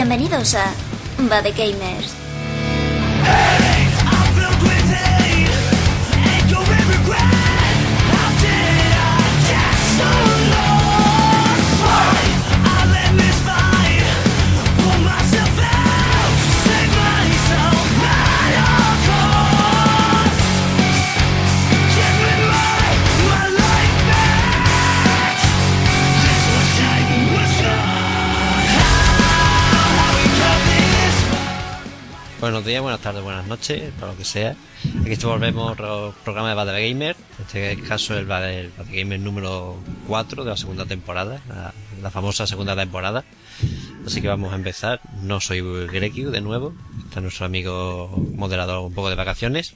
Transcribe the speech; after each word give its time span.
Bienvenidos 0.00 0.54
a 0.54 0.72
Bad 1.28 1.54
Gamers. 1.54 2.09
Buenos 32.50 32.66
días, 32.66 32.82
buenas 32.82 33.00
tardes, 33.00 33.22
buenas 33.22 33.46
noches, 33.46 33.92
para 34.00 34.10
lo 34.10 34.18
que 34.18 34.24
sea. 34.24 34.56
Aquí 35.06 35.14
volvemos 35.24 35.70
al 35.70 36.14
programa 36.24 36.48
de 36.48 36.54
Bad 36.56 36.66
Gamer, 36.66 37.14
en 37.38 37.44
este 37.46 37.80
caso 37.82 38.18
el 38.18 38.26
Bad 38.26 38.70
Gamer 38.90 39.20
número 39.20 39.76
4 40.08 40.42
de 40.42 40.50
la 40.50 40.56
segunda 40.56 40.84
temporada, 40.84 41.40
la, 41.48 41.72
la, 42.02 42.10
famosa 42.10 42.48
segunda 42.48 42.74
temporada. 42.74 43.24
Así 44.04 44.20
que 44.20 44.26
vamos 44.26 44.52
a 44.52 44.56
empezar. 44.56 45.00
No 45.22 45.40
soy 45.40 45.60
Grekiu 45.60 46.32
de 46.32 46.40
nuevo, 46.40 46.74
está 47.06 47.20
nuestro 47.20 47.46
amigo 47.46 48.10
moderador 48.34 48.84
un 48.84 48.94
poco 48.94 49.10
de 49.10 49.14
vacaciones. 49.14 49.74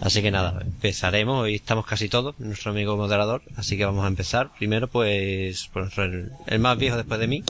Así 0.00 0.20
que 0.20 0.32
nada, 0.32 0.60
empezaremos. 0.60 1.44
Hoy 1.44 1.54
estamos 1.54 1.86
casi 1.86 2.08
todos, 2.08 2.34
nuestro 2.40 2.72
amigo 2.72 2.96
moderador. 2.96 3.42
Así 3.54 3.76
que 3.76 3.84
vamos 3.84 4.04
a 4.04 4.08
empezar. 4.08 4.50
Primero, 4.58 4.88
pues, 4.88 5.68
por 5.72 5.88
el, 5.98 6.32
el 6.48 6.58
más 6.58 6.76
viejo 6.78 6.96
después 6.96 7.20
de 7.20 7.28
mí, 7.28 7.44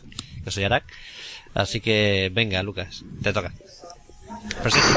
que 0.44 0.50
soy 0.50 0.64
Arak. 0.64 0.84
Así 1.54 1.80
que 1.80 2.30
venga, 2.34 2.62
Lucas, 2.62 3.02
te 3.22 3.32
toca. 3.32 3.54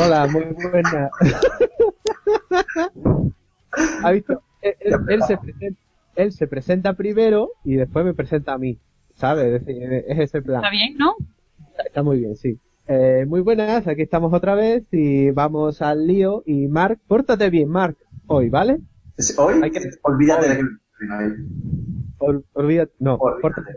Hola, 0.02 0.28
muy 0.28 0.44
buena. 0.44 1.09
¿Ha 4.03 4.11
visto? 4.11 4.44
Él, 4.61 4.75
él, 4.80 4.94
él, 5.09 5.23
se 5.23 5.38
presenta, 5.38 5.81
él, 6.16 6.31
se 6.31 6.47
presenta, 6.47 6.94
primero 6.94 7.52
y 7.64 7.75
después 7.75 8.06
me 8.06 8.14
presenta 8.14 8.53
a 8.53 8.58
mí. 8.58 8.78
¿Sabes? 9.16 9.45
Es, 9.45 9.66
decir, 9.66 9.84
es 10.08 10.19
ese 10.19 10.42
plan. 10.42 10.58
Está 10.58 10.72
bien, 10.72 10.97
¿no? 10.97 11.16
Está, 11.69 11.84
está 11.84 12.03
muy 12.03 12.19
bien, 12.19 12.36
sí. 12.36 12.59
Eh, 12.88 13.25
muy 13.28 13.42
buenas, 13.42 13.88
aquí 13.88 14.02
estamos 14.02 14.34
otra 14.34 14.56
vez 14.56 14.84
y 14.92 15.31
vamos 15.31 15.81
al 15.81 16.08
lío. 16.08 16.44
Y 16.45 16.67
Mark, 16.67 17.00
pórtate 17.08 17.50
bien, 17.50 17.69
Mark, 17.69 17.97
hoy, 18.28 18.50
¿vale? 18.50 18.80
¿Hoy? 19.38 19.62
Hay 19.64 19.72
que... 19.72 19.80
Olvídate 20.03 20.50
de 20.50 20.56
que... 20.58 20.64
Ol, 22.17 22.45
olvídate, 22.53 22.94
no, 23.00 23.16
olvídate. 23.16 23.42
pórtate. 23.42 23.72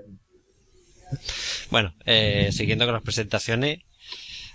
Bueno, 1.71 1.95
eh, 2.05 2.51
siguiendo 2.53 2.85
con 2.85 2.95
las 2.95 3.03
presentaciones, 3.03 3.81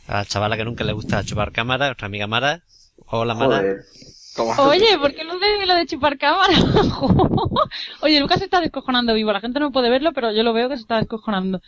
a 0.10 0.18
la 0.18 0.26
chavala 0.26 0.58
que 0.58 0.66
nunca 0.66 0.84
le 0.84 0.94
gusta 0.94 1.24
chupar 1.24 1.52
cámara, 1.52 1.86
nuestra 1.86 2.08
amiga 2.08 2.26
Mara. 2.26 2.64
Hola 3.06 3.36
Mara. 3.36 3.64
Oye, 4.58 4.98
¿por 5.00 5.14
qué 5.14 5.24
lo 5.24 5.38
de, 5.38 5.66
lo 5.66 5.76
de 5.76 5.86
chupar 5.86 6.18
cámara? 6.18 6.54
Oye, 8.02 8.20
Lucas 8.20 8.40
se 8.40 8.46
está 8.46 8.60
descojonando 8.60 9.14
vivo. 9.14 9.32
La 9.32 9.42
gente 9.42 9.60
no 9.60 9.72
puede 9.72 9.90
verlo, 9.90 10.12
pero 10.14 10.32
yo 10.32 10.44
lo 10.44 10.54
veo 10.54 10.70
que 10.70 10.78
se 10.78 10.82
está 10.82 10.98
descojonando. 10.98 11.62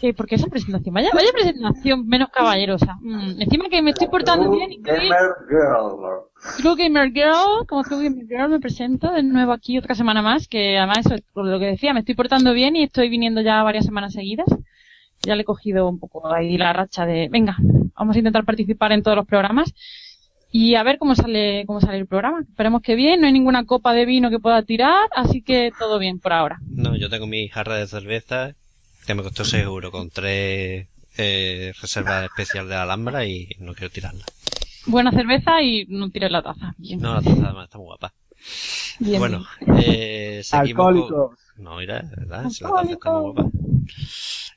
Eh, 0.00 0.14
porque 0.14 0.34
esa 0.34 0.48
presentación, 0.48 0.94
vaya, 0.94 1.10
vaya 1.14 1.30
presentación 1.32 2.08
menos 2.08 2.30
caballerosa. 2.30 2.96
Mm, 3.00 3.40
encima 3.40 3.68
que 3.68 3.82
me 3.82 3.90
estoy 3.90 4.08
portando 4.08 4.46
True 4.46 4.56
bien 4.56 4.72
y 4.72 4.82
que... 4.82 4.90
Gamer 4.90 5.30
Girl. 5.48 6.56
True 6.56 6.74
Gamer 6.76 7.12
Girl, 7.12 7.66
como 7.68 7.84
True 7.84 8.04
Gamer 8.04 8.26
Girl 8.26 8.48
me 8.48 8.60
presento 8.60 9.12
de 9.12 9.22
nuevo 9.22 9.52
aquí 9.52 9.78
otra 9.78 9.94
semana 9.94 10.20
más, 10.20 10.48
que 10.48 10.76
además 10.76 10.98
eso 11.06 11.14
es 11.14 11.22
lo 11.34 11.58
que 11.60 11.66
decía, 11.66 11.92
me 11.92 12.00
estoy 12.00 12.16
portando 12.16 12.52
bien 12.52 12.74
y 12.74 12.82
estoy 12.82 13.08
viniendo 13.10 13.42
ya 13.42 13.62
varias 13.62 13.84
semanas 13.84 14.14
seguidas 14.14 14.48
ya 15.22 15.36
le 15.36 15.42
he 15.42 15.44
cogido 15.44 15.88
un 15.88 15.98
poco 15.98 16.32
ahí 16.32 16.56
la 16.58 16.72
racha 16.72 17.06
de, 17.06 17.28
venga, 17.30 17.56
vamos 17.94 18.16
a 18.16 18.18
intentar 18.18 18.44
participar 18.44 18.92
en 18.92 19.02
todos 19.02 19.16
los 19.16 19.26
programas 19.26 19.72
y 20.50 20.74
a 20.74 20.82
ver 20.82 20.98
cómo 20.98 21.14
sale, 21.14 21.64
cómo 21.66 21.80
sale 21.80 21.98
el 21.98 22.06
programa. 22.06 22.40
Esperemos 22.40 22.82
que 22.82 22.94
bien, 22.94 23.20
no 23.20 23.26
hay 23.26 23.32
ninguna 23.32 23.64
copa 23.64 23.94
de 23.94 24.04
vino 24.04 24.28
que 24.28 24.38
pueda 24.38 24.62
tirar, 24.62 25.08
así 25.16 25.40
que 25.42 25.72
todo 25.78 25.98
bien 25.98 26.18
por 26.18 26.32
ahora. 26.32 26.58
No, 26.68 26.96
yo 26.96 27.08
tengo 27.08 27.26
mi 27.26 27.48
jarra 27.48 27.76
de 27.76 27.86
cerveza 27.86 28.54
que 29.06 29.14
me 29.14 29.22
costó 29.22 29.44
6 29.44 29.64
euros 29.64 29.90
con 29.90 30.10
tres 30.10 30.88
eh, 31.16 31.72
reservas 31.80 32.24
especiales 32.24 32.68
de 32.68 32.76
Alhambra 32.76 33.24
y 33.24 33.48
no 33.58 33.74
quiero 33.74 33.90
tirarla. 33.90 34.24
Buena 34.86 35.10
cerveza 35.10 35.62
y 35.62 35.86
no 35.88 36.10
tires 36.10 36.30
la 36.30 36.42
taza. 36.42 36.74
Bien. 36.76 37.00
No, 37.00 37.14
la 37.14 37.22
taza 37.22 37.44
además 37.44 37.64
está 37.64 37.78
muy 37.78 37.86
guapa. 37.86 38.12
Bien, 38.98 39.18
bueno, 39.20 39.44
eh, 39.78 40.40
seguimos 40.44 40.86
Alcohólicos. 40.86 41.30
con... 41.56 41.64
No, 41.64 41.76
mira, 41.76 42.02
¿verdad? 42.16 42.48
Si 42.50 42.64
la 42.64 42.70
taza 42.70 42.92
está 42.92 43.12
muy 43.12 43.32
guapa. 43.32 43.50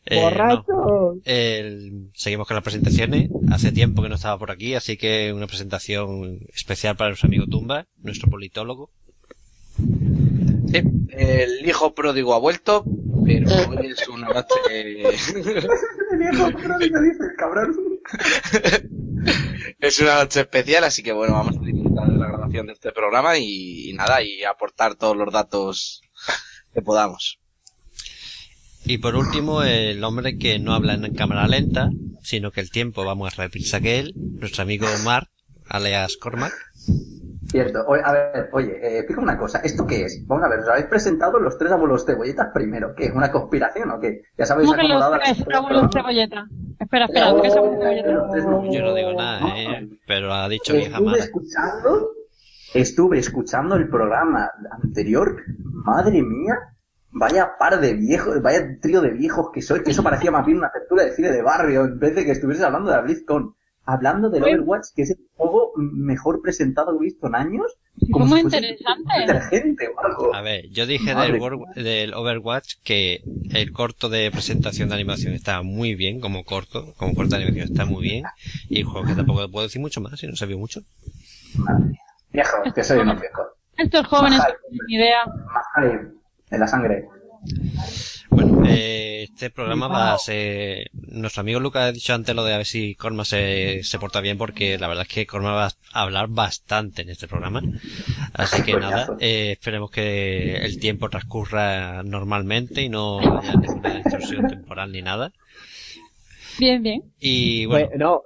Eh, 0.05 0.21
Borrachos. 0.21 0.65
no. 0.67 1.13
El- 1.23 2.11
seguimos 2.13 2.47
con 2.47 2.55
las 2.55 2.63
presentaciones. 2.63 3.29
Hace 3.51 3.71
tiempo 3.71 4.03
que 4.03 4.09
no 4.09 4.15
estaba 4.15 4.37
por 4.37 4.51
aquí, 4.51 4.75
así 4.75 4.97
que 4.97 5.33
una 5.33 5.47
presentación 5.47 6.39
especial 6.53 6.95
para 6.95 7.09
nuestro 7.09 7.27
amigo 7.27 7.45
Tumba, 7.47 7.87
nuestro 7.97 8.29
politólogo. 8.29 8.91
Sí, 9.77 10.81
el 11.09 11.67
hijo 11.67 11.93
pródigo 11.95 12.33
ha 12.33 12.39
vuelto, 12.39 12.85
pero 13.25 13.49
hoy 13.69 13.87
es 13.87 14.07
una 14.07 14.27
noche... 14.29 14.55
El 14.71 15.01
viejo 16.19 16.51
pródigo 16.51 17.01
dice 17.01 17.23
cabrón. 17.37 17.75
es 19.79 19.99
una 19.99 20.15
noche 20.15 20.41
especial, 20.41 20.83
así 20.83 21.01
que 21.03 21.11
bueno, 21.13 21.33
vamos 21.33 21.57
a 21.57 21.61
disfrutar 21.65 22.07
de 22.07 22.17
la 22.17 22.27
grabación 22.27 22.67
de 22.67 22.73
este 22.73 22.91
programa 22.91 23.37
y, 23.37 23.89
y 23.89 23.93
nada, 23.93 24.21
y 24.21 24.43
aportar 24.43 24.95
todos 24.95 25.17
los 25.17 25.31
datos 25.33 26.01
que 26.73 26.81
podamos. 26.81 27.39
Y 28.87 28.97
por 28.99 29.15
último, 29.15 29.63
el 29.63 30.03
hombre 30.03 30.37
que 30.37 30.59
no 30.59 30.73
habla 30.73 30.93
en 30.93 31.13
cámara 31.13 31.47
lenta, 31.47 31.89
sino 32.21 32.51
que 32.51 32.61
el 32.61 32.69
tiempo 32.69 33.05
va 33.05 33.15
más 33.15 33.35
rápido 33.37 33.65
que 33.81 33.99
él, 33.99 34.13
nuestro 34.15 34.63
amigo 34.63 34.85
Mark, 35.03 35.27
alias 35.69 36.17
Cormac. 36.17 36.53
Cierto. 37.47 37.85
Oye, 37.87 38.01
a 38.03 38.11
ver, 38.11 38.49
oye, 38.53 38.71
eh, 38.81 38.97
explica 38.99 39.21
una 39.21 39.37
cosa. 39.37 39.59
¿Esto 39.59 39.85
qué 39.85 40.03
es? 40.05 40.25
Vamos 40.27 40.43
a 40.43 40.49
ver, 40.49 40.59
os 40.59 40.67
habéis 40.67 40.87
presentado 40.87 41.39
los 41.39 41.57
tres 41.57 41.71
abuelos 41.71 42.05
cebolletas 42.05 42.47
primero. 42.53 42.93
¿Qué? 42.95 43.11
¿Una 43.11 43.31
conspiración 43.31 43.91
o 43.91 43.99
qué? 43.99 44.23
Ya 44.37 44.45
sabéis 44.45 44.69
¿Cómo 44.69 44.81
que 44.81 44.87
los 44.87 45.11
tres 45.11 45.55
abuelos 45.55 45.89
cebolleta? 45.93 46.47
Espera, 46.79 47.05
espera, 47.05 47.33
¿qué 47.41 47.47
es 47.47 47.55
abuelo 47.55 47.77
cebolleta? 47.79 48.71
Yo 48.71 48.81
no 48.81 48.95
digo 48.95 49.13
nada, 49.13 49.57
eh, 49.57 49.87
pero 50.07 50.33
ha 50.33 50.49
dicho 50.49 50.73
vieja 50.73 50.89
Estuve 50.97 51.05
mala. 51.05 51.23
escuchando, 51.23 52.09
estuve 52.73 53.19
escuchando 53.19 53.75
el 53.75 53.89
programa 53.89 54.49
anterior. 54.83 55.37
Madre 55.63 56.21
mía, 56.23 56.55
vaya 57.15 57.57
par 57.57 57.79
de 57.79 57.93
viejos, 57.93 58.41
vaya 58.41 58.77
trío 58.81 59.01
de 59.01 59.11
viejos 59.11 59.47
que 59.53 59.61
sois, 59.61 59.81
que 59.81 59.91
eso 59.91 60.03
parecía 60.03 60.31
más 60.31 60.45
bien 60.45 60.57
una 60.57 60.67
apertura 60.67 61.05
de 61.05 61.13
cine 61.13 61.31
de 61.31 61.41
barrio, 61.41 61.85
en 61.85 61.97
vez 61.97 62.13
de 62.13 62.25
que 62.25 62.31
estuvieses 62.31 62.63
hablando 62.63 62.89
de 62.89 62.97
la 62.97 63.01
BlizzCon. 63.01 63.55
Hablando 63.87 64.31
del. 64.31 64.41
Overwatch, 64.41 64.87
que 64.95 65.03
es 65.03 65.11
el 65.11 65.19
juego 65.35 65.71
mejor 65.77 66.41
presentado 66.41 66.91
que 66.91 66.97
he 66.97 67.09
visto 67.09 67.27
en 67.27 67.35
años. 67.35 67.71
Como 68.11 68.25
muy 68.25 68.39
si 68.39 68.45
interesante. 68.45 69.13
detergente 69.19 69.87
o 69.87 69.99
algo. 70.03 70.33
A 70.33 70.41
ver, 70.41 70.67
yo 70.71 70.87
dije 70.87 71.13
del, 71.13 72.13
Overwatch 72.15 72.77
que 72.83 73.21
el 73.53 73.71
corto 73.71 74.09
de 74.09 74.31
presentación 74.31 74.89
de 74.89 74.95
animación 74.95 75.33
estaba 75.33 75.61
muy 75.61 75.93
bien, 75.93 76.19
como 76.19 76.43
corto, 76.43 76.95
como 76.97 77.13
corto 77.13 77.35
de 77.35 77.43
animación 77.43 77.71
está 77.71 77.85
muy 77.85 78.01
bien, 78.01 78.23
y 78.69 78.79
el 78.79 78.85
juego 78.85 79.05
que 79.05 79.13
tampoco 79.13 79.47
puedo 79.51 79.67
decir 79.67 79.81
mucho 79.81 80.01
más, 80.01 80.19
si 80.19 80.25
no 80.25 80.35
se 80.35 80.47
vio 80.47 80.57
mucho. 80.57 80.81
Madre 81.55 81.85
mía. 81.85 81.99
Viejos, 82.33 82.73
que 82.73 82.83
soy 82.83 82.99
unos 82.99 83.21
viejos. 83.21 83.45
Estos 83.77 84.07
jóvenes 84.07 84.41
tienen 84.67 84.89
idea. 84.89 85.25
Más 85.27 85.65
en 86.51 86.59
la 86.59 86.67
sangre. 86.67 87.05
Bueno, 88.29 88.63
eh, 88.67 89.23
este 89.29 89.49
programa 89.51 89.87
va 89.87 90.13
a 90.13 90.17
ser... 90.17 90.89
Nuestro 90.93 91.41
amigo 91.41 91.59
Lucas 91.59 91.83
ha 91.83 91.91
dicho 91.91 92.13
antes 92.13 92.35
lo 92.35 92.43
de 92.43 92.53
a 92.53 92.57
ver 92.57 92.65
si 92.65 92.95
Corma 92.95 93.23
se, 93.23 93.83
se 93.83 93.99
porta 93.99 94.19
bien 94.19 94.37
porque 94.37 94.77
la 94.77 94.87
verdad 94.87 95.05
es 95.07 95.13
que 95.13 95.25
Corma 95.27 95.51
va 95.51 95.67
a 95.93 96.01
hablar 96.01 96.27
bastante 96.29 97.03
en 97.03 97.09
este 97.09 97.27
programa. 97.27 97.61
Así 98.33 98.63
que 98.63 98.73
nada, 98.73 99.15
eh, 99.19 99.51
esperemos 99.51 99.91
que 99.91 100.57
el 100.57 100.79
tiempo 100.79 101.09
transcurra 101.09 102.01
normalmente 102.03 102.81
y 102.81 102.89
no 102.89 103.19
haya 103.19 103.53
ninguna 103.55 103.95
distorsión 103.95 104.47
temporal 104.49 104.91
ni 104.91 105.01
nada. 105.01 105.31
Bien, 106.57 106.81
bien. 106.81 107.03
Y 107.19 107.65
bueno, 107.67 107.87
Pues, 107.89 107.99
no, 107.99 108.21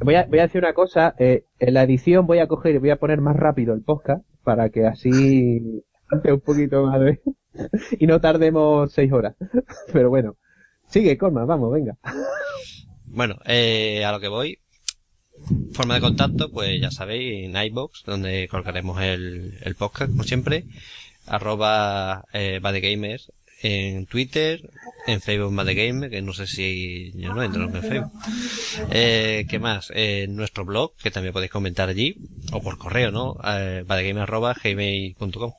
voy 0.00 0.14
a, 0.14 0.24
voy 0.24 0.38
a 0.38 0.42
decir 0.42 0.60
una 0.62 0.72
cosa. 0.72 1.14
eh, 1.18 1.44
en 1.58 1.74
la 1.74 1.82
edición 1.82 2.26
voy 2.26 2.38
a 2.38 2.46
coger 2.46 2.74
y 2.76 2.78
voy 2.78 2.90
a 2.90 2.96
poner 2.96 3.20
más 3.20 3.34
rápido 3.36 3.74
el 3.74 3.82
podcast 3.82 4.24
para 4.44 4.68
que 4.70 4.86
así 4.86 5.82
un 6.10 6.40
poquito 6.40 6.84
más 6.84 7.00
de... 7.00 7.20
y 7.98 8.06
no 8.06 8.20
tardemos 8.20 8.92
seis 8.92 9.12
horas. 9.12 9.34
Pero 9.92 10.10
bueno, 10.10 10.36
sigue, 10.88 11.16
Colma, 11.16 11.44
vamos, 11.44 11.72
venga. 11.72 11.96
Bueno, 13.06 13.36
eh, 13.46 14.04
a 14.04 14.12
lo 14.12 14.20
que 14.20 14.28
voy. 14.28 14.58
Forma 15.72 15.94
de 15.94 16.00
contacto, 16.00 16.50
pues 16.50 16.80
ya 16.80 16.90
sabéis, 16.90 17.44
en 17.44 17.56
iBox, 17.56 18.04
donde 18.04 18.48
colgaremos 18.48 19.00
el, 19.02 19.58
el 19.62 19.74
podcast, 19.74 20.10
como 20.10 20.24
siempre. 20.24 20.64
Arroba 21.26 22.24
eh, 22.32 22.60
Badegamers 22.62 23.30
en 23.62 24.06
Twitter, 24.06 24.70
en 25.06 25.20
Facebook 25.20 25.54
Badegamer, 25.54 26.10
que 26.10 26.22
no 26.22 26.32
sé 26.32 26.46
si 26.46 27.12
yo 27.14 27.34
no 27.34 27.42
entro 27.42 27.64
en 27.64 27.82
Facebook. 27.82 28.12
Eh, 28.90 29.46
¿Qué 29.48 29.58
más? 29.58 29.90
En 29.94 30.36
nuestro 30.36 30.64
blog, 30.64 30.94
que 30.96 31.10
también 31.10 31.32
podéis 31.32 31.50
comentar 31.50 31.88
allí, 31.88 32.16
o 32.52 32.62
por 32.62 32.78
correo, 32.78 33.10
¿no? 33.10 33.36
Eh, 33.44 33.84
badegamer 33.86 34.24
arroba 34.24 34.54
gmail.com. 34.62 35.52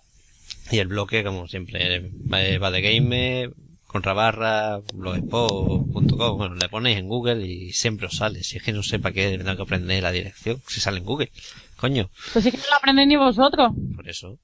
Y 0.71 0.79
el 0.79 0.87
bloque, 0.87 1.23
como 1.23 1.47
siempre, 1.47 1.95
eh, 1.95 2.57
Badegamer, 2.57 3.49
con 3.51 4.01
contrabarra 4.01 4.79
blogspot.com, 4.93 6.37
bueno, 6.37 6.55
le 6.55 6.67
ponéis 6.69 6.97
en 6.97 7.07
Google 7.07 7.45
y 7.47 7.71
siempre 7.71 8.07
os 8.07 8.17
sale. 8.17 8.43
Si 8.43 8.57
es 8.57 8.63
que 8.63 8.73
no 8.73 8.83
sé 8.83 8.99
para 8.99 9.13
qué 9.13 9.37
tengo 9.37 9.55
que 9.55 9.61
aprender 9.61 10.03
la 10.03 10.11
dirección, 10.11 10.61
si 10.67 10.79
sale 10.81 10.97
en 10.97 11.05
Google. 11.05 11.31
Coño, 11.77 12.09
Pues 12.33 12.43
sí 12.43 12.51
que 12.51 12.57
no 12.57 12.63
lo 12.69 12.75
aprendéis 12.75 13.07
ni 13.07 13.15
vosotros. 13.15 13.71
por 13.95 14.09
eso. 14.09 14.39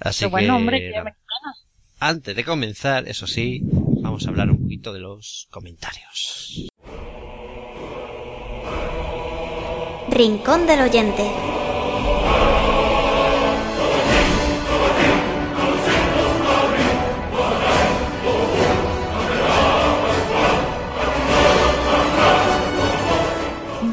Así 0.00 0.20
Pero 0.24 0.28
que, 0.28 0.32
bueno, 0.32 0.56
hombre, 0.56 0.78
que 0.80 1.02
antes 2.00 2.36
de 2.36 2.44
comenzar, 2.44 3.08
eso 3.08 3.26
sí, 3.26 3.60
vamos 3.62 4.24
a 4.26 4.30
hablar 4.30 4.50
un 4.50 4.62
poquito 4.62 4.92
de 4.92 5.00
los 5.00 5.48
comentarios. 5.50 6.68
Rincón 10.10 10.66
del 10.66 10.80
oyente. 10.80 11.22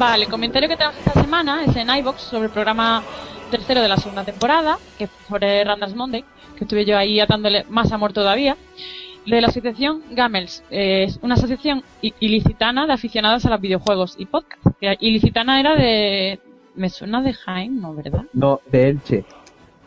Vale, 0.08 0.24
el 0.24 0.30
comentario 0.30 0.68
que 0.68 0.76
tenemos 0.76 0.96
esta 0.98 1.20
semana 1.20 1.64
es 1.64 1.74
en 1.74 1.90
iBox 1.90 2.20
sobre 2.22 2.44
el 2.46 2.52
programa 2.52 3.02
tercero 3.50 3.82
de 3.82 3.88
la 3.88 3.96
segunda 3.96 4.22
temporada, 4.24 4.78
que 4.96 5.08
sobre 5.28 5.64
Randall's 5.64 5.96
Monday, 5.96 6.24
que 6.56 6.62
estuve 6.62 6.84
yo 6.84 6.96
ahí 6.96 7.18
atándole 7.18 7.64
más 7.70 7.90
amor 7.90 8.12
todavía, 8.12 8.56
de 9.26 9.40
la 9.40 9.48
asociación 9.48 10.02
Gamels. 10.12 10.62
Eh, 10.70 11.04
es 11.08 11.18
una 11.22 11.34
asociación 11.34 11.82
i- 12.02 12.14
ilicitana 12.20 12.86
de 12.86 12.92
aficionados 12.92 13.44
a 13.46 13.50
los 13.50 13.60
videojuegos 13.60 14.14
y 14.16 14.26
podcast. 14.26 14.62
Que 14.80 14.96
ilicitana 15.00 15.58
era 15.58 15.74
de... 15.74 16.38
Me 16.76 16.88
suena 16.88 17.20
de 17.20 17.32
Jaén, 17.32 17.80
¿no? 17.80 17.92
¿Verdad? 17.92 18.22
No, 18.32 18.60
de 18.70 18.88
Elche. 18.90 19.24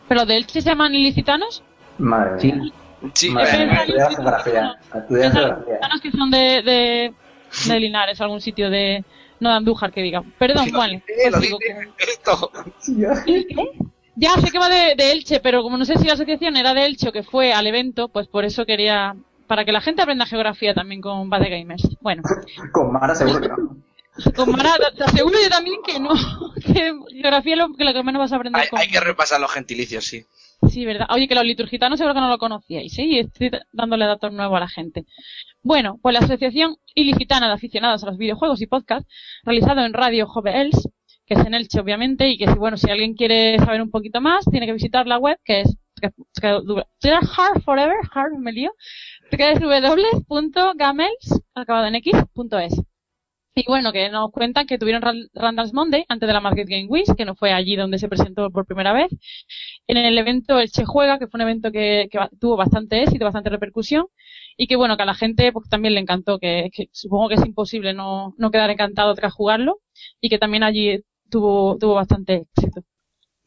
¿Pero 0.06 0.26
de 0.26 0.36
Elche 0.36 0.60
se 0.60 0.68
llaman 0.68 0.94
ilicitanos? 0.94 1.62
Madre 1.96 2.40
Sí. 2.40 2.52
mía. 2.52 2.72
Sí, 3.14 3.30
Madre 3.30 3.66
mía, 3.66 3.84
geografía. 4.10 4.76
Geografía. 5.08 5.56
que 6.02 6.10
son 6.10 6.30
de, 6.30 6.38
de, 6.62 7.14
de 7.68 7.80
Linares, 7.80 8.20
algún 8.20 8.42
sitio 8.42 8.68
de... 8.68 9.02
No 9.40 9.50
de 9.50 9.56
Andújar, 9.56 9.90
que 9.92 10.02
diga. 10.02 10.22
Perdón, 10.38 10.64
Sí, 10.66 10.72
dice, 10.72 11.30
lo 11.30 11.38
Pues 11.38 11.42
digo 11.42 11.58
Esto. 11.98 12.50
Sí, 12.78 12.96
ya. 12.98 13.24
¿Qué? 13.24 13.46
Ya 14.16 14.32
sé 14.34 14.50
que 14.50 14.58
va 14.58 14.68
de, 14.68 14.94
de 14.96 15.12
Elche, 15.12 15.40
pero 15.40 15.62
como 15.62 15.78
no 15.78 15.84
sé 15.84 15.96
si 15.96 16.06
la 16.06 16.12
asociación 16.12 16.56
era 16.56 16.74
de 16.74 16.84
Elche 16.84 17.08
o 17.08 17.12
que 17.12 17.22
fue 17.22 17.52
al 17.52 17.66
evento, 17.66 18.08
pues 18.08 18.28
por 18.28 18.44
eso 18.44 18.66
quería. 18.66 19.14
Para 19.46 19.64
que 19.64 19.72
la 19.72 19.80
gente 19.80 20.02
aprenda 20.02 20.26
geografía 20.26 20.74
también 20.74 21.00
con 21.00 21.28
Bad 21.30 21.42
Gamers. 21.48 21.88
Bueno, 22.00 22.22
Con 22.72 22.92
Mara 22.92 23.14
seguro 23.14 23.40
que 23.40 23.48
no. 23.48 23.76
con 24.36 24.50
Mara, 24.52 24.74
te- 24.76 24.96
te 24.98 25.04
aseguro 25.04 25.36
yo 25.42 25.48
también 25.48 25.80
que 25.84 25.98
no. 25.98 26.10
Que 26.60 26.92
geografía 27.10 27.54
es 27.54 27.58
lo 27.58 27.72
que, 27.74 27.84
lo 27.84 27.92
que 27.94 28.02
menos 28.04 28.20
vas 28.20 28.32
a 28.32 28.36
aprender 28.36 28.60
Hay, 28.62 28.68
con. 28.68 28.78
hay 28.78 28.88
que 28.88 29.00
repasar 29.00 29.40
los 29.40 29.50
gentilicios, 29.50 30.04
sí. 30.04 30.24
Sí, 30.68 30.84
verdad. 30.84 31.06
Oye, 31.10 31.26
que 31.26 31.34
los 31.34 31.44
liturgitanos 31.44 31.98
seguro 31.98 32.14
que 32.14 32.20
no 32.20 32.28
lo 32.28 32.36
conocíais, 32.38 32.92
¿sí? 32.92 33.02
Y 33.04 33.18
estoy 33.20 33.50
dándole 33.72 34.04
datos 34.04 34.30
nuevos 34.32 34.56
a 34.58 34.60
la 34.60 34.68
gente. 34.68 35.04
Bueno, 35.62 35.98
pues 36.02 36.14
la 36.14 36.20
Asociación 36.20 36.76
Ilicitana 36.94 37.46
de 37.48 37.54
Aficionados 37.54 38.02
a 38.02 38.06
los 38.06 38.16
Videojuegos 38.16 38.60
y 38.62 38.66
Podcast, 38.66 39.06
realizado 39.44 39.84
en 39.84 39.92
Radio 39.92 40.26
Jove 40.26 40.58
Els, 40.60 40.88
que 41.26 41.34
es 41.34 41.44
en 41.46 41.54
Elche, 41.54 41.80
obviamente, 41.80 42.28
y 42.28 42.38
que, 42.38 42.46
si, 42.46 42.54
bueno, 42.54 42.76
si 42.76 42.90
alguien 42.90 43.14
quiere 43.14 43.58
saber 43.58 43.82
un 43.82 43.90
poquito 43.90 44.20
más, 44.20 44.44
tiene 44.50 44.66
que 44.66 44.72
visitar 44.72 45.06
la 45.06 45.18
web, 45.18 45.38
que 45.44 45.60
es 45.60 45.76
hard 47.36 47.62
forever, 47.62 47.96
hard 48.12 48.32
me 48.38 48.52
lío, 48.52 48.72
www.gamels, 50.28 51.40
acabado 51.54 51.86
en 51.86 51.94
x.es. 51.96 52.80
Y 53.52 53.64
bueno, 53.66 53.92
que 53.92 54.08
nos 54.10 54.30
cuentan 54.30 54.64
que 54.66 54.78
tuvieron 54.78 55.02
Ran- 55.02 55.28
Randall's 55.34 55.74
Monday 55.74 56.04
antes 56.08 56.26
de 56.26 56.32
la 56.32 56.40
Market 56.40 56.68
Game 56.68 56.86
Week, 56.86 57.04
que 57.16 57.24
no 57.24 57.34
fue 57.34 57.52
allí 57.52 57.74
donde 57.76 57.98
se 57.98 58.08
presentó 58.08 58.48
por 58.50 58.64
primera 58.64 58.92
vez. 58.92 59.10
En 59.88 59.96
el 59.96 60.16
evento 60.16 60.58
El 60.60 60.70
Che 60.70 60.84
Juega, 60.84 61.18
que 61.18 61.26
fue 61.26 61.38
un 61.38 61.42
evento 61.42 61.72
que, 61.72 62.08
que 62.10 62.18
tuvo 62.40 62.56
bastante 62.56 63.02
éxito, 63.02 63.24
bastante 63.24 63.50
repercusión, 63.50 64.06
y 64.62 64.66
que 64.66 64.76
bueno, 64.76 64.98
que 64.98 65.04
a 65.04 65.06
la 65.06 65.14
gente 65.14 65.52
pues 65.52 65.70
también 65.70 65.94
le 65.94 66.00
encantó, 66.00 66.38
que, 66.38 66.68
que 66.70 66.90
supongo 66.92 67.30
que 67.30 67.36
es 67.36 67.46
imposible 67.46 67.94
no, 67.94 68.34
no 68.36 68.50
quedar 68.50 68.68
encantado 68.68 69.14
tras 69.14 69.32
jugarlo, 69.32 69.80
y 70.20 70.28
que 70.28 70.38
también 70.38 70.62
allí 70.64 71.02
tuvo, 71.30 71.78
tuvo 71.78 71.94
bastante 71.94 72.46
éxito. 72.54 72.82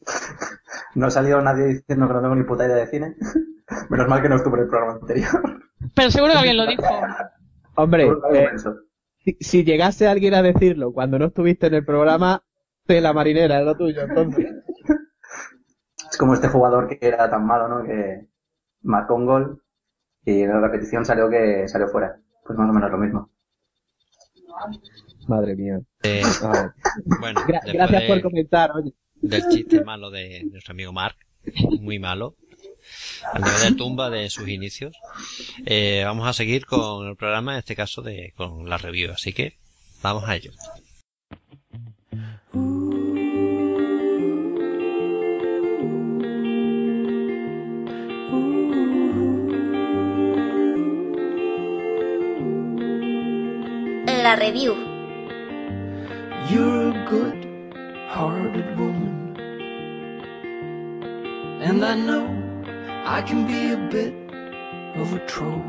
No 0.96 1.10
salió 1.10 1.40
nadie 1.40 1.66
diciendo 1.66 2.06
que 2.06 2.14
no 2.14 2.20
tengo 2.20 2.34
ni 2.34 2.44
puta 2.44 2.66
idea 2.66 2.76
de 2.76 2.86
cine. 2.86 3.16
Menos 3.90 4.08
mal 4.08 4.22
que 4.22 4.28
no 4.28 4.36
estuve 4.36 4.58
en 4.58 4.62
el 4.64 4.68
programa 4.68 4.98
anterior. 5.00 5.62
Pero 5.94 6.10
seguro 6.10 6.32
que 6.32 6.38
alguien 6.38 6.56
lo 6.56 6.66
dijo. 6.66 6.82
Hombre, 7.76 8.08
eh, 8.32 8.48
si, 9.18 9.36
si 9.40 9.64
llegase 9.64 10.06
alguien 10.08 10.34
a 10.34 10.42
decirlo 10.42 10.92
cuando 10.92 11.18
no 11.18 11.26
estuviste 11.26 11.68
en 11.68 11.74
el 11.74 11.84
programa, 11.84 12.42
de 12.86 13.00
la 13.00 13.12
marinera, 13.12 13.60
es 13.60 13.64
lo 13.64 13.76
tuyo, 13.76 14.02
entonces. 14.02 14.46
Es 16.10 16.16
como 16.16 16.34
este 16.34 16.48
jugador 16.48 16.88
que 16.88 16.98
era 17.00 17.30
tan 17.30 17.46
malo, 17.46 17.68
¿no? 17.68 17.84
Que 17.84 18.26
marcó 18.82 19.14
un 19.14 19.26
gol 19.26 19.63
y 20.24 20.40
en 20.42 20.48
la 20.50 20.60
repetición 20.60 21.04
salió 21.04 21.28
que 21.28 21.66
salió 21.68 21.88
fuera. 21.88 22.16
Pues 22.46 22.58
más 22.58 22.68
o 22.70 22.72
menos 22.72 22.90
lo 22.90 22.98
mismo. 22.98 23.30
Madre 25.28 25.56
mía. 25.56 25.80
Eh, 26.02 26.22
bueno, 27.20 27.40
Gra- 27.46 27.60
gracias 27.72 28.02
de- 28.02 28.06
por 28.08 28.22
comentar, 28.22 28.70
oye. 28.72 28.92
del 29.16 29.48
chiste 29.48 29.82
malo 29.84 30.10
de 30.10 30.44
nuestro 30.50 30.72
amigo 30.72 30.92
Mark, 30.92 31.16
muy 31.80 31.98
malo, 31.98 32.36
al 33.32 33.42
nivel 33.42 33.70
de 33.70 33.76
tumba 33.76 34.10
de 34.10 34.28
sus 34.28 34.46
inicios. 34.48 34.94
Eh, 35.64 36.02
vamos 36.04 36.28
a 36.28 36.32
seguir 36.34 36.66
con 36.66 37.08
el 37.08 37.16
programa, 37.16 37.54
en 37.54 37.58
este 37.60 37.74
caso 37.74 38.02
de 38.02 38.32
con 38.36 38.68
la 38.68 38.76
review, 38.76 39.12
así 39.12 39.32
que 39.32 39.54
vamos 40.02 40.24
a 40.28 40.36
ello. 40.36 40.52
La 54.24 54.34
review. 54.36 54.74
You're 56.50 56.84
a 56.88 57.04
good 57.10 57.40
hearted 58.08 58.68
woman. 58.78 59.36
And 61.60 61.84
I 61.84 61.94
know 61.94 62.24
I 63.04 63.20
can 63.20 63.46
be 63.46 63.72
a 63.72 63.76
bit 63.96 64.14
of 64.96 65.12
a 65.12 65.18
troll. 65.26 65.62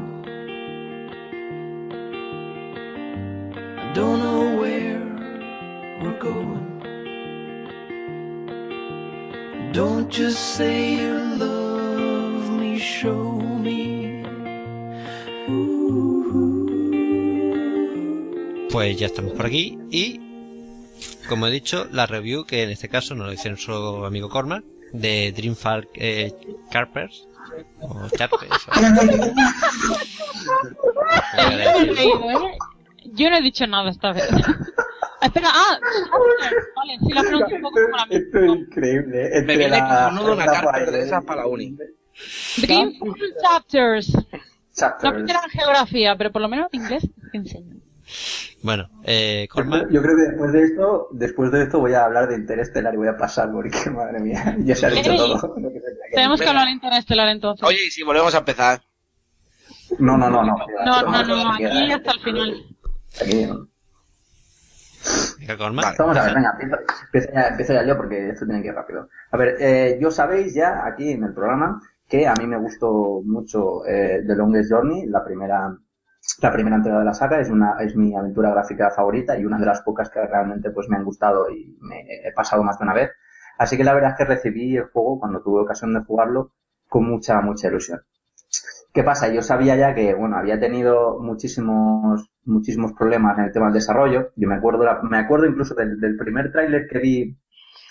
I 3.84 3.92
don't 3.94 4.20
know 4.26 4.56
where 4.62 5.04
we're 6.02 6.20
going. 6.30 6.66
Don't 9.74 10.10
just 10.10 10.56
say 10.56 10.96
you 11.02 11.14
love 11.46 12.52
me, 12.62 12.80
show 12.80 13.55
Pues 18.72 18.98
ya 18.98 19.06
estamos 19.08 19.34
por 19.34 19.46
aquí 19.46 19.78
y, 19.90 20.20
como 21.30 21.48
he 21.48 21.52
dicho, 21.52 21.88
la 21.92 22.06
review, 22.06 22.46
que 22.46 22.64
en 22.64 22.70
este 22.72 22.90
caso 22.90 23.16
nos 23.16 23.26
lo 23.28 23.32
dice 23.32 23.50
nuestro 23.50 24.06
amigo 24.06 24.30
Cormac, 24.30 24.64
de 24.92 25.32
Dreamfall 25.36 25.88
eh, 25.96 26.34
Carpers, 26.72 27.28
o 27.82 28.08
Charpers, 28.18 28.68
o- 28.68 28.72
Me 31.50 31.64
¿eh? 32.34 32.58
Yo 33.14 33.30
no 33.30 33.38
he 33.38 33.42
dicho 33.42 33.66
nada 33.68 33.90
esta 33.92 34.12
vez. 34.14 34.28
Espera, 35.22 35.50
ah, 35.52 35.80
vale, 36.76 36.98
sí 37.00 37.14
la 37.14 37.22
pronuncio 37.22 37.56
un 37.56 37.62
poco 37.62 37.80
como 37.84 37.98
la 37.98 38.04
Esto 38.10 38.40
es 38.40 38.46
increíble. 38.60 39.30
Me 39.46 39.58
viene 39.58 39.70
la- 39.80 40.10
como 40.10 40.22
nudo 40.22 40.34
una 40.34 40.46
carta 40.46 40.92
de 40.92 41.02
esas 41.02 41.24
para 41.24 41.42
la 41.42 41.48
uni. 41.48 41.76
Dreamfall 42.58 43.16
Chapters. 43.42 44.14
No 44.14 44.22
Chapters. 44.74 45.06
aprenderán 45.06 45.50
geografía, 45.50 46.16
pero 46.18 46.32
por 46.32 46.42
lo 46.42 46.50
menos 46.50 46.68
inglés 46.74 47.08
te 47.32 47.38
enseñan. 47.38 47.82
Bueno, 48.62 48.90
eh, 49.04 49.48
Cormac, 49.50 49.90
Yo 49.90 50.02
creo 50.02 50.16
que 50.16 50.24
después 50.24 50.52
de 50.54 50.64
esto, 50.64 51.08
después 51.12 51.52
de 51.52 51.64
esto 51.64 51.80
voy 51.80 51.94
a 51.94 52.06
hablar 52.06 52.28
de 52.28 52.36
Interestelar 52.36 52.94
y 52.94 52.98
voy 52.98 53.08
a 53.08 53.18
pasar 53.18 53.52
porque 53.52 53.90
madre 53.92 54.20
mía, 54.20 54.56
ya 54.60 54.76
se 54.76 54.86
ha 54.86 54.90
dicho 54.90 55.16
todo. 55.16 55.56
lo 55.58 55.70
que 55.70 55.80
se 55.80 55.86
tenía 55.86 56.06
que 56.10 56.16
Tenemos 56.16 56.40
que 56.40 56.48
hablar 56.48 56.70
interestelar 56.70 57.30
entonces. 57.30 57.68
Oye, 57.68 57.86
y 57.88 57.92
si 57.92 58.04
volvemos 58.04 58.34
a 58.36 58.40
empezar. 58.40 58.82
No, 60.00 60.18
no, 60.18 60.30
no, 60.30 60.44
no. 60.44 60.56
no, 60.86 61.02
no, 61.04 61.24
no, 61.24 61.54
Aquí 61.54 61.66
aquí 61.66 61.92
hasta 61.92 62.12
el 62.12 62.20
final. 62.20 62.66
Aquí 63.22 63.46
no. 63.46 63.68
Vale. 65.48 65.96
Vamos 66.00 66.18
a 66.18 66.24
ver, 66.24 66.34
venga, 66.34 66.58
empiezo, 66.60 66.84
empiezo 67.06 67.32
ya, 67.32 67.48
empiezo 67.48 67.74
ya 67.74 67.86
yo 67.86 67.98
porque 67.98 68.30
esto 68.30 68.46
tiene 68.46 68.62
que 68.62 68.70
ir 68.70 68.74
rápido. 68.74 69.10
A 69.32 69.38
ver, 69.38 69.56
eh, 69.60 70.00
yo 70.02 70.10
sabéis 70.10 70.56
ya 70.56 70.86
aquí 70.86 71.12
en 71.12 71.24
el 71.24 71.34
programa 71.34 71.80
que 72.08 72.28
a 72.28 72.34
mí 72.34 72.48
me 72.48 72.58
gustó 72.58 73.22
mucho 73.24 73.86
eh, 73.86 74.24
The 74.26 74.36
Longest 74.36 74.72
Journey, 74.72 75.06
la 75.08 75.24
primera, 75.24 75.78
la 76.42 76.52
primera 76.52 76.76
entrega 76.76 77.00
de 77.00 77.06
la 77.06 77.14
saga, 77.14 77.40
es 77.40 77.50
una, 77.50 77.78
es 77.80 77.96
mi 77.96 78.16
aventura 78.16 78.52
gráfica 78.52 78.92
favorita 78.92 79.38
y 79.38 79.46
una 79.46 79.58
de 79.58 79.66
las 79.66 79.82
pocas 79.82 80.10
que 80.10 80.26
realmente 80.26 80.72
pues 80.72 80.90
me 80.90 80.98
han 80.98 81.06
gustado 81.06 81.50
y 81.50 81.78
me 81.82 82.02
he 82.28 82.32
pasado 82.34 82.64
más 82.64 82.78
de 82.80 82.84
una 82.84 82.94
vez. 82.94 83.12
Así 83.58 83.78
que 83.78 83.84
la 83.84 83.94
verdad 83.94 84.12
es 84.12 84.18
que 84.18 84.26
recibí 84.26 84.76
el 84.76 84.86
juego 84.86 85.20
cuando 85.20 85.42
tuve 85.42 85.62
ocasión 85.62 85.94
de 85.94 86.02
jugarlo 86.02 86.52
con 86.90 87.08
mucha, 87.08 87.40
mucha 87.42 87.68
ilusión. 87.68 88.02
¿Qué 88.94 89.04
pasa? 89.04 89.28
Yo 89.28 89.42
sabía 89.42 89.76
ya 89.76 89.94
que, 89.94 90.14
bueno, 90.14 90.38
había 90.38 90.60
tenido 90.60 91.20
muchísimos, 91.20 92.30
muchísimos 92.46 92.94
problemas 92.94 93.38
en 93.38 93.46
el 93.46 93.52
tema 93.52 93.66
del 93.66 93.76
desarrollo. 93.76 94.32
Yo 94.36 94.48
me 94.48 94.56
acuerdo, 94.56 94.86
me 95.04 95.18
acuerdo 95.18 95.48
incluso 95.48 95.76
del, 95.76 96.00
del 96.00 96.16
primer 96.16 96.52
tráiler 96.52 96.88
que 96.88 97.00
vi 97.00 97.38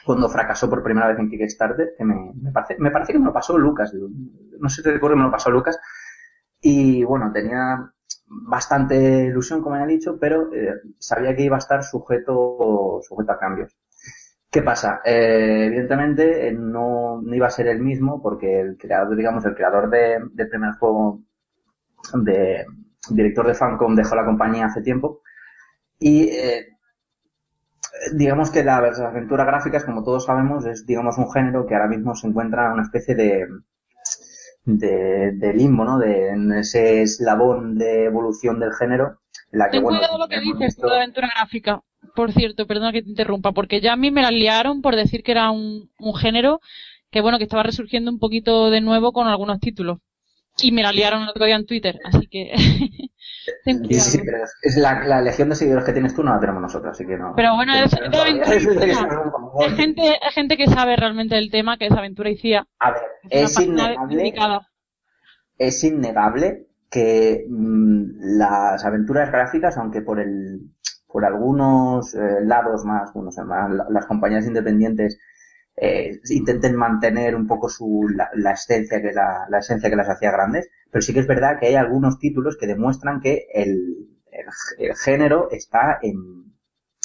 cuando 0.04 0.28
fracasó 0.28 0.68
por 0.68 0.82
primera 0.82 1.08
vez 1.08 1.18
en 1.18 1.28
Kickstarter, 1.28 1.94
que 1.96 2.04
me, 2.04 2.32
me 2.34 2.52
parece, 2.52 2.76
me 2.78 2.90
parece 2.90 3.12
que 3.12 3.18
me 3.18 3.26
lo 3.26 3.32
pasó 3.32 3.56
Lucas. 3.58 3.92
No 4.58 4.68
sé 4.68 4.82
si 4.82 4.90
recuerdo, 4.90 5.16
me 5.16 5.24
lo 5.24 5.30
pasó 5.30 5.50
Lucas. 5.50 5.78
Y 6.60 7.04
bueno, 7.04 7.30
tenía 7.32 7.93
bastante 8.26 9.24
ilusión, 9.26 9.62
como 9.62 9.76
ya 9.76 9.84
he 9.84 9.88
dicho, 9.88 10.18
pero 10.18 10.52
eh, 10.54 10.74
sabía 10.98 11.34
que 11.36 11.42
iba 11.42 11.56
a 11.56 11.58
estar 11.58 11.82
sujeto, 11.84 13.00
sujeto 13.02 13.32
a 13.32 13.38
cambios. 13.38 13.76
¿Qué 14.54 14.62
pasa? 14.62 15.00
Eh, 15.04 15.64
evidentemente 15.66 16.46
eh, 16.46 16.52
no, 16.52 17.20
iba 17.32 17.48
a 17.48 17.50
ser 17.50 17.66
el 17.66 17.80
mismo 17.80 18.22
porque 18.22 18.60
el 18.60 18.78
creador, 18.78 19.16
digamos, 19.16 19.44
el 19.44 19.54
creador 19.56 19.90
de, 19.90 20.20
primer 20.48 20.74
juego 20.74 21.22
de 22.14 22.64
director 23.10 23.48
de 23.48 23.54
Fancom 23.54 23.96
dejó 23.96 24.14
la 24.14 24.24
compañía 24.24 24.66
hace 24.66 24.80
tiempo 24.80 25.22
y 25.98 26.28
eh, 26.28 26.68
digamos 28.14 28.52
que 28.52 28.62
las 28.62 29.00
aventuras 29.00 29.44
gráficas, 29.44 29.84
como 29.84 30.04
todos 30.04 30.24
sabemos, 30.24 30.64
es 30.66 30.86
digamos 30.86 31.18
un 31.18 31.32
género 31.32 31.66
que 31.66 31.74
ahora 31.74 31.88
mismo 31.88 32.14
se 32.14 32.28
encuentra 32.28 32.66
en 32.66 32.72
una 32.74 32.82
especie 32.82 33.16
de, 33.16 33.48
de, 34.64 35.32
de 35.32 35.52
limbo, 35.54 35.84
¿no? 35.84 35.98
De, 35.98 36.28
en 36.30 36.52
ese 36.52 37.02
eslabón 37.02 37.76
de 37.78 38.04
evolución 38.04 38.58
del 38.60 38.72
género. 38.72 39.20
En 39.52 39.58
la 39.58 39.66
que, 39.66 39.72
Ten 39.72 39.82
bueno, 39.82 39.98
cuidado 39.98 40.18
lo 40.18 40.28
que 40.28 40.40
dices 40.40 40.58
visto- 40.76 40.86
de 40.88 40.96
aventura 40.96 41.28
gráfica. 41.34 41.80
Por 42.14 42.32
cierto, 42.32 42.66
perdona 42.66 42.92
que 42.92 43.02
te 43.02 43.08
interrumpa, 43.08 43.52
porque 43.52 43.80
ya 43.80 43.94
a 43.94 43.96
mí 43.96 44.10
me 44.10 44.22
la 44.22 44.30
liaron 44.30 44.82
por 44.82 44.94
decir 44.94 45.22
que 45.22 45.32
era 45.32 45.50
un, 45.50 45.90
un 45.98 46.14
género 46.14 46.60
que 47.10 47.20
bueno, 47.20 47.38
que 47.38 47.44
estaba 47.44 47.62
resurgiendo 47.62 48.10
un 48.10 48.18
poquito 48.18 48.70
de 48.70 48.80
nuevo 48.80 49.12
con 49.12 49.26
algunos 49.28 49.60
títulos. 49.60 49.98
Y 50.60 50.72
me 50.72 50.82
la 50.82 50.92
liaron 50.92 51.22
el 51.22 51.28
otro 51.30 51.44
día 51.46 51.56
en 51.56 51.66
Twitter, 51.66 51.98
así 52.04 52.26
que 52.28 52.52
ten 53.64 53.78
Sí, 53.78 53.84
cuidado. 53.86 54.04
sí, 54.10 54.20
pero 54.24 54.44
es- 54.44 54.54
es 54.62 54.76
la, 54.76 55.04
la 55.04 55.20
legión 55.20 55.48
de 55.48 55.54
seguidores 55.54 55.84
que 55.84 55.92
tienes 55.92 56.14
tú 56.14 56.22
no 56.22 56.32
la 56.34 56.40
tenemos 56.40 56.62
nosotros, 56.62 56.92
así 56.92 57.06
que 57.06 57.16
no. 57.16 57.32
Pero 57.36 57.54
bueno, 57.56 57.74
es, 57.74 57.92
es 57.92 58.66
es 58.66 59.74
gente, 59.76 60.18
es 60.26 60.34
gente 60.34 60.56
que 60.56 60.66
sabe 60.66 60.96
realmente 60.96 61.34
del 61.34 61.50
tema, 61.50 61.76
que 61.78 61.86
es 61.86 61.92
aventura 61.92 62.30
y 62.30 62.36
CIA. 62.36 62.66
A 62.80 62.90
ver, 62.92 63.02
Es 63.30 63.58
innegable, 63.60 64.34
es 65.58 65.84
innegable 65.84 66.66
que 66.90 67.44
mm, 67.48 68.38
las 68.38 68.84
aventuras 68.84 69.30
gráficas, 69.30 69.76
aunque 69.78 70.02
por 70.02 70.20
el 70.20 70.60
por 71.06 71.24
algunos 71.24 72.12
eh, 72.16 72.40
lados 72.42 72.84
más, 72.84 73.12
bueno, 73.14 73.28
o 73.28 73.32
sea, 73.32 73.44
más 73.44 73.70
la- 73.70 73.86
las 73.88 74.06
compañías 74.06 74.46
independientes 74.46 75.16
eh, 75.76 76.20
intenten 76.30 76.76
mantener 76.76 77.34
un 77.34 77.46
poco 77.46 77.68
su 77.68 78.08
la, 78.14 78.30
la 78.34 78.52
esencia 78.52 79.00
que 79.02 79.12
la, 79.12 79.46
la 79.48 79.58
esencia 79.58 79.90
que 79.90 79.96
las 79.96 80.08
hacía 80.08 80.30
grandes, 80.32 80.68
pero 80.90 81.02
sí 81.02 81.12
que 81.12 81.20
es 81.20 81.26
verdad 81.26 81.58
que 81.58 81.66
hay 81.66 81.74
algunos 81.74 82.18
títulos 82.18 82.56
que 82.56 82.66
demuestran 82.66 83.20
que 83.20 83.46
el, 83.52 84.08
el, 84.30 84.46
el 84.78 84.96
género 84.96 85.48
está 85.50 85.98
en, 86.02 86.16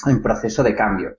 en 0.07 0.21
proceso 0.21 0.63
de 0.63 0.75
cambio. 0.75 1.17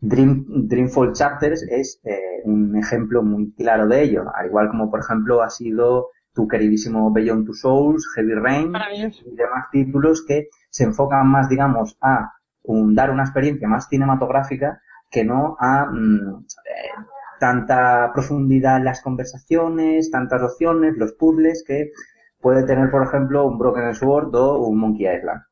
Dream, 0.00 0.46
Dreamfall 0.68 1.12
Chapters 1.12 1.62
es 1.64 2.00
eh, 2.04 2.42
un 2.44 2.76
ejemplo 2.76 3.22
muy 3.22 3.52
claro 3.54 3.86
de 3.88 4.02
ello, 4.02 4.24
al 4.34 4.46
igual 4.46 4.68
como 4.70 4.90
por 4.90 5.00
ejemplo 5.00 5.42
ha 5.42 5.50
sido 5.50 6.08
tu 6.34 6.46
queridísimo 6.46 7.12
Beyond 7.12 7.46
Two 7.46 7.54
Souls, 7.54 8.06
Heavy 8.14 8.34
Rain 8.34 8.86
y 9.24 9.34
demás 9.34 9.66
títulos 9.72 10.24
que 10.26 10.48
se 10.70 10.84
enfocan 10.84 11.26
más, 11.28 11.48
digamos, 11.48 11.96
a 12.00 12.32
un- 12.62 12.94
dar 12.94 13.10
una 13.10 13.24
experiencia 13.24 13.66
más 13.68 13.88
cinematográfica 13.88 14.80
que 15.10 15.24
no 15.24 15.56
a 15.58 15.86
mm, 15.86 16.44
eh, 16.66 17.04
tanta 17.40 18.10
profundidad 18.12 18.78
en 18.78 18.84
las 18.84 19.00
conversaciones, 19.00 20.10
tantas 20.10 20.42
opciones, 20.42 20.96
los 20.96 21.12
puzzles 21.12 21.64
que 21.66 21.92
puede 22.40 22.64
tener, 22.64 22.90
por 22.90 23.06
ejemplo, 23.06 23.46
un 23.46 23.58
Broken 23.58 23.94
Sword 23.94 24.34
o 24.34 24.58
un 24.66 24.78
Monkey 24.78 25.06
Island. 25.06 25.42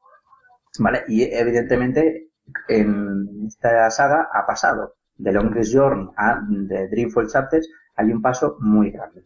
¿Vale? 0.78 1.04
Y 1.08 1.22
evidentemente 1.22 2.30
en 2.68 3.46
esta 3.46 3.90
saga 3.90 4.28
ha 4.32 4.46
pasado 4.46 4.96
de 5.16 5.32
Longest 5.32 5.75
Journey 5.75 6.08
a 6.16 6.40
de 6.46 6.88
Dreamfall 6.88 7.28
Chapters 7.28 7.68
hay 7.96 8.12
un 8.12 8.20
paso 8.20 8.56
muy 8.60 8.90
grande. 8.90 9.25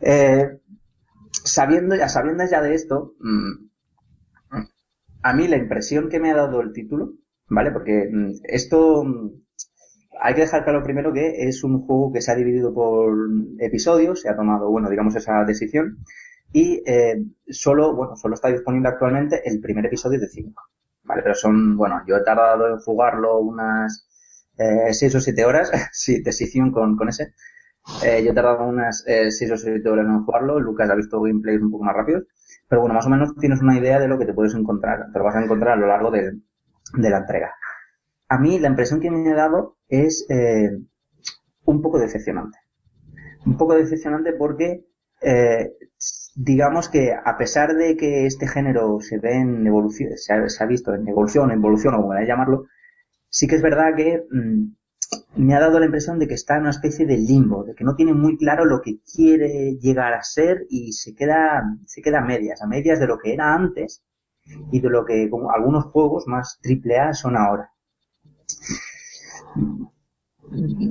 Eh, 0.00 0.60
sabiendo 1.30 1.96
ya, 1.96 2.08
sabiendo 2.08 2.44
ya 2.44 2.60
de 2.60 2.74
esto, 2.74 3.14
mm, 3.20 3.68
a 5.22 5.32
mí 5.32 5.48
la 5.48 5.56
impresión 5.56 6.08
que 6.08 6.20
me 6.20 6.30
ha 6.30 6.36
dado 6.36 6.60
el 6.60 6.72
título, 6.72 7.14
¿vale? 7.48 7.70
Porque 7.70 8.08
mm, 8.12 8.32
esto 8.44 9.04
mm, 9.04 9.30
hay 10.20 10.34
que 10.34 10.42
dejar 10.42 10.64
claro 10.64 10.82
primero 10.82 11.12
que 11.12 11.48
es 11.48 11.62
un 11.64 11.86
juego 11.86 12.12
que 12.12 12.20
se 12.20 12.32
ha 12.32 12.34
dividido 12.34 12.72
por 12.74 13.14
episodios, 13.58 14.22
se 14.22 14.28
ha 14.28 14.36
tomado, 14.36 14.70
bueno, 14.70 14.90
digamos 14.90 15.14
esa 15.16 15.44
decisión, 15.44 15.98
y 16.52 16.82
eh, 16.86 17.22
solo, 17.48 17.94
bueno, 17.94 18.16
solo 18.16 18.34
está 18.34 18.48
disponible 18.48 18.88
actualmente 18.88 19.42
el 19.44 19.60
primer 19.60 19.86
episodio 19.86 20.18
de 20.18 20.28
5. 20.28 20.62
Vale, 21.04 21.22
pero 21.22 21.34
son, 21.34 21.76
bueno, 21.76 22.02
yo 22.06 22.16
he 22.16 22.24
tardado 22.24 22.68
en 22.68 22.78
jugarlo 22.78 23.38
unas 23.40 24.06
6 24.56 25.14
o 25.14 25.20
7 25.20 25.44
horas, 25.44 25.70
sí, 25.92 26.22
decisión 26.22 26.72
con, 26.72 26.96
con 26.96 27.08
ese. 27.08 27.34
Eh, 28.04 28.22
yo 28.22 28.32
he 28.32 28.34
tardado 28.34 28.66
unas 28.66 29.04
6 29.06 29.50
o 29.52 29.56
7 29.56 29.88
horas 29.88 30.06
en 30.06 30.24
jugarlo, 30.24 30.60
Lucas 30.60 30.90
ha 30.90 30.94
visto 30.94 31.20
gameplays 31.20 31.62
un 31.62 31.70
poco 31.70 31.84
más 31.84 31.94
rápidos, 31.94 32.24
pero 32.68 32.82
bueno, 32.82 32.94
más 32.94 33.06
o 33.06 33.10
menos 33.10 33.34
tienes 33.36 33.60
una 33.62 33.78
idea 33.78 33.98
de 33.98 34.08
lo 34.08 34.18
que 34.18 34.26
te 34.26 34.34
puedes 34.34 34.54
encontrar, 34.54 35.10
te 35.12 35.18
lo 35.18 35.24
vas 35.24 35.36
a 35.36 35.42
encontrar 35.42 35.78
a 35.78 35.80
lo 35.80 35.86
largo 35.86 36.10
de, 36.10 36.32
de 36.94 37.10
la 37.10 37.18
entrega. 37.18 37.54
A 38.28 38.38
mí 38.38 38.58
la 38.58 38.68
impresión 38.68 39.00
que 39.00 39.10
me 39.10 39.30
ha 39.30 39.34
dado 39.34 39.76
es 39.88 40.26
eh, 40.28 40.70
un 41.64 41.82
poco 41.82 41.98
decepcionante. 41.98 42.58
Un 43.46 43.56
poco 43.56 43.74
decepcionante 43.74 44.32
porque 44.32 44.84
eh, 45.20 45.72
digamos 46.34 46.88
que 46.88 47.12
a 47.12 47.36
pesar 47.36 47.74
de 47.74 47.96
que 47.96 48.26
este 48.26 48.46
género 48.46 49.00
se 49.00 49.18
ve 49.18 49.34
en 49.34 49.66
evolución, 49.66 50.10
se 50.16 50.32
ha, 50.32 50.66
visto 50.66 50.94
en 50.94 51.08
evolución, 51.08 51.50
evolución 51.50 51.94
o 51.94 51.98
como 51.98 52.10
queráis 52.10 52.28
llamarlo, 52.28 52.66
sí 53.28 53.46
que 53.46 53.56
es 53.56 53.62
verdad 53.62 53.96
que 53.96 54.24
mm, 54.30 55.42
me 55.42 55.54
ha 55.54 55.60
dado 55.60 55.80
la 55.80 55.86
impresión 55.86 56.18
de 56.18 56.28
que 56.28 56.34
está 56.34 56.56
en 56.56 56.62
una 56.62 56.70
especie 56.70 57.06
de 57.06 57.16
limbo, 57.16 57.64
de 57.64 57.74
que 57.74 57.84
no 57.84 57.96
tiene 57.96 58.12
muy 58.12 58.36
claro 58.36 58.64
lo 58.64 58.80
que 58.80 59.00
quiere 59.00 59.76
llegar 59.80 60.12
a 60.12 60.22
ser 60.22 60.66
y 60.68 60.92
se 60.92 61.14
queda, 61.14 61.64
se 61.86 62.02
queda 62.02 62.18
a 62.18 62.24
medias, 62.24 62.62
a 62.62 62.66
medias 62.66 63.00
de 63.00 63.06
lo 63.06 63.18
que 63.18 63.32
era 63.32 63.54
antes 63.54 64.02
y 64.70 64.80
de 64.80 64.90
lo 64.90 65.04
que 65.04 65.30
algunos 65.54 65.84
juegos 65.86 66.26
más 66.26 66.58
triple 66.62 66.98
A 66.98 67.12
son 67.14 67.36
ahora. 67.36 67.72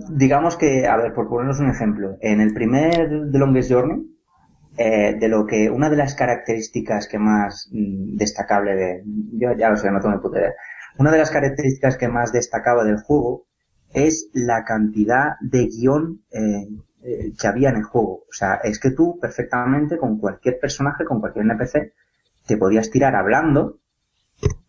Digamos 0.09 0.55
que, 0.57 0.87
a 0.87 0.97
ver, 0.97 1.13
por 1.13 1.27
ponernos 1.27 1.59
un 1.59 1.69
ejemplo, 1.69 2.17
en 2.21 2.41
el 2.41 2.53
primer 2.53 3.09
The 3.31 3.39
Longest 3.39 3.71
Journey, 3.71 4.17
eh, 4.77 5.15
de 5.19 5.27
lo 5.27 5.47
que 5.47 5.71
una 5.71 5.89
de 5.89 5.95
las 5.95 6.13
características 6.13 7.07
que 7.07 7.17
más 7.17 7.67
mm, 7.71 8.15
destacable 8.15 8.75
de, 8.75 9.03
yo 9.33 9.53
ya 9.53 9.69
lo 9.69 9.77
sé, 9.77 9.89
no 9.89 9.99
tengo 9.99 10.37
idea, 10.37 10.53
una 10.99 11.11
de 11.11 11.17
las 11.17 11.31
características 11.31 11.97
que 11.97 12.07
más 12.07 12.31
destacaba 12.31 12.83
del 12.83 13.01
juego 13.01 13.47
es 13.91 14.29
la 14.33 14.63
cantidad 14.65 15.33
de 15.41 15.67
guion 15.67 16.21
eh, 16.31 16.67
eh, 17.03 17.33
que 17.39 17.47
había 17.47 17.69
en 17.69 17.77
el 17.77 17.83
juego. 17.83 18.23
O 18.29 18.33
sea, 18.33 18.55
es 18.63 18.79
que 18.79 18.91
tú 18.91 19.17
perfectamente 19.19 19.97
con 19.97 20.19
cualquier 20.19 20.59
personaje, 20.59 21.05
con 21.05 21.19
cualquier 21.19 21.45
NPC, 21.45 21.93
te 22.47 22.57
podías 22.57 22.89
tirar 22.89 23.15
hablando 23.15 23.79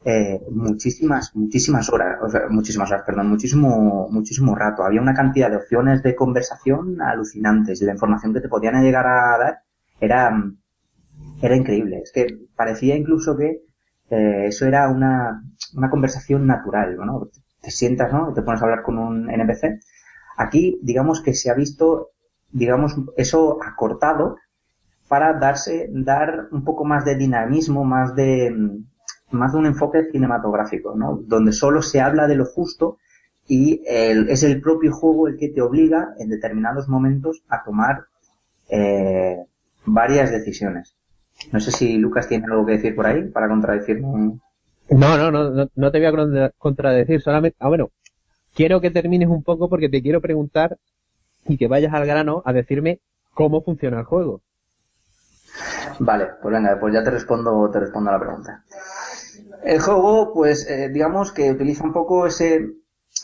eh, 0.05 0.41
muchísimas, 0.51 1.35
muchísimas 1.37 1.91
horas, 1.91 2.19
o 2.23 2.29
sea, 2.31 2.49
muchísimas 2.49 2.91
horas, 2.91 3.05
perdón, 3.05 3.29
muchísimo, 3.29 4.09
muchísimo 4.11 4.55
rato. 4.55 4.85
Había 4.85 5.03
una 5.03 5.15
cantidad 5.15 5.51
de 5.51 5.57
opciones 5.57 6.03
de 6.03 6.15
conversación 6.15 7.03
alucinantes 7.03 7.83
y 7.83 7.85
la 7.85 7.93
información 7.93 8.33
que 8.33 8.41
te 8.41 8.49
podían 8.49 8.83
llegar 8.83 9.07
a 9.07 9.39
dar 9.39 9.59
era, 10.01 10.33
era 11.43 11.57
increíble. 11.57 12.01
Es 12.03 12.13
que 12.13 12.27
parecía 12.57 12.97
incluso 12.97 13.37
que 13.37 13.63
eh, 14.11 14.47
eso 14.47 14.67
era 14.67 14.89
una, 14.89 15.43
una 15.75 15.91
conversación 15.91 16.47
natural, 16.47 16.97
¿no? 16.97 17.29
Te 17.61 17.71
sientas, 17.71 18.13
¿no? 18.13 18.33
Te 18.33 18.43
pones 18.43 18.63
a 18.63 18.65
hablar 18.65 18.83
con 18.83 18.99
un 18.99 19.29
NPC. 19.31 19.81
Aquí, 20.39 20.79
digamos 20.83 21.21
que 21.21 21.35
se 21.35 21.51
ha 21.51 21.55
visto, 21.55 22.13
digamos, 22.51 22.97
eso 23.17 23.59
acortado 23.63 24.37
para 25.09 25.35
darse, 25.35 25.89
dar 25.93 26.49
un 26.53 26.65
poco 26.65 26.85
más 26.85 27.05
de 27.05 27.17
dinamismo, 27.17 27.85
más 27.85 28.15
de, 28.15 28.55
más 29.31 29.53
de 29.53 29.59
un 29.59 29.67
enfoque 29.67 30.11
cinematográfico, 30.13 30.95
¿no? 30.97 31.21
Donde 31.27 31.53
solo 31.53 31.83
se 31.83 32.01
habla 32.01 32.27
de 32.27 32.37
lo 32.37 32.45
justo 32.45 32.99
y 33.47 33.83
el- 33.87 34.29
es 34.29 34.43
el 34.43 34.61
propio 34.61 34.93
juego 34.93 35.29
el 35.29 35.37
que 35.39 35.49
te 35.49 35.63
obliga 35.63 36.11
en 36.19 36.29
determinados 36.29 36.89
momentos 36.89 37.43
a 37.49 37.65
tomar 37.65 38.05
eh, 38.71 39.45
varias 39.87 40.31
decisiones. 40.31 40.95
No 41.53 41.61
sé 41.61 41.71
si 41.71 41.97
Lucas 41.99 42.29
tiene 42.29 42.45
algo 42.47 42.67
que 42.67 42.73
decir 42.73 42.95
por 42.95 43.07
ahí 43.07 43.23
para 43.29 43.49
contradecirme. 43.49 44.39
No, 44.91 45.17
no, 45.19 45.31
no, 45.31 45.69
no, 45.75 45.91
te 45.93 45.99
voy 45.99 46.07
a 46.07 46.13
contra- 46.13 46.51
contradecir, 46.59 47.21
solamente, 47.21 47.57
ah, 47.61 47.69
bueno, 47.69 47.91
quiero 48.55 48.81
que 48.81 48.91
termines 48.91 49.29
un 49.29 49.43
poco 49.43 49.69
porque 49.69 49.89
te 49.89 50.03
quiero 50.03 50.21
preguntar 50.21 50.79
y 51.47 51.57
que 51.59 51.69
vayas 51.69 51.95
al 51.95 52.07
grano 52.07 52.43
a 52.45 52.53
decirme 52.53 53.01
cómo 53.35 53.63
funciona 53.63 54.01
el 54.01 54.05
juego. 54.07 54.41
Vale, 55.99 56.29
pues 56.41 56.53
venga, 56.53 56.79
pues 56.79 56.95
ya 56.95 57.03
te 57.03 57.11
respondo, 57.11 57.71
te 57.71 57.81
respondo 57.81 58.11
a 58.11 58.15
la 58.15 58.21
pregunta. 58.21 58.65
El 59.63 59.81
juego, 59.81 60.33
pues, 60.33 60.69
eh, 60.69 60.89
digamos 60.89 61.33
que 61.33 61.51
utiliza 61.51 61.85
un 61.85 61.93
poco 61.93 62.27
ese, 62.27 62.57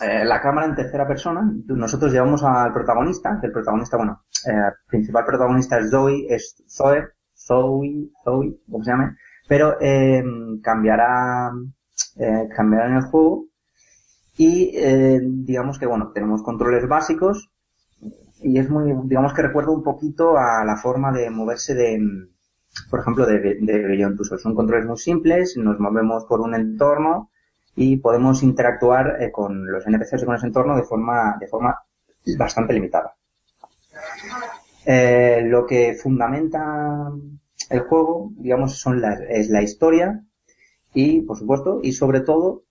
eh, 0.01 0.25
la 0.25 0.41
cámara 0.41 0.67
en 0.67 0.75
tercera 0.75 1.07
persona. 1.07 1.49
Nosotros 1.67 2.13
llevamos 2.13 2.43
al 2.43 2.73
protagonista, 2.73 3.39
que 3.41 3.47
el 3.47 3.53
protagonista, 3.53 3.97
bueno, 3.97 4.25
eh, 4.47 4.73
principal 4.89 5.25
protagonista 5.25 5.79
es 5.79 5.91
Zoe, 5.91 6.27
es 6.29 6.63
Zoe, 6.69 7.09
Zoe, 7.35 8.11
Zoe, 8.25 8.59
como 8.71 8.85
se 8.85 8.91
llame, 8.91 9.17
pero 9.49 9.77
eh, 9.81 10.25
cambiará, 10.63 11.53
cambiará 12.57 12.89
en 12.89 12.97
el 12.97 13.03
juego 13.03 13.47
y 14.37 14.77
digamos 15.45 15.79
que, 15.79 15.87
bueno, 15.87 16.11
tenemos 16.13 16.43
controles 16.43 16.89
básicos 16.89 17.51
y 18.45 18.59
es 18.59 18.69
muy, 18.69 18.93
digamos 19.05 19.33
que 19.33 19.41
recuerda 19.41 19.71
un 19.71 19.83
poquito 19.83 20.37
a 20.37 20.65
la 20.65 20.77
forma 20.77 21.11
de 21.11 21.31
moverse 21.31 21.75
de, 21.75 21.99
por 22.91 23.01
ejemplo, 23.01 23.25
de, 23.25 23.39
de 23.59 23.79
Beyond. 23.87 24.21
Son 24.39 24.55
controles 24.55 24.87
muy 24.87 24.99
simples, 24.99 25.57
nos 25.57 25.81
movemos 25.81 26.27
por 26.27 26.43
un 26.43 26.55
entorno 26.55 27.31
y 27.75 27.97
podemos 27.97 28.43
interactuar 28.43 29.23
eh, 29.23 29.33
con 29.33 29.67
los 29.67 29.87
NPCs 29.87 30.23
y 30.23 30.27
con 30.27 30.35
ese 30.37 30.47
entorno 30.47 30.77
de 30.77 30.83
forma, 30.83 31.37
de 31.41 31.49
forma 31.49 31.79
bastante 32.37 32.75
limitada. 32.75 33.15
Eh, 34.85 35.43
lo 35.47 35.65
que 35.65 35.95
fundamenta 35.95 37.11
el 37.71 37.81
juego, 37.81 38.31
digamos, 38.37 38.79
son 38.79 39.01
la, 39.01 39.15
es 39.15 39.49
la 39.49 39.63
historia 39.63 40.23
y, 40.93 41.23
por 41.23 41.39
supuesto, 41.39 41.81
y 41.83 41.93
sobre 41.93 42.21
todo, 42.21 42.65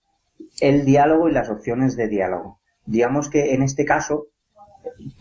el 0.61 0.85
diálogo 0.85 1.29
y 1.29 1.31
las 1.31 1.49
opciones 1.49 1.95
de 1.95 2.07
diálogo. 2.07 2.59
Digamos 2.85 3.29
que 3.31 3.55
en 3.55 3.63
este 3.63 3.85
caso, 3.85 4.27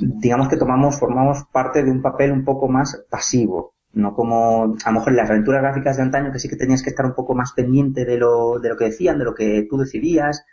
digamos 0.03 0.49
que 0.49 0.57
tomamos, 0.57 0.99
formamos 0.99 1.45
parte 1.53 1.83
de 1.83 1.91
un 1.91 2.03
papel 2.03 2.33
un 2.33 2.45
poco 2.45 2.69
más 2.69 3.05
pasivo. 3.09 3.75
No 3.93 4.15
como, 4.15 4.77
a 4.85 4.91
lo 4.91 4.93
mejor 4.93 5.11
en 5.11 5.17
las 5.17 5.31
aventuras 5.31 5.63
gráficas 5.63 5.97
de 5.97 6.03
antaño 6.03 6.33
que 6.33 6.39
sí 6.39 6.49
que 6.49 6.57
tenías 6.57 6.83
que 6.83 6.91
estar 6.91 7.05
un 7.05 7.15
poco 7.15 7.35
más 7.35 7.53
pendiente 7.53 8.05
de 8.05 8.17
lo, 8.17 8.59
de 8.59 8.71
lo 8.71 8.77
que 8.77 8.87
decían, 8.87 9.19
de 9.19 9.25
lo 9.25 9.35
que 9.35 9.67
tú 9.69 9.77
decidías, 9.77 10.45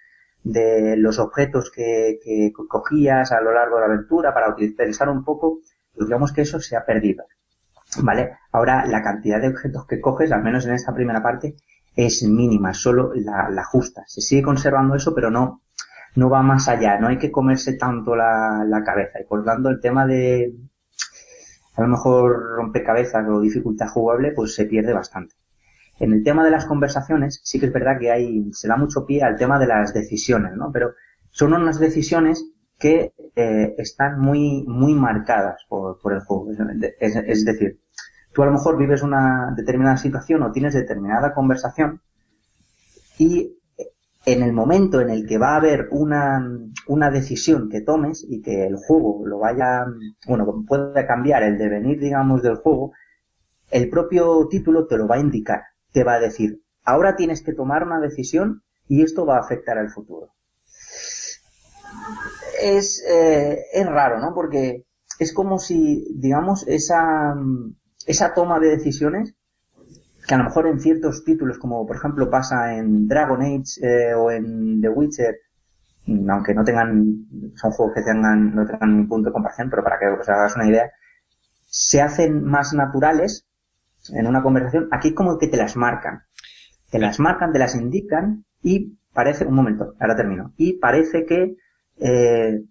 de 0.44 0.96
los 0.98 1.20
objetos 1.20 1.72
que, 1.72 2.20
que 2.24 2.51
cogías 2.53 3.32
a 3.32 3.41
lo 3.41 3.53
largo 3.53 3.75
de 3.75 3.82
la 3.82 3.94
aventura 3.94 4.34
para 4.34 4.56
pensar 4.77 5.10
un 5.10 5.24
poco, 5.24 5.60
pues 5.94 6.08
digamos 6.08 6.34
que 6.34 6.41
eso 6.41 6.60
se 6.60 6.75
ha 6.75 6.86
perdido. 6.86 7.24
¿Vale? 8.03 8.38
Ahora 8.51 8.86
la 8.86 9.01
cantidad 9.01 9.41
de 9.41 9.48
objetos 9.48 9.88
que 9.88 10.00
coges, 10.00 10.32
al 10.32 10.44
menos 10.44 10.65
en 10.65 10.74
esta 10.74 10.94
primera 10.94 11.24
parte, 11.24 11.56
es 11.96 12.24
mínima, 12.24 12.74
solo 12.74 13.13
la, 13.15 13.50
la 13.50 13.63
justa. 13.63 14.03
Se 14.06 14.22
sigue 14.22 14.44
conservando 14.44 14.96
eso, 14.96 15.15
pero 15.15 15.32
no, 15.32 15.62
no 16.20 16.30
va 16.30 16.44
más 16.44 16.68
allá, 16.68 17.00
no 17.00 17.08
hay 17.08 17.18
que 17.18 17.32
comerse 17.32 17.74
tanto 17.74 18.16
la, 18.16 18.66
la 18.68 18.84
cabeza. 18.84 19.20
Y 19.22 19.24
por 19.24 19.44
tanto 19.44 19.70
el 19.70 19.80
tema 19.80 20.06
de 20.06 20.54
a 21.76 21.82
lo 21.82 21.88
mejor 21.88 22.58
rompecabezas 22.58 23.26
o 23.30 23.40
dificultad 23.40 23.88
jugable, 23.88 24.34
pues 24.34 24.54
se 24.54 24.66
pierde 24.66 24.94
bastante. 24.94 25.36
En 26.00 26.12
el 26.12 26.24
tema 26.24 26.44
de 26.44 26.52
las 26.52 26.66
conversaciones, 26.66 27.40
sí 27.44 27.60
que 27.60 27.68
es 27.68 27.74
verdad 27.74 27.98
que 28.00 28.12
hay, 28.12 28.52
se 28.52 28.68
da 28.68 28.76
mucho 28.76 29.06
pie 29.06 29.24
al 29.24 29.38
tema 29.38 29.60
de 29.60 29.68
las 29.68 29.94
decisiones, 29.94 30.56
¿no? 30.56 30.72
Pero 30.74 30.94
son 31.32 31.54
unas 31.54 31.80
decisiones 31.80 32.46
que 32.78 33.14
eh, 33.36 33.76
están 33.78 34.20
muy, 34.20 34.66
muy 34.68 34.94
marcadas 34.94 35.66
por, 35.70 36.00
por 36.02 36.14
el 36.14 36.22
juego. 36.22 36.52
Es, 37.00 37.16
es 37.16 37.46
decir, 37.46 37.80
tú 38.34 38.44
a 38.44 38.46
lo 38.46 38.54
mejor 38.54 38.78
vives 38.78 39.02
una 39.02 39.54
determinada 39.56 39.98
situación 39.98 40.44
o 40.44 40.52
tienes 40.52 40.74
determinada 40.74 41.34
conversación 41.34 42.02
y 43.18 43.59
en 44.26 44.44
el 44.44 44.54
momento 44.54 45.00
en 45.02 45.10
el 45.10 45.26
que 45.26 45.38
va 45.38 45.54
a 45.54 45.58
haber 45.58 45.88
una, 45.92 46.46
una 46.88 47.10
decisión 47.10 47.70
que 47.70 47.82
tomes 47.82 48.26
y 48.28 48.42
que 48.42 48.66
el 48.66 48.76
juego 48.76 49.26
lo 49.26 49.40
vaya, 49.40 49.86
bueno, 50.28 50.66
puede 50.68 51.06
cambiar 51.08 51.44
el 51.44 51.58
devenir, 51.58 52.00
digamos, 52.00 52.44
del 52.44 52.56
juego, 52.56 52.92
el 53.72 53.90
propio 53.90 54.48
título 54.50 54.88
te 54.88 54.98
lo 54.98 55.08
va 55.08 55.16
a 55.16 55.20
indicar. 55.20 55.62
Te 55.92 56.04
va 56.04 56.14
a 56.14 56.20
decir, 56.20 56.62
ahora 56.84 57.16
tienes 57.16 57.42
que 57.42 57.54
tomar 57.54 57.84
una 57.84 58.00
decisión 58.00 58.64
y 58.88 59.04
esto 59.04 59.26
va 59.26 59.38
a 59.38 59.42
afectar 59.42 59.78
al 59.78 59.90
futuro. 59.90 60.34
Es, 62.62 63.04
eh, 63.08 63.66
es 63.72 63.86
raro, 63.86 64.20
¿no? 64.20 64.34
Porque 64.34 64.86
es 65.18 65.34
como 65.34 65.60
si, 65.60 66.08
digamos, 66.16 66.68
esa, 66.68 67.36
esa 68.06 68.34
toma 68.34 68.60
de 68.60 68.70
decisiones 68.70 69.34
que 70.29 70.36
a 70.36 70.38
lo 70.38 70.43
mejor 70.43 70.67
en 70.67 70.79
ciertos 70.79 71.24
títulos, 71.25 71.57
como 71.57 71.88
por 71.88 71.95
ejemplo 71.95 72.29
pasa 72.29 72.75
en 72.75 73.07
Dragon 73.07 73.41
Age 73.41 73.63
eh, 73.81 74.13
o 74.13 74.29
en 74.29 74.79
The 74.79 74.89
Witcher, 74.89 75.36
mm, 76.05 76.29
aunque 76.29 76.53
no 76.53 76.63
tengan, 76.63 77.25
son 77.55 77.71
juegos 77.71 77.95
que 77.95 78.03
tengan, 78.03 78.53
no 78.53 78.63
tengan 78.63 78.91
ningún 78.91 79.09
punto 79.09 79.29
de 79.29 79.33
comparación, 79.33 79.72
pero 79.72 79.83
para 79.83 79.98
que 79.98 80.05
os 80.05 80.29
hagas 80.29 80.55
una 80.55 80.68
idea, 80.68 80.92
se 81.65 82.00
hacen 82.00 82.44
más 82.44 82.75
naturales 82.75 83.48
en 84.13 84.27
una 84.27 84.44
conversación. 84.44 84.87
Aquí 84.92 85.15
como 85.15 85.39
que 85.39 85.48
te 85.48 85.57
las 85.57 85.75
marcan. 85.75 86.22
Te 86.92 87.00
las 87.00 87.20
marcan, 87.20 87.51
te 87.51 87.57
las 87.57 87.74
indican 87.74 88.46
y 88.61 89.00
parece, 89.11 89.48
un 89.48 89.55
momento, 89.55 89.96
ahora 90.00 90.15
termino, 90.15 90.53
y 90.57 90.74
parece 90.74 91.25
que 91.25 91.55
eh, 91.98 92.61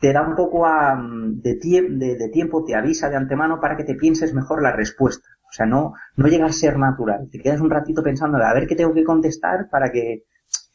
te, 0.00 0.12
da 0.14 0.26
un 0.26 0.34
poco 0.36 0.64
a, 0.64 0.98
tie 1.42 1.82
de, 1.82 2.16
de 2.16 2.28
tiempo, 2.30 2.64
te 2.64 2.74
avisa 2.74 3.10
de 3.10 3.16
antemano 3.16 3.60
para 3.60 3.76
que 3.76 3.84
te 3.84 3.94
pienses 3.94 4.32
mejor 4.32 4.62
la 4.62 4.72
respuesta. 4.72 5.35
O 5.56 5.60
sea, 5.64 5.64
no, 5.64 5.94
no 6.16 6.28
llega 6.28 6.44
a 6.44 6.52
ser 6.52 6.78
natural. 6.78 7.30
Te 7.32 7.40
quedas 7.40 7.62
un 7.62 7.70
ratito 7.70 8.02
pensando 8.02 8.36
a 8.36 8.52
ver 8.52 8.66
qué 8.66 8.76
tengo 8.76 8.92
que 8.92 9.04
contestar 9.04 9.70
para 9.70 9.90
que 9.90 10.24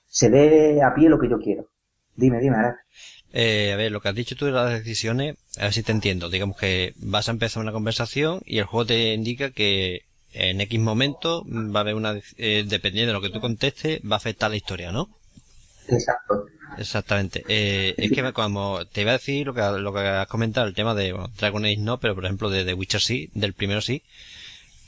se 0.07 0.31
dé 0.31 0.81
a 0.81 0.95
pie 0.95 1.07
lo 1.07 1.19
que 1.19 1.29
yo 1.29 1.37
quiero. 1.37 1.67
Dime, 2.15 2.39
dime, 2.39 2.55
ahora. 2.55 2.79
Eh, 3.31 3.73
a 3.73 3.75
ver, 3.75 3.91
lo 3.91 4.01
que 4.01 4.09
has 4.09 4.15
dicho 4.15 4.35
tú 4.35 4.47
de 4.47 4.53
las 4.53 4.71
decisiones, 4.71 5.35
a 5.59 5.65
ver 5.65 5.73
si 5.73 5.83
te 5.83 5.91
entiendo. 5.91 6.31
Digamos 6.31 6.57
que 6.57 6.95
vas 6.97 7.29
a 7.29 7.31
empezar 7.31 7.61
una 7.61 7.71
conversación 7.71 8.41
y 8.43 8.57
el 8.57 8.65
juego 8.65 8.87
te 8.87 9.13
indica 9.13 9.51
que 9.51 10.01
en 10.33 10.61
X 10.61 10.79
momento 10.79 11.45
va 11.47 11.81
a 11.81 11.83
haber 11.83 11.93
una, 11.93 12.19
eh, 12.37 12.65
dependiendo 12.67 13.13
de 13.13 13.13
lo 13.13 13.21
que 13.21 13.29
tú 13.29 13.39
contestes, 13.39 14.01
va 14.01 14.15
a 14.15 14.17
afectar 14.17 14.49
la 14.49 14.57
historia, 14.57 14.91
¿no? 14.91 15.09
Exacto. 15.89 16.47
Exactamente. 16.79 17.43
Eh, 17.47 17.93
es 17.99 18.11
que 18.11 18.33
como 18.33 18.83
te 18.87 19.01
iba 19.01 19.11
a 19.11 19.19
decir 19.19 19.45
lo 19.45 19.53
que, 19.53 19.61
lo 19.61 19.93
que 19.93 19.99
has 19.99 20.27
comentado, 20.27 20.65
el 20.65 20.73
tema 20.73 20.95
de 20.95 21.13
bueno, 21.13 21.29
Dragon 21.37 21.65
Age 21.65 21.77
no, 21.77 21.99
pero 21.99 22.15
por 22.15 22.25
ejemplo 22.25 22.49
de 22.49 22.65
The 22.65 22.73
Witcher 22.73 23.01
sí, 23.01 23.29
del 23.35 23.53
primero 23.53 23.81
sí, 23.81 24.01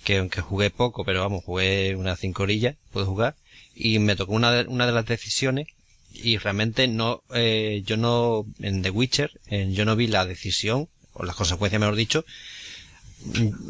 que 0.04 0.18
aunque 0.18 0.42
jugué 0.42 0.70
poco, 0.70 1.06
pero 1.06 1.22
vamos, 1.22 1.44
jugué 1.44 1.96
unas 1.96 2.20
cinco 2.20 2.44
orillas, 2.44 2.76
puedo 2.92 3.06
jugar, 3.06 3.36
y 3.76 4.00
me 4.00 4.16
tocó 4.16 4.34
una 4.34 4.52
de, 4.52 4.68
una 4.68 4.86
de 4.86 4.92
las 4.92 5.06
decisiones, 5.06 5.68
y 6.14 6.38
realmente 6.38 6.88
no, 6.88 7.24
eh, 7.34 7.82
yo 7.86 7.98
no, 7.98 8.46
en 8.60 8.82
The 8.82 8.92
Witcher, 8.92 9.32
yo 9.50 9.86
no 9.86 9.96
vi 9.96 10.08
la 10.08 10.26
decisión, 10.26 10.90
o 11.14 11.24
las 11.24 11.36
consecuencias 11.36 11.80
mejor 11.80 11.96
dicho, 11.96 12.26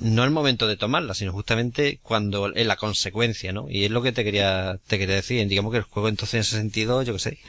no 0.01 0.23
el 0.23 0.31
momento 0.31 0.67
de 0.67 0.77
tomarla, 0.77 1.13
sino 1.13 1.31
justamente 1.31 1.99
cuando 2.01 2.55
en 2.55 2.67
la 2.67 2.75
consecuencia, 2.75 3.53
¿no? 3.53 3.69
Y 3.69 3.85
es 3.85 3.91
lo 3.91 4.01
que 4.01 4.11
te 4.11 4.23
quería, 4.23 4.79
te 4.87 4.97
quería 4.97 5.15
decir, 5.15 5.47
digamos 5.47 5.71
que 5.71 5.77
el 5.77 5.83
juego 5.83 6.09
entonces 6.09 6.33
en 6.33 6.41
ese 6.41 6.57
sentido, 6.57 7.03
yo 7.03 7.13
qué 7.13 7.19
sé, 7.19 7.39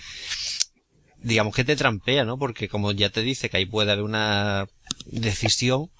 digamos 1.22 1.54
que 1.54 1.64
te 1.64 1.76
trampea, 1.76 2.24
¿no? 2.24 2.38
Porque 2.38 2.68
como 2.68 2.92
ya 2.92 3.08
te 3.08 3.22
dice 3.22 3.48
que 3.48 3.56
ahí 3.56 3.66
puede 3.66 3.90
haber 3.92 4.04
una 4.04 4.68
decisión, 5.06 5.90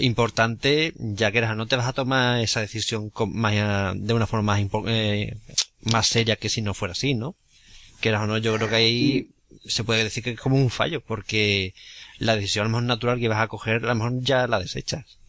importante, 0.00 0.92
ya 0.96 1.32
que 1.32 1.40
no 1.40 1.66
te 1.66 1.76
vas 1.76 1.88
a 1.88 1.92
tomar 1.92 2.40
esa 2.40 2.60
decisión 2.60 3.12
más, 3.28 3.54
de 3.96 4.14
una 4.14 4.26
forma 4.26 4.58
más, 4.58 4.84
eh, 4.86 5.36
más 5.92 6.06
seria 6.06 6.36
que 6.36 6.48
si 6.48 6.62
no 6.62 6.74
fuera 6.74 6.92
así, 6.92 7.14
¿no? 7.14 7.36
Que 8.00 8.14
o 8.14 8.26
no, 8.26 8.38
yo 8.38 8.54
creo 8.56 8.68
que 8.68 8.74
ahí 8.74 9.30
se 9.64 9.84
puede 9.84 10.04
decir 10.04 10.22
que 10.22 10.30
es 10.30 10.40
como 10.40 10.56
un 10.56 10.70
fallo, 10.70 11.00
porque 11.00 11.74
la 12.18 12.36
decisión 12.36 12.62
a 12.62 12.68
lo 12.68 12.70
mejor 12.70 12.84
natural 12.84 13.20
que 13.20 13.28
vas 13.28 13.42
a 13.42 13.48
coger, 13.48 13.84
a 13.84 13.88
lo 13.88 13.94
mejor 13.94 14.12
ya 14.20 14.46
la 14.46 14.58
desechas. 14.58 15.20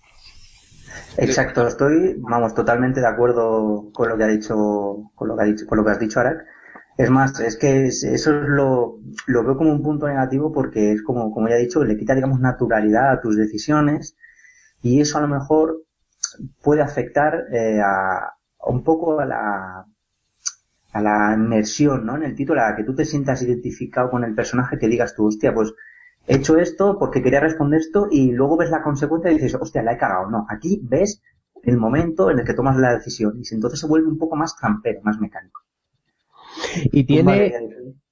Exacto, 1.18 1.68
estoy, 1.68 2.16
vamos, 2.18 2.54
totalmente 2.54 3.00
de 3.00 3.08
acuerdo 3.08 3.90
con 3.94 4.10
lo 4.10 4.18
que 4.18 4.24
ha 4.24 4.28
dicho, 4.28 5.12
con 5.16 5.28
lo 5.28 5.38
que 5.38 5.44
ha 5.44 5.46
dicho, 5.46 5.66
con 5.66 5.78
lo 5.78 5.86
que 5.86 5.92
has 5.92 6.00
dicho, 6.00 6.20
Arak. 6.20 6.46
Es 6.98 7.10
más, 7.10 7.40
es 7.40 7.58
que 7.58 7.86
es, 7.86 8.04
eso 8.04 8.42
es 8.42 8.48
lo, 8.48 9.00
lo 9.26 9.44
veo 9.44 9.58
como 9.58 9.72
un 9.72 9.82
punto 9.82 10.08
negativo 10.08 10.52
porque 10.52 10.92
es 10.92 11.02
como, 11.02 11.32
como 11.34 11.48
ya 11.48 11.56
he 11.56 11.62
dicho, 11.62 11.84
le 11.84 11.98
quita, 11.98 12.14
digamos, 12.14 12.40
naturalidad 12.40 13.12
a 13.12 13.22
tus 13.22 13.38
decisiones, 13.38 14.16
y 14.82 15.02
eso 15.02 15.18
a 15.18 15.22
lo 15.22 15.28
mejor 15.28 15.84
puede 16.62 16.82
afectar 16.82 17.46
eh, 17.52 17.80
a, 17.80 18.34
un 18.68 18.84
poco 18.84 19.20
a 19.20 19.26
la 19.26 19.86
a 20.94 21.02
la 21.02 21.34
inmersión, 21.36 22.06
¿no? 22.06 22.18
En 22.18 22.24
el 22.24 22.36
título, 22.36 22.62
a 22.62 22.76
que 22.76 22.84
tú 22.84 22.94
te 22.94 23.06
sientas 23.06 23.42
identificado 23.42 24.10
con 24.10 24.24
el 24.24 24.36
personaje, 24.36 24.78
que 24.78 24.88
digas 24.88 25.16
tú, 25.16 25.28
hostia, 25.28 25.54
pues 25.54 25.74
he 26.28 26.36
hecho 26.36 26.58
esto 26.58 26.98
porque 27.00 27.22
quería 27.22 27.40
responder 27.40 27.80
esto 27.80 28.08
y 28.12 28.32
luego 28.32 28.58
ves 28.58 28.70
la 28.70 28.84
consecuencia 28.84 29.32
y 29.32 29.36
dices, 29.36 29.56
hostia, 29.56 29.84
la 29.84 29.94
he 29.94 29.98
cagado. 29.98 30.30
No, 30.30 30.46
aquí 30.50 30.82
ves 30.84 31.22
el 31.64 31.78
momento 31.78 32.30
en 32.30 32.40
el 32.40 32.46
que 32.46 32.54
tomas 32.54 32.78
la 32.78 32.96
decisión 32.96 33.40
y 33.42 33.54
entonces 33.54 33.80
se 33.80 33.88
vuelve 33.88 34.08
un 34.08 34.18
poco 34.18 34.36
más 34.36 34.56
trampero, 34.56 35.02
más 35.04 35.20
mecánico. 35.20 35.62
Y 36.92 37.04
tiene... 37.06 37.54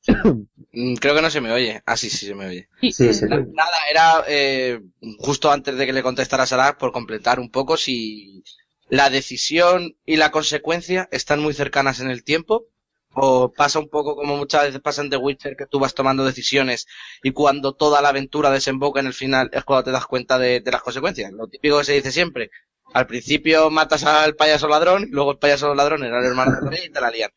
creo 0.71 1.15
que 1.15 1.21
no 1.21 1.29
se 1.29 1.41
me 1.41 1.51
oye. 1.51 1.81
Ah, 1.85 1.97
sí, 1.97 2.09
sí 2.09 2.25
se 2.25 2.35
me 2.35 2.45
oye. 2.45 2.69
Sí, 2.81 2.91
sí, 2.91 3.25
Nada, 3.25 3.77
era 3.89 4.23
eh, 4.27 4.79
justo 5.17 5.51
antes 5.51 5.77
de 5.77 5.85
que 5.85 5.93
le 5.93 6.03
contestara 6.03 6.45
Salah 6.45 6.77
por 6.77 6.91
completar 6.91 7.39
un 7.39 7.49
poco 7.49 7.77
si 7.77 8.43
la 8.89 9.09
decisión 9.09 9.95
y 10.05 10.17
la 10.17 10.31
consecuencia 10.31 11.07
están 11.11 11.39
muy 11.39 11.53
cercanas 11.53 11.99
en 11.99 12.09
el 12.09 12.23
tiempo 12.23 12.65
o 13.13 13.51
pasa 13.51 13.79
un 13.79 13.89
poco 13.89 14.15
como 14.15 14.37
muchas 14.37 14.65
veces 14.65 14.81
pasa 14.81 15.01
en 15.01 15.09
The 15.09 15.17
Witcher 15.17 15.55
que 15.55 15.65
tú 15.65 15.79
vas 15.79 15.95
tomando 15.95 16.25
decisiones 16.25 16.85
y 17.23 17.31
cuando 17.31 17.73
toda 17.73 18.01
la 18.01 18.09
aventura 18.09 18.51
desemboca 18.51 18.99
en 18.99 19.07
el 19.07 19.13
final 19.13 19.49
es 19.51 19.63
cuando 19.63 19.85
te 19.85 19.91
das 19.91 20.05
cuenta 20.05 20.37
de, 20.37 20.61
de 20.61 20.71
las 20.71 20.81
consecuencias. 20.81 21.31
Lo 21.31 21.47
típico 21.47 21.79
que 21.79 21.85
se 21.85 21.93
dice 21.93 22.11
siempre. 22.11 22.51
Al 22.93 23.05
principio 23.07 23.69
matas 23.69 24.03
al 24.03 24.35
payaso 24.35 24.67
ladrón 24.67 25.03
y 25.03 25.11
luego 25.11 25.31
el 25.31 25.37
payaso 25.37 25.73
ladrón 25.75 26.03
era 26.03 26.19
el 26.19 26.25
hermano 26.25 26.59
de 26.59 26.69
rey 26.69 26.85
y 26.87 26.91
te 26.91 27.01
la 27.01 27.11
lían. 27.11 27.31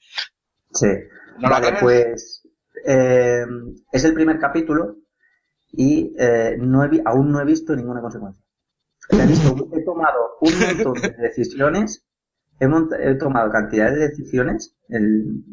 Sí. 0.72 0.86
¿No 1.38 1.50
vale, 1.50 1.72
la 1.72 1.80
pues 1.80 2.41
eh, 2.84 3.44
es 3.90 4.04
el 4.04 4.14
primer 4.14 4.38
capítulo 4.38 4.96
y 5.72 6.14
eh, 6.18 6.56
no 6.58 6.84
he 6.84 7.02
aún 7.04 7.32
no 7.32 7.40
he 7.40 7.44
visto 7.44 7.74
ninguna 7.74 8.00
consecuencia. 8.00 8.42
He, 9.10 9.84
tomado 9.84 10.36
un 10.40 10.52
montón 10.60 11.02
de 11.02 11.14
decisiones, 11.22 12.06
he 12.60 13.14
tomado 13.16 13.50
cantidad 13.50 13.90
de 13.90 14.08
decisiones, 14.08 14.76
el, 14.88 15.44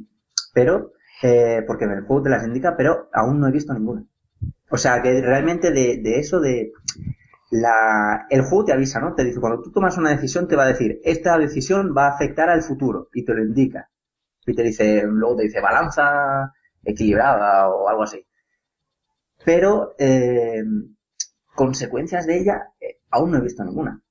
pero 0.53 0.91
eh, 1.23 1.63
porque 1.65 1.85
el 1.85 2.03
juego 2.03 2.23
te 2.23 2.29
las 2.29 2.45
indica, 2.45 2.77
pero 2.77 3.09
aún 3.13 3.39
no 3.39 3.47
he 3.47 3.51
visto 3.51 3.73
ninguna. 3.73 4.05
O 4.69 4.77
sea 4.77 5.01
que 5.01 5.21
realmente 5.21 5.71
de, 5.71 5.99
de 6.01 6.19
eso 6.19 6.39
de 6.39 6.71
la, 7.51 8.27
el 8.29 8.41
juego 8.43 8.65
te 8.65 8.73
avisa, 8.73 8.99
¿no? 8.99 9.15
Te 9.15 9.23
dice, 9.23 9.39
cuando 9.39 9.61
tú 9.61 9.71
tomas 9.71 9.97
una 9.97 10.11
decisión, 10.11 10.47
te 10.47 10.55
va 10.55 10.63
a 10.63 10.67
decir, 10.67 10.99
esta 11.03 11.37
decisión 11.37 11.93
va 11.97 12.07
a 12.07 12.11
afectar 12.11 12.49
al 12.49 12.61
futuro, 12.61 13.09
y 13.13 13.25
te 13.25 13.33
lo 13.33 13.41
indica. 13.41 13.89
Y 14.45 14.53
te 14.53 14.63
dice, 14.63 15.03
luego 15.05 15.37
te 15.37 15.43
dice 15.43 15.59
balanza 15.59 16.53
equilibrada 16.91 17.69
o 17.69 17.87
algo 17.87 18.03
así. 18.03 18.25
Pero, 19.45 19.95
eh, 19.97 20.63
consecuencias 21.55 22.27
de 22.27 22.39
ella, 22.39 22.73
eh, 22.79 22.99
aún 23.09 23.31
no 23.31 23.37
he 23.37 23.41
visto 23.41 23.63
ninguna. 23.63 24.01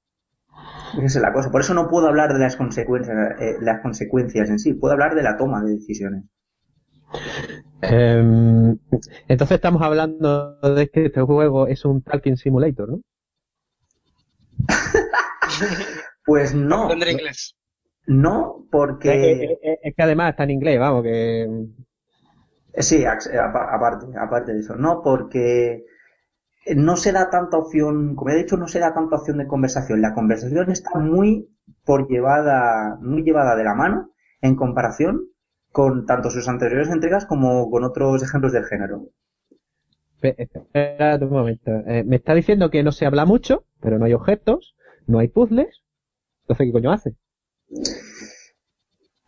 Esa 0.94 1.18
es 1.18 1.22
la 1.22 1.32
cosa. 1.32 1.50
Por 1.50 1.60
eso 1.60 1.74
no 1.74 1.88
puedo 1.88 2.08
hablar 2.08 2.32
de 2.32 2.38
las 2.38 2.56
consecuencias, 2.56 3.16
eh, 3.40 3.56
las 3.60 3.80
consecuencias 3.80 4.48
en 4.48 4.58
sí. 4.58 4.74
Puedo 4.74 4.94
hablar 4.94 5.14
de 5.14 5.22
la 5.22 5.36
toma 5.36 5.62
de 5.62 5.74
decisiones. 5.74 6.24
Em, 7.80 8.78
entonces 9.28 9.54
estamos 9.54 9.82
hablando 9.82 10.58
de 10.60 10.88
que 10.88 11.06
este 11.06 11.20
juego 11.20 11.66
es 11.68 11.84
un 11.84 12.02
Talking 12.02 12.36
Simulator, 12.36 12.88
¿no? 12.90 13.00
Pues 16.24 16.54
no. 16.54 16.90
No, 18.06 18.66
porque... 18.70 19.56
Es 19.82 19.94
que 19.94 20.02
además 20.02 20.30
está 20.30 20.44
en 20.44 20.50
inglés, 20.50 20.78
vamos, 20.78 21.02
que... 21.02 21.46
Eh, 22.78 22.82
Sí, 22.88 22.98
eh, 23.04 23.38
apa- 23.48 23.68
aparte, 23.76 24.06
aparte 24.26 24.52
de 24.54 24.60
eso. 24.60 24.74
No, 24.76 25.02
porque 25.02 25.84
no 26.76 26.96
se 26.96 27.12
da 27.12 27.30
tanta 27.30 27.58
opción, 27.58 28.14
como 28.16 28.30
he 28.30 28.36
dicho, 28.42 28.56
no 28.58 28.68
se 28.68 28.80
da 28.80 28.94
tanta 28.94 29.16
opción 29.16 29.38
de 29.38 29.48
conversación. 29.54 30.02
La 30.02 30.14
conversación 30.14 30.70
está 30.70 30.98
muy 31.00 31.28
por 31.84 32.08
llevada, 32.08 32.98
muy 33.02 33.22
llevada 33.24 33.56
de 33.56 33.64
la 33.64 33.74
mano 33.74 34.10
en 34.42 34.56
comparación 34.56 35.14
con 35.72 36.06
tanto 36.06 36.30
sus 36.30 36.48
anteriores 36.48 36.90
entregas 36.90 37.26
como 37.26 37.70
con 37.70 37.84
otros 37.84 38.22
ejemplos 38.22 38.52
del 38.52 38.66
género. 38.66 39.08
Espe- 40.20 40.36
Espera 40.38 41.16
un 41.20 41.30
momento. 41.30 41.70
Eh, 41.86 42.04
me 42.04 42.16
está 42.16 42.34
diciendo 42.34 42.70
que 42.70 42.82
no 42.82 42.92
se 42.92 43.06
habla 43.06 43.24
mucho, 43.24 43.64
pero 43.80 43.98
no 43.98 44.04
hay 44.04 44.12
objetos, 44.12 44.76
no 45.06 45.18
hay 45.18 45.28
puzzles. 45.28 45.82
Entonces, 46.42 46.66
¿qué 46.68 46.72
coño 46.72 46.92
hace? 46.92 47.16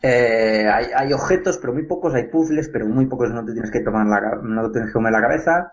Eh, 0.03 0.67
hay, 0.73 0.87
hay 0.97 1.13
objetos, 1.13 1.59
pero 1.59 1.73
muy 1.75 1.85
pocos, 1.87 2.15
hay 2.15 2.25
puzzles, 2.29 2.69
pero 2.71 2.87
muy 2.87 3.07
pocos 3.07 3.31
no 3.31 3.45
te 3.45 3.53
tienes 3.53 3.71
que 3.71 3.81
tomar 3.81 4.07
la, 4.07 4.37
no 4.43 4.67
te 4.67 4.73
tienes 4.73 4.89
que 4.91 4.95
comer 4.95 5.13
la 5.13 5.21
cabeza. 5.21 5.73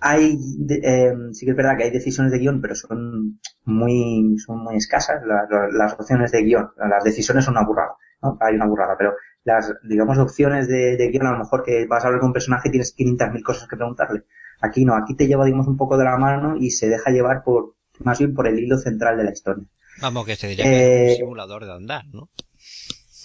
Hay, 0.00 0.38
eh, 0.82 1.12
sí 1.32 1.44
que 1.44 1.50
es 1.52 1.56
verdad 1.56 1.76
que 1.76 1.84
hay 1.84 1.90
decisiones 1.90 2.32
de 2.32 2.38
guion, 2.38 2.60
pero 2.60 2.74
son 2.74 3.40
muy, 3.64 4.36
son 4.38 4.62
muy 4.64 4.76
escasas 4.76 5.22
la- 5.26 5.46
la- 5.50 5.68
las 5.72 5.94
opciones 5.94 6.30
de 6.32 6.42
guion. 6.42 6.70
Las 6.76 7.04
decisiones 7.04 7.44
son 7.44 7.54
una 7.56 7.66
burrada, 7.66 7.94
¿no? 8.22 8.36
Hay 8.40 8.54
una 8.54 8.66
burrada, 8.66 8.96
pero 8.98 9.14
las, 9.44 9.72
digamos, 9.82 10.18
opciones 10.18 10.68
de, 10.68 10.96
de 10.96 11.08
guion, 11.10 11.26
a 11.26 11.32
lo 11.32 11.38
mejor 11.38 11.64
que 11.64 11.86
vas 11.86 12.04
a 12.04 12.08
hablar 12.08 12.20
con 12.20 12.28
un 12.28 12.32
personaje 12.34 12.68
y 12.68 12.72
tienes 12.72 12.92
500.000 12.94 13.42
cosas 13.44 13.68
que 13.68 13.76
preguntarle. 13.76 14.24
Aquí 14.60 14.84
no, 14.84 14.94
aquí 14.96 15.14
te 15.16 15.26
lleva, 15.26 15.44
digamos, 15.44 15.66
un 15.68 15.76
poco 15.76 15.96
de 15.98 16.04
la 16.04 16.16
mano 16.16 16.56
y 16.56 16.70
se 16.70 16.88
deja 16.88 17.10
llevar 17.10 17.42
por, 17.44 17.74
más 18.00 18.18
bien 18.18 18.34
por 18.34 18.46
el 18.46 18.58
hilo 18.58 18.76
central 18.78 19.16
de 19.16 19.24
la 19.24 19.32
historia. 19.32 19.64
Vamos, 19.96 20.26
que 20.26 20.36
se 20.36 20.48
diría 20.48 20.68
que 20.68 20.78
es 20.78 20.86
Eh, 20.86 21.02
un 21.02 21.08
simulador 21.08 21.64
de 21.64 21.72
andar, 21.72 22.04
¿no? 22.12 22.30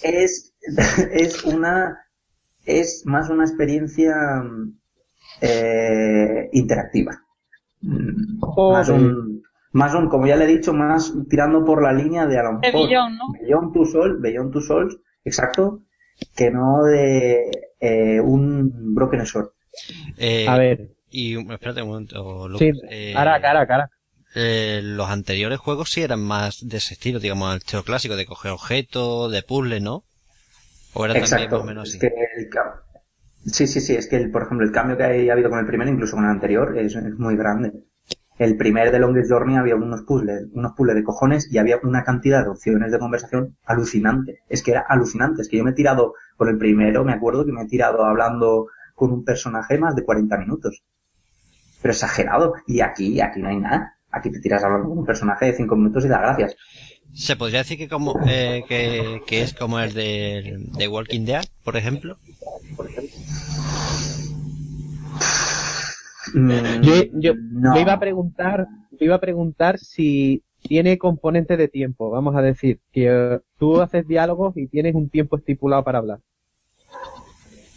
Es, 0.03 0.53
es 1.11 1.43
una, 1.43 1.97
es 2.65 3.03
más 3.05 3.29
una 3.29 3.43
experiencia 3.45 4.15
eh, 5.41 6.49
interactiva. 6.53 7.19
Mm, 7.81 8.39
Más 8.71 8.89
un, 8.89 9.43
más 9.73 9.93
un, 9.93 10.07
como 10.07 10.27
ya 10.27 10.35
le 10.35 10.45
he 10.45 10.47
dicho, 10.47 10.73
más 10.73 11.13
tirando 11.29 11.65
por 11.65 11.81
la 11.83 11.91
línea 11.91 12.25
de 12.25 12.37
a 12.37 12.43
lo 12.43 12.59
De 12.59 12.71
mejor 12.71 12.87
Beyond, 12.87 13.17
¿no? 13.17 13.23
Beyond 14.21 14.53
Two 14.53 14.61
Souls, 14.61 14.97
exacto, 15.25 15.81
que 16.35 16.51
no 16.51 16.83
de 16.83 17.51
eh, 17.79 18.19
un 18.21 18.93
Broken 18.93 19.25
Sword. 19.25 19.49
Eh, 20.17 20.45
A 20.47 20.57
ver. 20.57 20.89
Y 21.09 21.37
espérate 21.51 21.81
un 21.83 21.89
momento, 21.89 22.47
Lucas. 22.47 22.59
Sí, 22.59 22.71
Eh, 22.89 23.13
cara, 23.13 23.39
cara, 23.41 23.67
cara. 23.67 23.89
Eh, 24.35 24.81
los 24.83 25.09
anteriores 25.09 25.59
juegos 25.59 25.91
sí 25.91 26.01
eran 26.01 26.21
más 26.23 26.67
de 26.67 26.77
ese 26.77 26.93
estilo, 26.95 27.19
digamos, 27.19 27.51
el 27.53 27.57
estilo 27.59 27.83
clásico 27.83 28.15
de 28.15 28.25
coger 28.25 28.51
objetos, 28.51 29.31
de 29.31 29.43
puzzle, 29.43 29.81
¿no? 29.81 30.05
O 30.93 31.05
era 31.05 31.17
también 31.17 31.51
más 31.51 31.61
o 31.61 31.63
menos 31.63 31.89
Es 31.89 31.97
así. 31.97 31.99
que 31.99 32.07
el 32.07 32.49
sí, 33.45 33.67
sí, 33.67 33.79
sí, 33.81 33.95
es 33.95 34.07
que 34.07 34.17
el, 34.17 34.31
por 34.31 34.43
ejemplo 34.43 34.65
el 34.65 34.71
cambio 34.73 34.97
que 34.97 35.03
ha 35.03 35.33
habido 35.33 35.49
con 35.49 35.59
el 35.59 35.65
primero, 35.65 35.91
incluso 35.91 36.15
con 36.15 36.25
el 36.25 36.31
anterior, 36.31 36.77
es, 36.77 36.95
es 36.95 37.17
muy 37.19 37.35
grande. 37.35 37.71
El 38.37 38.57
primer 38.57 38.91
de 38.91 38.99
Longest 38.99 39.31
Journey 39.31 39.57
había 39.57 39.75
unos 39.75 40.03
puzzles, 40.03 40.47
unos 40.53 40.73
puzzles 40.73 40.95
de 40.95 41.03
cojones 41.03 41.49
y 41.51 41.57
había 41.59 41.79
una 41.83 42.03
cantidad 42.03 42.43
de 42.43 42.49
opciones 42.51 42.91
de 42.91 42.99
conversación 42.99 43.57
alucinante. 43.65 44.39
Es 44.49 44.63
que 44.63 44.71
era 44.71 44.81
alucinante. 44.89 45.41
Es 45.43 45.49
que 45.49 45.57
yo 45.57 45.63
me 45.65 45.71
he 45.71 45.75
tirado, 45.75 46.13
con 46.37 46.49
el 46.49 46.57
primero 46.57 47.03
me 47.05 47.13
acuerdo 47.13 47.45
que 47.45 47.53
me 47.53 47.63
he 47.63 47.67
tirado 47.67 48.03
hablando 48.05 48.67
con 48.95 49.11
un 49.13 49.25
personaje 49.25 49.77
más 49.79 49.95
de 49.95 50.03
40 50.05 50.37
minutos. 50.37 50.83
Pero 51.81 51.91
exagerado. 51.93 52.53
Y 52.67 52.81
aquí, 52.81 53.21
aquí 53.21 53.41
no 53.41 53.49
hay 53.49 53.57
nada. 53.59 53.92
Aquí 54.13 54.31
te 54.31 54.39
tiras 54.39 54.63
hablando 54.63 54.89
con 54.89 54.99
un 54.99 55.05
personaje 55.05 55.47
de 55.47 55.53
5 55.53 55.75
minutos 55.75 56.05
y 56.05 56.07
das 56.07 56.21
gracias. 56.21 56.55
Se 57.13 57.35
podría 57.35 57.59
decir 57.59 57.77
que 57.77 57.87
como 57.89 58.15
eh, 58.27 58.63
que, 58.67 59.21
que 59.27 59.41
es 59.41 59.53
como 59.53 59.79
el 59.79 59.93
de, 59.93 60.65
de 60.77 60.87
Walking 60.87 61.25
Dead, 61.25 61.43
por 61.63 61.75
ejemplo. 61.77 62.17
Mm, 66.33 66.81
Yo, 66.81 66.93
yo, 67.13 67.33
no. 67.35 67.75
yo 67.75 67.81
iba 67.81 67.93
a 67.93 67.99
preguntar, 67.99 68.67
yo 68.91 69.05
iba 69.05 69.15
a 69.15 69.19
preguntar 69.21 69.77
si 69.77 70.43
tiene 70.61 70.97
componente 70.97 71.57
de 71.57 71.67
tiempo. 71.67 72.09
Vamos 72.09 72.35
a 72.35 72.41
decir 72.41 72.79
que 72.91 73.07
eh, 73.09 73.39
tú 73.57 73.81
haces 73.81 74.07
diálogos 74.07 74.55
y 74.57 74.67
tienes 74.67 74.95
un 74.95 75.09
tiempo 75.09 75.37
estipulado 75.37 75.83
para 75.83 75.99
hablar. 75.99 76.19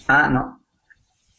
Ah, 0.09 0.29
no. 0.31 0.61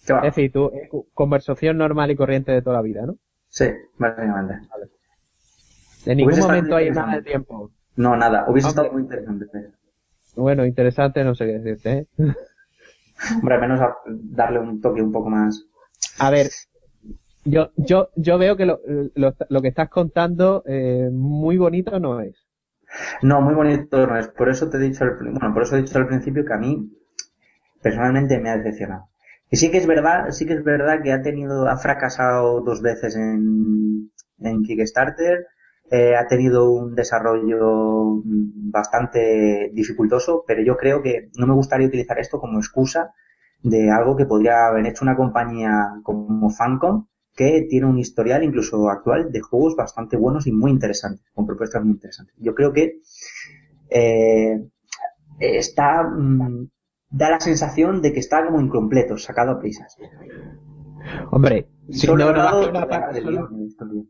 Es 0.01 0.35
decir, 0.35 0.51
tú, 0.51 0.71
es 0.73 0.89
conversación 1.13 1.77
normal 1.77 2.11
y 2.11 2.15
corriente 2.15 2.51
de 2.51 2.61
toda 2.61 2.77
la 2.77 2.81
vida, 2.81 3.05
¿no? 3.05 3.17
Sí, 3.57 3.65
básicamente. 3.97 4.53
En 6.05 6.17
ningún 6.17 6.39
momento 6.39 6.75
hay 6.75 6.91
nada 6.91 7.15
de 7.15 7.23
tiempo. 7.23 7.71
No, 7.95 8.15
nada. 8.15 8.45
Hubiese 8.47 8.67
Hombre. 8.69 8.83
estado 8.83 8.91
muy 8.93 9.01
interesante. 9.01 9.45
Bueno, 10.35 10.63
interesante, 10.65 11.23
no 11.23 11.33
sé 11.33 11.45
qué 11.47 11.53
decirte, 11.59 11.91
¿eh? 11.91 12.07
Hombre, 13.41 13.55
al 13.55 13.61
menos 13.61 13.81
a- 13.81 13.97
darle 14.05 14.59
un 14.59 14.79
toque 14.79 15.01
un 15.01 15.11
poco 15.11 15.31
más. 15.31 15.65
A 16.19 16.29
ver, 16.29 16.49
yo, 17.45 17.71
yo, 17.77 18.09
yo 18.15 18.37
veo 18.37 18.55
que 18.55 18.67
lo, 18.67 18.79
lo, 19.15 19.33
lo 19.49 19.61
que 19.63 19.69
estás 19.69 19.89
contando 19.89 20.61
eh, 20.67 21.09
muy 21.11 21.57
bonito 21.57 21.99
no 21.99 22.21
es. 22.21 22.35
No, 23.23 23.41
muy 23.41 23.55
bonito 23.55 24.05
no 24.05 24.17
es. 24.19 24.27
Por 24.27 24.49
eso 24.49 24.69
te 24.69 24.77
he 24.77 24.81
dicho 24.81 25.03
al, 25.03 25.15
bueno, 25.17 25.51
por 25.51 25.63
eso 25.63 25.75
he 25.75 25.81
dicho 25.81 25.97
al 25.97 26.05
principio 26.07 26.45
que 26.45 26.53
a 26.53 26.57
mí 26.57 26.91
personalmente 27.81 28.39
me 28.39 28.51
ha 28.51 28.57
decepcionado. 28.57 29.05
Y 29.49 29.57
sí 29.57 29.71
que 29.71 29.77
es 29.77 29.87
verdad, 29.87 30.31
sí 30.31 30.45
que 30.45 30.53
es 30.53 30.63
verdad 30.63 31.01
que 31.01 31.13
ha 31.13 31.21
tenido, 31.21 31.67
ha 31.67 31.77
fracasado 31.77 32.61
dos 32.61 32.81
veces 32.81 33.15
en, 33.15 34.11
en 34.39 34.63
Kickstarter, 34.63 35.47
eh, 35.89 36.15
ha 36.15 36.27
tenido 36.27 36.69
un 36.71 36.95
desarrollo 36.95 38.21
bastante 38.25 39.71
dificultoso, 39.73 40.43
pero 40.45 40.61
yo 40.61 40.75
creo 40.75 41.01
que 41.01 41.29
no 41.37 41.47
me 41.47 41.53
gustaría 41.53 41.87
utilizar 41.87 42.19
esto 42.19 42.39
como 42.39 42.59
excusa 42.59 43.13
de 43.63 43.89
algo 43.89 44.15
que 44.17 44.25
podría 44.25 44.67
haber 44.67 44.85
hecho 44.85 45.05
una 45.05 45.15
compañía 45.15 45.71
como 46.03 46.49
Fancom, 46.49 47.07
que 47.33 47.67
tiene 47.69 47.85
un 47.85 47.99
historial 47.99 48.43
incluso 48.43 48.89
actual 48.89 49.31
de 49.31 49.39
juegos 49.41 49.75
bastante 49.75 50.17
buenos 50.17 50.47
y 50.47 50.51
muy 50.51 50.71
interesantes, 50.71 51.25
con 51.33 51.45
propuestas 51.45 51.83
muy 51.83 51.93
interesantes. 51.93 52.35
Yo 52.37 52.53
creo 52.53 52.73
que 52.73 52.99
eh, 53.89 54.59
está 55.39 56.03
mm, 56.03 56.67
da 57.09 57.29
la 57.29 57.39
sensación 57.39 58.01
de 58.01 58.13
que 58.13 58.19
está 58.19 58.45
como 58.45 58.61
incompleto, 58.61 59.17
sacado 59.17 59.51
a 59.51 59.59
prisas. 59.59 59.95
Hombre, 61.31 61.67
siendo 61.89 62.31
nada, 62.31 62.51
más 62.51 62.63
que 62.65 62.69
una 62.69 62.87
parte, 62.87 63.21
solo- 63.21 63.47
de 63.47 63.65
esto, 63.65 63.85
tío. 63.89 64.03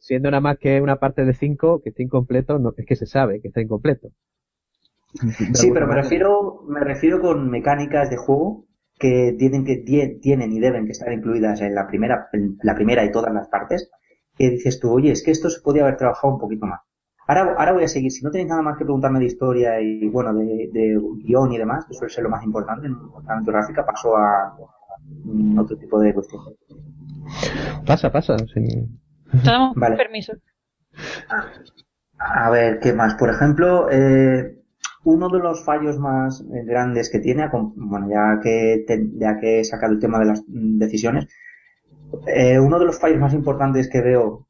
siendo 0.00 0.30
nada 0.30 0.40
más 0.40 0.58
que 0.58 0.80
una 0.80 0.96
parte 0.96 1.24
de 1.24 1.34
5 1.34 1.80
que 1.82 1.90
esté 1.90 2.02
incompleto, 2.04 2.58
no, 2.58 2.72
es 2.76 2.86
que 2.86 2.96
se 2.96 3.06
sabe 3.06 3.40
que 3.40 3.48
está 3.48 3.60
incompleto. 3.60 4.08
Sí, 5.52 5.70
pero 5.72 5.86
me 5.86 5.94
refiero, 5.94 6.62
me 6.68 6.80
refiero 6.80 7.20
con 7.20 7.48
mecánicas 7.50 8.10
de 8.10 8.16
juego 8.16 8.66
que 8.98 9.34
tienen 9.38 9.64
que 9.64 9.84
tie- 9.84 10.20
tienen 10.20 10.52
y 10.52 10.60
deben 10.60 10.86
que 10.86 10.92
estar 10.92 11.12
incluidas 11.12 11.60
en 11.60 11.74
la 11.74 11.86
primera, 11.86 12.28
en 12.32 12.56
la 12.62 12.74
primera 12.74 13.04
y 13.04 13.10
todas 13.12 13.32
las 13.32 13.48
partes. 13.48 13.90
Que 14.36 14.50
dices 14.50 14.80
tú, 14.80 14.90
oye, 14.92 15.12
es 15.12 15.22
que 15.22 15.30
esto 15.30 15.48
se 15.50 15.60
podía 15.60 15.82
haber 15.82 15.96
trabajado 15.96 16.34
un 16.34 16.40
poquito 16.40 16.66
más. 16.66 16.80
Ahora, 17.26 17.54
ahora 17.58 17.72
voy 17.72 17.84
a 17.84 17.88
seguir. 17.88 18.10
Si 18.12 18.22
no 18.24 18.30
tenéis 18.30 18.48
nada 18.50 18.62
más 18.62 18.76
que 18.76 18.84
preguntarme 18.84 19.18
de 19.18 19.26
historia 19.26 19.80
y 19.80 20.08
bueno, 20.08 20.34
de, 20.34 20.68
de 20.72 21.00
guion 21.24 21.52
y 21.52 21.58
demás, 21.58 21.84
que 21.86 21.94
suele 21.94 22.12
ser 22.12 22.24
lo 22.24 22.30
más 22.30 22.44
importante 22.44 22.86
en 22.86 22.96
aventura 23.26 23.58
gráfica, 23.60 23.86
paso 23.86 24.16
a 24.16 24.56
mm, 25.24 25.58
otro 25.58 25.76
tipo 25.76 25.98
de 26.00 26.12
cuestiones. 26.14 26.54
Pasa, 27.86 28.10
pasa, 28.12 28.36
sí. 28.52 28.88
Te 29.42 29.50
damos 29.50 29.74
Vale. 29.76 29.96
permiso. 29.96 30.32
A 32.18 32.50
ver, 32.50 32.80
¿qué 32.80 32.92
más? 32.92 33.14
Por 33.14 33.30
ejemplo, 33.30 33.88
eh, 33.90 34.56
uno 35.04 35.28
de 35.28 35.38
los 35.38 35.64
fallos 35.64 35.98
más 35.98 36.40
eh, 36.42 36.64
grandes 36.64 37.10
que 37.10 37.18
tiene, 37.18 37.48
bueno, 37.76 38.08
ya 38.08 38.40
que, 38.42 38.84
te- 38.86 39.08
ya 39.18 39.38
que 39.38 39.60
he 39.60 39.64
sacado 39.64 39.92
el 39.92 39.98
tema 40.00 40.18
de 40.18 40.26
las 40.26 40.42
mm, 40.46 40.78
decisiones, 40.78 41.26
eh, 42.26 42.58
uno 42.58 42.78
de 42.78 42.86
los 42.86 42.98
fallos 42.98 43.18
más 43.18 43.34
importantes 43.34 43.88
que 43.90 44.00
veo 44.00 44.46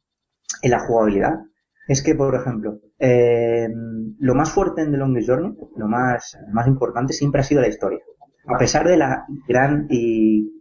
en 0.62 0.70
la 0.70 0.80
jugabilidad 0.80 1.40
es 1.88 2.02
que, 2.02 2.14
por 2.14 2.34
ejemplo, 2.34 2.78
eh, 2.98 3.68
lo 4.18 4.34
más 4.34 4.50
fuerte 4.50 4.82
en 4.82 4.92
The 4.92 4.98
Longest 4.98 5.28
Journey, 5.28 5.52
lo 5.76 5.88
más, 5.88 6.38
más 6.52 6.66
importante 6.66 7.12
siempre 7.12 7.40
ha 7.40 7.44
sido 7.44 7.60
la 7.60 7.68
historia. 7.68 8.00
A 8.46 8.58
pesar 8.58 8.86
de 8.86 8.96
la 8.96 9.26
gran 9.48 9.86
y 9.90 10.54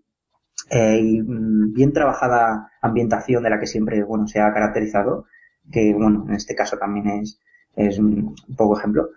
eh, 0.69 0.99
y 0.99 1.21
mm, 1.21 1.73
bien 1.73 1.93
trabajada 1.93 2.71
ambientación 2.81 3.43
de 3.43 3.49
la 3.49 3.59
que 3.59 3.67
siempre, 3.67 4.03
bueno, 4.03 4.27
se 4.27 4.39
ha 4.39 4.53
caracterizado, 4.53 5.25
que, 5.71 5.93
bueno, 5.93 6.25
en 6.27 6.35
este 6.35 6.55
caso 6.55 6.77
también 6.77 7.07
es, 7.21 7.39
es 7.75 7.99
un 7.99 8.35
poco 8.57 8.77
ejemplo. 8.77 9.09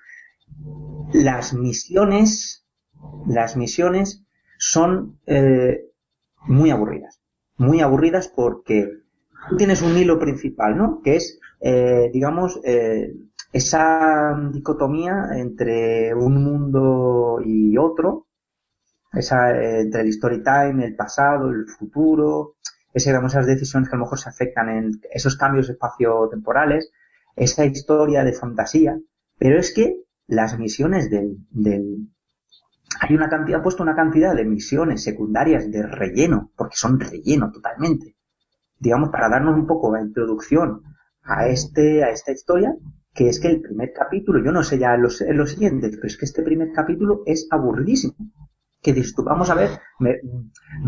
Las 1.13 1.55
misiones, 1.55 2.67
las 3.27 3.57
misiones 3.57 4.25
son 4.59 5.19
eh, 5.27 5.87
muy 6.47 6.71
aburridas. 6.71 7.21
Muy 7.57 7.81
aburridas 7.81 8.29
porque 8.29 8.91
tú 9.49 9.57
tienes 9.57 9.83
un 9.83 9.97
hilo 9.97 10.19
principal, 10.19 10.77
¿no? 10.77 11.01
Que 11.03 11.17
es, 11.17 11.41
eh, 11.69 12.11
digamos, 12.13 12.61
eh, 12.63 13.13
esa 13.53 14.39
dicotomía 14.53 15.31
entre 15.33 16.15
un 16.15 16.45
mundo 16.45 17.41
y 17.45 17.77
otro, 17.77 18.29
esa, 19.13 19.51
eh, 19.51 19.81
entre 19.81 20.03
el 20.03 20.09
story 20.11 20.45
time, 20.45 20.85
el 20.85 20.95
pasado, 20.95 21.51
el 21.51 21.67
futuro, 21.67 22.55
ese, 22.95 23.11
digamos, 23.11 23.33
esas 23.33 23.49
decisiones 23.49 23.89
que 23.89 23.97
a 23.97 23.99
lo 23.99 24.05
mejor 24.05 24.21
se 24.21 24.29
afectan 24.29 24.69
en 24.69 24.93
esos 25.11 25.37
cambios 25.37 25.69
espacio-temporales, 25.69 26.93
esa 27.35 27.65
historia 27.65 28.23
de 28.23 28.33
fantasía, 28.33 28.97
pero 29.37 29.59
es 29.59 29.75
que 29.75 30.05
las 30.29 30.57
misiones 30.61 31.11
del, 31.11 31.37
del, 31.51 32.11
hay 33.01 33.17
una 33.17 33.29
cantidad, 33.29 33.61
puesto 33.61 33.83
una 33.83 33.97
cantidad 33.97 34.37
de 34.37 34.45
misiones 34.45 35.03
secundarias 35.03 35.69
de 35.69 35.83
relleno, 35.83 36.53
porque 36.57 36.77
son 36.77 37.01
relleno 37.01 37.51
totalmente, 37.51 38.15
digamos, 38.79 39.09
para 39.11 39.29
darnos 39.29 39.57
un 39.57 39.67
poco 39.67 39.93
la 39.93 40.01
introducción 40.01 40.96
a 41.27 41.49
este, 41.49 42.05
a 42.05 42.11
esta 42.11 42.33
historia, 42.33 42.75
que 43.15 43.29
es 43.29 43.41
que 43.41 43.49
el 43.49 43.61
primer 43.61 43.93
capítulo, 43.93 44.45
yo 44.45 44.53
no 44.53 44.63
sé 44.63 44.79
ya 44.79 44.97
los, 44.97 45.21
los 45.21 45.51
siguientes, 45.51 45.97
pero 45.97 46.07
es 46.07 46.17
que 46.17 46.27
este 46.27 46.43
primer 46.43 46.73
capítulo 46.73 47.23
es 47.27 47.49
aburridísimo. 47.51 48.15
Que 48.83 48.93
dices 48.93 49.15
tú, 49.15 49.25
vamos 49.25 49.51
a 49.51 49.55
ver, 49.55 49.71
me, 49.99 50.21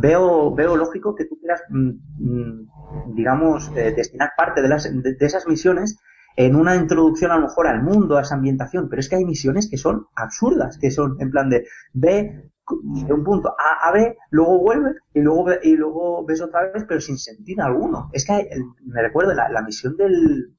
veo, 0.01 0.55
veo 0.55 0.77
lógico 0.77 1.14
que 1.14 1.24
tú 1.24 1.38
quieras, 1.40 1.62
mm, 1.70 1.90
mm, 2.18 3.14
digamos, 3.14 3.72
eh, 3.74 3.92
destinar 3.96 4.31
parte 4.37 4.62
de, 4.62 4.68
las, 4.68 4.85
de, 4.85 5.14
de 5.14 5.27
esas 5.27 5.46
misiones 5.48 5.98
en 6.37 6.55
una 6.55 6.77
introducción 6.77 7.33
a 7.33 7.37
lo 7.37 7.48
mejor 7.48 7.66
al 7.66 7.83
mundo, 7.83 8.16
a 8.16 8.22
esa 8.22 8.37
ambientación, 8.37 8.88
pero 8.88 9.01
es 9.01 9.09
que 9.09 9.16
hay 9.16 9.24
misiones 9.24 9.68
que 9.68 9.77
son 9.77 10.07
absurdas, 10.14 10.79
que 10.79 10.92
son 10.92 11.16
en 11.20 11.31
plan 11.31 11.51
de 11.51 11.66
ve 11.92 12.53
de 12.83 13.13
un 13.13 13.25
punto 13.25 13.51
A 13.51 13.89
a 13.89 13.93
B, 13.93 14.17
luego 14.31 14.59
vuelve 14.61 14.95
y 15.15 15.21
luego 15.21 15.47
y 15.63 15.77
luego 15.77 16.25
ves 16.25 16.41
otra 16.43 16.71
vez, 16.73 16.85
pero 16.89 17.01
sin 17.01 17.19
sentido 17.19 17.65
alguno. 17.65 18.11
Es 18.13 18.25
que 18.25 18.49
me 18.85 19.03
recuerdo 19.03 19.35
la, 19.35 19.49
la 19.49 19.63
misión 19.63 19.97
del 19.97 20.55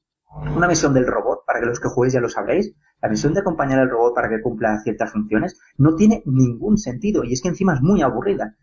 una 0.56 0.68
misión 0.68 0.94
del 0.94 1.06
robot, 1.06 1.44
para 1.44 1.60
que 1.60 1.66
los 1.66 1.80
que 1.80 1.88
juguéis 1.88 2.14
ya 2.14 2.20
lo 2.20 2.28
sabréis, 2.28 2.72
la 3.02 3.08
misión 3.08 3.34
de 3.34 3.40
acompañar 3.40 3.80
al 3.80 3.90
robot 3.90 4.14
para 4.14 4.28
que 4.28 4.40
cumpla 4.40 4.78
ciertas 4.80 5.10
funciones 5.10 5.58
no 5.76 5.96
tiene 5.96 6.22
ningún 6.26 6.78
sentido 6.78 7.24
y 7.24 7.32
es 7.32 7.42
que 7.42 7.48
encima 7.48 7.74
es 7.74 7.80
muy 7.80 8.02
aburrida. 8.02 8.54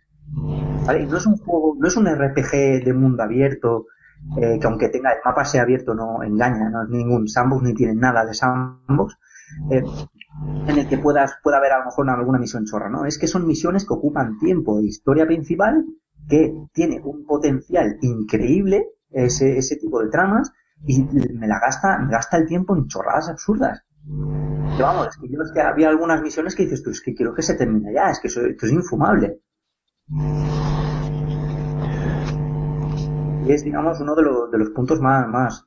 ¿Vale? 0.85 1.05
No 1.05 1.17
es 1.17 1.25
un 1.25 1.37
juego, 1.37 1.75
no 1.79 1.87
es 1.87 1.95
un 1.95 2.07
RPG 2.07 2.83
de 2.83 2.93
mundo 2.93 3.23
abierto 3.23 3.85
eh, 4.41 4.57
que 4.59 4.67
aunque 4.67 4.89
tenga 4.89 5.11
el 5.11 5.19
mapa 5.23 5.45
sea 5.45 5.63
abierto 5.63 5.93
no 5.93 6.21
engaña, 6.23 6.69
no 6.69 6.83
es 6.83 6.89
ningún 6.89 7.27
sandbox 7.27 7.63
ni 7.63 7.73
tiene 7.73 7.95
nada 7.95 8.25
de 8.25 8.33
sandbox, 8.33 9.17
eh, 9.71 9.83
en 10.67 10.77
el 10.77 10.87
que 10.87 10.97
puedas, 10.97 11.35
pueda 11.43 11.57
haber 11.57 11.71
a 11.71 11.79
lo 11.79 11.85
mejor 11.85 12.05
una- 12.05 12.13
alguna 12.15 12.39
misión 12.39 12.65
chorra, 12.65 12.89
¿no? 12.89 13.05
Es 13.05 13.17
que 13.17 13.27
son 13.27 13.47
misiones 13.47 13.85
que 13.85 13.93
ocupan 13.93 14.37
tiempo 14.37 14.77
de 14.77 14.85
historia 14.87 15.25
principal, 15.25 15.85
que 16.27 16.53
tiene 16.73 16.99
un 17.03 17.25
potencial 17.25 17.97
increíble, 18.01 18.85
ese, 19.09 19.57
ese 19.57 19.77
tipo 19.77 20.01
de 20.01 20.09
tramas, 20.09 20.51
y 20.85 21.03
me 21.03 21.47
la 21.47 21.59
gasta, 21.59 21.97
me 21.99 22.11
gasta 22.11 22.37
el 22.37 22.45
tiempo 22.45 22.75
en 22.75 22.87
chorradas 22.87 23.29
absurdas. 23.29 23.81
Que 24.75 24.83
vamos, 24.83 25.07
es 25.07 25.17
que 25.17 25.27
yo 25.29 25.41
es 25.41 25.51
que 25.51 25.61
había 25.61 25.89
algunas 25.89 26.21
misiones 26.21 26.55
que 26.55 26.63
dices 26.63 26.83
tú, 26.83 26.91
es 26.91 27.01
que 27.01 27.15
quiero 27.15 27.33
que 27.33 27.41
se 27.41 27.55
termine 27.55 27.93
ya, 27.93 28.09
es 28.11 28.19
que 28.19 28.27
eso, 28.27 28.41
esto 28.41 28.65
es 28.65 28.71
infumable. 28.71 29.41
Y 33.45 33.51
es, 33.51 33.63
digamos, 33.63 33.99
uno 34.01 34.13
de, 34.15 34.23
los 34.23 34.51
de 34.51 34.57
los 34.57 34.69
puntos 34.71 34.99
más, 34.99 35.27
más, 35.29 35.65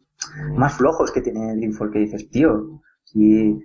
más 0.55 0.75
flojos 0.75 1.11
que 1.11 1.23
tiene 1.23 1.57
Dreamfall, 1.57 1.91
que 1.91 2.01
dices, 2.01 2.29
tío, 2.31 2.81
si 3.05 3.59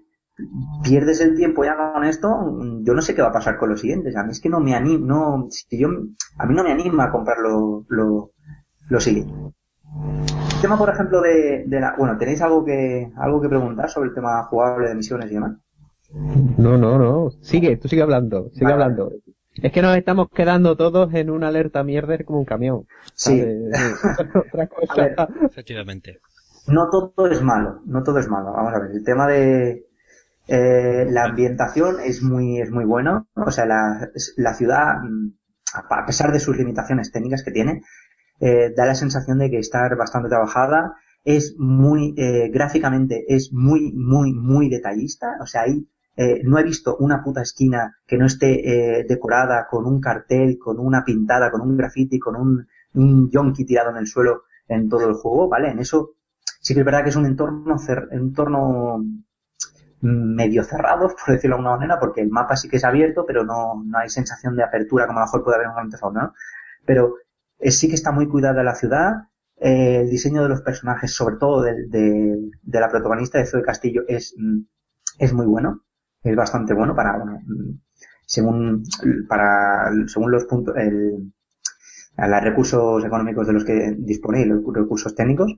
pierdes 0.84 1.22
el 1.22 1.36
tiempo 1.36 1.64
ya 1.64 1.76
con 1.94 2.04
esto, 2.04 2.28
yo 2.82 2.94
no 2.94 3.02
sé 3.02 3.16
qué 3.16 3.22
va 3.22 3.30
a 3.30 3.34
pasar 3.34 3.58
con 3.58 3.70
los 3.70 3.82
siguientes. 3.82 4.16
A 4.16 4.24
mí 4.24 4.32
es 4.32 4.42
que 4.42 4.50
no 4.50 4.60
me 4.60 4.76
anima, 4.76 5.06
no, 5.06 5.48
si 5.50 5.80
yo, 5.80 5.88
a 6.38 6.46
mí 6.46 6.54
no 6.54 6.64
me 6.64 6.72
anima 6.72 7.06
a 7.06 7.12
comprar 7.12 7.38
lo, 7.40 7.86
lo, 7.88 8.32
lo 8.90 9.00
siguiente. 9.00 9.34
El 10.56 10.62
tema, 10.62 10.78
por 10.78 10.90
ejemplo, 10.90 11.22
de, 11.22 11.64
de 11.68 11.80
la, 11.80 11.96
bueno, 11.98 12.18
¿tenéis 12.18 12.42
algo 12.42 12.66
que, 12.66 13.12
algo 13.18 13.42
que 13.42 13.50
preguntar 13.50 13.90
sobre 13.90 14.10
el 14.10 14.16
tema 14.16 14.44
jugable 14.46 14.90
de 14.90 14.96
misiones 14.96 15.32
y 15.32 15.36
demás? 15.36 15.58
No, 16.58 16.78
no, 16.78 16.98
no. 16.98 17.32
Sigue, 17.42 17.78
tú 17.78 17.88
sigue 17.88 18.02
hablando, 18.02 18.50
sigue 18.54 18.66
Vale. 18.66 18.74
hablando. 18.84 19.12
Es 19.62 19.72
que 19.72 19.82
nos 19.82 19.96
estamos 19.96 20.28
quedando 20.34 20.76
todos 20.76 21.14
en 21.14 21.30
una 21.30 21.48
alerta 21.48 21.84
mierder 21.84 22.26
como 22.26 22.40
un 22.40 22.46
camión. 22.46 22.86
Sí. 23.14 23.40
¿sabes? 23.40 24.00
Otra 24.36 24.68
cosa. 24.68 25.02
A 25.18 25.26
ver. 25.28 25.46
Efectivamente. 25.46 26.20
no 26.68 26.90
todo 26.90 27.28
es 27.28 27.42
malo, 27.42 27.82
no 27.86 28.04
todo 28.04 28.20
es 28.20 28.28
malo. 28.28 28.52
Vamos 28.54 28.74
a 28.74 28.80
ver, 28.80 28.92
el 28.92 29.04
tema 29.04 29.28
de 29.28 29.85
eh, 30.48 31.06
la 31.10 31.26
ambientación 31.26 31.98
es 32.04 32.22
muy, 32.24 32.60
es 32.62 32.72
muy 32.72 32.86
bueno. 32.86 33.28
O 33.36 33.52
sea, 33.52 33.66
la, 33.66 34.10
la 34.38 34.54
ciudad, 34.54 34.96
mm, 35.04 35.34
a 35.90 36.06
pesar 36.06 36.32
de 36.32 36.40
sus 36.40 36.58
limitaciones 36.58 37.12
técnicas 37.12 37.44
que 37.44 37.52
tiene, 37.52 37.82
eh, 38.40 38.74
da 38.76 38.86
la 38.86 38.96
sensación 38.96 39.40
de 39.40 39.50
que 39.50 39.60
está 39.60 39.88
bastante 39.96 40.30
trabajada. 40.30 40.96
Es 41.24 41.56
muy, 41.58 42.14
eh, 42.18 42.50
gráficamente, 42.54 43.26
es 43.28 43.52
muy, 43.52 43.92
muy, 43.94 44.34
muy 44.34 44.70
detallista. 44.70 45.38
O 45.42 45.48
sea, 45.48 45.64
ahí 45.64 45.88
eh, 46.18 46.42
no 46.44 46.60
he 46.60 46.64
visto 46.64 46.96
una 46.98 47.24
puta 47.24 47.42
esquina 47.42 47.98
que 48.06 48.18
no 48.18 48.26
esté 48.26 49.00
eh, 49.00 49.06
decorada 49.08 49.68
con 49.70 49.86
un 49.86 50.00
cartel, 50.00 50.58
con 50.60 50.80
una 50.80 51.04
pintada, 51.04 51.52
con 51.52 51.62
un 51.62 51.76
graffiti, 51.78 52.20
con 52.20 52.36
un, 52.36 52.68
un 52.94 53.30
yonki 53.32 53.66
tirado 53.66 53.90
en 53.90 53.98
el 53.98 54.08
suelo 54.08 54.44
en 54.68 54.88
todo 54.90 55.08
el 55.10 55.16
juego, 55.16 55.50
¿vale? 55.50 55.70
En 55.72 55.80
eso 55.80 56.12
sí 56.62 56.74
que 56.74 56.82
es 56.82 56.86
verdad 56.86 57.04
que 57.04 57.10
es 57.10 57.16
un 57.16 57.26
entorno, 57.26 57.76
cer- 57.78 58.08
un 58.12 58.18
entorno 58.20 59.04
medio 60.06 60.64
cerrado, 60.64 61.08
por 61.10 61.34
decirlo 61.36 61.56
de 61.58 61.60
alguna 61.62 61.78
manera, 61.78 62.00
porque 62.00 62.22
el 62.22 62.30
mapa 62.30 62.56
sí 62.56 62.70
que 62.70 62.78
es 62.78 62.84
abierto, 62.84 63.26
pero 63.26 63.44
no, 63.46 63.84
no 63.86 63.98
hay 63.98 64.10
sensación 64.10 64.56
de 64.56 64.64
apertura 64.64 65.08
como 65.08 65.20
a 65.20 65.22
lo 65.24 65.26
mejor 65.28 65.44
puede 65.44 65.56
haber 65.58 65.68
en 65.68 65.74
un 65.74 65.80
Auto, 65.94 66.12
¿no? 66.12 66.34
Pero 66.86 67.16
eh, 67.60 67.72
sí 67.72 67.88
que 67.90 67.96
está 67.96 68.12
muy 68.12 68.28
cuidada 68.28 68.64
la 68.64 68.76
ciudad, 68.76 69.14
eh, 69.58 70.02
el 70.02 70.10
diseño 70.10 70.44
de 70.44 70.50
los 70.50 70.62
personajes, 70.62 71.14
sobre 71.14 71.38
todo 71.38 71.62
de, 71.62 71.88
de- 71.88 72.80
la 72.80 72.90
protagonista 72.90 73.38
de 73.40 73.46
Zoe 73.46 73.62
Castillo, 73.64 74.04
es, 74.08 74.36
mm, 74.38 74.60
es 75.20 75.34
muy 75.34 75.46
bueno, 75.46 75.84
es 76.24 76.36
bastante 76.36 76.74
bueno 76.74 76.96
para, 76.96 77.18
bueno, 77.18 77.40
mm, 77.46 77.80
según, 78.26 78.84
para, 79.30 79.92
según 80.08 80.32
los 80.32 80.46
puntos, 80.46 80.76
el, 80.78 81.32
los 82.18 82.44
recursos 82.44 83.04
económicos 83.06 83.48
de 83.48 83.54
los 83.54 83.66
que 83.66 83.96
dispone 83.98 84.42
y 84.42 84.46
los 84.46 84.62
recursos 84.74 85.16
técnicos. 85.16 85.54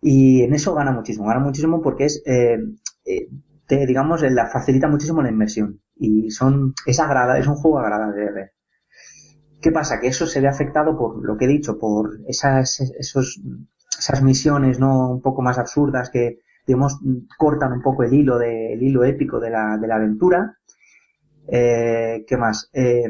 Y 0.00 0.42
en 0.42 0.54
eso 0.54 0.74
gana 0.74 0.92
muchísimo, 0.92 1.26
gana 1.26 1.40
muchísimo 1.40 1.82
porque 1.82 2.04
es, 2.06 2.22
eh, 2.26 2.58
eh, 3.06 3.28
te, 3.66 3.86
digamos, 3.86 4.22
la 4.22 4.46
facilita 4.48 4.88
muchísimo 4.88 5.22
la 5.22 5.30
inmersión. 5.30 5.80
Y 5.96 6.30
son, 6.30 6.74
es 6.86 7.00
agrada, 7.00 7.38
es 7.38 7.46
un 7.46 7.56
juego 7.56 7.78
agradable 7.80 8.22
de 8.24 8.32
ver. 8.32 8.52
¿Qué 9.60 9.72
pasa? 9.72 10.00
Que 10.00 10.08
eso 10.08 10.26
se 10.26 10.40
ve 10.40 10.48
afectado 10.48 10.96
por 10.96 11.24
lo 11.24 11.36
que 11.36 11.46
he 11.46 11.48
dicho, 11.48 11.78
por 11.78 12.18
esas, 12.28 12.80
esos, 12.98 13.40
esas 13.98 14.22
misiones, 14.22 14.78
¿no? 14.78 15.10
Un 15.10 15.22
poco 15.22 15.42
más 15.42 15.58
absurdas 15.58 16.10
que, 16.10 16.40
digamos, 16.66 16.98
cortan 17.38 17.72
un 17.72 17.82
poco 17.82 18.02
el 18.04 18.12
hilo 18.12 18.38
de, 18.38 18.74
el 18.74 18.82
hilo 18.82 19.04
épico 19.04 19.40
de 19.40 19.50
la, 19.50 19.78
de 19.78 19.86
la 19.88 19.96
aventura. 19.96 20.58
Eh, 21.48 22.24
¿qué 22.26 22.36
más? 22.36 22.70
Eh, 22.72 23.04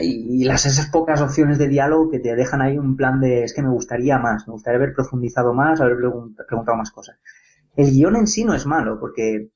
y 0.00 0.44
las 0.44 0.66
esas 0.66 0.88
pocas 0.88 1.20
opciones 1.22 1.58
de 1.58 1.68
diálogo 1.68 2.10
que 2.10 2.18
te 2.18 2.34
dejan 2.34 2.62
ahí 2.62 2.78
un 2.78 2.96
plan 2.96 3.20
de 3.20 3.44
es 3.44 3.54
que 3.54 3.62
me 3.62 3.70
gustaría 3.70 4.18
más, 4.18 4.46
me 4.46 4.52
gustaría 4.52 4.76
haber 4.78 4.94
profundizado 4.94 5.52
más, 5.54 5.80
haber 5.80 5.96
pregun- 5.96 6.34
preguntado 6.46 6.76
más 6.76 6.90
cosas. 6.90 7.18
El 7.76 7.90
guion 7.90 8.16
en 8.16 8.26
sí 8.26 8.44
no 8.44 8.54
es 8.54 8.66
malo, 8.66 8.98
porque 9.00 9.50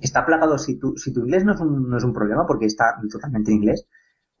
está 0.00 0.24
plagado, 0.26 0.58
si 0.58 0.78
tu, 0.78 0.96
si 0.96 1.12
tu 1.12 1.20
inglés 1.20 1.44
no 1.44 1.54
es, 1.54 1.60
un, 1.60 1.88
no 1.88 1.96
es 1.96 2.04
un 2.04 2.12
problema, 2.12 2.46
porque 2.46 2.66
está 2.66 2.96
totalmente 3.10 3.50
en 3.50 3.56
inglés, 3.58 3.86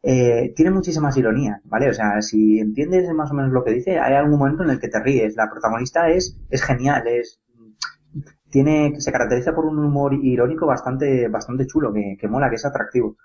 eh, 0.02 0.52
tiene 0.54 0.70
muchísimas 0.70 1.16
ironías, 1.16 1.60
¿vale? 1.64 1.90
O 1.90 1.94
sea, 1.94 2.22
si 2.22 2.60
entiendes 2.60 3.10
más 3.12 3.30
o 3.30 3.34
menos 3.34 3.52
lo 3.52 3.64
que 3.64 3.72
dice, 3.72 3.98
hay 3.98 4.14
algún 4.14 4.38
momento 4.38 4.62
en 4.62 4.70
el 4.70 4.80
que 4.80 4.88
te 4.88 5.00
ríes. 5.00 5.36
La 5.36 5.50
protagonista 5.50 6.08
es, 6.10 6.38
es 6.50 6.62
genial, 6.62 7.06
es, 7.08 7.40
tiene, 8.50 9.00
se 9.00 9.12
caracteriza 9.12 9.54
por 9.54 9.66
un 9.66 9.78
humor 9.78 10.14
irónico 10.14 10.66
bastante, 10.66 11.28
bastante 11.28 11.66
chulo, 11.66 11.92
que, 11.92 12.16
que 12.18 12.28
mola, 12.28 12.48
que 12.48 12.56
es 12.56 12.64
atractivo. 12.64 13.16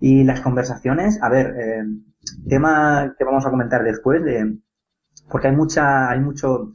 Y 0.00 0.24
las 0.24 0.40
conversaciones, 0.40 1.20
a 1.22 1.28
ver, 1.28 1.54
eh, 1.58 1.84
tema 2.48 3.14
que 3.18 3.24
vamos 3.24 3.46
a 3.46 3.50
comentar 3.50 3.82
después 3.84 4.22
de, 4.24 4.58
porque 5.30 5.48
hay 5.48 5.56
mucha, 5.56 6.10
hay 6.10 6.20
mucho, 6.20 6.72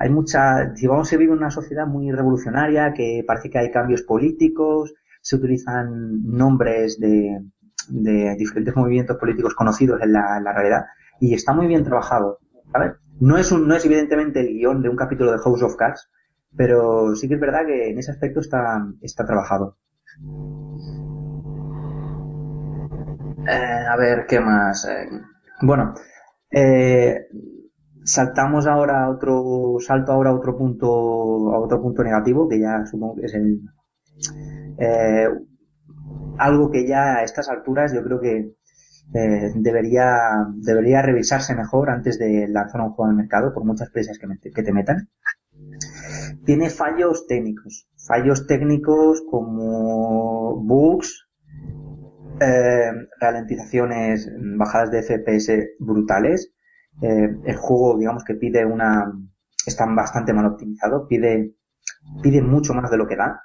hay 0.00 0.08
mucha, 0.08 0.64
digamos, 0.64 1.08
se 1.08 1.18
vive 1.18 1.34
en 1.34 1.40
una 1.40 1.50
sociedad 1.50 1.86
muy 1.86 2.10
revolucionaria, 2.10 2.94
que 2.94 3.22
parece 3.26 3.50
que 3.50 3.58
hay 3.58 3.70
cambios 3.70 4.00
políticos, 4.00 4.94
se 5.20 5.36
utilizan 5.36 6.24
nombres 6.24 6.98
de, 6.98 7.38
de 7.88 8.34
diferentes 8.38 8.74
movimientos 8.74 9.18
políticos 9.18 9.54
conocidos 9.54 10.00
en 10.00 10.14
la, 10.14 10.52
realidad, 10.54 10.86
y 11.20 11.34
está 11.34 11.52
muy 11.52 11.66
bien 11.66 11.84
trabajado, 11.84 12.38
¿sabes? 12.72 12.92
No 13.20 13.36
es 13.36 13.52
no 13.52 13.76
es 13.76 13.84
evidentemente 13.84 14.40
el 14.40 14.54
guion 14.54 14.80
de 14.80 14.88
un 14.88 14.96
capítulo 14.96 15.32
de 15.32 15.38
House 15.38 15.62
of 15.62 15.76
Cards, 15.76 16.10
pero 16.56 17.14
sí 17.14 17.28
que 17.28 17.34
es 17.34 17.40
verdad 17.40 17.66
que 17.66 17.90
en 17.90 17.98
ese 17.98 18.12
aspecto 18.12 18.40
está, 18.40 18.82
está 19.02 19.26
trabajado. 19.26 19.76
Eh, 23.46 23.86
a 23.86 23.96
ver, 23.98 24.24
¿qué 24.26 24.40
más? 24.40 24.86
Eh, 24.86 25.10
bueno, 25.60 25.92
eh, 26.50 27.26
saltamos 28.12 28.66
ahora 28.66 29.04
a 29.04 29.10
otro, 29.10 29.76
salto 29.80 30.12
ahora 30.12 30.30
a 30.30 30.34
otro 30.34 30.56
punto, 30.56 30.86
a 31.54 31.58
otro 31.60 31.80
punto 31.80 32.02
negativo, 32.02 32.48
que 32.48 32.60
ya 32.60 32.84
supongo 32.86 33.16
que 33.16 33.26
es 33.26 33.34
el, 33.34 33.60
eh, 34.78 35.28
algo 36.38 36.70
que 36.70 36.86
ya 36.86 37.16
a 37.16 37.22
estas 37.24 37.48
alturas 37.48 37.92
yo 37.92 38.02
creo 38.02 38.20
que 38.20 38.54
eh, 39.14 39.52
debería, 39.56 40.12
debería 40.54 41.02
revisarse 41.02 41.54
mejor 41.54 41.90
antes 41.90 42.18
de 42.18 42.46
lanzar 42.48 42.80
un 42.80 42.90
juego 42.92 43.10
al 43.10 43.16
mercado, 43.16 43.52
por 43.52 43.64
muchas 43.64 43.90
met- 43.92 44.52
que 44.54 44.62
te 44.62 44.72
metan. 44.72 45.08
Tiene 46.44 46.70
fallos 46.70 47.26
técnicos, 47.26 47.88
fallos 48.06 48.46
técnicos 48.46 49.22
como 49.30 50.56
bugs, 50.56 51.26
eh, 52.40 52.92
ralentizaciones, 53.20 54.30
bajadas 54.56 54.90
de 54.90 54.98
FPS 55.02 55.68
brutales. 55.78 56.52
Eh, 57.02 57.36
el 57.44 57.56
juego, 57.56 57.98
digamos 57.98 58.24
que 58.24 58.34
pide 58.34 58.64
una, 58.64 59.12
está 59.66 59.86
bastante 59.86 60.32
mal 60.32 60.46
optimizado, 60.46 61.06
pide, 61.06 61.54
pide 62.22 62.42
mucho 62.42 62.74
más 62.74 62.90
de 62.90 62.96
lo 62.96 63.06
que 63.06 63.16
da. 63.16 63.42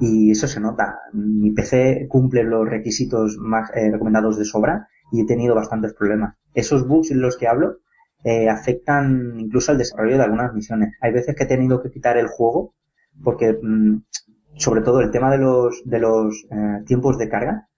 Y 0.00 0.30
eso 0.30 0.46
se 0.48 0.60
nota. 0.60 1.00
Mi 1.12 1.50
PC 1.50 2.06
cumple 2.08 2.44
los 2.44 2.68
requisitos 2.68 3.36
más 3.38 3.70
eh, 3.74 3.90
recomendados 3.90 4.38
de 4.38 4.46
sobra 4.46 4.88
y 5.10 5.20
he 5.20 5.26
tenido 5.26 5.54
bastantes 5.54 5.92
problemas. 5.92 6.34
Esos 6.54 6.86
bugs 6.88 7.10
en 7.10 7.20
los 7.20 7.36
que 7.36 7.46
hablo 7.46 7.76
eh, 8.24 8.48
afectan 8.48 9.34
incluso 9.38 9.72
al 9.72 9.78
desarrollo 9.78 10.16
de 10.16 10.22
algunas 10.22 10.54
misiones. 10.54 10.94
Hay 11.00 11.12
veces 11.12 11.34
que 11.36 11.42
he 11.42 11.46
tenido 11.46 11.82
que 11.82 11.90
quitar 11.90 12.16
el 12.16 12.28
juego 12.28 12.74
porque, 13.22 13.58
mm, 13.60 14.04
sobre 14.56 14.82
todo 14.82 15.00
el 15.00 15.10
tema 15.10 15.30
de 15.30 15.38
los, 15.38 15.82
de 15.84 15.98
los 15.98 16.46
eh, 16.50 16.84
tiempos 16.86 17.18
de 17.18 17.28
carga, 17.28 17.68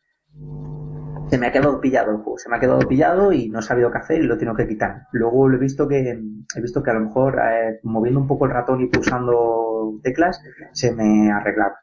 se 1.34 1.38
me 1.40 1.48
ha 1.48 1.52
quedado 1.52 1.80
pillado 1.80 2.12
el 2.12 2.18
juego, 2.18 2.38
se 2.38 2.48
me 2.48 2.56
ha 2.56 2.60
quedado 2.60 2.78
pillado 2.86 3.32
y 3.32 3.48
no 3.48 3.58
he 3.58 3.62
sabido 3.62 3.90
qué 3.90 3.98
hacer 3.98 4.22
y 4.22 4.26
lo 4.28 4.38
tengo 4.38 4.54
que 4.54 4.68
quitar. 4.68 5.08
Luego 5.10 5.50
he 5.50 5.58
visto 5.58 5.88
que 5.88 5.98
he 5.98 6.60
visto 6.60 6.80
que 6.80 6.92
a 6.92 6.94
lo 6.94 7.00
mejor 7.00 7.40
eh, 7.40 7.80
moviendo 7.82 8.20
un 8.20 8.28
poco 8.28 8.44
el 8.44 8.52
ratón 8.52 8.80
y 8.82 8.86
pulsando 8.86 9.98
teclas 10.00 10.40
se 10.70 10.94
me 10.94 11.32
arreglaba. 11.32 11.74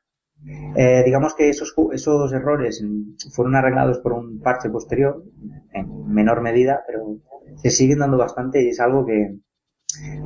Eh, 0.77 1.03
digamos 1.03 1.35
que 1.35 1.49
esos 1.49 1.75
esos 1.91 2.31
errores 2.31 2.81
fueron 3.33 3.57
arreglados 3.57 3.99
por 3.99 4.13
un 4.13 4.39
parche 4.39 4.69
posterior 4.69 5.21
en 5.73 6.07
menor 6.07 6.39
medida, 6.39 6.85
pero 6.87 7.17
se 7.57 7.71
siguen 7.71 7.99
dando 7.99 8.17
bastante 8.17 8.63
y 8.63 8.69
es 8.69 8.79
algo 8.79 9.05
que, 9.05 9.35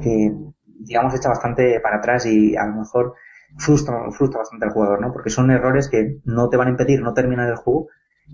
que 0.04 0.36
digamos 0.82 1.16
echa 1.16 1.30
bastante 1.30 1.80
para 1.80 1.98
atrás 1.98 2.28
y 2.28 2.56
a 2.56 2.68
lo 2.68 2.76
mejor 2.76 3.16
frustra, 3.58 4.12
frustra 4.12 4.42
bastante 4.42 4.66
al 4.68 4.72
jugador, 4.72 5.02
¿no? 5.02 5.12
Porque 5.12 5.32
son 5.32 5.50
errores 5.50 5.90
que 5.90 6.20
no 6.26 6.48
te 6.48 6.58
van 6.58 6.68
a 6.68 6.72
impedir 6.72 7.02
no 7.02 7.16
terminar 7.16 7.50
el 7.50 7.56
juego, 7.56 7.88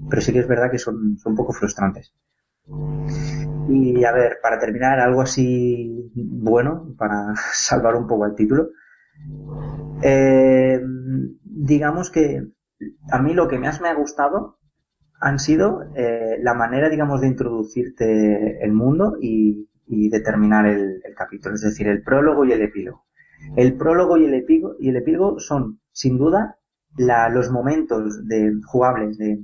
pero 0.09 0.21
sí 0.21 0.33
que 0.33 0.39
es 0.39 0.47
verdad 0.47 0.71
que 0.71 0.79
son, 0.79 1.17
son 1.17 1.33
un 1.33 1.37
poco 1.37 1.53
frustrantes. 1.53 2.13
Y 3.69 4.03
a 4.03 4.11
ver, 4.11 4.37
para 4.41 4.59
terminar, 4.59 4.99
algo 4.99 5.21
así 5.21 6.11
bueno, 6.15 6.93
para 6.97 7.33
salvar 7.53 7.95
un 7.95 8.07
poco 8.07 8.25
el 8.25 8.35
título. 8.35 8.69
Eh, 10.03 10.79
digamos 11.43 12.09
que 12.11 12.43
a 13.11 13.19
mí 13.21 13.33
lo 13.33 13.47
que 13.47 13.59
más 13.59 13.81
me 13.81 13.89
ha 13.89 13.93
gustado 13.93 14.57
han 15.19 15.39
sido 15.39 15.83
eh, 15.95 16.37
la 16.41 16.53
manera, 16.55 16.89
digamos, 16.89 17.21
de 17.21 17.27
introducirte 17.27 18.63
el 18.63 18.73
mundo 18.73 19.17
y, 19.21 19.69
y 19.87 20.09
de 20.09 20.21
terminar 20.21 20.65
el, 20.67 21.01
capítulo, 21.15 21.55
es 21.55 21.61
decir, 21.61 21.87
el 21.87 22.03
prólogo 22.03 22.45
y 22.45 22.53
el 22.53 22.61
epílogo. 22.61 23.05
El 23.55 23.77
prólogo 23.77 24.17
y 24.17 24.25
el 24.25 24.33
epílogo, 24.35 24.75
y 24.79 24.89
el 24.89 24.97
epílogo 24.97 25.39
son, 25.39 25.79
sin 25.91 26.17
duda, 26.17 26.57
la- 26.97 27.29
los 27.29 27.51
momentos 27.51 28.27
de, 28.27 28.53
jugables 28.65 29.17
de 29.17 29.39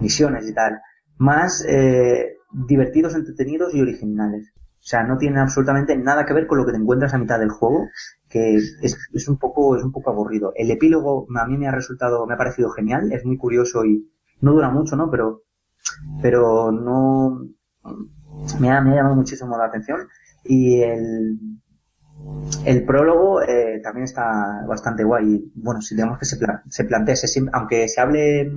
misiones 0.00 0.48
y 0.48 0.54
tal, 0.54 0.78
más 1.18 1.64
eh, 1.68 2.36
divertidos, 2.52 3.14
entretenidos 3.14 3.74
y 3.74 3.80
originales. 3.80 4.52
O 4.82 4.82
sea, 4.82 5.02
no 5.04 5.18
tienen 5.18 5.38
absolutamente 5.38 5.94
nada 5.96 6.24
que 6.24 6.32
ver 6.32 6.46
con 6.46 6.56
lo 6.58 6.64
que 6.64 6.72
te 6.72 6.78
encuentras 6.78 7.12
a 7.12 7.18
mitad 7.18 7.38
del 7.38 7.50
juego, 7.50 7.88
que 8.30 8.56
es, 8.56 8.78
es 9.12 9.28
un 9.28 9.36
poco, 9.38 9.76
es 9.76 9.84
un 9.84 9.92
poco 9.92 10.10
aburrido. 10.10 10.52
El 10.56 10.70
epílogo 10.70 11.26
a 11.38 11.46
mí 11.46 11.58
me 11.58 11.68
ha 11.68 11.72
resultado, 11.72 12.26
me 12.26 12.34
ha 12.34 12.38
parecido 12.38 12.70
genial, 12.70 13.12
es 13.12 13.24
muy 13.24 13.36
curioso 13.36 13.84
y 13.84 14.10
no 14.40 14.52
dura 14.52 14.70
mucho, 14.70 14.96
¿no? 14.96 15.10
Pero, 15.10 15.42
pero 16.22 16.72
no, 16.72 17.46
me 18.58 18.70
ha, 18.70 18.80
me 18.80 18.92
ha 18.92 18.96
llamado 18.96 19.16
muchísimo 19.16 19.56
la 19.58 19.66
atención. 19.66 20.08
Y 20.44 20.80
el, 20.80 21.38
el 22.64 22.84
prólogo 22.84 23.42
eh, 23.42 23.80
también 23.82 24.04
está 24.04 24.64
bastante 24.66 25.04
guay. 25.04 25.50
Bueno, 25.54 25.80
si 25.82 25.94
digamos 25.94 26.18
que 26.18 26.24
se, 26.24 26.36
pla- 26.36 26.62
se 26.68 26.84
plantea, 26.84 27.16
se 27.16 27.42
aunque 27.52 27.88
se 27.88 28.00
hable 28.00 28.50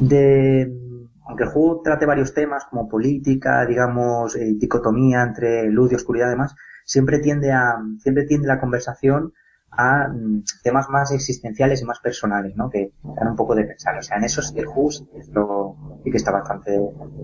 de, 0.00 0.72
aunque 1.26 1.44
el 1.44 1.50
juego 1.50 1.80
trate 1.82 2.06
varios 2.06 2.34
temas 2.34 2.64
como 2.70 2.88
política, 2.88 3.64
digamos, 3.66 4.36
eh, 4.36 4.52
dicotomía 4.56 5.22
entre 5.22 5.70
luz 5.70 5.92
y 5.92 5.96
oscuridad 5.96 6.26
y 6.28 6.30
demás, 6.30 6.54
siempre 6.84 7.18
tiende 7.18 7.52
a, 7.52 7.76
siempre 7.98 8.24
tiende 8.24 8.48
la 8.48 8.60
conversación 8.60 9.32
a 9.70 10.08
mm, 10.08 10.44
temas 10.62 10.88
más 10.88 11.12
existenciales 11.12 11.82
y 11.82 11.84
más 11.84 12.00
personales, 12.00 12.56
¿no? 12.56 12.70
Que 12.70 12.92
dan 13.02 13.28
un 13.28 13.36
poco 13.36 13.54
de 13.54 13.64
pensar. 13.64 13.98
O 13.98 14.02
sea, 14.02 14.16
en 14.16 14.24
eso 14.24 14.40
sí 14.42 14.58
el 14.58 14.66
juego 14.66 14.90
sí 14.90 15.04
que, 15.12 15.20
lo- 15.32 15.76
sí 16.02 16.10
que 16.10 16.16
está 16.16 16.30
bastante, 16.32 16.78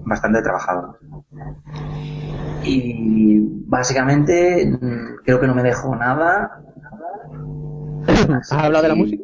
bastante 0.04 0.42
trabajado. 0.42 0.98
¿no? 1.02 1.24
Y 2.64 3.40
básicamente 3.66 4.66
mm, 4.66 5.16
creo 5.24 5.40
que 5.40 5.46
no 5.46 5.54
me 5.54 5.62
dejo 5.62 5.94
nada. 5.96 6.62
¿Has 8.28 8.52
hablado 8.52 8.82
de 8.82 8.88
la 8.88 8.94
música? 8.94 9.22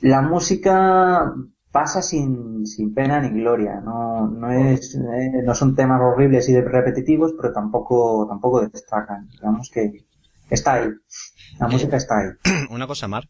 La 0.00 0.22
música 0.22 1.32
pasa 1.72 2.02
sin, 2.02 2.66
sin 2.66 2.94
pena 2.94 3.20
ni 3.20 3.40
gloria. 3.40 3.80
No, 3.84 4.28
no 4.28 4.50
es, 4.50 4.94
eh, 4.94 5.42
no 5.44 5.54
son 5.54 5.74
temas 5.76 6.00
horribles 6.00 6.48
y 6.48 6.60
repetitivos, 6.60 7.32
pero 7.40 7.52
tampoco, 7.52 8.26
tampoco 8.28 8.66
destacan. 8.66 9.28
Digamos 9.30 9.70
que 9.70 10.04
está 10.50 10.74
ahí. 10.74 10.88
La 11.58 11.68
música 11.68 11.96
está 11.96 12.18
ahí. 12.18 12.28
Una 12.70 12.86
cosa, 12.86 13.08
Mar. 13.08 13.28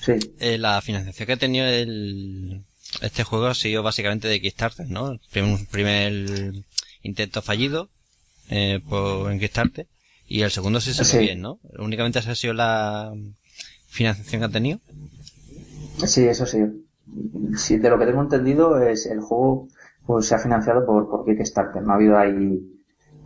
Sí. 0.00 0.12
Eh, 0.38 0.58
la 0.58 0.80
financiación 0.80 1.26
que 1.26 1.32
ha 1.32 1.36
tenido 1.36 1.66
el, 1.66 2.64
este 3.02 3.24
juego 3.24 3.46
ha 3.46 3.54
sido 3.54 3.82
básicamente 3.82 4.28
de 4.28 4.40
Kickstarter, 4.40 4.88
¿no? 4.88 5.12
El 5.12 5.20
primer, 5.30 5.66
primer 5.68 6.52
intento 7.02 7.42
fallido 7.42 7.88
eh, 8.48 8.80
por, 8.88 9.30
en 9.32 9.40
Kickstarter 9.40 9.86
y 10.28 10.42
el 10.42 10.50
segundo 10.50 10.80
sí 10.80 10.92
salió 10.92 11.10
Sí. 11.10 11.18
bien, 11.18 11.40
¿no? 11.40 11.58
Únicamente 11.78 12.18
esa 12.18 12.32
ha 12.32 12.34
sido 12.36 12.54
la 12.54 13.12
financiación 13.88 14.40
que 14.40 14.46
ha 14.46 14.50
tenido. 14.50 14.80
Sí, 16.04 16.26
eso 16.26 16.46
sí. 16.46 16.58
Sí, 17.56 17.78
de 17.78 17.90
lo 17.90 17.98
que 17.98 18.06
tengo 18.06 18.22
entendido 18.22 18.78
es 18.80 19.06
el 19.06 19.20
juego 19.20 19.68
pues 20.06 20.26
se 20.26 20.34
ha 20.34 20.38
financiado 20.38 20.86
por, 20.86 21.08
por 21.08 21.24
Kickstarter. 21.24 21.82
No 21.82 21.92
ha 21.92 21.96
habido 21.96 22.16
ahí 22.16 22.60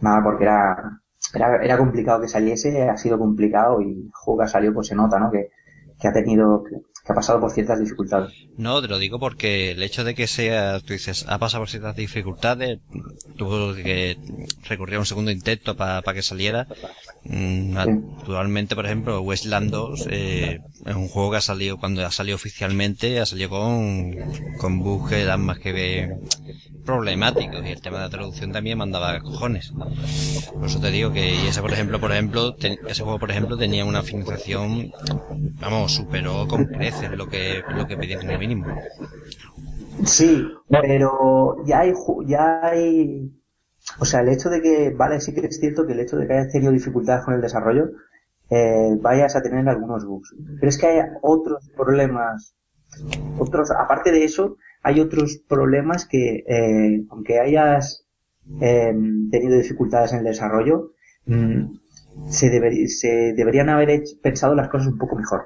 nada 0.00 0.22
porque 0.22 0.44
era, 0.44 1.00
era, 1.34 1.62
era 1.62 1.78
complicado 1.78 2.20
que 2.20 2.28
saliese, 2.28 2.88
ha 2.88 2.96
sido 2.96 3.18
complicado 3.18 3.80
y 3.80 3.92
el 3.92 4.10
juego 4.12 4.40
que 4.40 4.44
ha 4.44 4.48
salido 4.48 4.74
pues 4.74 4.88
se 4.88 4.94
nota, 4.94 5.18
¿no? 5.18 5.30
Que, 5.30 5.50
que 6.00 6.08
ha 6.08 6.12
tenido, 6.12 6.64
que, 6.64 6.76
ha 7.12 7.14
pasado 7.14 7.40
por 7.40 7.50
ciertas 7.50 7.78
dificultades. 7.78 8.32
No, 8.56 8.80
te 8.80 8.88
lo 8.88 8.98
digo 8.98 9.18
porque 9.18 9.72
el 9.72 9.82
hecho 9.82 10.04
de 10.04 10.14
que 10.14 10.26
sea, 10.26 10.80
tú 10.80 10.94
dices, 10.94 11.26
ha 11.28 11.38
pasado 11.38 11.62
por 11.62 11.68
ciertas 11.68 11.96
dificultades, 11.96 12.80
tuvo 13.36 13.74
que 13.74 14.16
recurrir 14.68 14.96
a 14.96 15.00
un 15.00 15.06
segundo 15.06 15.30
intento 15.30 15.76
para 15.76 16.14
que 16.14 16.22
saliera. 16.22 16.66
Mm, 17.24 17.76
Actualmente, 17.76 18.74
por 18.74 18.86
ejemplo, 18.86 19.20
Westland 19.22 19.70
2 19.70 20.06
eh, 20.10 20.58
es 20.86 20.94
un 20.94 21.08
juego 21.08 21.30
que 21.32 21.36
ha 21.38 21.40
salido, 21.40 21.76
cuando 21.78 22.04
ha 22.06 22.10
salido 22.10 22.36
oficialmente, 22.36 23.20
ha 23.20 23.26
salido 23.26 23.50
con, 23.50 24.14
con 24.58 24.78
bugs 24.80 25.10
que 25.10 25.22
eran 25.22 25.42
más 25.44 25.58
que 25.58 26.16
problemáticos 26.84 27.64
y 27.64 27.70
el 27.70 27.80
tema 27.82 27.98
de 27.98 28.04
la 28.04 28.10
traducción 28.10 28.52
también 28.52 28.78
mandaba 28.78 29.20
cojones. 29.20 29.72
Por 30.58 30.66
eso 30.68 30.80
te 30.80 30.90
digo 30.90 31.12
que 31.12 31.48
ese, 31.48 31.60
por 31.62 31.72
ejemplo, 31.72 32.00
por 32.00 32.12
ejemplo, 32.12 32.54
ten- 32.54 32.78
ese 32.86 33.02
juego, 33.02 33.18
por 33.18 33.30
ejemplo, 33.30 33.56
tenía 33.56 33.84
una 33.84 34.02
financiación, 34.02 34.92
vamos, 35.60 35.92
superó 35.94 36.46
con 36.48 36.66
creces 36.66 37.12
lo 37.12 37.28
que, 37.28 37.64
lo 37.68 37.86
que 37.86 37.98
pedían 37.98 38.22
en 38.22 38.30
el 38.30 38.38
mínimo. 38.38 38.66
Sí, 40.04 40.62
pero 40.80 41.56
ya 41.66 41.80
hay, 41.80 41.92
ya 42.26 42.60
hay, 42.66 43.30
o 43.98 44.04
sea, 44.04 44.20
el 44.20 44.28
hecho 44.28 44.48
de 44.50 44.60
que, 44.62 44.90
vale, 44.90 45.20
sí 45.20 45.34
que 45.34 45.40
es 45.46 45.58
cierto 45.58 45.86
que 45.86 45.92
el 45.92 46.00
hecho 46.00 46.16
de 46.16 46.26
que 46.26 46.32
hayas 46.34 46.52
tenido 46.52 46.72
dificultades 46.72 47.24
con 47.24 47.34
el 47.34 47.40
desarrollo, 47.40 47.90
eh, 48.50 48.96
vayas 49.00 49.36
a 49.36 49.42
tener 49.42 49.68
algunos 49.68 50.04
bugs. 50.04 50.34
Pero 50.58 50.68
es 50.68 50.78
que 50.78 50.86
hay 50.86 51.00
otros 51.22 51.70
problemas, 51.76 52.54
otros, 53.38 53.70
aparte 53.70 54.10
de 54.12 54.24
eso, 54.24 54.56
hay 54.82 55.00
otros 55.00 55.38
problemas 55.48 56.06
que, 56.06 56.44
eh, 56.46 57.04
aunque 57.10 57.38
hayas 57.40 58.06
eh, 58.60 58.92
tenido 59.30 59.56
dificultades 59.56 60.12
en 60.12 60.20
el 60.20 60.24
desarrollo, 60.24 60.92
mm, 61.26 61.76
se, 62.28 62.50
deber- 62.50 62.86
se 62.88 63.32
deberían 63.36 63.68
haber 63.68 63.90
hecho- 63.90 64.16
pensado 64.22 64.54
las 64.54 64.68
cosas 64.68 64.88
un 64.88 64.98
poco 64.98 65.16
mejor 65.16 65.42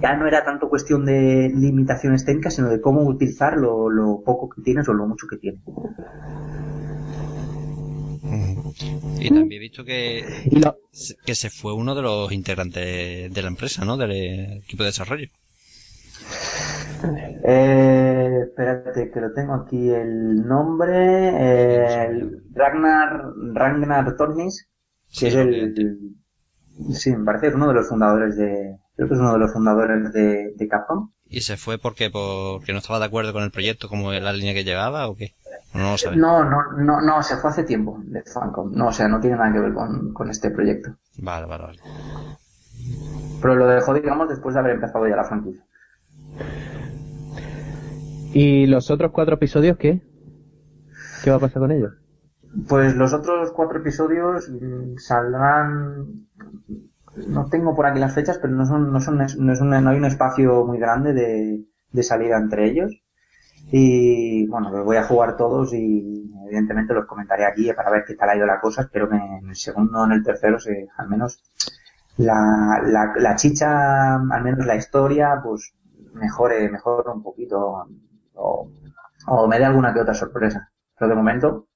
ya 0.00 0.16
no 0.16 0.28
era 0.28 0.44
tanto 0.44 0.68
cuestión 0.68 1.04
de 1.04 1.50
limitaciones 1.52 2.24
técnicas, 2.24 2.54
sino 2.54 2.68
de 2.68 2.80
cómo 2.80 3.02
utilizar 3.02 3.56
lo, 3.56 3.90
lo 3.90 4.22
poco 4.24 4.48
que 4.48 4.62
tienes 4.62 4.88
o 4.88 4.92
lo 4.92 5.06
mucho 5.08 5.26
que 5.28 5.38
tienes. 5.38 5.60
Y 9.20 9.30
también 9.30 9.60
he 9.60 9.64
visto 9.64 9.84
que, 9.84 10.24
lo- 10.50 10.76
que 11.24 11.34
se 11.34 11.50
fue 11.50 11.72
uno 11.74 11.94
de 11.94 12.02
los 12.02 12.32
integrantes 12.32 13.32
de 13.32 13.42
la 13.42 13.48
empresa, 13.48 13.84
¿no? 13.84 13.96
Del 13.96 14.12
equipo 14.62 14.82
de 14.82 14.88
desarrollo. 14.88 15.28
Eh, 17.44 18.40
espérate, 18.48 19.10
que 19.10 19.20
lo 19.20 19.32
tengo 19.32 19.54
aquí 19.54 19.90
el 19.90 20.46
nombre. 20.46 21.28
eh, 21.30 22.06
el 22.10 22.42
Ragnar, 22.54 23.22
Ragnar 23.54 24.16
Tornis, 24.16 24.68
Sí, 25.08 25.26
que 25.26 25.28
es 25.28 25.34
lo 25.34 25.46
el, 25.46 25.74
vi. 25.74 25.74
sí, 26.94 27.14
me 27.16 27.24
parece 27.24 27.42
que 27.42 27.48
es 27.48 27.54
uno 27.54 27.68
de 27.68 27.74
los 27.74 27.88
fundadores 27.88 28.36
de, 28.36 28.78
creo 28.96 29.08
que 29.08 29.14
es 29.14 29.20
uno 29.20 29.32
de 29.32 29.38
los 29.38 29.52
fundadores 29.52 30.12
de, 30.12 30.52
de 30.56 30.68
Capcom. 30.68 31.10
¿Y 31.30 31.42
se 31.42 31.56
fue 31.56 31.78
porque, 31.78 32.10
porque 32.10 32.72
no 32.72 32.78
estaba 32.78 32.98
de 32.98 33.04
acuerdo 33.04 33.32
con 33.32 33.42
el 33.42 33.50
proyecto 33.50 33.88
como 33.88 34.12
la 34.12 34.32
línea 34.32 34.54
que 34.54 34.64
llevaba 34.64 35.08
o 35.08 35.16
qué? 35.16 35.34
No 35.74 35.94
lo. 36.02 36.16
No, 36.16 36.44
no, 36.44 36.72
no, 36.72 37.00
no, 37.00 37.22
se 37.22 37.36
fue 37.36 37.50
hace 37.50 37.64
tiempo 37.64 38.00
de 38.04 38.22
Famicom. 38.22 38.72
No, 38.72 38.88
o 38.88 38.92
sea, 38.92 39.08
no 39.08 39.20
tiene 39.20 39.36
nada 39.36 39.52
que 39.52 39.60
ver 39.60 39.74
con, 39.74 40.12
con 40.14 40.30
este 40.30 40.50
proyecto. 40.50 40.90
Vale, 41.18 41.46
vale, 41.46 41.64
vale. 41.64 41.80
Pero 43.40 43.54
lo 43.54 43.66
dejó, 43.66 43.94
digamos, 43.94 44.28
después 44.28 44.54
de 44.54 44.60
haber 44.60 44.72
empezado 44.72 45.06
ya 45.06 45.16
la 45.16 45.24
franquicia. 45.24 45.62
¿Y 48.32 48.66
los 48.66 48.90
otros 48.90 49.12
cuatro 49.12 49.34
episodios 49.34 49.76
qué? 49.76 50.02
¿Qué 51.22 51.30
va 51.30 51.36
a 51.36 51.40
pasar 51.40 51.60
con 51.60 51.72
ellos? 51.72 51.92
Pues 52.68 52.94
los 52.96 53.12
otros 53.12 53.52
cuatro 53.52 53.78
episodios 53.78 54.48
mm, 54.48 54.96
saldrán. 54.96 56.26
No 57.26 57.46
tengo 57.48 57.74
por 57.74 57.86
aquí 57.86 57.98
las 57.98 58.14
fechas, 58.14 58.38
pero 58.38 58.54
no 58.54 58.64
son, 58.66 58.92
no 58.92 59.00
son, 59.00 59.18
no 59.18 59.52
es 59.52 59.60
una- 59.60 59.80
no 59.80 59.90
hay 59.90 59.96
un 59.98 60.04
espacio 60.04 60.64
muy 60.66 60.78
grande 60.78 61.12
de, 61.12 61.64
de 61.92 62.02
salida 62.02 62.36
entre 62.38 62.66
ellos. 62.66 63.02
Y 63.70 64.46
bueno, 64.48 64.70
los 64.70 64.84
voy 64.84 64.96
a 64.96 65.04
jugar 65.04 65.36
todos 65.36 65.74
y 65.74 66.30
evidentemente 66.46 66.94
los 66.94 67.06
comentaré 67.06 67.44
aquí 67.44 67.70
para 67.74 67.90
ver 67.90 68.04
qué 68.06 68.14
tal 68.14 68.30
ha 68.30 68.36
ido 68.36 68.46
la 68.46 68.60
cosa. 68.60 68.82
Espero 68.82 69.08
que 69.08 69.16
en 69.16 69.48
el 69.48 69.56
segundo 69.56 70.00
o 70.00 70.04
en 70.06 70.12
el 70.12 70.22
tercero 70.24 70.58
se, 70.58 70.88
al 70.96 71.08
menos 71.08 71.42
la, 72.16 72.80
la, 72.84 73.12
la 73.16 73.36
chicha, 73.36 74.14
al 74.16 74.42
menos 74.42 74.64
la 74.66 74.76
historia, 74.76 75.40
pues 75.42 75.74
mejore, 76.14 76.68
mejore 76.70 77.10
un 77.10 77.22
poquito 77.22 77.84
o, 78.34 78.70
o 79.26 79.46
me 79.48 79.58
dé 79.58 79.64
alguna 79.66 79.92
que 79.92 80.00
otra 80.00 80.14
sorpresa. 80.14 80.70
Pero 80.98 81.10
de 81.10 81.14
momento 81.16 81.66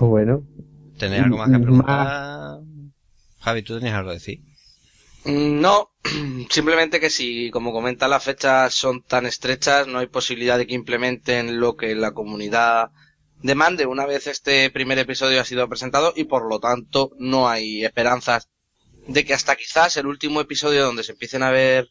bueno. 0.00 0.42
¿Tenés 0.98 1.22
algo 1.22 1.38
más 1.38 1.46
que 1.48 1.52
Más- 1.58 1.62
preguntar? 1.62 2.58
Javi, 3.40 3.62
¿tú 3.62 3.78
tenías 3.78 3.96
algo 3.96 4.10
que 4.10 4.14
decir? 4.14 4.40
Mm, 5.24 5.60
No, 5.60 5.90
simplemente 6.50 7.00
que 7.00 7.10
si, 7.10 7.50
como 7.50 7.72
comenta, 7.72 8.08
las 8.08 8.22
fechas 8.24 8.74
son 8.74 9.02
tan 9.02 9.26
estrechas, 9.26 9.86
no 9.86 9.98
hay 9.98 10.06
posibilidad 10.06 10.58
de 10.58 10.66
que 10.66 10.74
implementen 10.74 11.58
lo 11.60 11.76
que 11.76 11.94
la 11.94 12.12
comunidad 12.12 12.90
demande 13.42 13.86
una 13.86 14.06
vez 14.06 14.26
este 14.28 14.70
primer 14.70 14.98
episodio 14.98 15.40
ha 15.40 15.44
sido 15.44 15.68
presentado 15.68 16.12
y 16.14 16.24
por 16.24 16.48
lo 16.48 16.60
tanto 16.60 17.10
no 17.18 17.48
hay 17.48 17.84
esperanzas 17.84 18.48
de 19.08 19.24
que 19.24 19.34
hasta 19.34 19.56
quizás 19.56 19.96
el 19.96 20.06
último 20.06 20.40
episodio 20.40 20.84
donde 20.84 21.02
se 21.02 21.10
empiecen 21.12 21.42
a 21.42 21.50
ver 21.50 21.88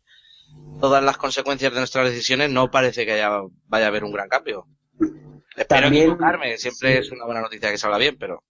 todas 0.79 1.03
las 1.03 1.17
consecuencias 1.17 1.73
de 1.73 1.79
nuestras 1.79 2.09
decisiones 2.09 2.49
no 2.49 2.71
parece 2.71 3.05
que 3.05 3.13
haya, 3.13 3.31
vaya 3.67 3.85
a 3.85 3.87
haber 3.89 4.05
un 4.05 4.13
gran 4.13 4.29
cambio. 4.29 4.65
Espero 5.57 5.81
También- 5.81 6.03
equivocarme, 6.03 6.57
siempre 6.57 6.93
sí. 6.93 6.99
es 6.99 7.11
una 7.11 7.25
buena 7.25 7.41
noticia 7.41 7.69
que 7.69 7.77
se 7.77 7.85
habla 7.85 7.97
bien, 7.97 8.15
pero 8.17 8.43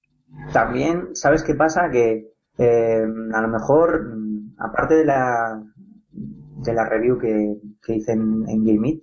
También, 0.53 1.15
¿sabes 1.15 1.43
qué 1.43 1.55
pasa? 1.55 1.89
Que 1.89 2.31
eh, 2.57 3.05
a 3.33 3.41
lo 3.41 3.47
mejor, 3.47 4.15
mm, 4.15 4.55
aparte 4.57 4.95
de 4.95 5.05
la, 5.05 5.63
de 6.11 6.73
la 6.73 6.87
review 6.87 7.17
que, 7.17 7.55
que 7.81 7.95
hice 7.95 8.13
en, 8.13 8.43
en 8.47 8.65
Game 8.65 9.01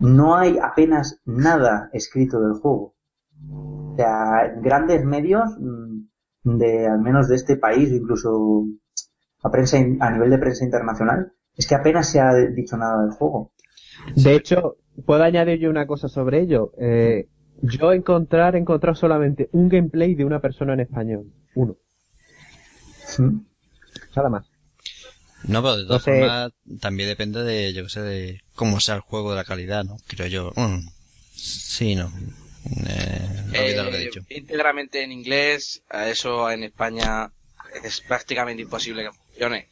no 0.00 0.36
hay 0.36 0.58
apenas 0.58 1.20
nada 1.24 1.88
escrito 1.92 2.40
del 2.40 2.54
juego. 2.54 2.94
O 3.50 3.94
sea, 3.96 4.54
grandes 4.60 5.04
medios, 5.04 5.44
mm, 5.58 6.58
de 6.58 6.86
al 6.86 7.00
menos 7.00 7.28
de 7.28 7.36
este 7.36 7.56
país, 7.56 7.90
incluso 7.92 8.64
a, 9.42 9.50
prensa, 9.50 9.78
a 10.00 10.10
nivel 10.10 10.30
de 10.30 10.38
prensa 10.38 10.64
internacional, 10.64 11.32
es 11.56 11.66
que 11.66 11.74
apenas 11.74 12.08
se 12.08 12.20
ha 12.20 12.34
dicho 12.34 12.76
nada 12.76 13.02
del 13.02 13.12
juego. 13.12 13.52
De 14.16 14.34
hecho, 14.34 14.76
puedo 15.06 15.22
añadir 15.22 15.60
yo 15.60 15.70
una 15.70 15.86
cosa 15.86 16.08
sobre 16.08 16.40
ello. 16.40 16.72
Eh, 16.78 17.28
yo 17.66 17.92
encontrar, 17.92 18.54
he 18.54 18.58
encontrado 18.58 18.94
solamente 18.94 19.48
un 19.52 19.68
gameplay 19.68 20.14
de 20.14 20.24
una 20.24 20.40
persona 20.40 20.74
en 20.74 20.80
español. 20.80 21.26
Uno. 21.54 21.76
Nada 24.16 24.28
más. 24.28 24.46
No, 25.46 25.62
pero 25.62 25.76
de 25.76 25.84
todas 25.86 26.06
Entonces- 26.06 26.20
formas 26.20 26.52
también 26.80 27.08
depende 27.08 27.42
de, 27.42 27.72
yo 27.74 27.82
qué 27.84 27.88
sé, 27.90 28.00
de 28.00 28.40
cómo 28.54 28.80
sea 28.80 28.94
el 28.96 29.00
juego, 29.02 29.30
de 29.30 29.36
la 29.36 29.44
calidad, 29.44 29.84
¿no? 29.84 29.96
Creo 30.06 30.26
yo. 30.26 30.52
Mm, 30.56 30.88
sí, 31.32 31.94
no. 31.94 32.10
Eh, 32.86 33.74
lo 33.76 33.90
que 33.90 33.96
he 33.96 34.02
Eh, 34.02 34.04
dicho. 34.06 34.20
íntegramente 34.30 35.02
en 35.04 35.12
inglés, 35.12 35.82
a 35.90 36.08
eso 36.08 36.50
en 36.50 36.64
España 36.64 37.30
es 37.84 38.00
prácticamente 38.00 38.62
imposible 38.62 39.02
que 39.02 39.10
funcione. 39.12 39.68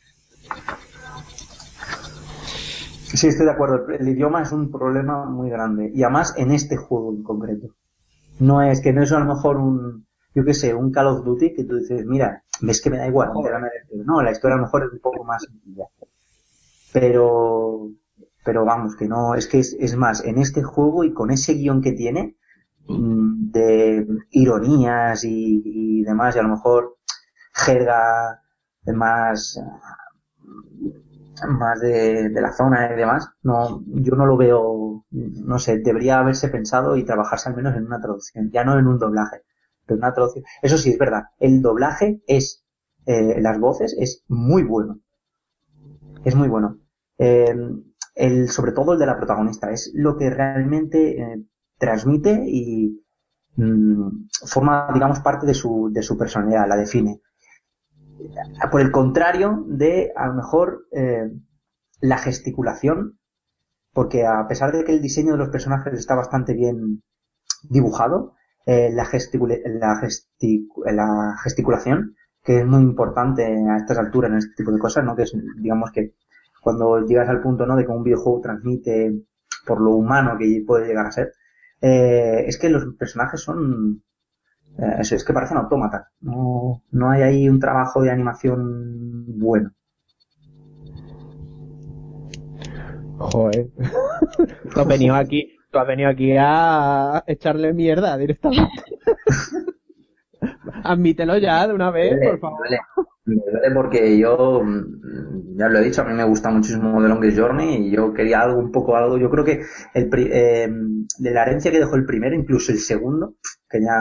Sí, 3.15 3.29
estoy 3.29 3.47
de 3.47 3.53
acuerdo. 3.53 3.87
El 3.89 4.09
idioma 4.09 4.43
es 4.43 4.53
un 4.53 4.71
problema 4.71 5.25
muy 5.27 5.49
grande. 5.51 5.91
Y 5.95 6.03
además 6.03 6.35
en 6.37 6.51
este 6.53 6.77
juego 6.77 7.13
en 7.13 7.23
concreto. 7.23 7.75
No 8.43 8.61
es 8.61 8.81
que 8.81 8.93
no 8.93 9.03
es 9.05 9.13
a 9.13 9.21
lo 9.21 9.27
mejor 9.27 9.57
un, 9.57 10.07
yo 10.35 10.45
qué 10.45 10.53
sé, 10.53 10.75
un 10.75 10.91
Call 10.91 11.07
of 11.07 11.25
Duty 11.25 11.55
que 11.55 11.65
tú 11.65 11.77
dices, 11.77 12.05
mira, 12.05 12.43
ves 12.61 12.81
que 12.81 12.91
me 12.91 12.99
da 12.99 13.07
igual. 13.07 13.31
No, 14.05 14.21
la 14.21 14.33
historia 14.33 14.55
a 14.55 14.59
lo 14.59 14.65
mejor 14.65 14.85
es 14.85 14.93
un 14.93 14.99
poco 14.99 15.23
más 15.25 15.45
sencilla. 15.45 15.85
Pero, 16.93 17.89
pero 18.45 18.65
vamos, 18.65 18.97
que 18.97 19.07
no, 19.07 19.37
es 19.37 19.47
que 19.47 19.61
es, 19.61 19.77
es 19.79 19.97
más, 19.97 20.25
en 20.25 20.39
este 20.39 20.63
juego 20.63 21.05
y 21.05 21.13
con 21.13 21.31
ese 21.31 21.55
guion 21.55 21.81
que 21.83 21.93
tiene, 21.93 22.37
mm, 22.89 23.51
de 23.53 24.07
ironías 24.33 25.23
y, 25.25 25.63
y 25.65 26.03
demás, 26.03 26.35
y 26.35 26.41
a 26.41 26.43
lo 26.43 26.49
mejor 26.49 26.97
jerga 27.55 28.43
más, 28.87 29.57
más 31.49 31.81
de, 31.81 32.29
de 32.29 32.41
la 32.41 32.53
zona 32.53 32.93
y 32.93 32.97
demás, 32.97 33.29
no, 33.43 33.83
yo 33.87 34.15
no 34.15 34.27
lo 34.27 34.37
veo, 34.37 35.05
no 35.11 35.59
sé, 35.59 35.79
debería 35.79 36.19
haberse 36.19 36.49
pensado 36.49 36.97
y 36.97 37.05
trabajarse 37.05 37.49
al 37.49 37.57
menos 37.57 37.77
en 37.77 37.87
una 37.87 38.01
traducción, 38.01 38.51
ya 38.51 38.65
no 38.65 38.79
en 38.79 38.87
un 38.87 38.99
doblaje, 38.99 39.43
pero 39.87 39.99
una 39.99 40.13
traducción. 40.13 40.45
Eso 40.63 40.79
sí, 40.79 40.91
es 40.91 40.99
verdad, 40.99 41.25
el 41.39 41.63
doblaje 41.63 42.23
es, 42.27 42.65
eh, 43.07 43.41
las 43.41 43.59
voces 43.59 43.97
es 43.99 44.25
muy 44.29 44.63
bueno. 44.63 45.01
Es 46.25 46.35
muy 46.35 46.49
bueno. 46.49 46.79
Eh, 47.19 47.55
el, 48.15 48.49
sobre 48.49 48.73
todo 48.73 48.93
el 48.93 48.99
de 48.99 49.07
la 49.07 49.17
protagonista, 49.17 49.71
es 49.71 49.91
lo 49.95 50.17
que 50.17 50.31
realmente 50.31 51.21
eh, 51.21 51.43
transmite 51.79 52.45
y 52.47 53.03
mm, 53.57 54.29
forma, 54.47 54.89
digamos, 54.93 55.21
parte 55.21 55.47
de 55.47 55.55
su, 55.55 55.91
de 55.93 56.03
su 56.03 56.17
personalidad, 56.17 56.69
la 56.69 56.77
define 56.77 57.21
por 58.71 58.81
el 58.81 58.91
contrario 58.91 59.65
de 59.67 60.13
a 60.17 60.27
lo 60.27 60.35
mejor 60.35 60.87
eh, 60.93 61.31
la 62.01 62.19
gesticulación 62.19 63.19
porque 63.93 64.27
a 64.27 64.47
pesar 64.49 64.73
de 64.73 64.85
que 64.85 64.93
el 64.93 65.03
diseño 65.03 65.33
de 65.33 65.39
los 65.39 65.51
personajes 65.51 65.93
está 65.95 66.15
bastante 66.15 66.55
bien 66.55 67.03
dibujado 67.69 68.35
eh, 68.67 68.91
la, 68.93 69.09
la, 69.65 70.01
la 70.93 71.37
gesticulación 71.43 72.17
que 72.43 72.59
es 72.61 72.67
muy 72.67 72.83
importante 72.83 73.45
a 73.45 73.77
estas 73.77 73.99
alturas 73.99 74.31
en 74.31 74.39
este 74.39 74.55
tipo 74.57 74.73
de 74.73 74.79
cosas 74.79 75.05
no 75.05 75.15
que 75.15 75.23
es 75.23 75.33
digamos 75.59 75.91
que 75.93 76.15
cuando 76.63 77.05
llegas 77.05 77.29
al 77.29 77.43
punto 77.43 77.67
no 77.67 77.77
de 77.77 77.85
que 77.85 77.93
un 77.93 78.05
videojuego 78.05 78.41
transmite 78.41 79.23
por 79.67 79.81
lo 79.81 79.91
humano 79.93 80.37
que 80.39 80.65
puede 80.67 80.87
llegar 80.87 81.07
a 81.07 81.13
ser 81.13 81.33
eh, 81.81 82.45
es 82.47 82.59
que 82.59 82.69
los 82.69 82.95
personajes 82.95 83.41
son 83.41 84.03
eh, 84.79 84.97
eso 85.01 85.15
es 85.15 85.25
que 85.25 85.33
parecen 85.33 85.59
autómatas. 85.59 86.07
No, 86.21 86.83
no 86.91 87.11
hay 87.11 87.23
ahí 87.23 87.49
un 87.49 87.61
trabajo 87.61 88.03
de 88.03 88.11
animación 88.11 89.39
bueno. 89.39 89.71
Joder. 93.19 93.69
tú 94.75 94.81
has 94.81 94.87
venido 94.87 95.15
aquí, 95.15 95.57
tú 95.71 95.79
has 95.79 95.87
venido 95.87 96.11
aquí 96.11 96.35
a 96.39 97.23
echarle 97.27 97.73
mierda 97.73 98.17
directamente. 98.17 98.83
Admítelo 100.85 101.39
ya 101.39 101.67
de 101.67 101.75
una 101.75 101.91
vez, 101.91 102.19
por 102.23 102.39
favor. 102.41 102.59
duele, 102.59 102.81
me 103.25 103.37
duele 103.37 103.75
porque 103.75 104.19
yo, 104.19 104.63
mm, 104.65 105.57
ya 105.57 105.69
lo 105.69 105.79
he 105.79 105.85
dicho, 105.85 106.03
a 106.03 106.05
mí 106.05 106.15
me 106.15 106.25
gusta 106.25 106.51
muchísimo 106.51 107.01
The 107.01 107.09
Longest 107.09 107.39
Journey 107.39 107.87
y 107.87 107.91
yo 107.91 108.13
quería 108.13 108.41
algo, 108.41 108.59
un 108.59 108.73
poco 108.73 108.97
algo. 108.97 109.19
Yo 109.19 109.31
creo 109.31 109.45
que 109.45 109.63
el, 109.95 110.11
eh, 110.15 110.69
de 111.19 111.31
la 111.31 111.43
herencia 111.43 111.71
que 111.71 111.79
dejó 111.79 111.97
el 111.97 112.07
primero, 112.07 112.35
incluso 112.35 112.73
el 112.73 112.79
segundo, 112.79 113.35
que 113.69 113.81
ya 113.81 113.95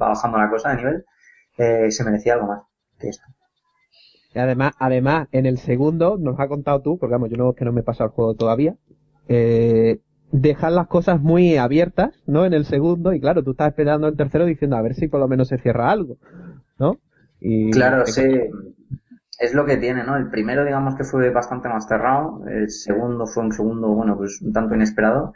va 0.00 0.08
bajando 0.08 0.38
la 0.38 0.50
cosa 0.50 0.70
de 0.70 0.76
nivel, 0.76 1.04
eh, 1.58 1.90
se 1.90 2.04
merecía 2.04 2.34
algo 2.34 2.46
más 2.46 2.62
que 2.98 3.08
esto. 3.08 3.24
Y 4.34 4.38
además, 4.38 4.72
además, 4.78 5.28
en 5.32 5.46
el 5.46 5.58
segundo, 5.58 6.16
nos 6.18 6.38
has 6.40 6.48
contado 6.48 6.80
tú, 6.80 6.98
porque 6.98 7.12
vamos, 7.12 7.30
yo 7.30 7.36
no, 7.36 7.52
que 7.52 7.64
no 7.64 7.72
me 7.72 7.80
he 7.80 7.84
pasado 7.84 8.08
el 8.08 8.14
juego 8.14 8.34
todavía, 8.34 8.76
eh, 9.28 10.00
dejar 10.32 10.72
las 10.72 10.88
cosas 10.88 11.20
muy 11.20 11.56
abiertas, 11.56 12.10
¿no? 12.26 12.44
En 12.44 12.54
el 12.54 12.64
segundo, 12.64 13.12
y 13.12 13.20
claro, 13.20 13.44
tú 13.44 13.52
estás 13.52 13.68
esperando 13.68 14.08
el 14.08 14.16
tercero 14.16 14.46
diciendo 14.46 14.76
a 14.76 14.82
ver 14.82 14.94
si 14.94 15.06
por 15.06 15.20
lo 15.20 15.28
menos 15.28 15.48
se 15.48 15.58
cierra 15.58 15.90
algo, 15.90 16.16
¿no? 16.78 16.98
Y 17.38 17.70
Claro, 17.70 18.06
sí. 18.06 18.22
Es 19.38 19.54
lo 19.54 19.66
que 19.66 19.76
tiene, 19.76 20.04
¿no? 20.04 20.16
El 20.16 20.30
primero, 20.30 20.64
digamos 20.64 20.94
que 20.94 21.04
fue 21.04 21.30
bastante 21.30 21.68
más 21.68 21.86
cerrado. 21.86 22.44
El 22.46 22.70
segundo 22.70 23.26
fue 23.26 23.44
un 23.44 23.52
segundo, 23.52 23.88
bueno, 23.88 24.16
pues 24.16 24.40
un 24.40 24.52
tanto 24.52 24.74
inesperado. 24.74 25.34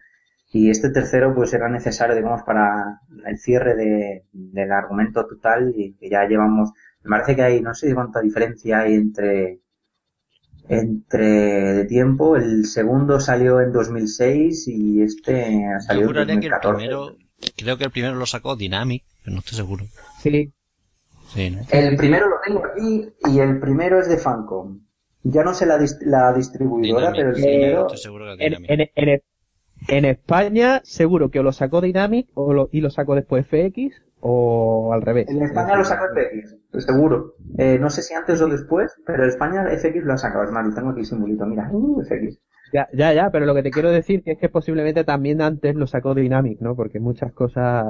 Y 0.53 0.71
este 0.71 0.91
tercero, 0.91 1.35
pues 1.35 1.53
era 1.53 1.69
necesario, 1.69 2.15
digamos, 2.15 2.43
para 2.45 3.01
el 3.27 3.39
cierre 3.39 3.75
de, 3.75 4.25
del 4.33 4.73
argumento 4.73 5.27
total 5.27 5.73
y 5.77 5.95
que 5.95 6.09
ya 6.09 6.27
llevamos. 6.27 6.71
Me 7.03 7.11
parece 7.11 7.35
que 7.37 7.43
hay, 7.43 7.61
no 7.61 7.75
sé 7.75 7.93
cuánta 7.95 8.21
diferencia 8.21 8.81
hay 8.81 8.95
entre 8.95 9.61
entre 10.69 11.25
de 11.75 11.85
tiempo. 11.87 12.37
El 12.37 12.67
segundo 12.67 13.21
salió 13.21 13.61
en 13.61 13.73
2006 13.73 14.69
y 14.69 15.03
este 15.03 15.65
salió 15.81 16.03
Yo 16.03 16.03
en 16.03 16.07
juraría 16.07 16.41
que 16.41 16.47
el 16.47 16.53
2014. 16.53 16.77
primero, 16.77 17.17
creo 17.57 17.79
que 17.79 17.85
el 17.85 17.91
primero 17.91 18.15
lo 18.15 18.27
sacó 18.27 18.57
Dynamic, 18.57 19.05
pero 19.25 19.35
no 19.35 19.41
estoy 19.41 19.57
seguro. 19.57 19.85
Sí, 20.23 20.53
Sí, 21.35 21.51
¿no? 21.51 21.63
El 21.71 21.97
primero 21.97 22.29
lo 22.29 22.37
tengo 22.47 22.65
aquí 22.65 23.09
y 23.29 23.41
el 23.41 23.59
primero 23.59 24.01
es 24.01 24.09
de 24.09 24.17
Fancom. 24.17 24.81
Ya 25.25 25.43
no 25.43 25.55
sé 25.55 25.67
la, 25.67 25.77
dis- 25.77 25.99
la 26.03 26.33
distribuidora, 26.33 27.11
Dynamic, 27.11 27.17
pero 27.17 27.31
el 27.31 27.37
sí, 27.37 27.43
primero... 27.43 27.81
estoy 27.83 27.99
seguro 27.99 28.25
que 28.37 28.45
en, 28.47 28.53
Dynamic. 28.53 28.71
en, 28.71 29.09
en, 29.11 29.23
en 29.89 30.05
España 30.05 30.81
seguro 30.85 31.31
que 31.31 31.41
o 31.41 31.43
lo 31.43 31.53
sacó 31.53 31.81
Dynamic 31.81 32.29
o 32.35 32.53
lo, 32.53 32.69
y 32.73 32.81
lo 32.81 32.91
sacó 32.91 33.15
después 33.17 33.45
FX 33.47 34.03
o 34.21 34.93
al 34.93 35.03
revés. 35.03 35.29
En 35.29 35.43
España 35.43 35.77
lo 35.77 35.85
sacó 35.85 36.05
FX, 36.15 36.57
seguro. 36.85 37.35
Eh, 37.59 37.79
no 37.81 37.91
sé 37.91 38.03
si 38.03 38.15
antes 38.15 38.41
o 38.41 38.49
después, 38.49 38.93
pero 39.07 39.23
en 39.25 39.29
España 39.31 39.65
FX 39.71 40.05
lo 40.05 40.13
ha 40.15 40.19
sacado. 40.19 40.45
Es 40.45 40.51
más, 40.51 40.67
lo 40.67 40.75
tengo 40.75 40.91
aquí 40.91 41.05
simbolito. 41.05 41.47
Mira, 41.47 41.69
uh, 41.73 42.03
FX. 42.03 42.39
Ya, 42.73 42.89
ya, 42.93 43.13
ya, 43.13 43.31
pero 43.31 43.47
lo 43.47 43.55
que 43.55 43.63
te 43.63 43.71
quiero 43.71 43.91
decir 43.91 44.23
que 44.25 44.33
es 44.33 44.39
que 44.39 44.49
posiblemente 44.49 45.05
también 45.05 45.41
antes 45.41 45.75
lo 45.77 45.87
sacó 45.87 46.15
Dynamic, 46.15 46.61
¿no? 46.61 46.75
Porque 46.75 46.99
muchas 46.99 47.33
cosas 47.33 47.85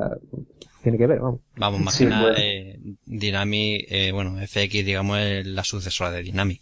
tiene 0.82 0.98
que 0.98 1.06
ver, 1.06 1.18
vamos. 1.20 1.40
Vamos, 1.56 1.80
más 1.80 1.94
Sí, 1.94 2.04
que 2.04 2.10
nada, 2.10 2.22
bueno. 2.24 2.38
eh, 2.38 2.78
Dynamic, 3.06 3.86
eh, 3.88 4.12
bueno, 4.12 4.36
FX, 4.46 4.84
digamos, 4.84 5.18
es 5.18 5.46
la 5.46 5.64
sucesora 5.64 6.10
de 6.10 6.22
Dynamic. 6.22 6.60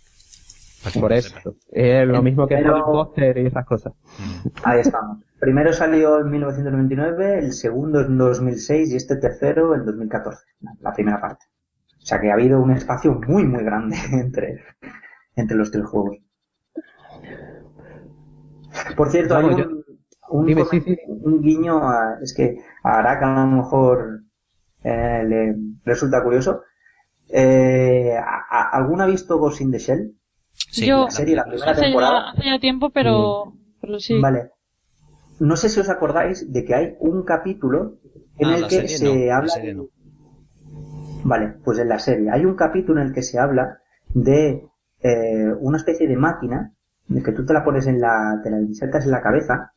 Por 1.01 1.13
eso. 1.15 1.35
Es 1.73 2.07
lo 2.07 2.23
mismo 2.23 2.47
que 2.47 2.57
Pero- 2.57 2.77
el 2.77 2.83
póster 2.85 3.39
y 3.39 3.47
esas 3.47 3.65
cosas. 3.67 3.93
Mm. 4.19 4.49
Ahí 4.65 4.81
estamos. 4.81 5.19
Primero 5.45 5.75
salió 5.75 6.21
en 6.21 6.31
1999, 6.31 7.39
el 7.41 7.53
segundo 7.53 8.01
en 8.01 8.17
2006 8.17 8.91
y 8.93 8.97
este 8.97 9.17
tercero 9.17 9.75
en 9.75 9.85
2014, 9.85 10.39
la 10.81 10.91
primera 10.95 11.21
parte. 11.21 11.45
O 12.01 12.07
sea 12.07 12.19
que 12.19 12.31
ha 12.31 12.33
habido 12.33 12.63
un 12.63 12.71
espacio 12.71 13.21
muy, 13.29 13.45
muy 13.45 13.63
grande 13.63 13.95
entre, 14.13 14.63
entre 15.37 15.55
los 15.59 15.71
tres 15.71 15.85
juegos. 15.85 16.17
Por 18.97 19.11
cierto, 19.11 19.35
Vamos, 19.35 19.55
hay 19.57 19.63
un, 19.67 19.85
un, 20.31 20.47
Dime, 20.47 20.65
sí, 20.65 20.81
sí. 20.81 20.97
un 21.09 21.43
guiño 21.43 21.77
a, 21.87 22.19
es 22.23 22.33
que 22.35 22.57
a 22.83 23.01
Arak 23.01 23.23
a 23.23 23.45
lo 23.45 23.57
mejor 23.59 24.21
eh, 24.83 25.25
le 25.29 25.57
resulta 25.85 26.23
curioso. 26.23 26.63
Eh, 27.29 28.17
¿a- 28.17 28.47
a- 28.51 28.71
¿Alguno 28.79 29.03
ha 29.03 29.07
visto 29.07 29.39
Ghost 29.39 29.61
in 29.61 29.71
the 29.73 29.79
Shell? 29.79 30.15
Sí, 30.55 30.87
Yo- 30.87 31.05
La 31.05 31.11
serie, 31.11 31.37
la 31.37 31.45
primera 31.45 31.71
Hace 31.73 31.83
temporada. 31.83 32.25
ya, 32.25 32.31
hace 32.31 32.45
ya 32.47 32.59
tiempo, 32.59 32.89
pero, 32.89 33.53
pero 33.83 33.99
sí. 33.99 34.19
Vale. 34.19 34.51
No 35.41 35.57
sé 35.57 35.69
si 35.69 35.81
os 35.81 35.89
acordáis 35.89 36.53
de 36.53 36.65
que 36.65 36.75
hay 36.75 36.97
un 37.01 37.23
capítulo 37.25 37.99
en 38.39 38.49
Ah, 38.49 38.57
el 38.57 38.67
que 38.69 38.89
se 38.89 39.05
no, 39.05 39.33
habla. 39.35 39.49
serie 39.49 39.75
no. 39.75 39.89
Vale, 41.25 41.55
pues 41.65 41.79
en 41.79 41.89
la 41.89 41.99
serie 41.99 42.31
hay 42.31 42.45
un 42.45 42.55
capítulo 42.55 43.01
en 43.01 43.09
el 43.09 43.13
que 43.15 43.23
se 43.23 43.39
habla 43.39 43.79
de 44.09 44.63
eh, 45.03 45.53
una 45.61 45.79
especie 45.79 46.07
de 46.07 46.17
máquina 46.17 46.73
de 47.09 47.23
que 47.23 47.33
tú 47.33 47.45
te 47.45 47.53
la 47.53 47.65
pones 47.65 47.87
en 47.87 48.01
la, 48.01 48.41
te 48.43 48.51
la 48.51 48.61
insertas 48.61 49.05
en 49.05 49.11
la 49.11 49.23
cabeza 49.23 49.73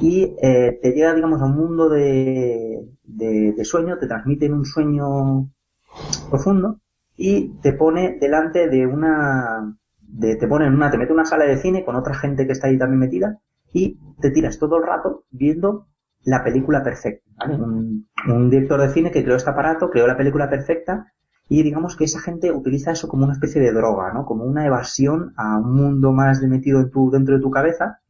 y 0.00 0.34
eh, 0.42 0.78
te 0.82 0.92
llega, 0.92 1.14
digamos, 1.14 1.40
a 1.42 1.46
un 1.46 1.56
mundo 1.56 1.88
de, 1.88 2.80
de, 3.04 3.52
de 3.52 3.64
sueño, 3.64 3.98
te 3.98 4.06
transmiten 4.06 4.52
un 4.54 4.64
sueño 4.64 5.50
profundo 6.30 6.80
y 7.16 7.50
te 7.60 7.72
pone 7.72 8.18
delante 8.20 8.68
de 8.68 8.86
una, 8.86 9.76
de, 10.00 10.36
te 10.36 10.46
pone 10.48 10.66
en 10.66 10.74
una, 10.74 10.90
te 10.90 10.98
mete 10.98 11.12
en 11.12 11.18
una 11.18 11.26
sala 11.26 11.44
de 11.46 11.56
cine 11.58 11.84
con 11.84 11.96
otra 11.96 12.14
gente 12.14 12.46
que 12.46 12.52
está 12.52 12.68
ahí 12.68 12.78
también 12.78 13.00
metida 13.00 13.38
y 13.72 13.98
te 14.20 14.30
tiras 14.30 14.58
todo 14.58 14.76
el 14.76 14.84
rato 14.84 15.24
viendo 15.30 15.86
la 16.22 16.42
película 16.42 16.82
perfecta. 16.82 17.24
Un, 17.48 18.08
un 18.26 18.50
director 18.50 18.80
de 18.80 18.88
cine 18.90 19.10
que 19.10 19.22
creó 19.22 19.36
este 19.36 19.50
aparato, 19.50 19.90
creó 19.90 20.06
la 20.06 20.16
película 20.16 20.50
perfecta 20.50 21.12
y 21.48 21.62
digamos 21.62 21.96
que 21.96 22.04
esa 22.04 22.20
gente 22.20 22.52
utiliza 22.52 22.92
eso 22.92 23.08
como 23.08 23.24
una 23.24 23.32
especie 23.32 23.60
de 23.60 23.72
droga, 23.72 24.12
¿no? 24.12 24.26
Como 24.26 24.44
una 24.44 24.66
evasión 24.66 25.32
a 25.36 25.58
un 25.58 25.74
mundo 25.74 26.12
más 26.12 26.40
de 26.40 26.48
metido 26.48 26.80
en 26.80 26.90
tu, 26.90 27.10
dentro 27.10 27.36
de 27.36 27.40
tu 27.40 27.50
cabeza 27.50 28.00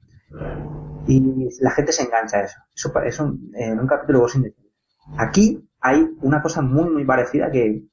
y 1.07 1.49
la 1.61 1.71
gente 1.71 1.93
se 1.93 2.03
engancha 2.03 2.39
a 2.39 2.43
eso. 2.43 2.59
Eso, 2.75 3.01
eso 3.01 3.35
en 3.55 3.79
un 3.79 3.87
capítulo 3.87 4.27
Shell. 4.27 4.55
Aquí 5.17 5.69
hay 5.81 6.09
una 6.21 6.43
cosa 6.43 6.61
muy 6.63 6.91
muy 6.91 7.05
parecida 7.05 7.51
que 7.51 7.85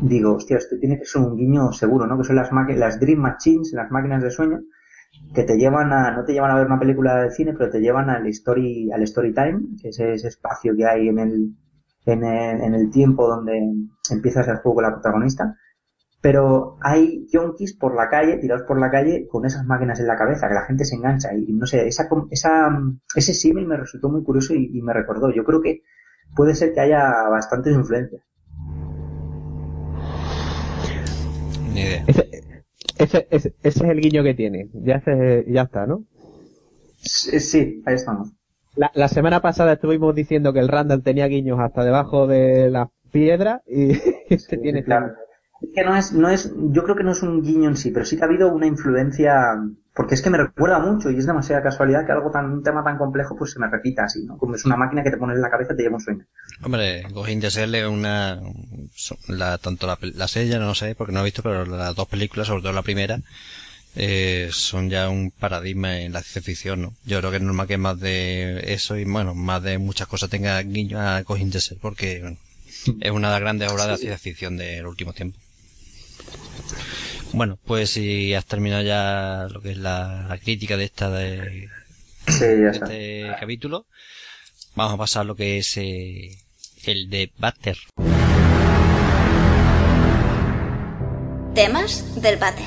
digo, 0.00 0.34
hostia, 0.34 0.56
esto 0.56 0.76
tiene 0.80 0.98
que 0.98 1.04
ser 1.04 1.22
un 1.22 1.36
guiño 1.36 1.72
seguro, 1.72 2.06
¿no? 2.06 2.16
Que 2.16 2.24
son 2.24 2.36
las 2.36 2.50
las 2.52 2.98
Dream 2.98 3.20
Machines, 3.20 3.72
las 3.74 3.90
máquinas 3.90 4.22
de 4.22 4.30
sueño, 4.30 4.60
que 5.34 5.42
te 5.42 5.56
llevan 5.56 5.92
a, 5.92 6.10
no 6.12 6.24
te 6.24 6.32
llevan 6.32 6.50
a 6.50 6.56
ver 6.56 6.66
una 6.66 6.78
película 6.78 7.22
de 7.22 7.30
cine, 7.30 7.52
pero 7.52 7.70
te 7.70 7.80
llevan 7.80 8.10
al 8.10 8.26
story, 8.28 8.90
al 8.92 9.02
story 9.02 9.34
time, 9.34 9.60
que 9.80 9.90
es 9.90 10.00
ese 10.00 10.28
espacio 10.28 10.74
que 10.76 10.86
hay 10.86 11.08
en 11.08 11.18
el, 11.18 11.54
en 12.06 12.24
el, 12.24 12.60
en 12.62 12.74
el 12.74 12.90
tiempo 12.90 13.28
donde 13.28 13.60
empiezas 14.10 14.48
el 14.48 14.56
juego 14.56 14.76
con 14.76 14.84
la 14.84 14.92
protagonista. 14.92 15.56
Pero 16.20 16.78
hay 16.80 17.28
yonkis 17.32 17.76
por 17.76 17.94
la 17.94 18.08
calle, 18.08 18.38
tirados 18.38 18.66
por 18.66 18.80
la 18.80 18.90
calle, 18.90 19.28
con 19.30 19.46
esas 19.46 19.64
máquinas 19.64 20.00
en 20.00 20.08
la 20.08 20.16
cabeza, 20.16 20.48
que 20.48 20.54
la 20.54 20.64
gente 20.64 20.84
se 20.84 20.96
engancha. 20.96 21.32
Y 21.32 21.52
no 21.52 21.64
sé, 21.64 21.86
esa, 21.86 22.08
com- 22.08 22.26
esa, 22.32 22.68
ese 23.14 23.34
símil 23.34 23.66
me 23.68 23.76
resultó 23.76 24.08
muy 24.08 24.24
curioso 24.24 24.52
y, 24.52 24.68
y 24.76 24.82
me 24.82 24.92
recordó. 24.92 25.30
Yo 25.32 25.44
creo 25.44 25.62
que 25.62 25.82
puede 26.34 26.56
ser 26.56 26.72
que 26.72 26.80
haya 26.80 27.28
bastantes 27.30 27.72
influencias. 27.72 28.22
Ni 31.72 31.82
idea. 31.82 32.02
Ese, 32.08 32.28
ese, 32.98 33.26
ese, 33.30 33.54
ese 33.62 33.84
es 33.84 33.90
el 33.90 34.00
guiño 34.00 34.22
que 34.22 34.34
tiene. 34.34 34.68
Ya, 34.74 35.00
se, 35.00 35.44
ya 35.48 35.62
está, 35.62 35.86
¿no? 35.86 36.04
Sí, 37.02 37.40
sí, 37.40 37.82
ahí 37.86 37.94
estamos. 37.94 38.32
La, 38.74 38.90
la 38.94 39.08
semana 39.08 39.40
pasada 39.42 39.74
estuvimos 39.74 40.14
diciendo 40.14 40.52
que 40.52 40.60
el 40.60 40.68
Randall 40.68 41.02
tenía 41.02 41.26
guiños 41.26 41.58
hasta 41.60 41.84
debajo 41.84 42.26
de 42.26 42.70
las 42.70 42.88
piedras 43.10 43.62
y 43.66 43.92
este 44.30 44.56
Sí, 44.56 44.58
tiene 44.58 44.84
claro. 44.84 45.14
Es 45.60 45.70
que 45.74 45.84
no 45.84 45.96
es, 45.96 46.12
no 46.12 46.28
es, 46.28 46.52
yo 46.56 46.84
creo 46.84 46.96
que 46.96 47.04
no 47.04 47.12
es 47.12 47.22
un 47.22 47.42
guiño 47.42 47.68
en 47.68 47.76
sí, 47.76 47.90
pero 47.90 48.04
sí 48.04 48.16
que 48.16 48.22
ha 48.22 48.26
habido 48.26 48.52
una 48.52 48.66
influencia, 48.66 49.56
porque 49.98 50.14
es 50.14 50.22
que 50.22 50.30
me 50.30 50.38
recuerda 50.38 50.78
mucho 50.78 51.10
y 51.10 51.18
es 51.18 51.26
demasiada 51.26 51.60
casualidad 51.60 52.06
que 52.06 52.12
algo 52.12 52.30
tan, 52.30 52.52
un 52.52 52.62
tema 52.62 52.84
tan 52.84 52.96
complejo 52.98 53.34
pues 53.36 53.50
se 53.50 53.58
me 53.58 53.68
repita 53.68 54.04
así, 54.04 54.24
¿no? 54.24 54.38
Como 54.38 54.54
es 54.54 54.64
una 54.64 54.76
máquina 54.76 55.02
que 55.02 55.10
te 55.10 55.16
pones 55.16 55.34
en 55.34 55.42
la 55.42 55.50
cabeza 55.50 55.72
y 55.72 55.76
te 55.76 55.82
lleva 55.82 55.96
un 55.96 56.00
sueño. 56.00 56.24
Hombre, 56.62 57.04
in 57.26 57.40
the 57.40 57.50
Shell 57.50 57.74
es 57.74 57.84
una, 57.84 58.40
la, 59.26 59.58
tanto 59.58 59.88
la, 59.88 59.98
la 60.00 60.28
serie 60.28 60.50
ya 60.50 60.60
no 60.60 60.72
sé 60.76 60.94
porque 60.94 61.12
no 61.12 61.18
he 61.22 61.24
visto, 61.24 61.42
pero 61.42 61.66
las 61.66 61.96
dos 61.96 62.06
películas, 62.06 62.46
sobre 62.46 62.62
todo 62.62 62.72
la 62.72 62.82
primera, 62.82 63.18
eh, 63.96 64.50
son 64.52 64.88
ya 64.88 65.08
un 65.08 65.32
paradigma 65.32 65.98
en 65.98 66.12
la 66.12 66.22
ciencia 66.22 66.42
ficción, 66.42 66.80
¿no? 66.80 66.92
Yo 67.04 67.18
creo 67.18 67.32
que 67.32 67.38
es 67.38 67.42
normal 67.42 67.66
que 67.66 67.76
más 67.76 67.98
de 67.98 68.72
eso 68.72 68.96
y 68.96 69.04
bueno, 69.04 69.34
más 69.34 69.64
de 69.64 69.78
muchas 69.78 70.06
cosas 70.06 70.30
tenga 70.30 70.62
guiño 70.62 71.00
a 71.00 71.24
in 71.36 71.50
the 71.50 71.58
Shell 71.58 71.78
porque, 71.82 72.20
bueno, 72.20 72.36
es 73.00 73.10
una 73.10 73.30
de 73.30 73.32
las 73.32 73.40
grandes 73.40 73.72
obras 73.72 73.86
de 73.86 73.90
la 73.90 73.98
ciencia 73.98 74.18
ficción 74.18 74.56
de 74.58 74.80
los 74.80 74.90
últimos 74.90 75.16
tiempos. 75.16 75.42
Bueno, 77.32 77.58
pues 77.64 77.90
si 77.90 78.34
has 78.34 78.44
terminado 78.46 78.82
ya 78.82 79.46
lo 79.50 79.60
que 79.60 79.72
es 79.72 79.76
la, 79.78 80.26
la 80.28 80.38
crítica 80.38 80.76
de 80.76 80.84
esta 80.84 81.10
de, 81.10 81.68
Sí, 82.26 82.40
ya 82.40 82.46
de 82.46 82.68
está. 82.70 82.84
este 82.86 83.30
capítulo, 83.38 83.86
vamos 84.74 84.94
a 84.94 84.98
pasar 84.98 85.22
a 85.22 85.24
lo 85.24 85.36
que 85.36 85.58
es 85.58 85.76
eh, 85.76 86.36
el 86.84 87.10
de 87.10 87.30
Butter. 87.38 87.76
Temas 91.54 92.20
del 92.22 92.36
váter. 92.38 92.66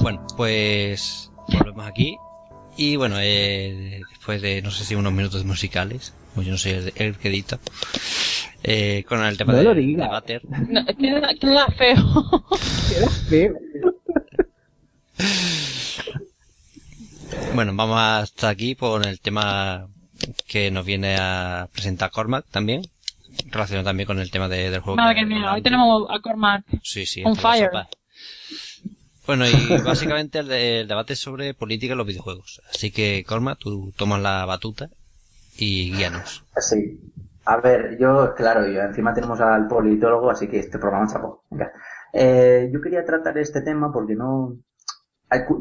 Bueno, 0.00 0.26
pues 0.36 1.30
volvemos 1.48 1.86
aquí. 1.86 2.16
Y 2.76 2.96
bueno, 2.96 3.16
eh, 3.20 4.00
después 4.10 4.40
de 4.42 4.62
no 4.62 4.70
sé 4.70 4.84
si 4.84 4.94
unos 4.94 5.12
minutos 5.12 5.44
musicales, 5.44 6.14
pues 6.34 6.46
yo 6.46 6.52
no 6.52 6.58
soy 6.58 6.72
el, 6.72 6.92
el 6.96 7.16
que 7.18 7.28
edita, 7.28 7.58
eh, 8.62 9.04
con 9.08 9.22
el 9.24 9.36
tema 9.36 9.52
No 9.52 9.58
de, 9.58 9.64
lo 9.64 9.74
de 9.74 10.08
Butter. 10.08 10.42
No, 10.68 10.84
queda, 10.86 11.34
queda 11.40 11.66
feo. 11.68 12.42
Bueno, 17.54 17.72
vamos 17.74 17.98
hasta 17.98 18.48
aquí 18.48 18.74
por 18.74 19.06
el 19.06 19.20
tema 19.20 19.88
que 20.46 20.70
nos 20.70 20.84
viene 20.84 21.16
a 21.18 21.68
presentar 21.72 22.10
Cormac 22.10 22.46
también, 22.50 22.82
relacionado 23.50 23.86
también 23.86 24.06
con 24.06 24.18
el 24.18 24.30
tema 24.30 24.48
de- 24.48 24.70
del 24.70 24.80
juego. 24.80 24.96
Madre 24.96 25.16
que 25.20 25.26
mía, 25.26 25.52
hoy 25.52 25.62
tenemos 25.62 26.06
a 26.10 26.20
Cormac. 26.20 26.64
Sí, 26.82 27.06
sí. 27.06 27.22
On 27.24 27.36
fire. 27.36 27.66
sopas. 27.66 27.88
Bueno, 29.26 29.44
y 29.48 29.52
básicamente 29.84 30.38
el, 30.40 30.48
de- 30.48 30.80
el 30.80 30.88
debate 30.88 31.14
es 31.14 31.18
sobre 31.20 31.54
política 31.54 31.92
en 31.92 31.98
los 31.98 32.06
videojuegos. 32.06 32.60
Así 32.70 32.90
que, 32.90 33.24
Cormac, 33.26 33.58
tú 33.58 33.92
tomas 33.96 34.20
la 34.20 34.44
batuta 34.44 34.88
y 35.58 35.92
guíanos. 35.92 36.44
Sí. 36.56 37.00
A 37.44 37.56
ver, 37.56 37.98
yo, 37.98 38.34
claro, 38.34 38.66
yo 38.66 38.82
encima 38.82 39.12
tenemos 39.12 39.40
al 39.40 39.66
politólogo, 39.66 40.30
así 40.30 40.48
que 40.48 40.60
este 40.60 40.78
programa 40.78 41.08
chapó. 41.08 41.44
Venga. 41.50 41.72
Eh, 42.12 42.70
yo 42.72 42.80
quería 42.80 43.04
tratar 43.04 43.36
este 43.38 43.62
tema 43.62 43.92
porque 43.92 44.14
no... 44.14 44.58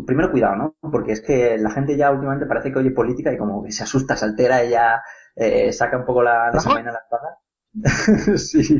primero 0.05 0.31
cuidado, 0.31 0.55
¿no? 0.55 0.75
Porque 0.91 1.13
es 1.13 1.21
que 1.21 1.57
la 1.57 1.71
gente 1.71 1.97
ya 1.97 2.11
últimamente 2.11 2.45
parece 2.45 2.71
que 2.71 2.79
oye 2.79 2.91
política 2.91 3.33
y 3.33 3.37
como 3.37 3.63
que 3.63 3.71
se 3.71 3.83
asusta, 3.83 4.15
se 4.15 4.25
altera 4.25 4.63
y 4.63 4.71
ya 4.71 5.01
eh, 5.35 5.71
saca 5.73 5.97
un 5.97 6.05
poco 6.05 6.21
la 6.21 6.51
desenvaina 6.51 6.91
la 6.91 6.99
espada. 6.99 7.37
sí. 8.37 8.79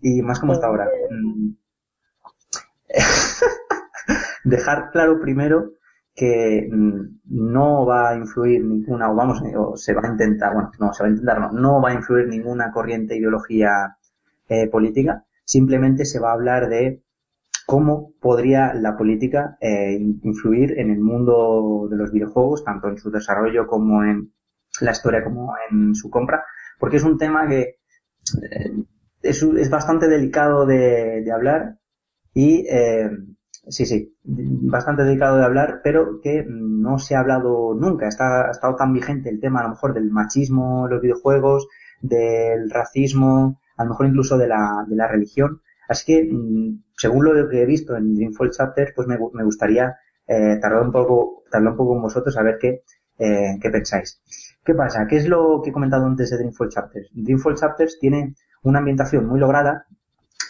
Y 0.00 0.22
más 0.22 0.38
como 0.38 0.52
está 0.52 0.68
ahora. 0.68 0.88
Mm. 1.10 1.56
Dejar 4.44 4.90
claro 4.92 5.20
primero 5.20 5.72
que 6.16 6.66
mm, 6.72 7.20
no 7.26 7.84
va 7.84 8.10
a 8.10 8.16
influir 8.16 8.64
ninguna, 8.64 9.10
o 9.12 9.14
vamos, 9.14 9.42
o 9.54 9.76
se 9.76 9.92
va 9.92 10.00
a 10.02 10.10
intentar, 10.10 10.54
bueno, 10.54 10.72
no, 10.80 10.92
se 10.94 11.02
va 11.02 11.08
a 11.08 11.12
intentar, 11.12 11.40
no, 11.40 11.52
no 11.52 11.82
va 11.82 11.90
a 11.90 11.94
influir 11.94 12.26
ninguna 12.26 12.72
corriente 12.72 13.16
ideología 13.16 13.98
eh, 14.48 14.66
política, 14.68 15.24
simplemente 15.44 16.06
se 16.06 16.18
va 16.18 16.30
a 16.30 16.34
hablar 16.34 16.68
de 16.70 17.02
cómo 17.66 18.14
podría 18.20 18.72
la 18.72 18.96
política 18.96 19.58
eh, 19.60 19.98
influir 20.22 20.78
en 20.78 20.90
el 20.90 21.00
mundo 21.00 21.86
de 21.90 21.96
los 21.96 22.10
videojuegos, 22.10 22.64
tanto 22.64 22.88
en 22.88 22.96
su 22.96 23.10
desarrollo 23.10 23.66
como 23.66 24.02
en 24.02 24.32
la 24.80 24.92
historia 24.92 25.22
como 25.22 25.54
en 25.70 25.94
su 25.94 26.08
compra, 26.08 26.44
porque 26.78 26.96
es 26.96 27.04
un 27.04 27.18
tema 27.18 27.46
que 27.46 27.60
eh, 27.60 28.72
es, 29.20 29.42
es, 29.42 29.68
bastante 29.70 30.08
delicado 30.08 30.64
de, 30.64 31.22
de 31.22 31.32
hablar 31.32 31.76
y 32.32 32.66
eh, 32.68 33.10
sí, 33.68 33.86
sí, 33.86 34.16
bastante 34.24 35.04
delicado 35.04 35.38
de 35.38 35.44
hablar, 35.44 35.80
pero 35.82 36.20
que 36.20 36.44
no 36.48 36.98
se 36.98 37.14
ha 37.14 37.20
hablado 37.20 37.74
nunca. 37.74 38.08
Está, 38.08 38.48
ha 38.48 38.50
estado 38.50 38.76
tan 38.76 38.92
vigente 38.92 39.30
el 39.30 39.40
tema 39.40 39.60
a 39.60 39.64
lo 39.64 39.70
mejor 39.70 39.94
del 39.94 40.10
machismo 40.10 40.86
los 40.88 41.00
videojuegos, 41.00 41.68
del 42.00 42.70
racismo, 42.70 43.60
a 43.76 43.84
lo 43.84 43.90
mejor 43.90 44.06
incluso 44.06 44.38
de 44.38 44.48
la, 44.48 44.84
de 44.88 44.96
la 44.96 45.08
religión. 45.08 45.60
Así 45.88 46.04
que, 46.06 46.28
mm, 46.30 46.82
según 46.96 47.24
lo 47.24 47.48
que 47.48 47.62
he 47.62 47.66
visto 47.66 47.96
en 47.96 48.14
Dreamfall 48.14 48.50
Chapter, 48.50 48.92
pues 48.94 49.06
me, 49.08 49.18
me 49.32 49.44
gustaría 49.44 49.96
eh, 50.26 50.58
tardar 50.60 50.82
un 50.82 50.92
poco, 50.92 51.44
tardar 51.50 51.72
un 51.72 51.76
poco 51.76 51.92
con 51.94 52.02
vosotros 52.02 52.36
a 52.36 52.42
ver 52.42 52.58
qué, 52.60 52.82
eh, 53.18 53.58
qué 53.60 53.70
pensáis. 53.70 54.20
¿Qué 54.64 54.74
pasa? 54.74 55.06
¿Qué 55.06 55.16
es 55.16 55.28
lo 55.28 55.60
que 55.62 55.70
he 55.70 55.72
comentado 55.72 56.06
antes 56.06 56.30
de 56.30 56.38
Dreamfall 56.38 56.68
Chapters? 56.68 57.08
Dreamfall 57.12 57.54
Chapters 57.54 57.98
tiene 58.00 58.34
una 58.62 58.80
ambientación 58.80 59.26
muy 59.26 59.38
lograda 59.38 59.86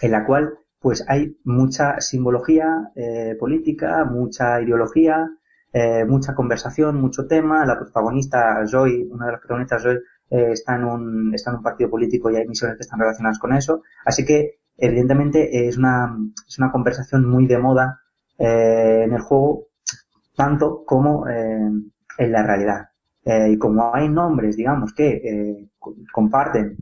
en 0.00 0.10
la 0.10 0.24
cual 0.24 0.58
pues 0.86 1.04
hay 1.08 1.36
mucha 1.42 2.00
simbología 2.00 2.92
eh, 2.94 3.34
política, 3.40 4.04
mucha 4.04 4.62
ideología, 4.62 5.28
eh, 5.72 6.04
mucha 6.04 6.32
conversación, 6.32 7.00
mucho 7.00 7.26
tema. 7.26 7.66
La 7.66 7.76
protagonista 7.76 8.64
Joy, 8.64 9.08
una 9.10 9.26
de 9.26 9.32
las 9.32 9.40
protagonistas 9.40 9.82
Joy, 9.82 9.96
eh, 10.30 10.50
está 10.52 10.76
en 10.76 10.84
un 10.84 11.34
está 11.34 11.50
en 11.50 11.56
un 11.56 11.64
partido 11.64 11.90
político 11.90 12.30
y 12.30 12.36
hay 12.36 12.46
misiones 12.46 12.76
que 12.76 12.82
están 12.82 13.00
relacionadas 13.00 13.40
con 13.40 13.52
eso. 13.52 13.82
Así 14.04 14.24
que 14.24 14.60
evidentemente 14.76 15.66
es 15.66 15.76
una 15.76 16.16
es 16.46 16.56
una 16.56 16.70
conversación 16.70 17.28
muy 17.28 17.48
de 17.48 17.58
moda 17.58 18.02
en 18.38 19.12
el 19.12 19.20
juego 19.22 19.66
tanto 20.36 20.84
como 20.84 21.26
en 21.28 21.92
la 22.18 22.44
realidad. 22.44 22.90
Y 23.24 23.58
como 23.58 23.92
hay 23.92 24.08
nombres, 24.08 24.54
digamos, 24.56 24.94
que 24.94 25.68
comparten, 26.12 26.76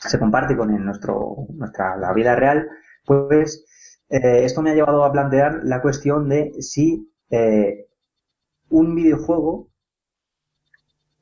se 0.00 0.18
comparte 0.18 0.56
con 0.56 0.68
nuestro, 0.84 1.46
nuestra, 1.54 1.96
la 1.96 2.12
vida 2.12 2.36
real, 2.36 2.68
pues 3.04 3.64
eh, 4.08 4.44
esto 4.44 4.62
me 4.62 4.70
ha 4.70 4.74
llevado 4.74 5.04
a 5.04 5.12
plantear 5.12 5.60
la 5.64 5.82
cuestión 5.82 6.28
de 6.28 6.52
si 6.60 7.10
eh, 7.30 7.86
un 8.70 8.94
videojuego 8.94 9.68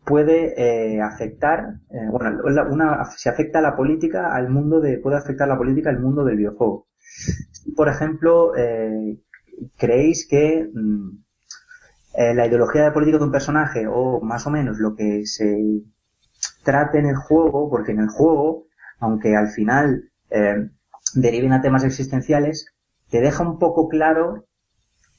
puede 0.05 0.55
eh, 0.57 1.01
afectar, 1.01 1.81
bueno, 2.12 2.41
una, 2.70 3.05
si 3.16 3.29
afecta 3.29 3.61
la 3.61 3.74
política 3.74 4.35
al 4.35 4.51
mundo 4.51 4.81
de, 4.81 4.99
puede 4.99 5.16
afectar 5.16 5.49
la 5.49 5.59
política 5.59 5.91
al 5.91 5.99
mundo 5.99 6.24
del 6.24 6.37
videojuego. 6.37 6.87
Por 7.74 7.89
ejemplo, 7.89 8.53
creéis 9.77 10.29
que 10.29 10.70
mm, 10.72 11.11
la 12.37 12.47
ideología 12.47 12.85
de 12.85 12.93
política 12.93 13.18
de 13.18 13.24
un 13.24 13.33
personaje 13.33 13.87
o 13.89 14.20
más 14.20 14.47
o 14.47 14.51
menos 14.51 14.79
lo 14.79 14.95
que 14.95 15.27
se 15.27 15.83
trate 16.62 16.99
en 16.99 17.07
el 17.07 17.16
juego, 17.16 17.68
porque 17.70 17.93
en 17.93 18.01
el 18.01 18.09
juego, 18.09 18.66
aunque 18.99 19.36
al 19.36 19.49
final 19.49 20.11
eh, 20.30 20.68
deriven 21.14 21.53
a 21.53 21.62
temas 21.62 21.84
existenciales, 21.84 22.66
te 23.11 23.20
deja 23.20 23.42
un 23.42 23.59
poco 23.59 23.88
claro 23.88 24.47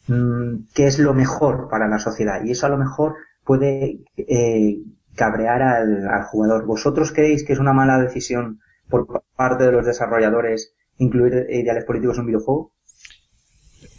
mmm, 0.07 0.65
qué 0.73 0.87
es 0.87 0.99
lo 0.99 1.13
mejor 1.13 1.69
para 1.69 1.87
la 1.87 1.99
sociedad 1.99 2.43
y 2.43 2.51
eso 2.51 2.65
a 2.65 2.69
lo 2.69 2.77
mejor 2.77 3.15
puede 3.43 3.99
eh, 4.17 4.77
cabrear 5.15 5.61
al, 5.61 6.07
al, 6.07 6.23
jugador. 6.23 6.65
¿Vosotros 6.65 7.11
creéis 7.11 7.43
que 7.43 7.53
es 7.53 7.59
una 7.59 7.73
mala 7.73 7.99
decisión 7.99 8.59
por 8.89 9.23
parte 9.35 9.65
de 9.65 9.71
los 9.71 9.85
desarrolladores 9.85 10.73
incluir 10.97 11.47
ideales 11.49 11.85
políticos 11.85 12.17
en 12.17 12.21
un 12.21 12.27
videojuego? 12.27 12.73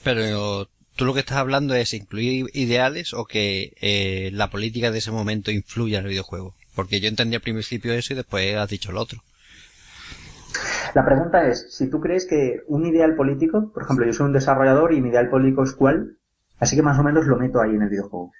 Pero 0.04 0.68
tú 0.96 1.04
lo 1.04 1.14
que 1.14 1.20
estás 1.20 1.38
hablando 1.38 1.74
es 1.74 1.94
incluir 1.94 2.46
ideales 2.52 3.14
o 3.14 3.24
que 3.24 3.72
eh, 3.80 4.30
la 4.32 4.50
política 4.50 4.90
de 4.90 4.98
ese 4.98 5.10
momento 5.10 5.50
influya 5.50 5.98
en 5.98 6.04
el 6.04 6.10
videojuego. 6.10 6.54
Porque 6.74 7.00
yo 7.00 7.08
entendí 7.08 7.36
al 7.36 7.42
principio 7.42 7.92
eso 7.92 8.12
y 8.12 8.16
después 8.16 8.56
has 8.56 8.68
dicho 8.68 8.92
lo 8.92 9.00
otro. 9.00 9.22
La 10.94 11.04
pregunta 11.04 11.46
es, 11.46 11.66
si 11.70 11.88
tú 11.88 12.00
crees 12.00 12.26
que 12.26 12.62
un 12.66 12.86
ideal 12.86 13.14
político, 13.14 13.72
por 13.72 13.82
ejemplo, 13.82 14.06
yo 14.06 14.12
soy 14.12 14.26
un 14.26 14.32
desarrollador 14.32 14.92
y 14.92 15.00
mi 15.00 15.10
ideal 15.10 15.28
político 15.28 15.62
es 15.62 15.72
cuál, 15.72 16.18
así 16.58 16.76
que 16.76 16.82
más 16.82 16.98
o 16.98 17.02
menos 17.02 17.26
lo 17.26 17.36
meto 17.36 17.60
ahí 17.60 17.70
en 17.70 17.82
el 17.82 17.88
videojuego. 17.88 18.32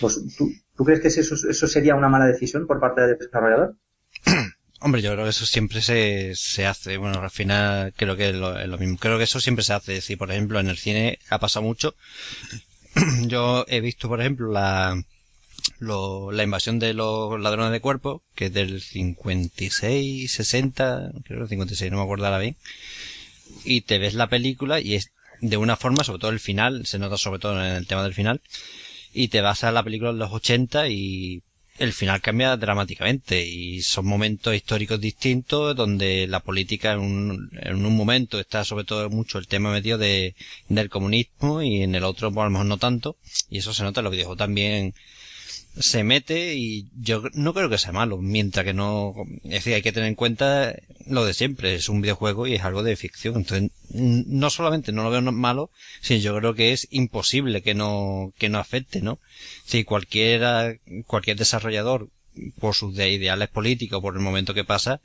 Pues, 0.00 0.20
¿tú, 0.36 0.50
¿tú, 0.76 0.84
crees 0.84 1.00
que 1.00 1.08
eso, 1.08 1.34
eso 1.34 1.66
sería 1.66 1.94
una 1.94 2.08
mala 2.08 2.26
decisión 2.26 2.66
por 2.66 2.80
parte 2.80 3.02
del 3.02 3.18
desarrollador? 3.18 3.76
Hombre, 4.80 5.00
yo 5.00 5.12
creo 5.12 5.24
que 5.24 5.30
eso 5.30 5.46
siempre 5.46 5.80
se, 5.80 6.32
se 6.34 6.66
hace. 6.66 6.96
Bueno, 6.96 7.20
al 7.20 7.30
final 7.30 7.92
creo 7.96 8.16
que 8.16 8.30
es 8.30 8.34
lo, 8.34 8.58
es 8.58 8.68
lo, 8.68 8.78
mismo. 8.78 8.98
Creo 8.98 9.16
que 9.16 9.24
eso 9.24 9.38
siempre 9.38 9.62
se 9.62 9.74
hace. 9.74 10.00
Si, 10.00 10.16
por 10.16 10.32
ejemplo, 10.32 10.58
en 10.58 10.68
el 10.68 10.76
cine 10.76 11.20
ha 11.30 11.38
pasado 11.38 11.64
mucho. 11.64 11.94
yo 13.26 13.64
he 13.68 13.80
visto, 13.80 14.08
por 14.08 14.20
ejemplo, 14.20 14.50
la, 14.50 15.00
lo, 15.82 16.30
la 16.30 16.44
invasión 16.44 16.78
de 16.78 16.94
los 16.94 17.38
ladrones 17.40 17.72
de 17.72 17.80
cuerpo, 17.80 18.22
que 18.34 18.46
es 18.46 18.52
del 18.52 18.80
56, 18.80 20.30
60, 20.30 21.12
creo 21.24 21.38
que 21.38 21.42
el 21.42 21.48
56, 21.48 21.90
no 21.90 21.98
me 21.98 22.04
acuerdo 22.04 22.26
ahora 22.26 22.38
bien. 22.38 22.56
Y 23.64 23.82
te 23.82 23.98
ves 23.98 24.14
la 24.14 24.28
película 24.28 24.80
y 24.80 24.94
es 24.94 25.10
de 25.40 25.56
una 25.56 25.76
forma, 25.76 26.04
sobre 26.04 26.20
todo 26.20 26.30
el 26.30 26.40
final, 26.40 26.86
se 26.86 27.00
nota 27.00 27.18
sobre 27.18 27.40
todo 27.40 27.58
en 27.62 27.72
el 27.72 27.86
tema 27.88 28.04
del 28.04 28.14
final, 28.14 28.40
y 29.12 29.28
te 29.28 29.40
vas 29.40 29.64
a 29.64 29.72
la 29.72 29.82
película 29.82 30.12
de 30.12 30.18
los 30.18 30.30
80 30.30 30.88
y 30.88 31.42
el 31.78 31.92
final 31.92 32.20
cambia 32.20 32.56
dramáticamente 32.56 33.44
y 33.44 33.82
son 33.82 34.06
momentos 34.06 34.54
históricos 34.54 35.00
distintos 35.00 35.74
donde 35.74 36.28
la 36.28 36.40
política 36.40 36.92
en 36.92 37.00
un, 37.00 37.50
en 37.60 37.84
un 37.84 37.96
momento 37.96 38.38
está 38.38 38.64
sobre 38.64 38.84
todo 38.84 39.10
mucho 39.10 39.38
el 39.38 39.48
tema 39.48 39.72
metido 39.72 39.98
de, 39.98 40.36
del 40.68 40.90
comunismo 40.90 41.62
y 41.62 41.82
en 41.82 41.94
el 41.94 42.04
otro 42.04 42.30
pues, 42.30 42.42
a 42.42 42.44
lo 42.44 42.50
mejor 42.50 42.66
no 42.66 42.76
tanto 42.76 43.16
y 43.50 43.58
eso 43.58 43.74
se 43.74 43.82
nota 43.82 44.00
en 44.00 44.04
los 44.04 44.12
videojuegos 44.12 44.38
también 44.38 44.94
se 45.78 46.04
mete 46.04 46.54
y 46.54 46.88
yo 46.94 47.22
no 47.32 47.54
creo 47.54 47.70
que 47.70 47.78
sea 47.78 47.92
malo, 47.92 48.18
mientras 48.18 48.64
que 48.64 48.74
no, 48.74 49.14
es 49.44 49.50
decir, 49.50 49.74
hay 49.74 49.82
que 49.82 49.92
tener 49.92 50.08
en 50.08 50.14
cuenta 50.14 50.74
lo 51.06 51.24
de 51.24 51.34
siempre, 51.34 51.74
es 51.74 51.88
un 51.88 52.02
videojuego 52.02 52.46
y 52.46 52.54
es 52.54 52.62
algo 52.62 52.82
de 52.82 52.96
ficción, 52.96 53.36
entonces 53.36 53.70
no 53.90 54.50
solamente 54.50 54.92
no 54.92 55.02
lo 55.02 55.10
veo 55.10 55.22
malo, 55.32 55.70
sino 56.00 56.20
yo 56.20 56.36
creo 56.36 56.54
que 56.54 56.72
es 56.72 56.86
imposible 56.90 57.62
que 57.62 57.74
no, 57.74 58.32
que 58.38 58.48
no 58.48 58.58
afecte, 58.58 59.00
¿no? 59.00 59.18
Si 59.64 59.84
cualquiera, 59.84 60.74
cualquier 61.06 61.38
desarrollador, 61.38 62.08
por 62.58 62.74
sus 62.74 62.94
ideales 62.94 63.48
políticos, 63.48 64.00
por 64.00 64.14
el 64.14 64.20
momento 64.20 64.54
que 64.54 64.64
pasa 64.64 65.00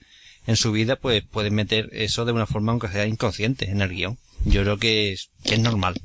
en 0.46 0.56
su 0.56 0.72
vida, 0.72 0.96
pues 0.96 1.24
puede 1.24 1.50
meter 1.50 1.90
eso 1.92 2.24
de 2.24 2.32
una 2.32 2.46
forma 2.46 2.72
aunque 2.72 2.88
sea 2.88 3.06
inconsciente 3.06 3.70
en 3.70 3.82
el 3.82 3.90
guion. 3.90 4.18
Yo 4.46 4.62
creo 4.62 4.78
que 4.78 5.12
es, 5.12 5.30
que 5.44 5.56
es 5.56 5.60
normal 5.60 5.96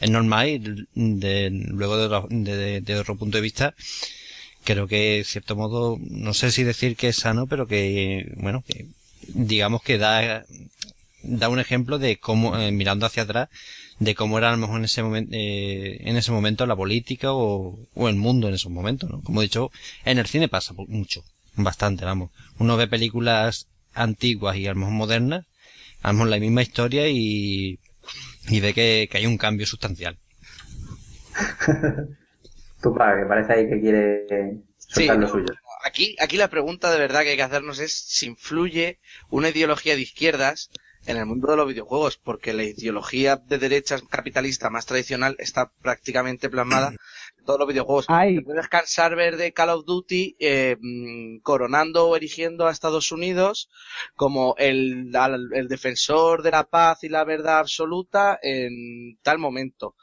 es 0.00 0.10
normal 0.10 0.48
y 0.48 0.58
de, 0.94 1.50
luego 1.50 1.96
de, 1.96 2.96
otro 2.98 3.16
punto 3.16 3.38
de 3.38 3.42
vista 3.42 3.74
creo 4.64 4.86
que 4.86 5.18
de 5.18 5.24
cierto 5.24 5.56
modo 5.56 5.98
no 6.00 6.34
sé 6.34 6.50
si 6.50 6.64
decir 6.64 6.96
que 6.96 7.08
es 7.08 7.16
sano 7.16 7.46
pero 7.46 7.66
que 7.66 8.32
bueno 8.36 8.62
que 8.66 8.86
digamos 9.28 9.82
que 9.82 9.98
da 9.98 10.44
da 11.22 11.48
un 11.48 11.58
ejemplo 11.58 11.98
de 11.98 12.18
cómo 12.18 12.58
eh, 12.58 12.70
mirando 12.70 13.06
hacia 13.06 13.22
atrás 13.22 13.48
de 13.98 14.14
cómo 14.14 14.38
era 14.38 14.48
a 14.48 14.52
lo 14.52 14.58
mejor 14.58 14.78
en 14.78 14.84
ese 14.84 15.02
momento 15.02 15.30
eh, 15.34 15.98
en 16.00 16.16
ese 16.16 16.32
momento 16.32 16.66
la 16.66 16.76
política 16.76 17.32
o, 17.32 17.78
o 17.94 18.08
el 18.08 18.16
mundo 18.16 18.48
en 18.48 18.54
esos 18.54 18.72
momentos 18.72 19.10
¿no? 19.10 19.20
como 19.22 19.40
he 19.40 19.44
dicho 19.44 19.70
en 20.04 20.18
el 20.18 20.26
cine 20.26 20.48
pasa 20.48 20.74
mucho 20.88 21.24
bastante 21.56 22.04
vamos 22.04 22.30
uno 22.58 22.76
ve 22.76 22.88
películas 22.88 23.68
antiguas 23.94 24.56
y 24.56 24.66
a 24.66 24.70
lo 24.70 24.80
mejor 24.80 24.94
modernas 24.94 25.44
a 26.02 26.08
lo 26.08 26.14
mejor 26.14 26.28
la 26.28 26.38
misma 26.38 26.62
historia 26.62 27.08
y 27.08 27.78
y 28.48 28.60
ve 28.60 28.74
que, 28.74 29.08
que 29.10 29.18
hay 29.18 29.26
un 29.26 29.38
cambio 29.38 29.66
sustancial. 29.66 30.18
tu 32.82 32.94
padre, 32.94 33.22
que 33.22 33.28
parece 33.28 33.52
ahí 33.52 33.68
que 33.68 33.80
quiere 33.80 34.26
soltar 34.78 35.16
sí, 35.16 35.20
lo 35.20 35.28
suyo. 35.28 35.46
Aquí, 35.84 36.16
aquí 36.20 36.36
la 36.36 36.48
pregunta 36.48 36.90
de 36.90 36.98
verdad 36.98 37.22
que 37.22 37.30
hay 37.30 37.36
que 37.36 37.42
hacernos 37.42 37.78
es 37.78 37.94
si 37.94 38.26
influye 38.26 38.98
una 39.30 39.48
ideología 39.50 39.96
de 39.96 40.02
izquierdas 40.02 40.70
en 41.06 41.16
el 41.16 41.26
mundo 41.26 41.50
de 41.50 41.56
los 41.56 41.68
videojuegos, 41.68 42.16
porque 42.16 42.52
la 42.52 42.64
ideología 42.64 43.36
de 43.36 43.58
derechas 43.58 44.02
capitalista 44.08 44.70
más 44.70 44.86
tradicional 44.86 45.36
está 45.38 45.70
prácticamente 45.82 46.48
plasmada 46.48 46.92
todos 47.44 47.58
los 47.58 47.68
videojuegos. 47.68 48.06
Ay. 48.08 48.36
Te 48.36 48.42
puedes 48.42 48.68
cansar 48.68 49.14
ver 49.16 49.36
de 49.36 49.52
Call 49.52 49.70
of 49.70 49.84
Duty 49.84 50.36
eh, 50.38 50.76
coronando 51.42 52.08
o 52.08 52.16
erigiendo 52.16 52.66
a 52.66 52.70
Estados 52.72 53.12
Unidos 53.12 53.68
como 54.16 54.54
el, 54.58 55.14
al, 55.14 55.50
el 55.52 55.68
defensor 55.68 56.42
de 56.42 56.50
la 56.50 56.64
paz 56.64 57.04
y 57.04 57.08
la 57.08 57.24
verdad 57.24 57.58
absoluta 57.58 58.38
en 58.42 59.18
tal 59.22 59.38
momento. 59.38 59.94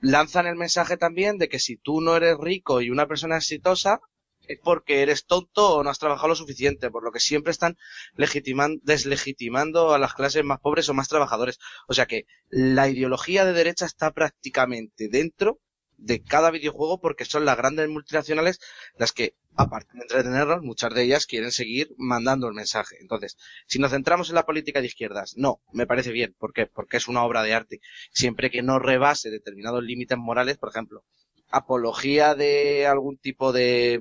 Lanzan 0.00 0.46
el 0.46 0.56
mensaje 0.56 0.96
también 0.96 1.38
de 1.38 1.48
que 1.48 1.58
si 1.58 1.76
tú 1.76 2.00
no 2.00 2.16
eres 2.16 2.36
rico 2.38 2.80
y 2.80 2.90
una 2.90 3.06
persona 3.06 3.36
exitosa, 3.36 4.00
es 4.48 4.58
porque 4.58 5.02
eres 5.02 5.26
tonto 5.26 5.76
o 5.76 5.84
no 5.84 5.90
has 5.90 5.98
trabajado 5.98 6.28
lo 6.28 6.34
suficiente, 6.34 6.90
por 6.90 7.04
lo 7.04 7.12
que 7.12 7.20
siempre 7.20 7.52
están 7.52 7.76
legitiman- 8.16 8.80
deslegitimando 8.82 9.94
a 9.94 9.98
las 9.98 10.14
clases 10.14 10.42
más 10.42 10.58
pobres 10.58 10.88
o 10.88 10.94
más 10.94 11.08
trabajadores. 11.08 11.58
O 11.86 11.94
sea 11.94 12.06
que 12.06 12.24
la 12.48 12.88
ideología 12.88 13.44
de 13.44 13.52
derecha 13.52 13.86
está 13.86 14.10
prácticamente 14.10 15.08
dentro 15.08 15.60
de 16.00 16.22
cada 16.22 16.50
videojuego 16.50 17.00
porque 17.00 17.24
son 17.24 17.44
las 17.44 17.56
grandes 17.56 17.88
multinacionales 17.88 18.58
las 18.96 19.12
que, 19.12 19.34
aparte 19.54 19.90
de 19.92 20.02
entretenernos, 20.02 20.62
muchas 20.62 20.94
de 20.94 21.02
ellas 21.02 21.26
quieren 21.26 21.52
seguir 21.52 21.94
mandando 21.98 22.48
el 22.48 22.54
mensaje. 22.54 22.96
Entonces, 23.00 23.36
si 23.66 23.78
nos 23.78 23.92
centramos 23.92 24.28
en 24.30 24.36
la 24.36 24.46
política 24.46 24.80
de 24.80 24.86
izquierdas, 24.86 25.34
no, 25.36 25.60
me 25.72 25.86
parece 25.86 26.12
bien. 26.12 26.34
¿Por 26.38 26.52
qué? 26.52 26.66
Porque 26.66 26.96
es 26.96 27.08
una 27.08 27.24
obra 27.24 27.42
de 27.42 27.54
arte. 27.54 27.80
Siempre 28.12 28.50
que 28.50 28.62
no 28.62 28.78
rebase 28.78 29.30
determinados 29.30 29.82
límites 29.82 30.18
morales, 30.18 30.58
por 30.58 30.70
ejemplo, 30.70 31.04
apología 31.50 32.34
de 32.34 32.86
algún 32.86 33.18
tipo 33.18 33.52
de, 33.52 34.00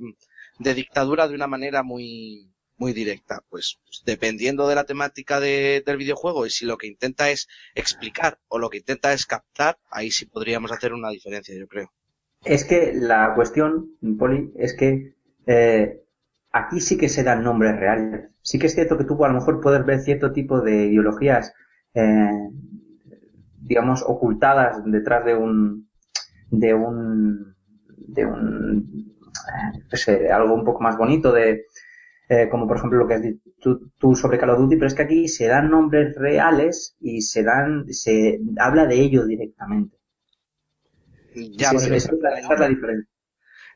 de 0.59 0.73
dictadura 0.73 1.27
de 1.27 1.35
una 1.35 1.47
manera 1.47 1.83
muy, 1.83 2.48
muy 2.79 2.93
directa. 2.93 3.43
Pues 3.49 3.79
dependiendo 4.05 4.67
de 4.67 4.75
la 4.75 4.85
temática 4.85 5.39
de- 5.39 5.83
del 5.85 5.97
videojuego 5.97 6.45
y 6.45 6.49
si 6.49 6.65
lo 6.65 6.77
que 6.77 6.87
intenta 6.87 7.29
es 7.29 7.47
explicar 7.75 8.39
o 8.47 8.57
lo 8.57 8.69
que 8.69 8.77
intenta 8.79 9.13
es 9.13 9.25
captar, 9.25 9.77
ahí 9.91 10.11
sí 10.11 10.25
podríamos 10.25 10.71
hacer 10.71 10.93
una 10.93 11.09
diferencia, 11.09 11.55
yo 11.57 11.67
creo. 11.67 11.91
Es 12.43 12.63
que 12.65 12.93
la 12.95 13.33
cuestión, 13.35 13.91
Poli, 14.17 14.51
es 14.57 14.73
que 14.75 15.13
eh, 15.45 16.01
aquí 16.51 16.79
sí 16.79 16.97
que 16.97 17.09
se 17.09 17.23
dan 17.23 17.43
nombres 17.43 17.77
reales. 17.77 18.29
Sí 18.41 18.57
que 18.57 18.67
es 18.67 18.73
cierto 18.73 18.97
que 18.97 19.03
tú 19.03 19.23
a 19.23 19.27
lo 19.27 19.33
mejor 19.35 19.59
puedes 19.61 19.85
ver 19.85 19.99
cierto 19.99 20.31
tipo 20.31 20.61
de 20.61 20.85
ideologías, 20.85 21.53
eh, 21.93 22.49
digamos, 23.61 24.03
ocultadas 24.05 24.81
detrás 24.85 25.25
de 25.25 25.35
un, 25.35 25.89
de 26.49 26.73
un, 26.73 27.55
de 27.97 28.25
un, 28.25 29.15
eh, 30.07 30.31
algo 30.31 30.53
un 30.53 30.63
poco 30.63 30.81
más 30.81 30.97
bonito 30.97 31.31
de, 31.31 31.65
eh, 32.29 32.47
como 32.49 32.67
por 32.67 32.77
ejemplo 32.77 32.99
lo 32.99 33.07
que 33.07 33.15
has 33.15 33.21
dicho 33.23 33.41
tú, 33.61 33.91
tú 33.97 34.15
sobre 34.15 34.37
Call 34.39 34.51
of 34.51 34.59
Duty, 34.59 34.75
pero 34.77 34.87
es 34.87 34.95
que 34.95 35.03
aquí 35.03 35.27
se 35.27 35.47
dan 35.47 35.69
nombres 35.71 36.15
reales 36.15 36.95
y 37.01 37.21
se 37.21 37.43
dan, 37.43 37.91
se 37.93 38.39
habla 38.59 38.85
de 38.87 39.01
ello 39.01 39.25
directamente. 39.25 39.97
Ya, 41.55 41.69
Sí, 41.71 41.75
esa 41.77 41.95
es 41.95 42.19
la- 42.21 42.39
esa 42.39 42.53
es 42.53 42.59
la 42.59 42.67
diferencia. 42.67 43.09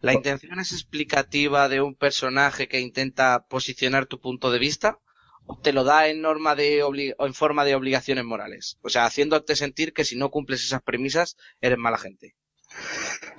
¿La 0.01 0.13
intención 0.13 0.59
es 0.59 0.71
explicativa 0.71 1.67
de 1.67 1.81
un 1.81 1.95
personaje 1.95 2.67
que 2.67 2.79
intenta 2.79 3.47
posicionar 3.49 4.05
tu 4.05 4.19
punto 4.19 4.51
de 4.51 4.59
vista? 4.59 4.99
¿O 5.47 5.57
te 5.59 5.73
lo 5.73 5.83
da 5.83 6.07
en 6.09 6.21
norma 6.21 6.55
de 6.55 6.83
obli- 6.83 7.15
en 7.17 7.33
forma 7.33 7.65
de 7.65 7.73
obligaciones 7.73 8.23
morales? 8.23 8.77
O 8.83 8.89
sea, 8.89 9.05
haciéndote 9.05 9.55
sentir 9.55 9.91
que 9.93 10.05
si 10.05 10.15
no 10.15 10.29
cumples 10.29 10.63
esas 10.63 10.83
premisas, 10.83 11.37
eres 11.59 11.79
mala 11.79 11.97
gente. 11.97 12.35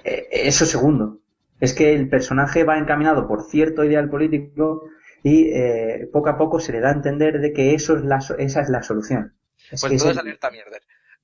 Eh, 0.05 0.27
Eso 0.31 0.67
segundo. 0.67 1.21
Es 1.61 1.73
que 1.73 1.95
el 1.95 2.09
personaje 2.09 2.65
va 2.65 2.79
encaminado 2.79 3.27
por 3.29 3.43
cierto 3.45 3.85
ideal 3.85 4.11
político 4.11 4.83
y 5.25 5.51
eh, 5.53 6.09
poco 6.12 6.29
a 6.31 6.39
poco 6.39 6.61
se 6.61 6.72
le 6.72 6.81
da 6.81 6.91
a 6.91 6.95
entender 6.95 7.41
de 7.41 7.53
que 7.53 7.75
eso 7.75 7.97
es 7.97 8.05
la, 8.05 8.18
esa 8.39 8.61
es 8.62 8.68
la 8.70 8.85
solución. 8.85 9.35
Es 9.72 9.81
Pues 9.81 9.91
que 9.91 9.97
es 9.97 10.05
el- 10.05 10.18
alerta 10.20 10.51
mierda. 10.53 10.79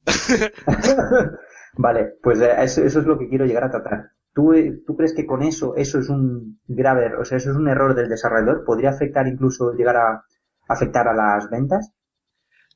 vale, 1.77 2.15
pues 2.23 2.41
eh, 2.41 2.55
eso, 2.59 2.83
eso 2.85 3.01
es 3.01 3.07
lo 3.07 3.19
que 3.19 3.29
quiero 3.29 3.47
llegar 3.47 3.65
a 3.65 3.71
tratar. 3.71 4.11
¿Tú, 4.35 4.53
eh, 4.55 4.83
¿Tú 4.87 4.97
crees 4.97 5.15
que 5.15 5.27
con 5.27 5.43
eso, 5.43 5.75
eso 5.77 5.99
es 5.99 6.09
un 6.09 6.61
grave, 6.69 7.15
o 7.17 7.25
sea, 7.25 7.39
eso 7.39 7.51
es 7.51 7.57
un 7.57 7.69
error 7.69 7.95
del 7.95 8.09
desarrollador? 8.09 8.65
¿Podría 8.65 8.91
afectar 8.91 9.27
incluso 9.27 9.73
llegar 9.75 9.97
a 9.97 10.25
afectar 10.69 11.09
a 11.09 11.15
las 11.15 11.51
ventas? 11.51 11.93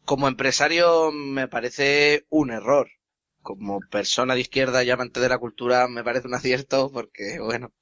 Como 0.07 0.29
empresario 0.29 1.13
me 1.13 1.47
parece 1.47 2.25
un 2.31 2.51
error. 2.53 2.89
Como 3.45 3.81
persona 3.91 4.35
de 4.35 4.41
izquierda 4.41 4.83
y 4.83 4.91
amante 4.91 5.21
de 5.21 5.29
la 5.29 5.39
cultura 5.39 5.87
me 5.87 6.03
parece 6.03 6.27
un 6.27 6.35
acierto 6.35 6.91
porque, 6.91 7.39
bueno, 7.41 7.73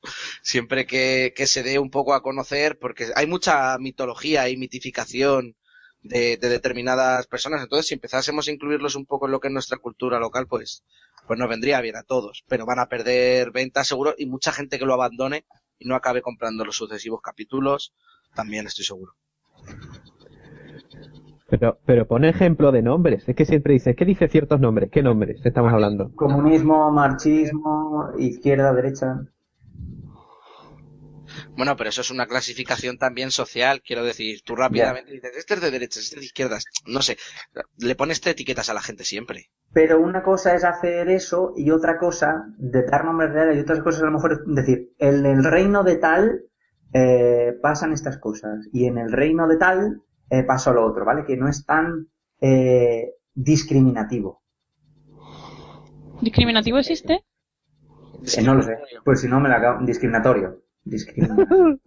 siempre 0.42 0.86
que, 0.86 1.32
se 1.46 1.62
dé 1.62 1.78
un 1.78 1.88
poco 1.88 2.14
a 2.14 2.22
conocer, 2.22 2.78
porque 2.80 3.06
hay 3.14 3.28
mucha 3.28 3.78
mitología 3.78 4.48
y 4.48 4.56
mitificación 4.56 5.56
de, 6.02 6.36
de 6.36 6.48
determinadas 6.48 7.28
personas, 7.28 7.62
entonces 7.62 7.86
si 7.86 7.94
empezásemos 7.94 8.48
a 8.48 8.50
incluirlos 8.50 8.96
un 8.96 9.06
poco 9.06 9.26
en 9.26 9.32
lo 9.32 9.38
que 9.38 9.46
es 9.46 9.54
nuestra 9.54 9.78
cultura 9.78 10.18
local, 10.18 10.48
pues, 10.48 10.82
pues 11.28 11.38
nos 11.38 11.48
vendría 11.48 11.80
bien 11.80 11.94
a 11.94 12.02
todos, 12.02 12.42
pero 12.48 12.66
van 12.66 12.80
a 12.80 12.88
perder 12.88 13.52
ventas 13.52 13.86
seguro 13.86 14.16
y 14.18 14.26
mucha 14.26 14.50
gente 14.50 14.80
que 14.80 14.84
lo 14.84 14.94
abandone 14.94 15.46
y 15.78 15.86
no 15.86 15.94
acabe 15.94 16.22
comprando 16.22 16.64
los 16.64 16.76
sucesivos 16.76 17.20
capítulos, 17.22 17.94
también 18.34 18.66
estoy 18.66 18.84
seguro. 18.84 19.14
Pero, 21.52 21.78
pero 21.84 22.06
pone 22.06 22.30
ejemplo 22.30 22.72
de 22.72 22.80
nombres. 22.80 23.28
Es 23.28 23.36
que 23.36 23.44
siempre 23.44 23.74
dice, 23.74 23.94
¿qué 23.94 24.06
dice 24.06 24.26
ciertos 24.26 24.58
nombres? 24.58 24.88
¿Qué 24.90 25.02
nombres 25.02 25.44
estamos 25.44 25.70
hablando? 25.70 26.10
Comunismo, 26.14 26.90
marxismo, 26.90 28.08
izquierda, 28.18 28.72
derecha. 28.72 29.20
Bueno, 31.54 31.76
pero 31.76 31.90
eso 31.90 32.00
es 32.00 32.10
una 32.10 32.26
clasificación 32.26 32.96
también 32.96 33.30
social, 33.30 33.82
quiero 33.86 34.02
decir, 34.02 34.40
tú 34.44 34.56
rápidamente 34.56 35.12
dices, 35.12 35.32
este 35.36 35.54
es 35.54 35.60
de 35.60 35.70
derechas, 35.70 36.04
este 36.04 36.16
es 36.16 36.20
de 36.20 36.26
izquierdas, 36.26 36.64
no 36.86 37.00
sé, 37.00 37.16
le 37.78 37.94
pones 37.94 38.26
etiquetas 38.26 38.70
a 38.70 38.74
la 38.74 38.82
gente 38.82 39.04
siempre. 39.04 39.50
Pero 39.72 40.00
una 40.00 40.22
cosa 40.22 40.54
es 40.54 40.64
hacer 40.64 41.08
eso 41.08 41.52
y 41.56 41.70
otra 41.70 41.98
cosa, 41.98 42.46
de 42.58 42.82
dar 42.84 43.04
nombres 43.04 43.32
reales 43.32 43.56
y 43.56 43.60
otras 43.60 43.80
cosas 43.80 44.02
a 44.02 44.06
lo 44.06 44.12
mejor 44.12 44.32
es 44.32 44.54
decir, 44.54 44.90
en 44.98 45.24
el 45.24 45.44
reino 45.44 45.84
de 45.84 45.96
tal 45.96 46.42
eh, 46.92 47.54
pasan 47.62 47.92
estas 47.92 48.18
cosas 48.18 48.68
y 48.72 48.86
en 48.86 48.98
el 48.98 49.10
reino 49.10 49.48
de 49.48 49.56
tal 49.56 50.02
eh, 50.34 50.42
pasa 50.44 50.72
lo 50.72 50.86
otro, 50.86 51.04
¿vale? 51.04 51.24
Que 51.26 51.36
no 51.36 51.46
es 51.48 51.64
tan 51.66 52.08
eh, 52.40 53.10
discriminativo. 53.34 54.42
¿Discriminativo 56.20 56.78
existe? 56.78 57.24
Eh, 58.36 58.42
no 58.42 58.54
lo 58.54 58.62
sé. 58.62 58.78
Pues 59.04 59.20
si 59.20 59.28
no 59.28 59.40
me 59.40 59.48
la 59.48 59.56
acabo... 59.56 59.84
Discriminatorio. 59.84 60.62
Discriminatorio. 60.84 61.80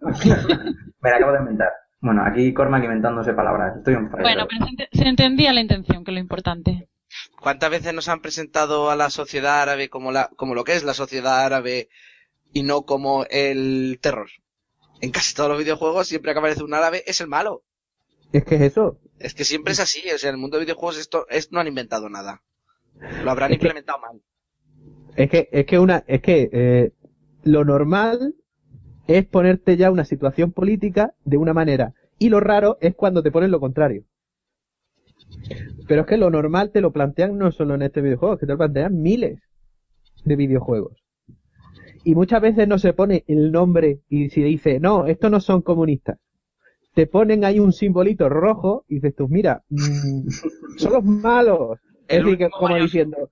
me 1.00 1.10
la 1.10 1.16
acabo 1.16 1.32
de 1.32 1.38
inventar. 1.38 1.70
Bueno, 2.00 2.22
aquí 2.24 2.52
Cormac 2.52 2.84
inventándose 2.84 3.32
palabras. 3.32 3.78
Estoy 3.78 3.94
un 3.94 4.10
Bueno, 4.10 4.46
pero 4.48 4.66
se, 4.66 4.72
ent- 4.72 4.88
se 4.92 5.08
entendía 5.08 5.52
la 5.52 5.60
intención, 5.62 6.04
que 6.04 6.10
es 6.10 6.14
lo 6.14 6.20
importante. 6.20 6.88
¿Cuántas 7.40 7.70
veces 7.70 7.94
nos 7.94 8.08
han 8.08 8.20
presentado 8.20 8.90
a 8.90 8.96
la 8.96 9.10
sociedad 9.10 9.62
árabe 9.62 9.88
como, 9.88 10.12
la, 10.12 10.28
como 10.36 10.54
lo 10.54 10.64
que 10.64 10.74
es 10.76 10.84
la 10.84 10.94
sociedad 10.94 11.44
árabe 11.44 11.88
y 12.52 12.62
no 12.62 12.82
como 12.82 13.24
el 13.30 13.98
terror? 14.02 14.28
En 15.00 15.10
casi 15.10 15.34
todos 15.34 15.48
los 15.50 15.58
videojuegos 15.58 16.06
siempre 16.08 16.32
que 16.32 16.38
aparece 16.38 16.62
un 16.62 16.74
árabe 16.74 17.02
es 17.06 17.20
el 17.20 17.28
malo. 17.28 17.62
Es 18.32 18.44
que 18.44 18.56
es 18.56 18.60
eso. 18.62 18.98
Es 19.18 19.34
que 19.34 19.44
siempre 19.44 19.72
es 19.72 19.80
así, 19.80 20.02
o 20.14 20.18
sea, 20.18 20.30
en 20.30 20.34
el 20.36 20.40
mundo 20.40 20.58
de 20.58 20.64
videojuegos 20.64 20.98
esto, 20.98 21.26
no 21.50 21.60
han 21.60 21.66
inventado 21.68 22.08
nada. 22.08 22.42
Lo 23.24 23.30
habrán 23.30 23.52
Es 23.52 23.58
que- 23.58 23.66
implementado 23.66 23.98
mal. 24.00 24.20
Es 25.16 25.30
que, 25.30 25.48
es 25.50 25.64
que 25.64 25.78
una, 25.78 26.04
es 26.06 26.20
que 26.20 26.50
eh, 26.52 26.92
lo 27.42 27.64
normal 27.64 28.34
es 29.06 29.24
ponerte 29.24 29.76
ya 29.78 29.90
una 29.90 30.04
situación 30.04 30.52
política 30.52 31.14
de 31.24 31.38
una 31.38 31.54
manera. 31.54 31.94
Y 32.18 32.28
lo 32.28 32.40
raro 32.40 32.76
es 32.80 32.94
cuando 32.94 33.22
te 33.22 33.30
ponen 33.30 33.50
lo 33.50 33.60
contrario. 33.60 34.04
Pero 35.88 36.02
es 36.02 36.06
que 36.06 36.16
lo 36.18 36.30
normal 36.30 36.70
te 36.72 36.80
lo 36.80 36.92
plantean 36.92 37.38
no 37.38 37.50
solo 37.52 37.74
en 37.74 37.82
este 37.82 38.00
videojuego, 38.02 38.34
es 38.34 38.40
que 38.40 38.46
te 38.46 38.52
lo 38.52 38.58
plantean 38.58 39.00
miles 39.00 39.40
de 40.24 40.36
videojuegos. 40.36 41.02
Y 42.04 42.14
muchas 42.14 42.40
veces 42.42 42.68
no 42.68 42.78
se 42.78 42.92
pone 42.92 43.24
el 43.26 43.50
nombre 43.52 44.00
y 44.08 44.28
si 44.30 44.42
dice, 44.42 44.80
no, 44.80 45.06
estos 45.06 45.30
no 45.30 45.40
son 45.40 45.62
comunistas. 45.62 46.18
Te 46.96 47.06
ponen 47.06 47.44
ahí 47.44 47.60
un 47.60 47.72
simbolito 47.72 48.28
rojo 48.28 48.84
y 48.88 48.96
dices 48.96 49.14
tú, 49.14 49.28
mira, 49.28 49.62
mm, 49.68 50.28
son 50.78 50.92
los 50.94 51.04
malos. 51.04 51.78
Es 52.08 52.18
decir, 52.24 52.38
que 52.38 52.48
como 52.50 52.68
mayor- 52.68 52.82
diciendo, 52.86 53.30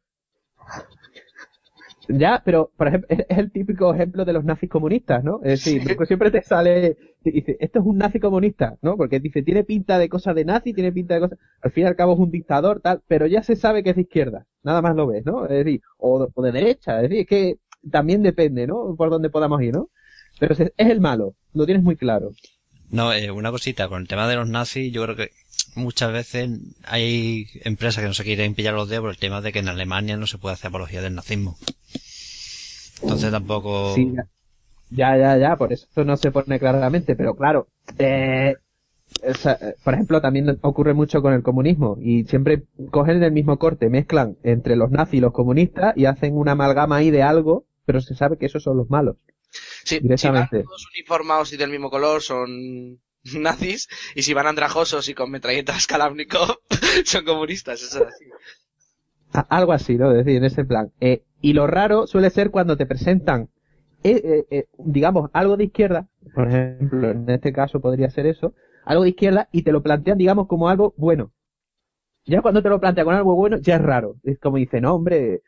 ya, 2.08 2.42
pero 2.44 2.70
por 2.76 2.88
ejemplo, 2.88 3.08
es, 3.10 3.24
el 3.30 3.50
típico 3.50 3.94
ejemplo 3.94 4.24
de 4.26 4.32
los 4.34 4.44
nazis 4.44 4.68
comunistas, 4.68 5.24
¿no? 5.24 5.40
Es 5.42 5.64
decir, 5.64 5.82
Sí. 5.88 6.06
siempre 6.06 6.30
te 6.30 6.42
sale, 6.42 6.96
te 7.22 7.30
dice, 7.30 7.56
esto 7.60 7.78
es 7.78 7.86
un 7.86 7.96
nazi 7.98 8.20
comunista, 8.20 8.76
¿no? 8.82 8.96
Porque 8.96 9.20
dice, 9.20 9.42
tiene 9.42 9.64
pinta 9.64 9.98
de 9.98 10.08
cosa 10.10 10.34
de 10.34 10.44
nazi, 10.44 10.74
tiene 10.74 10.92
pinta 10.92 11.14
de 11.14 11.20
cosa, 11.20 11.36
al 11.62 11.70
fin 11.70 11.84
y 11.84 11.86
al 11.86 11.96
cabo 11.96 12.12
es 12.14 12.18
un 12.18 12.30
dictador, 12.30 12.80
tal, 12.80 13.00
pero 13.08 13.26
ya 13.26 13.42
se 13.42 13.56
sabe 13.56 13.82
que 13.82 13.90
es 13.90 13.96
de 13.96 14.02
izquierda, 14.02 14.44
nada 14.62 14.82
más 14.82 14.94
lo 14.96 15.06
ves, 15.06 15.24
¿no? 15.24 15.44
Es 15.46 15.64
decir, 15.64 15.80
o, 15.96 16.28
o 16.34 16.42
de 16.42 16.52
derecha, 16.52 16.96
es 16.96 17.02
decir, 17.08 17.20
es 17.20 17.26
que 17.26 17.56
también 17.90 18.22
depende, 18.22 18.66
¿no? 18.66 18.94
Por 18.96 19.08
dónde 19.08 19.30
podamos 19.30 19.62
ir, 19.62 19.72
¿no? 19.74 19.88
Pero 20.38 20.52
es, 20.54 20.60
es 20.60 20.72
el 20.76 21.00
malo, 21.00 21.34
lo 21.54 21.64
tienes 21.64 21.82
muy 21.84 21.96
claro. 21.96 22.32
No, 22.94 23.12
eh, 23.12 23.32
una 23.32 23.50
cosita, 23.50 23.88
con 23.88 24.02
el 24.02 24.06
tema 24.06 24.28
de 24.28 24.36
los 24.36 24.48
nazis, 24.48 24.92
yo 24.92 25.02
creo 25.02 25.16
que 25.16 25.30
muchas 25.74 26.12
veces 26.12 26.48
hay 26.84 27.48
empresas 27.64 28.00
que 28.00 28.06
no 28.06 28.14
se 28.14 28.22
quieren 28.22 28.54
pillar 28.54 28.72
los 28.72 28.88
dedos 28.88 29.02
por 29.02 29.10
el 29.10 29.18
tema 29.18 29.40
de 29.40 29.52
que 29.52 29.58
en 29.58 29.68
Alemania 29.68 30.16
no 30.16 30.28
se 30.28 30.38
puede 30.38 30.52
hacer 30.52 30.68
apología 30.68 31.02
del 31.02 31.16
nazismo. 31.16 31.56
Entonces 33.02 33.32
tampoco... 33.32 33.96
Sí, 33.96 34.12
ya. 34.90 35.16
ya, 35.16 35.36
ya, 35.36 35.56
por 35.56 35.72
eso 35.72 35.88
no 36.04 36.16
se 36.16 36.30
pone 36.30 36.60
claramente, 36.60 37.16
pero 37.16 37.34
claro, 37.34 37.66
eh, 37.98 38.54
por 39.82 39.94
ejemplo, 39.94 40.20
también 40.20 40.56
ocurre 40.62 40.94
mucho 40.94 41.20
con 41.20 41.32
el 41.32 41.42
comunismo 41.42 41.98
y 42.00 42.22
siempre 42.22 42.62
cogen 42.92 43.24
el 43.24 43.32
mismo 43.32 43.58
corte, 43.58 43.90
mezclan 43.90 44.36
entre 44.44 44.76
los 44.76 44.92
nazis 44.92 45.14
y 45.14 45.20
los 45.20 45.32
comunistas 45.32 45.96
y 45.96 46.04
hacen 46.04 46.36
una 46.36 46.52
amalgama 46.52 46.94
ahí 46.94 47.10
de 47.10 47.24
algo, 47.24 47.64
pero 47.86 48.00
se 48.00 48.14
sabe 48.14 48.38
que 48.38 48.46
esos 48.46 48.62
son 48.62 48.76
los 48.76 48.88
malos. 48.88 49.16
Si 50.14 50.30
van 50.30 50.48
todos 50.66 50.86
uniformados 50.94 51.52
y 51.52 51.56
del 51.56 51.70
mismo 51.70 51.90
color 51.90 52.22
son 52.22 53.00
nazis, 53.46 53.88
y 54.14 54.22
si 54.22 54.34
van 54.34 54.46
andrajosos 54.46 55.08
y 55.08 55.14
con 55.14 55.30
metralletas 55.30 55.86
Kalashnikov 55.86 56.58
son 57.04 57.24
comunistas, 57.24 57.82
eso 57.82 57.98
es 58.00 58.06
así. 58.06 58.24
A- 59.32 59.46
algo 59.56 59.72
así, 59.72 59.96
¿no? 59.96 60.10
Es 60.10 60.18
decir, 60.18 60.36
en 60.36 60.44
ese 60.44 60.64
plan. 60.64 60.92
Eh, 61.00 61.22
y 61.40 61.52
lo 61.52 61.66
raro 61.66 62.06
suele 62.06 62.30
ser 62.30 62.50
cuando 62.50 62.76
te 62.76 62.86
presentan 62.86 63.48
eh, 64.04 64.22
eh, 64.24 64.46
eh, 64.50 64.66
digamos, 64.78 65.30
algo 65.34 65.56
de 65.58 65.64
izquierda, 65.64 66.08
por 66.34 66.48
ejemplo, 66.48 67.10
en 67.10 67.28
este 67.30 67.52
caso 67.52 67.80
podría 67.80 68.10
ser 68.10 68.26
eso, 68.28 68.54
algo 68.86 69.02
de 69.04 69.10
izquierda 69.10 69.48
y 69.52 69.64
te 69.64 69.72
lo 69.72 69.82
plantean, 69.82 70.18
digamos, 70.18 70.46
como 70.48 70.70
algo 70.70 70.94
bueno. 70.98 71.32
Ya 72.26 72.42
cuando 72.42 72.62
te 72.62 72.68
lo 72.70 72.80
plantea 72.80 73.04
con 73.04 73.14
algo 73.14 73.34
bueno, 73.36 73.58
ya 73.58 73.76
es 73.76 73.82
raro. 73.82 74.16
Es 74.24 74.38
como 74.40 74.58
dice, 74.58 74.80
no, 74.80 74.94
hombre, 74.94 75.42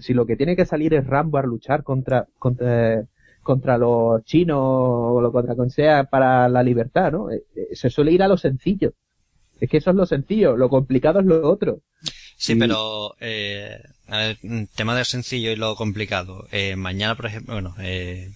si 0.00 0.14
lo 0.14 0.26
que 0.26 0.36
tiene 0.36 0.56
que 0.56 0.66
salir 0.66 0.94
es 0.94 1.06
Rambo 1.06 1.38
a 1.38 1.42
luchar 1.44 1.82
contra, 1.84 2.28
contra, 2.38 3.06
contra 3.46 3.78
los 3.78 4.22
chinos 4.24 4.58
o 4.60 5.20
lo 5.22 5.30
contra 5.32 5.54
quien 5.54 5.70
sea 5.70 6.04
para 6.04 6.48
la 6.48 6.62
libertad, 6.62 7.12
¿no? 7.12 7.30
Eh, 7.30 7.44
eh, 7.54 7.68
Se 7.74 7.88
suele 7.88 8.12
ir 8.12 8.22
a 8.22 8.28
lo 8.28 8.36
sencillo. 8.36 8.92
Es 9.60 9.70
que 9.70 9.78
eso 9.78 9.90
es 9.90 9.96
lo 9.96 10.04
sencillo, 10.04 10.56
lo 10.56 10.68
complicado 10.68 11.20
es 11.20 11.26
lo 11.26 11.48
otro. 11.48 11.78
Sí, 12.36 12.52
Y- 12.52 12.56
pero 12.56 13.14
eh, 13.20 13.80
a 14.08 14.18
ver, 14.18 14.38
tema 14.74 14.92
de 14.94 15.00
lo 15.00 15.04
sencillo 15.06 15.50
y 15.52 15.56
lo 15.56 15.76
complicado. 15.76 16.46
Eh, 16.52 16.76
mañana, 16.76 17.14
por 17.14 17.26
ejemplo, 17.26 17.54
bueno, 17.54 17.74
eh, 17.80 18.30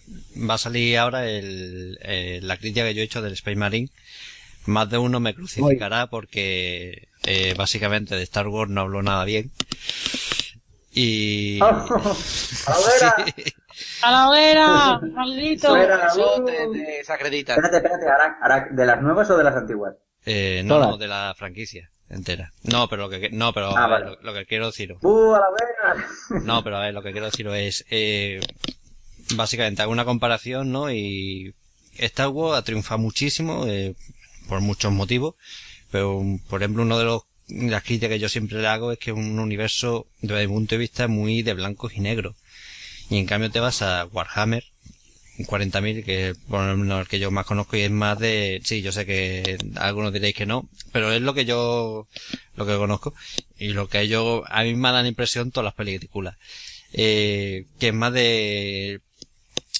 va 0.49 0.55
a 0.55 0.59
salir 0.59 0.97
ahora 0.97 1.29
el, 1.29 1.99
eh, 2.03 2.41
la 2.43 2.57
crítica 2.57 2.85
que 2.87 2.95
yo 2.95 3.03
he 3.03 3.05
hecho 3.05 3.21
del 3.21 3.35
Space 3.35 3.57
Marine. 3.57 3.89
Más 4.67 4.89
de 4.91 4.99
uno 4.99 5.21
me 5.21 5.35
crucificará 5.35 6.07
porque 6.09 7.09
eh, 7.25 7.55
básicamente 7.57 8.15
de 8.15 8.23
Star 8.23 8.47
Wars 8.49 8.71
no 8.71 8.83
hablo 8.83 9.03
nada 9.03 9.25
bien. 9.25 9.51
Y... 10.93 11.59
Sí. 13.41 13.53
¡A 14.03 14.11
la 14.11 14.29
hoguera! 14.29 15.01
¡Maldito! 15.15 15.69
Fuera. 15.69 16.07
Eso 16.07 16.45
te, 16.47 16.53
te 16.73 16.79
desacredita. 16.99 17.55
Espérate, 17.55 17.77
espérate, 17.79 18.09
Arak, 18.09 18.39
Arak, 18.43 18.71
¿de 18.73 18.87
las 18.87 19.03
nuevas 19.03 19.31
o 19.31 19.37
de 19.37 19.45
las 19.45 19.57
antiguas? 19.57 19.95
Eh, 20.27 20.63
no, 20.65 20.75
Todas. 20.77 20.89
no, 20.91 20.97
de 20.99 21.09
la 21.09 21.35
franquicia 21.37 21.91
entera. 22.09 22.53
No, 22.65 22.89
pero 22.89 23.03
lo 23.03 23.11
que, 23.11 23.31
no, 23.31 23.53
pero 23.53 23.77
Ah, 23.77 23.85
a 23.85 23.89
ver, 23.89 24.05
vale. 24.05 24.17
lo, 24.17 24.23
lo 24.23 24.35
que 24.35 24.47
quiero 24.47 24.67
deciros. 24.67 24.99
¡Uh, 25.03 25.35
a 25.35 25.39
la 25.41 25.47
vera! 25.51 26.07
No, 26.45 26.63
pero 26.65 26.77
a 26.77 26.81
ver, 26.81 26.93
lo 26.95 27.03
que 27.03 27.13
quiero 27.13 27.27
deciros 27.27 27.57
es, 27.57 27.85
eh, 27.91 28.41
básicamente 29.35 29.83
hago 29.83 29.93
una 29.93 30.05
comparación, 30.05 30.73
¿no? 30.73 30.91
Y 30.91 31.55
Star 31.99 32.29
Wars 32.29 32.59
ha 32.59 32.65
triunfado 32.65 32.99
muchísimo, 32.99 33.65
eh, 33.67 33.95
por 34.49 34.61
muchos 34.61 34.93
motivos, 34.93 35.35
pero, 35.91 36.21
por 36.49 36.61
ejemplo, 36.63 36.83
uno 36.83 36.99
de 36.99 37.05
los, 37.05 37.23
las 37.49 37.83
críticas 37.83 38.11
que 38.11 38.19
yo 38.19 38.29
siempre 38.29 38.59
le 38.61 38.67
hago 38.69 38.93
es 38.93 38.99
que 38.99 39.11
es 39.11 39.17
un 39.17 39.39
universo, 39.39 40.07
desde 40.21 40.47
mi 40.47 40.55
punto 40.55 40.75
de 40.75 40.79
vista, 40.79 41.09
muy 41.09 41.43
de 41.43 41.55
blancos 41.55 41.95
y 41.95 42.01
negros. 42.01 42.37
Y 43.11 43.19
en 43.19 43.27
cambio 43.27 43.51
te 43.51 43.61
vas 43.61 43.83
a 43.83 44.07
Warhammer, 44.07 44.65
40.000, 45.39 46.05
que 46.05 46.35
por 46.49 46.65
lo 46.65 46.77
menos 46.77 47.01
el 47.01 47.09
que 47.09 47.19
yo 47.19 47.31
más 47.31 47.45
conozco 47.45 47.77
y 47.77 47.83
es 47.83 47.91
más 47.91 48.19
de, 48.19 48.61
sí, 48.65 48.83
yo 48.83 48.93
sé 48.93 49.05
que 49.05 49.59
algunos 49.77 50.13
diréis 50.13 50.35
que 50.35 50.47
no, 50.47 50.69
pero 50.93 51.13
es 51.13 51.21
lo 51.21 51.35
que 51.35 51.45
yo, 51.45 52.07
lo 52.55 52.67
que 52.67 52.77
conozco 52.77 53.15
y 53.59 53.69
lo 53.69 53.89
que 53.89 54.07
yo, 54.09 54.45
a 54.49 54.63
mí 54.63 54.75
me 54.75 54.93
da 54.93 55.03
la 55.03 55.09
impresión 55.09 55.51
todas 55.51 55.65
las 55.65 55.75
películas, 55.75 56.37
eh, 56.93 57.67
que 57.79 57.89
es 57.89 57.95
más 57.95 58.13
de, 58.13 59.01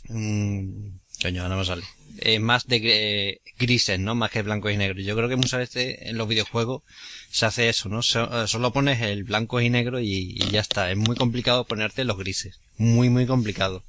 mm, 0.09 0.89
coño, 1.23 1.49
no 1.49 1.57
me 1.57 1.65
sale, 1.65 1.85
es 2.21 2.41
más 2.41 2.67
de 2.67 2.81
eh, 2.83 3.41
grises, 3.59 3.99
¿no? 3.99 4.15
Más 4.15 4.31
que 4.31 4.43
blancos 4.43 4.73
y 4.73 4.77
negros. 4.77 5.05
Yo 5.05 5.17
creo 5.17 5.29
que 5.29 5.37
muchas 5.37 5.61
veces 5.61 5.97
en 6.01 6.17
los 6.17 6.29
videojuegos 6.29 6.83
se 7.31 7.47
hace 7.47 7.69
eso, 7.69 7.89
¿no? 7.89 8.03
So- 8.03 8.47
solo 8.47 8.73
pones 8.73 9.01
el 9.03 9.25
blanco 9.25 9.61
y 9.61 9.71
negro 9.71 10.01
y, 10.01 10.35
ya 10.51 10.61
está. 10.61 10.91
Es 10.91 10.97
muy 10.97 11.17
complicado 11.17 11.65
ponerte 11.65 12.05
los 12.05 12.19
grises. 12.19 12.59
Muy, 12.79 13.11
muy 13.11 13.27
complicado. 13.27 13.83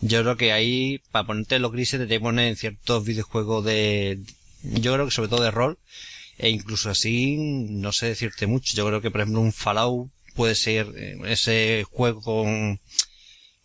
Yo 0.00 0.22
creo 0.22 0.36
que 0.36 0.52
ahí, 0.52 1.00
para 1.10 1.26
ponerte 1.26 1.58
los 1.58 1.72
grises, 1.72 2.00
te 2.00 2.06
que 2.08 2.20
poner 2.20 2.48
en 2.48 2.56
ciertos 2.56 3.04
videojuegos 3.04 3.64
de, 3.64 4.18
yo 4.62 4.92
creo 4.94 5.04
que 5.06 5.12
sobre 5.12 5.28
todo 5.28 5.42
de 5.42 5.50
rol, 5.50 5.78
e 6.38 6.48
incluso 6.50 6.90
así, 6.90 7.36
no 7.38 7.92
sé 7.92 8.06
decirte 8.06 8.46
mucho. 8.46 8.76
Yo 8.76 8.86
creo 8.86 9.00
que, 9.00 9.10
por 9.10 9.20
ejemplo, 9.20 9.40
un 9.40 9.52
Fallout 9.52 10.10
puede 10.34 10.54
ser 10.54 10.88
eh, 10.96 11.18
ese 11.26 11.84
juego 11.90 12.20
con, 12.22 12.80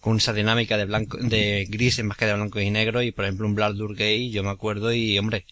con 0.07 0.17
esa 0.17 0.31
dinámica 0.31 0.77
de 0.77 0.85
blanco, 0.85 1.17
de 1.17 1.67
grises 1.69 2.05
más 2.05 2.15
que 2.15 2.25
de 2.25 2.33
blanco 2.33 2.61
y 2.61 2.69
negro, 2.69 3.03
y 3.03 3.11
por 3.11 3.25
ejemplo 3.25 3.45
un 3.45 3.55
Blood 3.55 3.93
Gay, 3.97 4.31
yo 4.31 4.41
me 4.41 4.51
acuerdo 4.51 4.93
y, 4.93 5.19
hombre, 5.19 5.43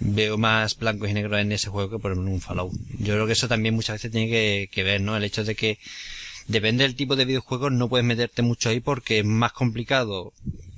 veo 0.00 0.38
más 0.38 0.78
blancos 0.78 1.10
y 1.10 1.12
negros 1.12 1.38
en 1.38 1.52
ese 1.52 1.68
juego 1.68 1.90
que 1.90 1.98
por 1.98 2.12
ejemplo 2.12 2.30
en 2.30 2.34
un 2.36 2.40
Fallout. 2.40 2.72
Yo 2.98 3.12
creo 3.12 3.26
que 3.26 3.34
eso 3.34 3.48
también 3.48 3.74
muchas 3.74 3.96
veces 3.96 4.10
tiene 4.10 4.66
que, 4.66 4.82
ver, 4.82 5.02
¿no? 5.02 5.14
El 5.14 5.24
hecho 5.24 5.44
de 5.44 5.54
que 5.54 5.78
depende 6.48 6.84
del 6.84 6.94
tipo 6.94 7.16
de 7.16 7.26
videojuegos 7.26 7.70
no 7.70 7.90
puedes 7.90 8.06
meterte 8.06 8.40
mucho 8.40 8.70
ahí 8.70 8.80
porque 8.80 9.18
es 9.18 9.26
más 9.26 9.52
complicado 9.52 10.32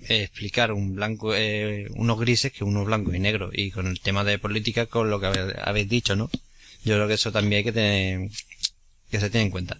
explicar 0.08 0.72
un 0.72 0.96
blanco, 0.96 1.36
eh, 1.36 1.86
unos 1.94 2.18
grises 2.18 2.50
que 2.50 2.64
unos 2.64 2.84
blancos 2.84 3.14
y 3.14 3.20
negros. 3.20 3.52
Y 3.56 3.70
con 3.70 3.86
el 3.86 4.00
tema 4.00 4.24
de 4.24 4.40
política, 4.40 4.86
con 4.86 5.08
lo 5.08 5.20
que 5.20 5.26
habéis 5.62 5.88
dicho, 5.88 6.16
¿no? 6.16 6.30
Yo 6.84 6.94
creo 6.94 7.06
que 7.06 7.14
eso 7.14 7.30
también 7.30 7.58
hay 7.58 7.64
que 7.64 7.72
tener, 7.72 8.28
que 9.08 9.20
se 9.20 9.30
tiene 9.30 9.46
en 9.46 9.52
cuenta. 9.52 9.78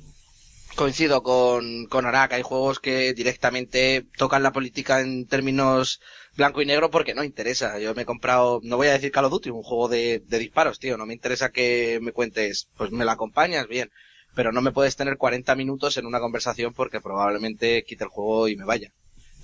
Coincido 0.76 1.22
con, 1.22 1.86
con 1.86 2.04
Arak, 2.04 2.32
hay 2.32 2.42
juegos 2.42 2.80
que 2.80 3.14
directamente 3.14 4.04
tocan 4.16 4.42
la 4.42 4.52
política 4.52 5.00
en 5.00 5.26
términos 5.26 6.00
blanco 6.36 6.62
y 6.62 6.66
negro 6.66 6.90
porque 6.90 7.14
no 7.14 7.22
interesa. 7.22 7.78
Yo 7.78 7.94
me 7.94 8.02
he 8.02 8.06
comprado, 8.06 8.60
no 8.64 8.76
voy 8.76 8.88
a 8.88 8.92
decir 8.92 9.12
Call 9.12 9.26
of 9.26 9.30
Duty, 9.30 9.50
un 9.50 9.62
juego 9.62 9.86
de, 9.86 10.20
de 10.26 10.38
disparos, 10.40 10.80
tío, 10.80 10.96
no 10.96 11.06
me 11.06 11.14
interesa 11.14 11.50
que 11.50 12.00
me 12.02 12.10
cuentes, 12.10 12.66
pues 12.76 12.90
me 12.90 13.04
la 13.04 13.12
acompañas, 13.12 13.68
bien, 13.68 13.90
pero 14.34 14.50
no 14.50 14.62
me 14.62 14.72
puedes 14.72 14.96
tener 14.96 15.16
40 15.16 15.54
minutos 15.54 15.96
en 15.96 16.06
una 16.06 16.18
conversación 16.18 16.74
porque 16.74 17.00
probablemente 17.00 17.84
quite 17.84 18.02
el 18.02 18.10
juego 18.10 18.48
y 18.48 18.56
me 18.56 18.64
vaya. 18.64 18.90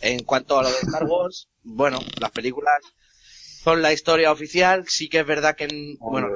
En 0.01 0.25
cuanto 0.25 0.59
a 0.59 0.65
lo 0.65 0.69
de 0.69 0.79
Star 0.83 1.05
Wars, 1.05 1.49
bueno, 1.63 2.01
las 2.19 2.33
películas 2.33 2.75
son 3.63 3.83
la 3.83 3.93
historia 3.93 4.33
oficial, 4.33 4.85
sí 4.89 5.09
que 5.09 5.21
es 5.21 5.27
verdad 5.27 5.55
que, 5.57 5.65
en- 5.65 5.97
bueno, 5.99 6.29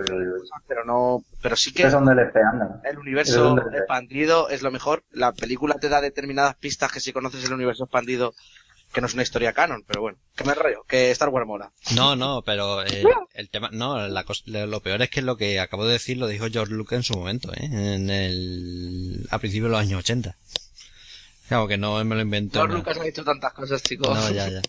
pero 0.69 0.85
no, 0.85 1.25
pero 1.41 1.57
sí 1.57 1.73
que 1.73 1.85
el 1.85 1.91
¿De 1.93 2.97
universo 2.99 3.57
expandido 3.73 4.49
es 4.51 4.63
lo 4.63 4.71
mejor. 4.71 5.05
La 5.11 5.33
película 5.33 5.77
te 5.77 5.89
da 5.89 6.01
determinadas 6.01 6.57
pistas 6.57 6.93
que 6.93 7.01
si 7.01 7.13
conoces 7.13 7.45
el 7.45 7.53
universo 7.53 7.85
expandido, 7.85 8.35
que 8.93 9.01
no 9.01 9.07
es 9.07 9.15
una 9.15 9.23
historia 9.23 9.53
canon, 9.53 9.83
pero 9.87 10.03
bueno, 10.03 10.19
que 10.37 10.45
me 10.45 10.55
rollo, 10.55 10.85
que 10.87 11.11
Star 11.11 11.29
Wars 11.31 11.47
mola. 11.47 11.73
No, 11.97 12.15
no, 12.15 12.43
pero 12.43 12.83
eh, 12.85 13.05
el 13.35 13.49
tema, 13.51 13.71
no, 13.73 14.07
la 14.07 14.25
lo 14.47 14.67
lo 14.67 14.81
peor 14.81 15.03
es 15.03 15.11
que 15.11 15.23
lo 15.23 15.37
que 15.37 15.59
acabo 15.61 15.85
de 15.87 15.95
decir 15.95 16.17
lo 16.19 16.29
dijo 16.29 16.47
George 16.51 16.73
Lucas 16.75 16.99
en 16.99 17.03
su 17.03 17.15
momento, 17.15 17.53
¿eh? 17.55 17.65
En 17.65 18.11
el, 18.11 19.27
a 19.31 19.39
principios 19.39 19.67
de 19.67 19.71
los 19.73 19.81
años 19.81 20.01
80. 20.01 20.37
Claro 21.49 21.67
que 21.69 21.77
no 21.77 22.03
me 22.05 22.15
lo 22.15 22.21
inventó. 22.21 22.59
George 22.61 22.73
no. 22.73 22.79
Lucas 22.79 22.99
ha 23.01 23.05
dicho 23.05 23.25
tantas 23.25 23.53
cosas, 23.53 23.83
chicos. 23.83 24.09
No, 24.15 24.31
ya, 24.31 24.49
ya. 24.49 24.63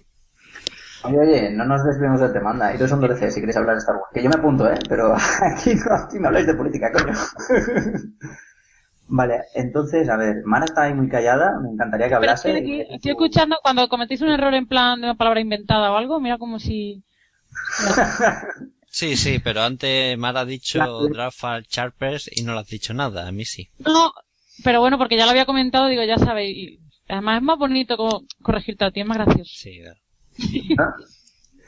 Oye, 1.07 1.19
oye, 1.19 1.49
no 1.51 1.65
nos 1.65 1.83
desviemos 1.83 2.19
del 2.19 2.33
tema, 2.33 2.51
anda. 2.51 2.71
Estos 2.73 2.89
son 2.89 2.99
DLC, 3.01 3.31
si 3.31 3.39
queréis 3.39 3.57
hablar 3.57 3.75
de 3.75 3.79
Star 3.79 3.95
Wars. 3.95 4.07
Que 4.13 4.23
yo 4.23 4.29
me 4.29 4.35
apunto, 4.35 4.69
¿eh? 4.71 4.77
Pero 4.89 5.13
aquí 5.55 5.75
no, 5.75 5.95
aquí 5.95 6.19
no 6.19 6.27
habláis 6.27 6.47
de 6.47 6.53
política, 6.55 6.91
coño. 6.91 7.13
vale, 9.07 9.41
entonces, 9.53 10.09
a 10.09 10.17
ver, 10.17 10.37
Mara 10.45 10.65
está 10.65 10.83
ahí 10.83 10.93
muy 10.93 11.07
callada, 11.09 11.59
me 11.61 11.69
encantaría 11.69 12.07
que 12.07 12.15
Pero 12.15 12.17
hablase. 12.17 12.51
que 12.51 12.57
aquí 12.57 12.81
estoy 12.95 13.11
escuchando 13.11 13.57
cuando 13.61 13.87
cometéis 13.87 14.21
un 14.21 14.29
error 14.29 14.53
en 14.53 14.67
plan 14.67 14.99
de 14.99 15.07
una 15.07 15.15
palabra 15.15 15.39
inventada 15.41 15.91
o 15.91 15.97
algo, 15.97 16.19
mira 16.19 16.37
como 16.37 16.59
si... 16.59 17.03
Sí, 18.89 19.17
sí, 19.17 19.39
pero 19.43 19.61
antes 19.61 20.17
Mara 20.17 20.39
ha 20.41 20.45
dicho 20.45 20.77
La- 20.77 21.09
Drafal 21.09 21.65
Sharpers 21.69 22.29
y 22.33 22.43
no 22.43 22.53
le 22.53 22.61
has 22.61 22.67
dicho 22.67 22.93
nada, 22.93 23.27
a 23.27 23.31
mí 23.33 23.43
sí. 23.43 23.67
No, 23.79 24.13
pero 24.63 24.79
bueno, 24.79 24.97
porque 24.97 25.17
ya 25.17 25.25
lo 25.25 25.31
había 25.31 25.45
comentado, 25.45 25.87
digo, 25.87 26.01
ya 26.03 26.17
sabéis. 26.17 26.55
y 26.57 26.79
además 27.09 27.37
es 27.39 27.43
más 27.43 27.57
bonito 27.59 27.97
como 27.97 28.21
corregirte 28.41 28.85
a 28.85 28.91
ti, 28.91 29.01
es 29.01 29.05
más 29.05 29.17
gracioso. 29.17 29.51
Sí, 29.53 29.81
claro. 29.81 29.99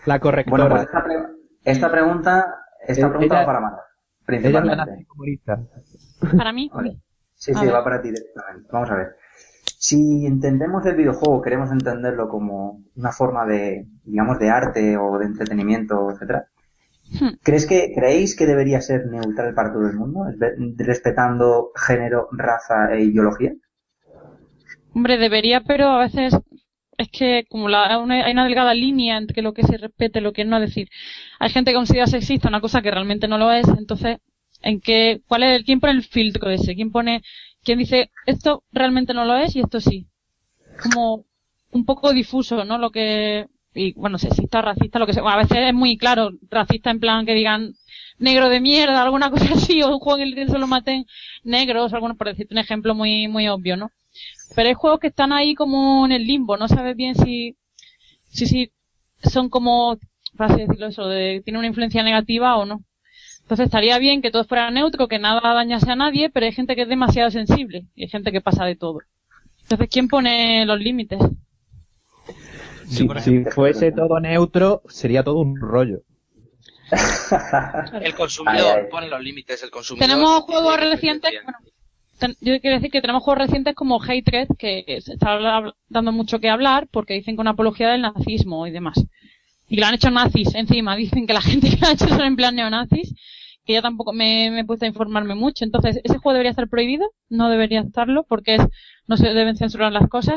La 0.05 0.19
correctora. 0.19 0.63
Bueno, 0.67 0.75
pues 0.75 0.87
esta, 0.87 1.03
pre- 1.03 1.25
esta 1.63 1.91
pregunta, 1.91 2.55
esta 2.87 3.07
Eh, 3.07 3.09
pregunta 3.09 3.35
ella- 3.35 3.39
va 3.41 3.45
para 3.45 3.59
la 3.61 3.83
principalmente. 4.25 5.07
Para 6.37 6.51
mí, 6.51 6.69
Vale. 6.73 6.97
Sí, 7.35 7.51
A 7.51 7.59
sí, 7.59 7.65
ver. 7.65 7.73
va 7.73 7.83
para 7.83 8.01
ti 8.01 8.09
directamente. 8.09 8.67
Vamos 8.71 8.89
a 8.89 8.95
ver. 8.95 9.15
Si 9.79 10.25
entendemos 10.25 10.85
el 10.87 10.95
videojuego, 10.95 11.41
queremos 11.41 11.71
entenderlo 11.71 12.27
como 12.29 12.81
una 12.95 13.11
forma 13.11 13.45
de, 13.45 13.85
digamos, 14.05 14.39
de 14.39 14.49
arte 14.49 14.97
o 14.97 15.17
de 15.19 15.25
entretenimiento, 15.25 16.09
etcétera. 16.11 16.47
Hmm. 17.19 17.37
¿Crees 17.43 17.65
que, 17.67 17.93
creéis 17.95 18.35
que 18.35 18.47
debería 18.47 18.81
ser 18.81 19.05
neutral 19.07 19.53
para 19.53 19.71
todo 19.71 19.87
el 19.87 19.95
mundo? 19.95 20.25
Respetando 20.77 21.71
género, 21.75 22.27
raza 22.31 22.91
e 22.93 23.03
ideología. 23.03 23.53
hombre, 24.93 25.17
debería, 25.17 25.61
pero 25.61 25.89
a 25.89 25.99
veces 25.99 26.33
es 26.97 27.09
que 27.09 27.45
como 27.49 27.69
la, 27.69 27.85
hay 27.85 28.31
una 28.31 28.43
delgada 28.43 28.73
línea 28.73 29.17
entre 29.17 29.41
lo 29.41 29.53
que 29.53 29.63
se 29.63 29.77
respete 29.77 30.19
y 30.19 30.21
lo 30.23 30.33
que 30.33 30.45
no. 30.45 30.57
Es 30.57 30.69
decir, 30.69 30.89
hay 31.39 31.49
gente 31.49 31.71
que 31.71 31.75
considera 31.75 32.07
sexista 32.07 32.49
una 32.49 32.61
cosa 32.61 32.81
que 32.81 32.91
realmente 32.91 33.27
no 33.27 33.37
lo 33.37 33.51
es, 33.51 33.67
entonces, 33.67 34.17
¿en 34.61 34.81
qué, 34.81 35.21
cuál 35.27 35.43
es 35.43 35.59
el, 35.59 35.65
quién 35.65 35.79
pone 35.79 35.93
el 35.93 36.03
filtro 36.03 36.49
ese? 36.49 36.75
¿Quién 36.75 36.91
pone, 36.91 37.21
quién 37.63 37.79
dice, 37.79 38.11
esto 38.25 38.63
realmente 38.71 39.13
no 39.13 39.25
lo 39.25 39.37
es 39.37 39.55
y 39.55 39.59
esto 39.61 39.79
sí? 39.79 40.07
Como 40.81 41.25
un 41.71 41.85
poco 41.85 42.13
difuso, 42.13 42.65
¿no? 42.65 42.77
Lo 42.77 42.89
que, 42.91 43.47
y 43.75 43.93
bueno, 43.93 44.17
sexista, 44.17 44.61
racista, 44.61 44.99
lo 44.99 45.05
que 45.05 45.13
sea. 45.13 45.23
A 45.23 45.37
veces 45.37 45.57
es 45.59 45.73
muy 45.73 45.97
claro, 45.97 46.31
racista 46.49 46.89
en 46.89 46.99
plan 46.99 47.25
que 47.25 47.35
digan 47.35 47.73
negro 48.17 48.49
de 48.49 48.59
mierda, 48.59 49.03
alguna 49.03 49.29
cosa 49.29 49.53
así, 49.53 49.83
o 49.83 49.89
un 49.89 49.99
juego 49.99 50.19
en 50.19 50.29
el 50.29 50.35
que 50.35 50.47
solo 50.47 50.65
maten 50.65 51.05
negros, 51.43 51.93
algunos, 51.93 52.17
por 52.17 52.27
decirte 52.27 52.55
un 52.55 52.59
ejemplo 52.59 52.95
muy, 52.95 53.27
muy 53.27 53.47
obvio, 53.47 53.77
¿no? 53.77 53.91
Pero 54.55 54.69
hay 54.69 54.75
juegos 54.75 54.99
que 54.99 55.07
están 55.07 55.33
ahí 55.33 55.55
como 55.55 56.05
en 56.05 56.11
el 56.11 56.25
limbo, 56.25 56.57
no 56.57 56.67
sabes 56.67 56.95
bien 56.95 57.15
si, 57.15 57.55
si, 58.29 58.45
si 58.45 58.71
son 59.23 59.49
como, 59.49 59.97
así 60.37 60.61
decirlo 60.61 60.87
eso, 60.87 61.07
de, 61.07 61.41
tiene 61.43 61.59
una 61.59 61.67
influencia 61.67 62.03
negativa 62.03 62.57
o 62.57 62.65
no. 62.65 62.83
Entonces 63.41 63.65
estaría 63.67 63.97
bien 63.97 64.21
que 64.21 64.29
todo 64.29 64.43
fuera 64.43 64.69
neutro, 64.71 65.07
que 65.07 65.19
nada 65.19 65.53
dañase 65.53 65.89
a 65.89 65.95
nadie, 65.95 66.29
pero 66.29 66.45
hay 66.45 66.51
gente 66.51 66.75
que 66.75 66.81
es 66.81 66.89
demasiado 66.89 67.31
sensible 67.31 67.85
y 67.95 68.03
hay 68.03 68.09
gente 68.09 68.31
que 68.31 68.41
pasa 68.41 68.65
de 68.65 68.75
todo. 68.75 68.99
Entonces, 69.61 69.87
¿quién 69.89 70.07
pone 70.07 70.65
los 70.65 70.79
límites? 70.79 71.19
Si, 72.87 73.07
fuese 73.45 73.91
todo 73.91 74.19
neutro, 74.19 74.81
sería 74.87 75.23
todo 75.23 75.39
un 75.39 75.59
rollo. 75.59 76.01
El 78.01 78.15
consumidor 78.15 78.77
Ay, 78.77 78.81
ay. 78.83 78.89
pone 78.89 79.09
los 79.09 79.21
límites, 79.21 79.61
el 79.61 79.69
consumidor. 79.69 80.07
Tenemos 80.07 80.41
juegos 80.43 80.79
recientes, 80.79 81.33
bueno, 81.43 81.57
yo 82.41 82.59
quiero 82.61 82.75
decir 82.77 82.91
que 82.91 83.01
tenemos 83.01 83.23
juegos 83.23 83.43
recientes 83.45 83.75
como 83.75 84.01
Hatred, 84.01 84.47
que 84.57 84.83
se 85.01 85.13
está 85.13 85.33
habla- 85.33 85.73
dando 85.89 86.11
mucho 86.11 86.39
que 86.39 86.49
hablar 86.49 86.87
porque 86.91 87.13
dicen 87.13 87.35
que 87.35 87.41
una 87.41 87.51
apología 87.51 87.89
del 87.89 88.01
nazismo 88.01 88.65
y 88.67 88.71
demás. 88.71 88.97
Y 89.69 89.75
que 89.75 89.81
lo 89.81 89.87
han 89.87 89.95
hecho 89.95 90.09
nazis 90.11 90.55
encima, 90.55 90.95
dicen 90.97 91.27
que 91.27 91.33
la 91.33 91.41
gente 91.41 91.69
que 91.69 91.77
lo 91.77 91.87
ha 91.87 91.91
hecho 91.91 92.07
son 92.07 92.21
en 92.21 92.35
plan 92.35 92.55
neonazis, 92.55 93.13
que 93.65 93.73
yo 93.73 93.81
tampoco 93.81 94.13
me, 94.13 94.49
me 94.51 94.61
he 94.61 94.65
puesto 94.65 94.85
a 94.85 94.87
informarme 94.87 95.35
mucho. 95.35 95.65
Entonces, 95.65 95.99
¿ese 96.03 96.17
juego 96.17 96.33
debería 96.33 96.51
estar 96.51 96.69
prohibido? 96.69 97.09
No 97.29 97.49
debería 97.49 97.81
estarlo 97.81 98.23
porque 98.23 98.55
es, 98.55 98.61
no 99.07 99.17
se 99.17 99.33
deben 99.33 99.57
censurar 99.57 99.91
las 99.91 100.07
cosas. 100.09 100.35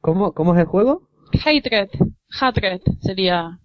¿Cómo, 0.00 0.32
cómo 0.32 0.54
es 0.54 0.60
el 0.60 0.66
juego? 0.66 1.08
Hatred, 1.44 1.88
Hatred 2.40 2.80
sería 3.00 3.58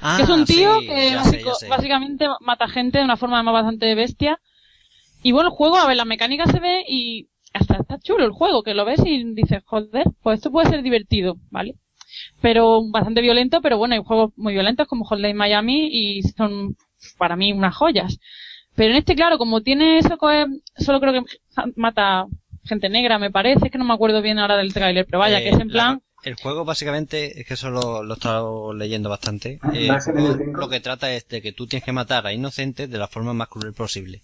Ah, 0.00 0.14
que 0.16 0.22
es 0.24 0.28
un 0.28 0.44
tío 0.44 0.80
sí, 0.80 0.86
que 0.86 1.10
ya 1.12 1.22
sé, 1.24 1.30
básico- 1.36 1.48
ya 1.50 1.54
sé. 1.54 1.68
básicamente 1.68 2.26
mata 2.40 2.66
gente 2.68 2.98
de 2.98 3.04
una 3.04 3.16
forma 3.16 3.36
además 3.36 3.54
bastante 3.54 3.94
bestia. 3.94 4.40
Y 5.22 5.32
bueno, 5.32 5.48
el 5.50 5.54
juego, 5.54 5.76
a 5.76 5.86
ver, 5.86 5.96
la 5.96 6.04
mecánica 6.04 6.46
se 6.46 6.60
ve 6.60 6.84
y 6.88 7.28
hasta 7.52 7.76
está 7.78 7.98
chulo 7.98 8.24
el 8.24 8.32
juego, 8.32 8.62
que 8.62 8.74
lo 8.74 8.84
ves 8.84 9.00
y 9.04 9.24
dices, 9.34 9.62
joder, 9.64 10.04
pues 10.22 10.38
esto 10.38 10.50
puede 10.50 10.68
ser 10.70 10.82
divertido, 10.82 11.36
¿vale? 11.50 11.74
Pero 12.40 12.82
bastante 12.90 13.20
violento, 13.20 13.60
pero 13.60 13.78
bueno, 13.78 13.94
hay 13.94 14.02
juegos 14.04 14.32
muy 14.36 14.52
violentos 14.54 14.86
como 14.86 15.04
Hotline 15.04 15.36
Miami 15.36 15.88
y 15.90 16.22
son 16.22 16.76
para 17.16 17.36
mí 17.36 17.52
unas 17.52 17.74
joyas. 17.74 18.18
Pero 18.74 18.92
en 18.92 18.98
este, 18.98 19.14
claro, 19.16 19.38
como 19.38 19.60
tiene 19.62 19.98
eso, 19.98 20.16
que 20.18 20.46
solo 20.82 21.00
creo 21.00 21.12
que 21.12 21.22
mata 21.76 22.26
gente 22.64 22.88
negra, 22.88 23.18
me 23.18 23.30
parece, 23.30 23.66
es 23.66 23.72
que 23.72 23.78
no 23.78 23.84
me 23.84 23.94
acuerdo 23.94 24.22
bien 24.22 24.38
ahora 24.38 24.56
del 24.56 24.72
tráiler, 24.72 25.04
pero 25.06 25.18
vaya, 25.18 25.40
Eh, 25.40 25.42
que 25.44 25.48
es 25.50 25.60
en 25.60 25.68
la- 25.68 25.72
plan, 25.72 26.02
el 26.24 26.34
juego 26.34 26.64
básicamente, 26.64 27.40
es 27.40 27.46
que 27.46 27.54
eso 27.54 27.70
lo, 27.70 28.02
lo 28.02 28.14
he 28.14 28.16
estado 28.16 28.72
leyendo 28.74 29.08
bastante. 29.08 29.58
Eh, 29.72 29.82
el 29.84 29.88
¿vas 29.88 30.06
en 30.08 30.52
lo 30.54 30.68
que 30.68 30.80
trata 30.80 31.12
es 31.12 31.26
de 31.28 31.40
que 31.40 31.52
tú 31.52 31.66
tienes 31.66 31.84
que 31.84 31.92
matar 31.92 32.26
a 32.26 32.32
inocentes 32.32 32.90
de 32.90 32.98
la 32.98 33.08
forma 33.08 33.32
más 33.32 33.48
cruel 33.48 33.72
posible. 33.72 34.20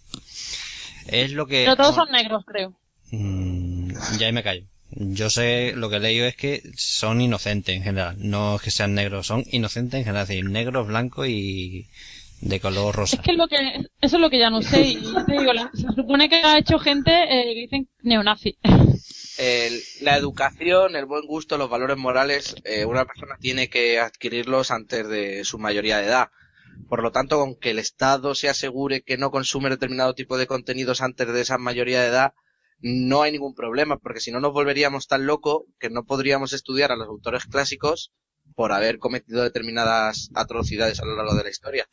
Es 1.08 1.32
lo 1.32 1.46
que... 1.46 1.64
pero 1.64 1.76
todos 1.76 1.94
son 1.94 2.10
negros, 2.10 2.44
creo. 2.46 2.74
Mm, 3.10 3.92
ya 4.18 4.26
ahí 4.26 4.32
me 4.32 4.42
callo. 4.42 4.64
Yo 4.90 5.28
sé, 5.28 5.72
lo 5.74 5.90
que 5.90 5.96
he 5.96 6.00
leído 6.00 6.26
es 6.26 6.36
que 6.36 6.62
son 6.76 7.20
inocentes 7.20 7.74
en 7.76 7.82
general. 7.82 8.16
No 8.18 8.56
es 8.56 8.62
que 8.62 8.70
sean 8.70 8.94
negros, 8.94 9.26
son 9.26 9.44
inocentes 9.50 9.98
en 9.98 10.04
general. 10.04 10.22
Es 10.22 10.28
decir, 10.28 10.44
negros, 10.48 10.86
blancos 10.86 11.26
y 11.28 11.86
de 12.40 12.60
color 12.60 12.94
rosa. 12.94 13.16
Es 13.16 13.22
que, 13.22 13.32
es 13.32 13.36
lo 13.36 13.48
que 13.48 13.56
eso 14.00 14.16
es 14.16 14.20
lo 14.20 14.30
que 14.30 14.38
ya 14.38 14.50
no 14.50 14.62
sé. 14.62 14.82
Y 14.82 15.02
te 15.26 15.32
digo, 15.38 15.52
la- 15.52 15.70
se 15.74 15.86
supone 15.94 16.28
que 16.28 16.36
ha 16.36 16.58
hecho 16.58 16.78
gente 16.78 17.10
eh, 17.12 17.54
que 17.54 17.60
dicen 17.60 17.88
neonazi. 18.02 18.56
El- 19.38 19.80
la 20.02 20.16
educación, 20.16 20.94
el 20.94 21.06
buen 21.06 21.26
gusto, 21.26 21.56
los 21.58 21.68
valores 21.70 21.96
morales, 21.96 22.54
eh, 22.64 22.84
una 22.84 23.04
persona 23.04 23.36
tiene 23.40 23.68
que 23.68 23.98
adquirirlos 23.98 24.70
antes 24.70 25.08
de 25.08 25.44
su 25.44 25.58
mayoría 25.58 25.98
de 25.98 26.06
edad. 26.06 26.28
Por 26.88 27.02
lo 27.02 27.12
tanto, 27.12 27.38
con 27.38 27.56
que 27.56 27.70
el 27.70 27.78
Estado 27.78 28.34
se 28.34 28.48
asegure 28.48 29.02
que 29.02 29.16
no 29.16 29.30
consume 29.30 29.70
determinado 29.70 30.14
tipo 30.14 30.36
de 30.36 30.46
contenidos 30.46 31.00
antes 31.00 31.26
de 31.26 31.40
esa 31.40 31.58
mayoría 31.58 32.00
de 32.00 32.08
edad, 32.08 32.34
no 32.80 33.22
hay 33.22 33.32
ningún 33.32 33.54
problema, 33.54 33.98
porque 33.98 34.20
si 34.20 34.30
no 34.30 34.40
nos 34.40 34.52
volveríamos 34.52 35.06
tan 35.06 35.26
locos 35.26 35.62
que 35.78 35.90
no 35.90 36.04
podríamos 36.04 36.52
estudiar 36.52 36.92
a 36.92 36.96
los 36.96 37.08
autores 37.08 37.46
clásicos 37.46 38.12
por 38.54 38.72
haber 38.72 38.98
cometido 38.98 39.42
determinadas 39.42 40.30
atrocidades 40.34 41.00
a 41.00 41.06
lo 41.06 41.16
largo 41.16 41.34
de 41.34 41.44
la 41.44 41.50
historia. 41.50 41.88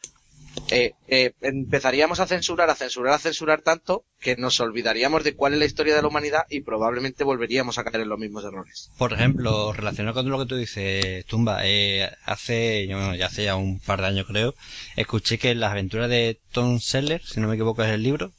Eh, 0.69 0.93
eh, 1.07 1.33
empezaríamos 1.41 2.19
a 2.19 2.27
censurar, 2.27 2.69
a 2.69 2.75
censurar, 2.75 3.13
a 3.13 3.19
censurar 3.19 3.61
tanto 3.61 4.03
que 4.19 4.35
nos 4.37 4.59
olvidaríamos 4.59 5.23
de 5.23 5.33
cuál 5.35 5.53
es 5.53 5.59
la 5.59 5.65
historia 5.65 5.95
de 5.95 6.01
la 6.01 6.07
humanidad 6.07 6.43
y 6.49 6.61
probablemente 6.61 7.23
volveríamos 7.23 7.77
a 7.77 7.83
caer 7.83 8.01
en 8.03 8.09
los 8.09 8.19
mismos 8.19 8.43
errores. 8.45 8.89
Por 8.97 9.13
ejemplo, 9.13 9.73
relacionado 9.73 10.15
con 10.15 10.29
lo 10.29 10.39
que 10.39 10.45
tú 10.45 10.55
dices, 10.55 11.25
Tumba, 11.25 11.61
eh, 11.65 12.09
hace, 12.25 12.85
bueno, 12.89 13.15
ya 13.15 13.25
hace 13.27 13.43
ya 13.45 13.55
un 13.55 13.79
par 13.79 14.01
de 14.01 14.07
años 14.07 14.25
creo, 14.27 14.53
escuché 14.95 15.37
que 15.37 15.55
las 15.55 15.71
aventuras 15.71 16.09
de 16.09 16.39
Tom 16.51 16.79
Seller, 16.79 17.21
si 17.23 17.39
no 17.39 17.47
me 17.47 17.55
equivoco 17.55 17.83
es 17.83 17.89
el 17.89 18.03
libro, 18.03 18.31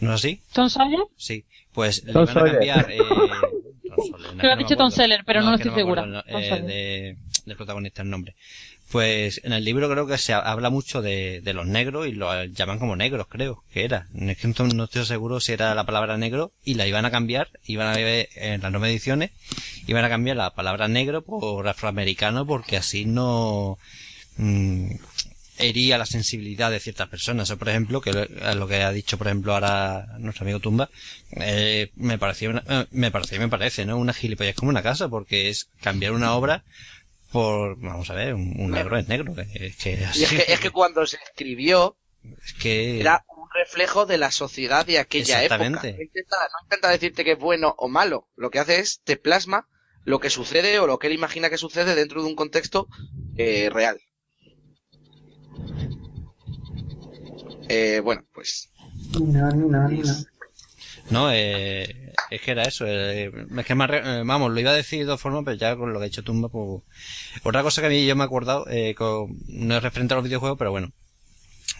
¿no 0.00 0.10
es 0.14 0.20
así? 0.20 0.42
¿Tom 0.52 0.68
Sawyer? 0.68 1.00
Sí, 1.16 1.44
pues 1.72 2.04
le 2.04 2.12
Tom 2.12 2.24
a 2.28 2.32
Sawyer. 2.32 2.52
cambiar, 2.52 2.90
eh, 2.90 2.98
Tom 3.88 3.96
Sawyer, 4.10 4.34
no, 4.34 4.38
Creo 4.38 4.40
que 4.40 4.46
no 4.46 4.52
ha 4.52 4.56
dicho 4.56 4.76
Tom. 4.76 4.90
Seller, 4.90 5.22
pero 5.24 5.40
no 5.42 5.56
que 5.56 5.62
estoy 5.68 5.80
acuerdo 5.82 6.22
segura. 6.22 6.24
eh, 6.26 6.62
de- 6.62 7.16
del 7.46 7.56
protagonista 7.56 8.02
el 8.02 8.10
nombre. 8.10 8.34
Pues 8.90 9.42
en 9.44 9.52
el 9.52 9.64
libro 9.64 9.90
creo 9.90 10.06
que 10.06 10.16
se 10.16 10.32
ha- 10.32 10.38
habla 10.38 10.70
mucho 10.70 11.02
de, 11.02 11.42
de 11.42 11.52
los 11.52 11.66
negros 11.66 12.06
y 12.06 12.12
lo 12.12 12.44
llaman 12.44 12.78
como 12.78 12.96
negros, 12.96 13.26
creo 13.28 13.62
que 13.70 13.84
era. 13.84 14.06
Que 14.14 14.48
no, 14.74 14.84
estoy 14.84 15.04
seguro 15.04 15.40
si 15.40 15.52
era 15.52 15.74
la 15.74 15.84
palabra 15.84 16.16
negro 16.16 16.52
y 16.64 16.74
la 16.74 16.86
iban 16.86 17.04
a 17.04 17.10
cambiar, 17.10 17.50
iban 17.66 17.88
a 17.88 17.96
ver 17.96 18.30
en 18.34 18.62
las 18.62 18.70
nuevas 18.72 18.88
ediciones, 18.88 19.30
iban 19.86 20.04
a 20.04 20.08
cambiar 20.08 20.38
la 20.38 20.54
palabra 20.54 20.88
negro 20.88 21.22
por 21.22 21.68
afroamericano 21.68 22.46
porque 22.46 22.78
así 22.78 23.04
no 23.04 23.78
mm, 24.38 24.92
hería 25.58 25.98
la 25.98 26.06
sensibilidad 26.06 26.70
de 26.70 26.80
ciertas 26.80 27.08
personas. 27.08 27.50
O 27.50 27.58
por 27.58 27.68
ejemplo, 27.68 28.00
que 28.00 28.12
lo, 28.54 28.68
que 28.68 28.82
ha 28.82 28.92
dicho 28.92 29.18
por 29.18 29.26
ejemplo 29.26 29.52
ahora 29.52 30.06
nuestro 30.18 30.44
amigo 30.44 30.60
Tumba, 30.60 30.88
eh, 31.32 31.90
me 31.96 32.16
pareció 32.16 32.48
una- 32.50 32.64
eh, 32.66 32.86
me 32.92 33.10
pareció 33.10 33.38
me 33.38 33.48
parece, 33.48 33.84
¿no? 33.84 33.98
Una 33.98 34.14
gilipollas 34.14 34.54
como 34.54 34.70
una 34.70 34.82
casa 34.82 35.08
porque 35.10 35.50
es 35.50 35.68
cambiar 35.82 36.12
una 36.12 36.32
obra 36.32 36.64
por, 37.32 37.78
vamos 37.80 38.08
a 38.10 38.14
ver, 38.14 38.34
un, 38.34 38.54
un 38.58 38.70
negro 38.70 38.96
es 38.98 39.08
negro, 39.08 39.34
que- 39.34 39.66
es 39.66 39.76
que 39.76 40.04
así. 40.04 40.20
Y 40.20 40.24
es 40.24 40.30
que, 40.30 40.52
es 40.52 40.60
que 40.60 40.70
cuando 40.70 41.06
se 41.06 41.16
escribió 41.16 41.96
es 42.44 42.52
que- 42.54 43.00
era 43.00 43.24
un 43.36 43.48
reflejo 43.54 44.06
de 44.06 44.18
la 44.18 44.30
sociedad 44.30 44.84
de 44.86 44.98
aquella 44.98 45.42
época. 45.42 45.56
Exactamente. 45.64 45.96
No 45.98 46.02
intenta, 46.04 46.36
no 46.36 46.64
intenta 46.64 46.88
decirte 46.90 47.24
que 47.24 47.32
es 47.32 47.38
bueno 47.38 47.74
o 47.78 47.88
malo. 47.88 48.28
Lo 48.36 48.50
que 48.50 48.58
hace 48.58 48.80
es 48.80 49.00
te 49.04 49.16
plasma 49.16 49.68
lo 50.04 50.20
que 50.20 50.30
sucede 50.30 50.78
o 50.78 50.86
lo 50.86 50.98
que 50.98 51.08
él 51.08 51.12
imagina 51.12 51.50
que 51.50 51.58
sucede 51.58 51.94
dentro 51.94 52.22
de 52.22 52.28
un 52.28 52.34
contexto 52.36 52.88
eh, 53.36 53.68
real. 53.70 54.00
Eh, 57.68 58.00
bueno, 58.02 58.24
pues 58.32 58.70
No, 59.20 59.50
no, 59.50 59.88
no. 59.88 60.04
No, 61.10 61.30
eh, 61.32 62.12
es 62.30 62.40
que 62.42 62.50
era 62.50 62.62
eso. 62.64 62.84
eh, 62.86 63.30
es 63.56 63.66
que 63.66 63.74
más, 63.74 63.90
eh, 63.90 64.22
vamos, 64.24 64.50
lo 64.52 64.60
iba 64.60 64.70
a 64.70 64.74
decir 64.74 65.00
de 65.00 65.04
dos 65.06 65.20
formas, 65.20 65.42
pero 65.44 65.56
ya 65.56 65.76
con 65.76 65.92
lo 65.92 65.98
que 65.98 66.04
ha 66.04 66.08
hecho 66.08 66.22
Tumba, 66.22 66.48
pues... 66.48 66.82
Otra 67.44 67.62
cosa 67.62 67.80
que 67.80 67.86
a 67.86 67.90
mí 67.90 68.04
yo 68.06 68.16
me 68.16 68.24
he 68.24 68.26
acordado, 68.26 68.66
eh, 68.70 68.94
no 69.48 69.76
es 69.76 69.82
referente 69.82 70.14
a 70.14 70.16
los 70.16 70.24
videojuegos, 70.24 70.58
pero 70.58 70.70
bueno. 70.70 70.92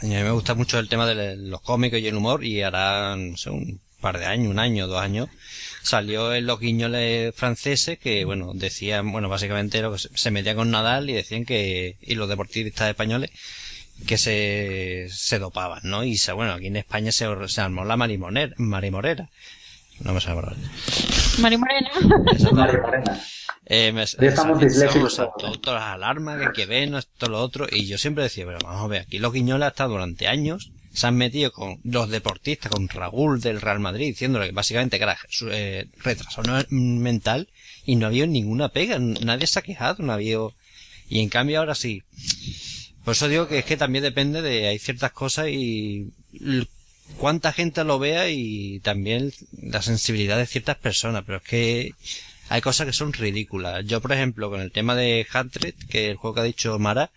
A 0.02 0.06
mí 0.06 0.10
me 0.14 0.30
gusta 0.30 0.54
mucho 0.54 0.78
el 0.78 0.88
tema 0.88 1.06
de 1.06 1.36
los 1.36 1.60
cómicos 1.60 1.98
y 1.98 2.06
el 2.06 2.16
humor, 2.16 2.44
y 2.44 2.62
hará, 2.62 3.16
no 3.16 3.36
sé, 3.36 3.50
un 3.50 3.80
par 4.00 4.18
de 4.18 4.26
años, 4.26 4.50
un 4.50 4.58
año, 4.58 4.86
dos 4.86 5.00
años, 5.00 5.28
salió 5.82 6.32
en 6.34 6.46
los 6.46 6.60
guiñoles 6.60 7.34
franceses 7.34 7.98
que, 7.98 8.24
bueno, 8.24 8.52
decían, 8.54 9.10
bueno, 9.10 9.28
básicamente 9.28 9.82
se, 9.98 10.08
se 10.14 10.30
metían 10.30 10.56
con 10.56 10.70
Nadal 10.70 11.10
y 11.10 11.14
decían 11.14 11.44
que, 11.44 11.96
y 12.00 12.14
los 12.14 12.28
deportistas 12.28 12.88
españoles, 12.88 13.30
que 14.07 14.18
se, 14.18 15.09
se 15.11 15.38
dopaban, 15.38 15.80
¿no? 15.82 16.05
Y 16.05 16.16
se, 16.16 16.32
bueno, 16.32 16.53
aquí 16.53 16.66
en 16.66 16.76
España 16.76 17.12
se, 17.12 17.26
se 17.49 17.61
armó 17.61 17.84
la 17.84 17.96
marimoner, 17.96 18.55
marimorera. 18.59 19.28
No 20.01 20.12
me 20.14 20.20
sale 20.20 20.36
la 20.36 20.42
palabra. 20.42 20.68
Mari 21.38 21.59
Morena. 21.59 21.90
María 22.53 22.78
Morena. 22.80 23.20
Eh, 23.66 23.92
me, 23.92 24.07
Ya 24.07 24.28
estamos 24.28 24.61
disléxicos 24.61 25.16
todas 25.61 25.82
las 25.82 25.94
alarmas, 25.94 26.40
que, 26.40 26.53
que 26.53 26.66
ven, 26.66 26.94
esto, 26.94 27.28
lo 27.28 27.40
otro, 27.40 27.66
y 27.70 27.86
yo 27.86 27.99
siempre 27.99 28.24
decía, 28.24 28.46
pero 28.46 28.59
vamos 28.62 28.82
a 28.82 28.86
ver, 28.86 29.03
aquí 29.03 29.18
los 29.18 29.32
guiñoles 29.32 29.68
hasta 29.68 29.84
durante 29.84 30.26
años 30.26 30.70
se 30.92 31.07
han 31.07 31.16
metido 31.16 31.53
con 31.53 31.78
los 31.84 32.09
deportistas, 32.09 32.72
con 32.72 32.88
Raúl 32.88 33.40
del 33.40 33.61
Real 33.61 33.78
Madrid, 33.78 34.07
diciéndole 34.07 34.46
que 34.46 34.53
básicamente 34.53 34.96
que 34.96 35.05
era 35.05 35.18
eh, 35.51 35.86
retraso 35.99 36.42
mental, 36.70 37.49
y 37.84 37.96
no 37.96 38.07
había 38.07 38.26
ninguna 38.26 38.70
pega, 38.70 38.99
nadie 38.99 39.46
se 39.46 39.59
ha 39.59 39.62
quejado, 39.62 40.03
no 40.03 40.12
había, 40.12 40.38
y 41.09 41.20
en 41.20 41.28
cambio 41.28 41.59
ahora 41.59 41.74
sí. 41.74 42.03
Por 43.09 43.14
eso 43.14 43.28
digo 43.28 43.48
que 43.48 43.61
es 43.61 43.64
que 43.64 43.78
también 43.78 44.04
depende 44.04 44.42
de, 44.42 44.66
hay 44.68 44.78
ciertas 44.78 45.12
cosas 45.12 45.46
y 45.48 46.09
cuánta 47.16 47.54
gente 47.54 47.82
lo 47.82 47.98
vea 47.98 48.28
y 48.28 48.80
también 48.80 49.32
la 49.62 49.80
sensibilidad 49.80 50.36
de 50.36 50.44
ciertas 50.44 50.76
personas, 50.76 51.22
pero 51.24 51.38
es 51.38 51.44
que 51.44 51.92
hay 52.50 52.61
cosas 52.61 52.86
que 52.86 52.92
son 52.92 53.14
ridículas. 53.14 53.82
Yo, 53.86 54.02
por 54.02 54.12
ejemplo, 54.12 54.50
con 54.50 54.61
el 54.61 54.72
tema 54.72 54.94
de 54.94 55.26
Hatred, 55.32 55.72
que 55.88 56.04
es 56.04 56.11
el 56.11 56.16
juego 56.18 56.34
que 56.34 56.40
ha 56.42 56.44
dicho 56.44 56.78
Mara, 56.78 57.11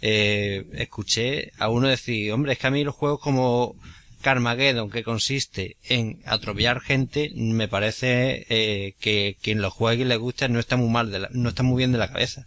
eh, 0.00 0.64
escuché 0.72 1.52
a 1.58 1.68
uno 1.68 1.88
decir, 1.88 2.32
hombre, 2.32 2.54
es 2.54 2.58
que 2.58 2.68
a 2.68 2.70
mí 2.70 2.82
los 2.82 2.94
juegos 2.94 3.20
como 3.20 3.76
Carmageddon, 4.22 4.88
que 4.90 5.04
consiste 5.04 5.76
en 5.90 6.22
atropellar 6.24 6.80
gente, 6.80 7.30
me 7.34 7.68
parece 7.68 8.46
eh, 8.48 8.94
que 8.98 9.36
quien 9.42 9.60
lo 9.60 9.70
juegue 9.70 10.04
y 10.04 10.06
le 10.06 10.16
guste 10.16 10.48
no 10.48 10.58
está 10.58 10.78
muy 10.78 10.88
mal, 10.88 11.10
de 11.10 11.18
la- 11.18 11.30
no 11.32 11.50
está 11.50 11.62
muy 11.62 11.76
bien 11.76 11.92
de 11.92 11.98
la 11.98 12.10
cabeza. 12.10 12.46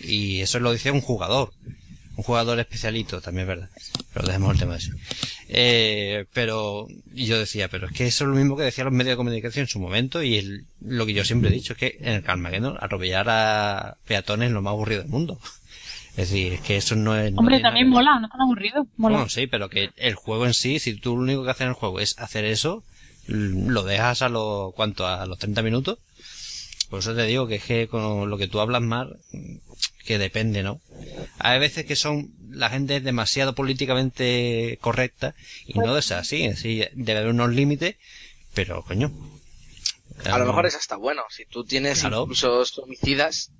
Y 0.00 0.40
eso 0.40 0.58
lo 0.58 0.72
dice 0.72 0.90
un 0.90 1.02
jugador. 1.02 1.52
Un 2.16 2.22
jugador 2.24 2.58
especialito, 2.60 3.20
también 3.20 3.42
es 3.42 3.48
verdad. 3.48 3.70
Pero 4.12 4.26
dejemos 4.26 4.52
el 4.52 4.58
tema 4.60 4.76
ese. 4.76 4.92
Eh, 5.48 6.26
pero 6.32 6.86
yo 7.12 7.38
decía, 7.38 7.68
pero 7.68 7.86
es 7.88 7.92
que 7.92 8.06
eso 8.06 8.24
es 8.24 8.28
lo 8.30 8.36
mismo 8.36 8.56
que 8.56 8.62
decían 8.62 8.84
los 8.86 8.94
medios 8.94 9.12
de 9.12 9.16
comunicación 9.16 9.64
en 9.64 9.68
su 9.68 9.80
momento 9.80 10.22
y 10.22 10.36
el- 10.36 10.64
lo 10.80 11.06
que 11.06 11.12
yo 11.12 11.24
siempre 11.24 11.50
he 11.50 11.52
dicho 11.52 11.72
es 11.72 11.78
que 11.78 11.98
en 12.00 12.14
el 12.14 12.22
Carmageddon 12.22 12.76
atropellar 12.80 13.26
a 13.28 13.96
peatones 14.06 14.48
es 14.48 14.52
lo 14.52 14.62
más 14.62 14.72
aburrido 14.72 15.02
del 15.02 15.10
mundo. 15.10 15.38
Es 16.16 16.30
decir, 16.30 16.52
es 16.52 16.60
que 16.60 16.76
eso 16.76 16.94
no 16.94 17.16
es... 17.16 17.32
Hombre, 17.36 17.58
también 17.60 17.88
mola, 17.88 18.20
no 18.20 18.26
es 18.26 18.30
tan 18.32 18.40
aburrido. 18.42 18.86
Mola. 18.96 19.16
Bueno, 19.16 19.28
sí, 19.28 19.48
pero 19.48 19.68
que 19.68 19.90
el 19.96 20.14
juego 20.14 20.46
en 20.46 20.54
sí, 20.54 20.78
si 20.78 20.94
tú 20.94 21.16
lo 21.16 21.22
único 21.22 21.42
que 21.44 21.50
haces 21.50 21.62
en 21.62 21.68
el 21.68 21.74
juego 21.74 21.98
es 21.98 22.16
hacer 22.20 22.44
eso, 22.44 22.84
lo 23.26 23.82
dejas 23.82 24.22
a 24.22 24.28
los, 24.28 24.72
¿cuánto? 24.74 25.06
A 25.08 25.26
los 25.26 25.38
30 25.38 25.62
minutos, 25.62 25.98
Por 26.94 27.00
eso 27.00 27.12
te 27.16 27.24
digo 27.24 27.48
que 27.48 27.56
es 27.56 27.64
que 27.64 27.88
con 27.88 28.30
lo 28.30 28.38
que 28.38 28.46
tú 28.46 28.60
hablas 28.60 28.80
más, 28.80 29.08
que 30.04 30.16
depende, 30.16 30.62
¿no? 30.62 30.80
Hay 31.40 31.58
veces 31.58 31.84
que 31.86 31.96
son, 31.96 32.30
la 32.50 32.70
gente 32.70 32.94
es 32.94 33.02
demasiado 33.02 33.52
políticamente 33.56 34.78
correcta 34.80 35.34
y 35.66 35.76
no 35.80 35.98
es 35.98 36.12
así, 36.12 36.46
así 36.46 36.84
debe 36.92 37.18
haber 37.18 37.32
unos 37.32 37.50
límites, 37.52 37.96
pero 38.54 38.84
coño. 38.84 39.10
A 40.30 40.38
lo 40.38 40.46
mejor 40.46 40.66
es 40.66 40.76
hasta 40.76 40.94
bueno. 40.94 41.22
Si 41.30 41.46
tú 41.46 41.64
tienes 41.64 41.98
Claro. 41.98 42.20
impulsos 42.20 42.78
homicidas 42.78 43.50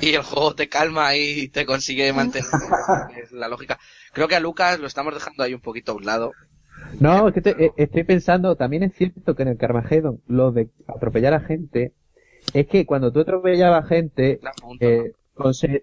y 0.00 0.10
el 0.14 0.22
juego 0.22 0.54
te 0.54 0.68
calma 0.68 1.16
y 1.16 1.48
te 1.48 1.66
consigue 1.66 2.12
mantener, 2.12 2.48
es 3.20 3.32
la 3.32 3.48
lógica. 3.48 3.80
Creo 4.12 4.28
que 4.28 4.36
a 4.36 4.40
Lucas 4.40 4.78
lo 4.78 4.86
estamos 4.86 5.12
dejando 5.12 5.42
ahí 5.42 5.54
un 5.54 5.60
poquito 5.60 5.90
a 5.90 5.96
un 5.96 6.04
lado. 6.06 6.30
No, 7.00 7.26
es 7.26 7.34
que 7.34 7.40
te- 7.40 7.64
eh, 7.64 7.72
estoy 7.78 8.04
pensando, 8.04 8.54
también 8.54 8.84
es 8.84 8.94
cierto 8.94 9.34
que 9.34 9.42
en 9.42 9.48
el 9.48 9.56
Carmageddon, 9.56 10.20
lo 10.28 10.52
de 10.52 10.68
atropellar 10.86 11.34
a 11.34 11.40
gente, 11.40 11.92
es 12.54 12.66
que 12.68 12.86
cuando 12.86 13.12
tú 13.12 13.20
atropellabas 13.20 13.84
a 13.84 13.88
gente, 13.88 14.40
eh, 14.80 15.12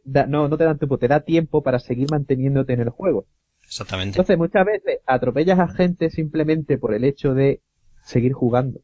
da- 0.03 0.25
no, 0.25 0.47
no 0.47 0.57
te 0.57 0.63
dan 0.63 0.77
tiempo, 0.79 0.97
te 0.97 1.07
da 1.07 1.19
tiempo 1.19 1.61
para 1.61 1.79
seguir 1.79 2.09
manteniéndote 2.09 2.73
en 2.73 2.81
el 2.81 2.89
juego. 2.89 3.25
Exactamente. 3.65 4.15
Entonces 4.17 4.37
muchas 4.37 4.65
veces 4.65 4.99
atropellas 5.05 5.59
a 5.59 5.67
gente 5.67 6.09
simplemente 6.09 6.77
por 6.77 6.93
el 6.93 7.03
hecho 7.03 7.33
de 7.33 7.61
seguir 8.03 8.33
jugando. 8.33 8.79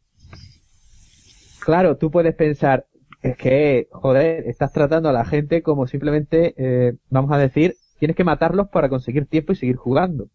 Claro, 1.59 1.97
tú 1.97 2.11
puedes 2.11 2.35
pensar, 2.35 2.85
es 3.21 3.35
que, 3.37 3.87
joder, 3.91 4.47
estás 4.47 4.71
tratando 4.71 5.09
a 5.09 5.13
la 5.13 5.25
gente 5.25 5.61
como 5.61 5.87
simplemente, 5.87 6.53
eh, 6.57 6.93
vamos 7.09 7.31
a 7.31 7.37
decir, 7.37 7.75
tienes 7.99 8.15
que 8.15 8.23
matarlos 8.23 8.69
para 8.69 8.89
conseguir 8.89 9.25
tiempo 9.25 9.53
y 9.53 9.55
seguir 9.55 9.75
jugando. 9.75 10.27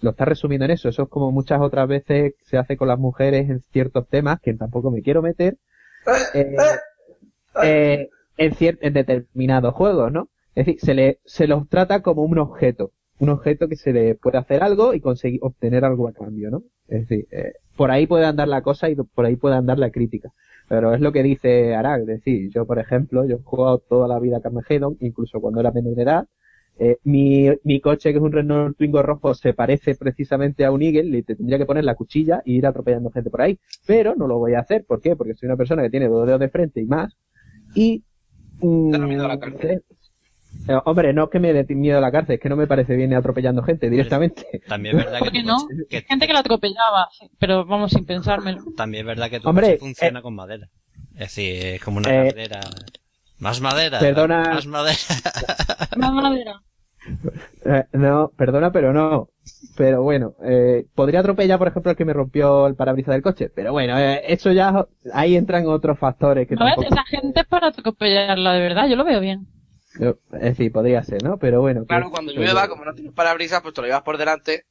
Lo 0.00 0.10
estás 0.10 0.28
resumiendo 0.28 0.64
en 0.64 0.72
eso. 0.72 0.88
Eso 0.88 1.04
es 1.04 1.08
como 1.08 1.30
muchas 1.32 1.60
otras 1.60 1.88
veces 1.88 2.34
se 2.42 2.58
hace 2.58 2.76
con 2.76 2.88
las 2.88 2.98
mujeres 2.98 3.48
en 3.48 3.60
ciertos 3.72 4.08
temas, 4.08 4.40
que 4.40 4.54
tampoco 4.54 4.90
me 4.90 5.02
quiero 5.02 5.22
meter, 5.22 5.56
eh, 6.34 6.56
eh, 7.62 8.08
en, 8.36 8.78
en 8.80 8.92
determinados 8.92 9.74
juegos, 9.74 10.12
¿no? 10.12 10.28
Es 10.54 10.66
decir, 10.66 10.80
se, 10.80 10.94
le, 10.94 11.20
se 11.24 11.46
los 11.46 11.68
trata 11.68 12.02
como 12.02 12.22
un 12.22 12.38
objeto. 12.38 12.92
Un 13.18 13.30
objeto 13.30 13.68
que 13.68 13.76
se 13.76 13.92
le 13.92 14.14
puede 14.14 14.38
hacer 14.38 14.62
algo 14.62 14.92
y 14.94 15.00
conseguir 15.00 15.40
obtener 15.42 15.84
algo 15.84 16.08
a 16.08 16.12
cambio, 16.12 16.50
¿no? 16.50 16.62
Es 16.88 17.08
decir, 17.08 17.26
eh, 17.30 17.54
por 17.76 17.90
ahí 17.90 18.06
puede 18.06 18.26
andar 18.26 18.48
la 18.48 18.62
cosa 18.62 18.88
y 18.88 18.94
por 18.94 19.24
ahí 19.24 19.36
puede 19.36 19.56
andar 19.56 19.78
la 19.78 19.90
crítica. 19.90 20.32
Pero 20.68 20.94
es 20.94 21.00
lo 21.00 21.12
que 21.12 21.22
dice 21.22 21.74
Arag, 21.74 22.00
es 22.00 22.06
decir, 22.06 22.50
yo 22.52 22.66
por 22.66 22.78
ejemplo, 22.78 23.24
yo 23.24 23.36
he 23.36 23.42
jugado 23.42 23.78
toda 23.78 24.08
la 24.08 24.18
vida 24.18 24.40
Carmageddon, 24.40 24.96
incluso 25.00 25.40
cuando 25.40 25.60
era 25.60 25.70
menor 25.70 25.94
de 25.94 26.02
edad. 26.02 26.26
Eh, 26.78 26.98
mi, 27.04 27.48
mi 27.64 27.80
coche, 27.80 28.10
que 28.12 28.18
es 28.18 28.22
un 28.22 28.32
Renault 28.32 28.76
Twingo 28.76 29.02
rojo, 29.02 29.34
se 29.34 29.54
parece 29.54 29.94
precisamente 29.94 30.64
a 30.64 30.70
un 30.70 30.82
Eagle 30.82 31.18
y 31.18 31.22
te 31.22 31.34
tendría 31.34 31.56
que 31.58 31.64
poner 31.66 31.84
la 31.84 31.94
cuchilla 31.94 32.42
y 32.44 32.56
ir 32.58 32.66
atropellando 32.66 33.10
gente 33.10 33.30
por 33.30 33.40
ahí. 33.42 33.58
Pero 33.86 34.14
no 34.14 34.26
lo 34.26 34.38
voy 34.38 34.54
a 34.54 34.60
hacer, 34.60 34.84
¿por 34.84 35.00
qué? 35.00 35.16
Porque 35.16 35.34
soy 35.34 35.46
una 35.46 35.56
persona 35.56 35.82
que 35.82 35.90
tiene 35.90 36.08
dos 36.08 36.26
dedos 36.26 36.40
de 36.40 36.48
frente 36.50 36.80
y 36.82 36.86
más. 36.86 37.16
Y... 37.74 38.02
mm, 38.60 38.90
Te 38.92 38.98
da 38.98 39.06
miedo 39.06 39.24
a 39.24 39.28
la 39.28 39.38
cárcel. 39.40 39.82
eh, 40.68 40.78
hombre, 40.84 41.12
no 41.14 41.24
es 41.24 41.30
que 41.30 41.38
me 41.40 41.52
dé 41.52 41.74
miedo 41.74 41.96
a 41.98 42.00
la 42.02 42.12
cárcel, 42.12 42.34
es 42.34 42.40
que 42.40 42.48
no 42.50 42.56
me 42.56 42.66
parece 42.66 42.94
bien 42.96 43.10
ir 43.10 43.16
atropellando 43.16 43.62
gente 43.62 43.88
directamente. 43.88 44.44
También 44.68 44.98
es 44.98 45.04
verdad 45.06 45.18
que 45.18 45.24
¿Por 45.24 45.32
qué 45.32 45.40
tu 45.40 45.46
no? 45.46 45.56
coche- 45.56 45.86
que- 45.88 46.02
Gente 46.02 46.26
que 46.26 46.32
la 46.34 46.40
atropellaba, 46.40 47.08
pero 47.38 47.64
vamos 47.64 47.90
sin 47.92 48.04
pensármelo. 48.04 48.62
también 48.76 49.02
es 49.02 49.06
verdad 49.06 49.30
que 49.30 49.40
tu 49.40 49.48
Hombre, 49.48 49.66
coche 49.68 49.78
funciona 49.78 50.18
eh, 50.18 50.22
con 50.22 50.34
madera. 50.34 50.68
Es 51.14 51.20
decir, 51.34 51.54
es 51.64 51.82
como 51.82 51.98
una 51.98 52.10
eh, 52.10 52.26
cartera. 52.26 52.60
Más 53.38 53.60
madera. 53.60 53.98
perdona. 54.00 54.50
Más 54.54 54.66
madera. 54.66 54.98
Más 55.96 56.12
madera. 56.12 56.62
Eh, 57.64 57.84
no, 57.92 58.30
perdona, 58.36 58.70
pero 58.72 58.92
no. 58.92 59.28
Pero 59.76 60.02
bueno, 60.02 60.34
eh, 60.44 60.86
podría 60.94 61.20
atropellar, 61.20 61.58
por 61.58 61.68
ejemplo, 61.68 61.90
el 61.90 61.96
que 61.96 62.04
me 62.04 62.12
rompió 62.12 62.66
el 62.66 62.74
parabrisas 62.74 63.12
del 63.14 63.22
coche. 63.22 63.50
Pero 63.54 63.72
bueno, 63.72 63.98
eh, 63.98 64.22
eso 64.26 64.50
ya, 64.52 64.86
ahí 65.12 65.36
entran 65.36 65.66
otros 65.66 65.98
factores 65.98 66.48
que 66.48 66.54
¿No 66.56 66.64
ves? 66.64 66.74
tampoco... 66.74 66.94
Esa 66.94 67.04
gente 67.04 67.40
es 67.40 67.46
para 67.46 67.68
atropellarla 67.68 68.52
de 68.54 68.60
verdad, 68.60 68.88
yo 68.88 68.96
lo 68.96 69.04
veo 69.04 69.20
bien. 69.20 69.46
Yo- 70.00 70.16
Es 70.34 70.40
decir, 70.40 70.72
podría 70.72 71.02
ser, 71.04 71.22
¿no? 71.22 71.38
Pero 71.38 71.60
bueno. 71.60 71.82
que- 71.82 71.86
Claro, 71.88 72.10
cuando 72.10 72.32
llueva, 72.32 72.68
como 72.68 72.84
no 72.84 72.94
tienes 72.94 73.12
parabrisas, 73.12 73.62
pues 73.62 73.74
te 73.74 73.80
lo 73.82 73.86
llevas 73.86 74.02
por 74.02 74.18
delante. 74.18 74.64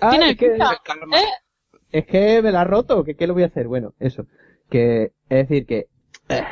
Ah, 0.00 0.10
Tiene 0.10 0.30
es 0.30 0.36
que. 0.36 0.46
Es. 0.54 0.60
¿Eh? 0.60 1.28
es 1.92 2.06
que 2.06 2.42
me 2.42 2.52
la 2.52 2.62
ha 2.62 2.64
roto, 2.64 3.04
que 3.04 3.14
qué 3.14 3.26
lo 3.26 3.34
voy 3.34 3.42
a 3.44 3.46
hacer. 3.46 3.68
Bueno, 3.68 3.94
eso. 4.00 4.26
Que, 4.70 5.12
es 5.28 5.48
decir, 5.48 5.66
que 5.66 5.86
eh, 6.28 6.42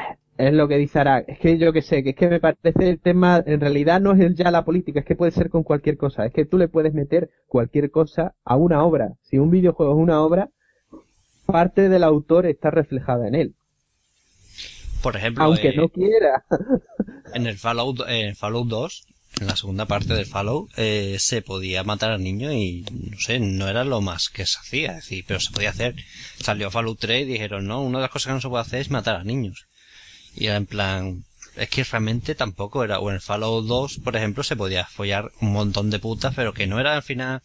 es 0.41 0.55
lo 0.55 0.69
que 0.69 0.79
dice 0.79 0.99
Arag. 0.99 1.25
Es 1.29 1.39
que 1.39 1.59
yo 1.59 1.73
que 1.73 1.83
sé, 1.83 2.03
que 2.03 2.11
es 2.11 2.17
que 2.17 2.29
me 2.29 2.41
parece 2.41 2.89
el 2.89 2.99
tema, 2.99 3.43
en 3.47 3.61
realidad 3.61 4.01
no 4.01 4.13
es 4.13 4.35
ya 4.35 4.51
la 4.51 4.65
política, 4.65 5.01
es 5.01 5.07
que 5.07 5.15
puede 5.15 5.33
ser 5.33 5.51
con 5.51 5.63
cualquier 5.63 5.97
cosa. 5.97 6.25
Es 6.25 6.33
que 6.33 6.47
tú 6.47 6.57
le 6.57 6.69
puedes 6.69 6.95
meter 6.95 7.31
cualquier 7.47 7.91
cosa 7.91 8.35
a 8.45 8.57
una 8.57 8.83
obra. 8.83 9.15
Si 9.23 9.39
un 9.39 9.51
videojuego 9.51 9.93
es 9.93 9.99
una 9.99 10.23
obra, 10.23 10.49
parte 11.47 11.89
del 11.89 12.05
autor 12.05 12.47
está 12.47 12.71
reflejada 12.71 13.29
en 13.29 13.35
él. 13.35 13.55
Por 15.03 15.17
ejemplo, 15.17 15.45
Aunque 15.45 15.69
eh, 15.69 15.77
no 15.77 15.89
quiera. 15.89 16.45
en 17.35 17.47
el 17.47 17.59
Fallout, 17.59 18.01
en 18.09 18.35
Fallout 18.35 18.69
2, 18.69 19.07
en 19.41 19.47
la 19.47 19.57
segunda 19.57 19.87
parte 19.87 20.15
del 20.15 20.27
Fallout, 20.27 20.71
eh, 20.77 21.17
se 21.19 21.43
podía 21.43 21.85
matar 21.85 22.13
a 22.13 22.19
niños 22.19 22.53
y, 22.53 22.85
no 22.91 23.19
sé, 23.19 23.41
no 23.41 23.69
era 23.69 23.85
lo 23.85 24.01
más 24.01 24.29
que 24.29 24.47
se 24.47 24.59
hacía, 24.59 24.91
es 24.93 25.05
decir, 25.05 25.25
pero 25.27 25.41
se 25.41 25.53
podía 25.53 25.71
hacer. 25.71 25.97
Salió 26.39 26.71
Fallout 26.71 26.99
3 26.99 27.23
y 27.23 27.33
dijeron, 27.33 27.67
no, 27.67 27.83
una 27.83 27.99
de 27.99 28.03
las 28.03 28.11
cosas 28.11 28.29
que 28.31 28.35
no 28.35 28.41
se 28.41 28.49
puede 28.49 28.63
hacer 28.63 28.81
es 28.81 28.91
matar 28.91 29.17
a 29.17 29.25
niños. 29.25 29.67
Y 30.35 30.47
era 30.47 30.57
en 30.57 30.67
plan, 30.67 31.25
es 31.57 31.69
que 31.69 31.85
realmente 31.85 32.35
tampoco 32.35 32.85
era, 32.85 33.01
o 33.01 33.11
en 33.11 33.17
el 33.17 33.21
Fallout 33.21 33.67
2, 33.67 34.01
por 34.05 34.17
ejemplo, 34.17 34.43
se 34.43 34.57
podía 34.57 34.87
follar 34.87 35.31
un 35.41 35.53
montón 35.53 35.91
de 35.91 35.99
putas, 35.99 36.35
pero 36.35 36.55
que 36.55 36.67
no 36.67 36.81
era 36.81 36.95
al 36.95 37.03
final, 37.03 37.43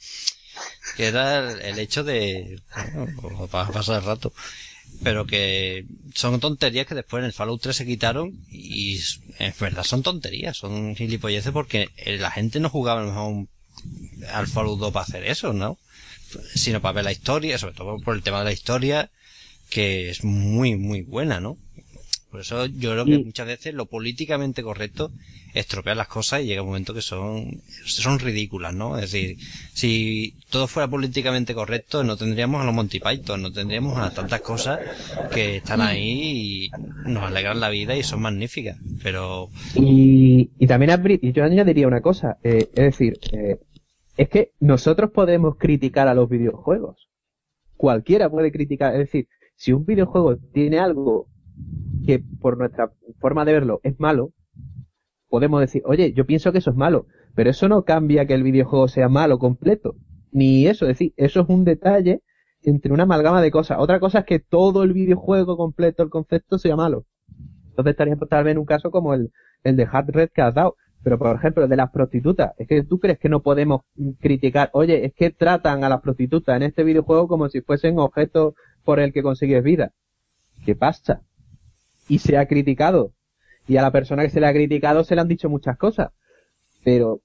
que 0.96 1.08
era 1.08 1.52
el, 1.52 1.80
hecho 1.80 2.04
de, 2.04 2.62
bueno, 3.22 3.48
pasar 3.48 3.98
el 3.98 4.06
rato 4.06 4.34
pero 5.04 5.26
que 5.26 5.86
son 6.14 6.40
tonterías 6.40 6.88
que 6.88 6.96
después 6.96 7.22
en 7.22 7.26
el 7.26 7.34
Fallout 7.34 7.62
3 7.62 7.76
se 7.76 7.86
quitaron 7.86 8.34
y 8.50 9.00
en 9.40 9.54
verdad 9.60 9.84
son 9.84 10.04
tonterías, 10.04 10.58
son 10.58 10.96
gilipolleces 10.96 11.52
porque 11.52 11.90
la 12.06 12.32
gente 12.32 12.60
no 12.60 12.70
jugaba 12.70 13.02
a 13.02 13.04
lo 13.04 13.10
mejor 13.10 13.48
al 14.34 14.48
Fallout 14.48 14.80
2 14.80 14.94
para 14.94 15.06
hacer 15.06 15.26
eso, 15.26 15.54
¿no? 15.54 15.78
Sino 16.56 16.82
para 16.82 16.94
ver 16.94 17.06
la 17.06 17.12
historia, 17.12 17.58
sobre 17.58 17.76
todo 17.76 18.00
por 18.00 18.16
el 18.16 18.24
tema 18.24 18.40
de 18.40 18.46
la 18.46 18.52
historia, 18.52 19.12
que 19.70 20.10
es 20.10 20.24
muy, 20.24 20.76
muy 20.76 21.02
buena, 21.02 21.40
¿no? 21.40 21.58
Por 22.36 22.42
eso 22.42 22.66
yo 22.66 22.92
creo 22.92 23.06
que 23.06 23.16
Y- 23.16 23.24
muchas 23.24 23.48
veces 23.48 23.74
lo 23.74 23.86
políticamente 23.86 24.62
correcto 24.62 25.10
estropea 25.54 25.96
las 25.96 26.10
cosas 26.10 26.42
y 26.42 26.48
llega 26.48 26.64
un 26.64 26.68
momento 26.68 26.94
que 26.94 27.02
son, 27.02 27.62
son 27.86 28.20
ridículas, 28.20 28.74
¿no? 28.76 28.98
Es 28.98 29.10
decir, 29.14 29.38
si 29.74 30.34
todo 30.50 30.68
fuera 30.68 30.90
políticamente 30.90 31.54
correcto, 31.54 32.04
no 32.04 32.18
tendríamos 32.18 32.62
a 32.62 32.66
los 32.66 32.74
Monty 32.76 33.00
Python, 33.00 33.42
no 33.42 33.54
tendríamos 33.54 33.98
a 33.98 34.14
tantas 34.14 34.42
cosas 34.42 34.82
que 35.34 35.56
están 35.56 35.80
ahí 35.80 36.66
y 36.66 36.72
nos 37.10 37.24
alegran 37.24 37.62
la 37.62 37.70
vida 37.70 37.96
y 37.96 38.04
son 38.04 38.22
magníficas. 38.22 38.78
Pero, 39.02 39.50
Y, 39.78 40.50
y 40.60 40.68
también 40.68 40.92
y 41.22 41.32
yo 41.32 41.46
añadiría 41.46 41.88
una 41.88 42.02
cosa, 42.02 42.38
eh, 42.44 42.68
es 42.76 42.84
decir, 42.84 43.18
eh, 43.32 43.60
es 44.18 44.28
que 44.28 44.52
nosotros 44.60 45.10
podemos 45.12 45.56
criticar 45.56 46.10
a 46.10 46.14
los 46.14 46.28
videojuegos. 46.30 47.08
Cualquiera 47.78 48.30
puede 48.30 48.52
criticar, 48.52 48.92
es 48.92 49.00
decir, 49.00 49.30
si 49.56 49.72
un 49.72 49.86
videojuego 49.86 50.36
tiene 50.54 50.80
algo 50.80 51.30
que 52.06 52.24
por 52.40 52.58
nuestra 52.58 52.92
forma 53.20 53.46
de 53.46 53.54
verlo 53.54 53.80
es 53.84 54.00
malo, 54.00 54.32
podemos 55.30 55.60
decir, 55.60 55.82
oye, 55.86 56.14
yo 56.14 56.26
pienso 56.26 56.52
que 56.52 56.60
eso 56.60 56.72
es 56.72 56.76
malo, 56.76 57.08
pero 57.36 57.50
eso 57.50 57.68
no 57.68 57.84
cambia 57.84 58.26
que 58.26 58.34
el 58.34 58.44
videojuego 58.44 58.88
sea 58.88 59.10
malo 59.10 59.40
completo. 59.40 59.96
Ni 60.32 60.68
eso, 60.68 60.86
es 60.86 60.98
decir, 60.98 61.14
eso 61.18 61.42
es 61.42 61.50
un 61.50 61.64
detalle 61.64 62.22
entre 62.62 62.94
una 62.94 63.04
amalgama 63.04 63.42
de 63.42 63.52
cosas. 63.52 63.78
Otra 63.80 64.00
cosa 64.00 64.20
es 64.20 64.26
que 64.26 64.40
todo 64.40 64.84
el 64.84 64.94
videojuego 64.94 65.58
completo, 65.58 66.04
el 66.04 66.10
concepto, 66.10 66.58
sea 66.58 66.76
malo. 66.76 67.06
Entonces 67.70 67.92
estaría 67.92 68.16
tal 68.16 68.44
vez 68.44 68.52
en 68.54 68.58
un 68.60 68.66
caso 68.66 68.92
como 68.92 69.14
el, 69.14 69.32
el 69.64 69.76
de 69.76 69.88
Hard 69.92 70.10
Red 70.10 70.30
que 70.34 70.42
has 70.42 70.54
dado. 70.54 70.76
Pero 71.04 71.20
por 71.20 71.36
ejemplo, 71.36 71.64
el 71.64 71.70
de 71.70 71.76
las 71.76 71.92
prostitutas, 71.92 72.54
es 72.58 72.68
que 72.68 72.84
tú 72.84 73.00
crees 73.00 73.20
que 73.20 73.30
no 73.30 73.44
podemos 73.44 73.82
criticar, 74.20 74.72
oye, 74.74 75.06
es 75.06 75.14
que 75.14 75.30
tratan 75.30 75.84
a 75.84 75.90
las 75.90 76.02
prostitutas 76.02 76.56
en 76.56 76.64
este 76.64 76.84
videojuego 76.84 77.28
como 77.28 77.48
si 77.50 77.62
fuesen 77.62 78.00
objetos 78.00 78.56
por 78.84 79.00
el 79.00 79.14
que 79.14 79.22
consigues 79.22 79.64
vida. 79.64 79.92
¿Qué 80.66 80.76
pasa? 80.76 81.22
Y 82.08 82.20
se 82.20 82.38
ha 82.38 82.48
criticado. 82.48 83.14
Y 83.68 83.78
a 83.78 83.82
la 83.82 83.92
persona 83.92 84.24
que 84.24 84.30
se 84.30 84.40
le 84.40 84.48
ha 84.48 84.54
criticado 84.54 85.04
se 85.04 85.16
le 85.16 85.22
han 85.22 85.28
dicho 85.28 85.50
muchas 85.50 85.78
cosas. 85.78 86.12
Pero 86.84 87.22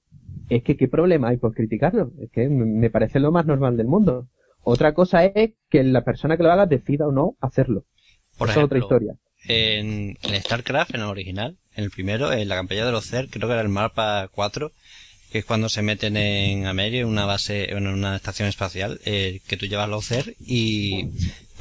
es 0.49 0.63
que 0.63 0.75
qué 0.75 0.87
problema 0.87 1.29
hay 1.29 1.37
por 1.37 1.53
criticarlo. 1.53 2.11
Es 2.21 2.31
que 2.31 2.49
me 2.49 2.89
parece 2.89 3.19
lo 3.19 3.31
más 3.31 3.45
normal 3.45 3.77
del 3.77 3.87
mundo. 3.87 4.27
Otra 4.63 4.93
cosa 4.93 5.25
es 5.25 5.51
que 5.69 5.83
la 5.83 6.03
persona 6.03 6.37
que 6.37 6.43
lo 6.43 6.51
haga 6.51 6.65
decida 6.65 7.07
o 7.07 7.11
no 7.11 7.35
hacerlo. 7.41 7.85
por 8.37 8.49
Eso 8.49 8.59
es 8.59 8.65
otra 8.65 8.77
ejemplo, 8.77 8.77
historia. 8.79 9.15
en, 9.47 10.17
en 10.21 10.41
StarCraft, 10.41 10.95
en 10.95 11.01
el 11.01 11.07
original, 11.07 11.57
en 11.75 11.83
el 11.85 11.91
primero, 11.91 12.31
en 12.33 12.47
la 12.47 12.55
campaña 12.55 12.85
de 12.85 12.91
los 12.91 13.05
CER, 13.07 13.29
creo 13.29 13.47
que 13.47 13.53
era 13.53 13.61
el 13.61 13.69
mapa 13.69 14.29
4, 14.33 14.71
que 15.31 15.39
es 15.39 15.45
cuando 15.45 15.69
se 15.69 15.81
meten 15.81 16.17
en 16.17 16.65
Ameria, 16.67 17.01
en 17.01 17.07
una 17.07 17.25
base, 17.25 17.71
en 17.71 17.87
una 17.87 18.15
estación 18.17 18.49
espacial, 18.49 18.99
eh, 19.05 19.39
que 19.47 19.57
tú 19.57 19.65
llevas 19.65 19.89
los 19.89 20.05
CER 20.05 20.35
y 20.39 21.09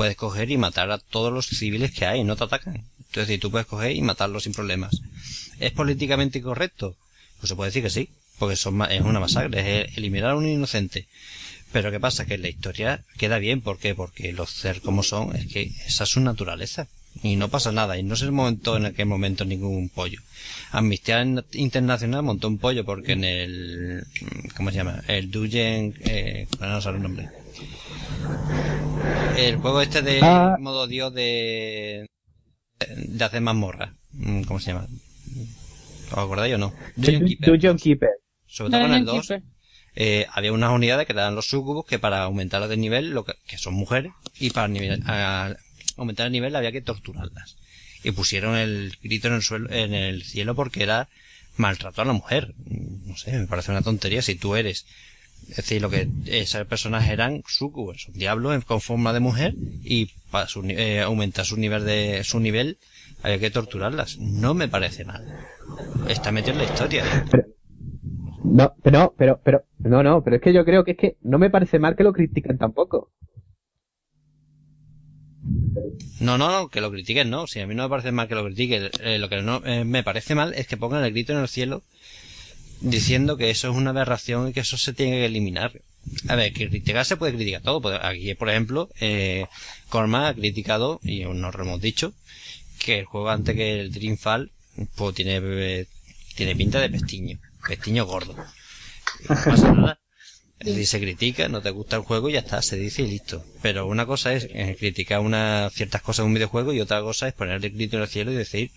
puedes 0.00 0.16
coger 0.16 0.50
y 0.50 0.56
matar 0.56 0.90
a 0.90 0.96
todos 0.96 1.30
los 1.30 1.44
civiles 1.44 1.90
que 1.92 2.06
hay, 2.06 2.24
no 2.24 2.34
te 2.34 2.44
atacan. 2.44 2.86
Es 3.10 3.16
decir, 3.16 3.38
tú 3.38 3.50
puedes 3.50 3.66
coger 3.66 3.94
y 3.94 4.00
matarlos 4.00 4.44
sin 4.44 4.54
problemas. 4.54 5.02
¿Es 5.58 5.72
políticamente 5.72 6.38
incorrecto? 6.38 6.96
Pues 7.38 7.50
se 7.50 7.54
puede 7.54 7.68
decir 7.68 7.82
que 7.82 7.90
sí, 7.90 8.08
porque 8.38 8.56
son, 8.56 8.80
es 8.90 9.02
una 9.02 9.20
masacre, 9.20 9.82
es 9.82 9.98
eliminar 9.98 10.30
a 10.30 10.36
un 10.36 10.48
inocente. 10.48 11.06
Pero 11.70 11.90
¿qué 11.90 12.00
pasa? 12.00 12.24
Que 12.24 12.38
la 12.38 12.48
historia 12.48 13.04
queda 13.18 13.38
bien, 13.38 13.60
¿por 13.60 13.76
qué? 13.76 13.94
Porque 13.94 14.32
los 14.32 14.50
CER 14.50 14.80
como 14.80 15.02
son, 15.02 15.36
es 15.36 15.48
que 15.48 15.70
esa 15.86 16.04
es 16.04 16.10
su 16.10 16.20
naturaleza. 16.20 16.88
y 17.22 17.36
no 17.36 17.50
pasa 17.50 17.70
nada 17.70 17.98
y 17.98 18.02
no 18.02 18.16
se 18.16 18.30
montó 18.30 18.78
en 18.78 18.86
aquel 18.86 19.04
momento 19.04 19.44
ningún 19.44 19.90
pollo. 19.90 20.22
Amnistía 20.70 21.22
Internacional 21.52 22.22
montó 22.22 22.48
un 22.48 22.56
pollo 22.56 22.86
porque 22.86 23.12
en 23.12 23.24
el 23.24 24.06
¿cómo 24.56 24.70
se 24.70 24.76
llama? 24.76 25.02
El 25.08 25.30
Duyen 25.30 25.94
eh, 26.00 26.46
no 26.58 26.80
sé 26.80 26.88
el 26.88 27.02
nombre. 27.02 27.39
El 29.36 29.56
juego 29.56 29.80
este 29.80 30.02
de 30.02 30.20
Ah. 30.22 30.56
modo 30.58 30.86
dios 30.86 31.12
de 31.14 32.06
de 32.96 33.24
hacer 33.24 33.40
mazmorra. 33.40 33.94
Mm, 34.12 34.42
¿Cómo 34.42 34.58
se 34.60 34.72
llama? 34.72 34.86
¿Os 36.12 36.18
acordáis 36.18 36.54
o 36.54 36.58
no? 36.58 36.72
Dungeon 36.96 37.26
Keeper. 37.26 37.48
Dungeon 37.50 37.78
Keeper. 37.78 38.10
Sobre 38.46 38.70
todo 38.72 38.80
con 38.82 38.92
el 38.94 39.04
Dungeon 39.04 39.16
2 39.16 39.28
Keeper. 39.28 39.42
eh, 39.96 40.26
había 40.32 40.52
unas 40.52 40.72
unidades 40.72 41.06
que 41.06 41.12
eran 41.12 41.34
los 41.34 41.46
sucubos 41.46 41.84
que 41.86 41.98
para 41.98 42.22
aumentarlas 42.22 42.68
de 42.70 42.76
nivel, 42.76 43.10
lo 43.10 43.24
que, 43.24 43.34
que 43.46 43.58
son 43.58 43.74
mujeres, 43.74 44.12
y 44.38 44.50
para 44.50 44.68
nivel- 44.68 45.02
a- 45.06 45.54
aumentar 45.96 46.26
el 46.26 46.32
nivel 46.32 46.56
había 46.56 46.72
que 46.72 46.80
torturarlas. 46.80 47.56
Y 48.02 48.12
pusieron 48.12 48.56
el 48.56 48.96
grito 49.02 49.28
en 49.28 49.34
el 49.34 49.42
suelo, 49.42 49.70
en 49.70 49.92
el 49.94 50.22
cielo 50.24 50.54
porque 50.54 50.82
era 50.82 51.08
maltrato 51.56 52.00
a 52.02 52.06
la 52.06 52.12
mujer. 52.14 52.54
No 52.66 53.16
sé, 53.16 53.32
me 53.38 53.46
parece 53.46 53.70
una 53.72 53.82
tontería 53.82 54.22
si 54.22 54.34
tú 54.36 54.56
eres. 54.56 54.86
Es 55.48 55.56
decir, 55.56 55.82
lo 55.82 55.90
que 55.90 56.08
esas 56.26 56.66
personas 56.66 57.08
eran 57.08 57.42
sucubos, 57.46 58.02
son 58.02 58.14
diablos 58.14 58.54
en- 58.54 58.60
con 58.62 58.80
forma 58.80 59.12
de 59.12 59.20
mujer 59.20 59.54
y 59.82 60.06
para 60.30 60.46
su 60.46 60.62
eh, 60.68 61.00
aumentar 61.00 61.44
su 61.44 61.56
nivel 61.56 61.84
de 61.84 62.22
su 62.24 62.38
nivel 62.38 62.78
había 63.22 63.38
que 63.38 63.50
torturarlas. 63.50 64.18
No 64.18 64.54
me 64.54 64.68
parece 64.68 65.04
mal. 65.04 65.24
Está 66.08 66.30
metido 66.30 66.52
en 66.52 66.58
la 66.58 66.64
historia. 66.64 67.04
No, 68.44 68.74
pero 68.82 69.14
pero, 69.18 69.40
pero, 69.44 69.64
no, 69.80 70.02
no, 70.02 70.22
pero 70.22 70.36
es 70.36 70.42
que 70.42 70.52
yo 70.52 70.64
creo 70.64 70.84
que 70.84 70.92
es 70.92 70.96
que 70.96 71.16
no 71.22 71.38
me 71.38 71.50
parece 71.50 71.78
mal 71.78 71.96
que 71.96 72.04
lo 72.04 72.12
critiquen 72.12 72.56
tampoco. 72.58 73.10
No, 76.20 76.36
no, 76.38 76.50
no, 76.50 76.68
que 76.68 76.80
lo 76.80 76.90
critiquen, 76.90 77.30
no. 77.30 77.46
Si 77.46 77.60
a 77.60 77.66
mí 77.66 77.74
no 77.74 77.84
me 77.84 77.88
parece 77.88 78.12
mal 78.12 78.28
que 78.28 78.34
lo 78.34 78.44
critiquen. 78.44 78.90
Eh, 79.02 79.18
lo 79.18 79.28
que 79.28 79.42
no 79.42 79.62
eh, 79.64 79.84
me 79.84 80.02
parece 80.02 80.34
mal 80.34 80.52
es 80.54 80.66
que 80.66 80.76
pongan 80.76 81.04
el 81.04 81.12
grito 81.12 81.32
en 81.32 81.38
el 81.40 81.48
cielo 81.48 81.82
diciendo 82.80 83.36
que 83.36 83.50
eso 83.50 83.70
es 83.70 83.76
una 83.76 83.90
aberración 83.90 84.48
y 84.48 84.52
que 84.52 84.60
eso 84.60 84.76
se 84.76 84.92
tiene 84.92 85.18
que 85.18 85.26
eliminar. 85.26 85.80
A 86.28 86.34
ver, 86.34 86.52
criticar 86.52 87.04
se 87.04 87.16
puede 87.16 87.34
criticar 87.34 87.62
todo. 87.62 87.80
Pues 87.80 87.98
Aquí, 88.02 88.34
por 88.34 88.48
ejemplo, 88.48 88.88
eh, 89.00 89.46
Corma 89.88 90.28
ha 90.28 90.34
criticado, 90.34 91.00
y 91.02 91.24
nos 91.24 91.54
lo 91.54 91.62
hemos 91.62 91.80
dicho, 91.80 92.12
que 92.78 93.00
el 93.00 93.04
juego 93.04 93.30
antes 93.30 93.54
que 93.54 93.80
el 93.80 93.92
Dreamfall, 93.92 94.50
pues 94.96 95.14
tiene, 95.14 95.86
tiene 96.34 96.56
pinta 96.56 96.80
de 96.80 96.90
pestiño. 96.90 97.38
Pestiño 97.66 98.06
gordo. 98.06 98.34
No 99.28 99.36
pasa 99.44 99.72
nada. 99.74 100.00
Es 100.60 100.66
decir, 100.66 100.86
se 100.86 101.00
critica, 101.00 101.48
no 101.48 101.62
te 101.62 101.70
gusta 101.70 101.96
el 101.96 102.02
juego 102.02 102.28
y 102.28 102.34
ya 102.34 102.40
está, 102.40 102.60
se 102.60 102.76
dice 102.76 103.02
y 103.02 103.06
listo. 103.06 103.42
Pero 103.62 103.86
una 103.86 104.04
cosa 104.04 104.34
es 104.34 104.46
eh, 104.50 104.76
criticar 104.78 105.20
una, 105.20 105.70
ciertas 105.72 106.02
cosas 106.02 106.24
de 106.24 106.26
un 106.28 106.34
videojuego 106.34 106.74
y 106.74 106.80
otra 106.80 107.00
cosa 107.00 107.28
es 107.28 107.32
poner 107.32 107.64
el 107.64 107.70
grito 107.70 107.96
en 107.96 108.02
el 108.02 108.08
cielo 108.08 108.30
y 108.30 108.34
decir 108.34 108.70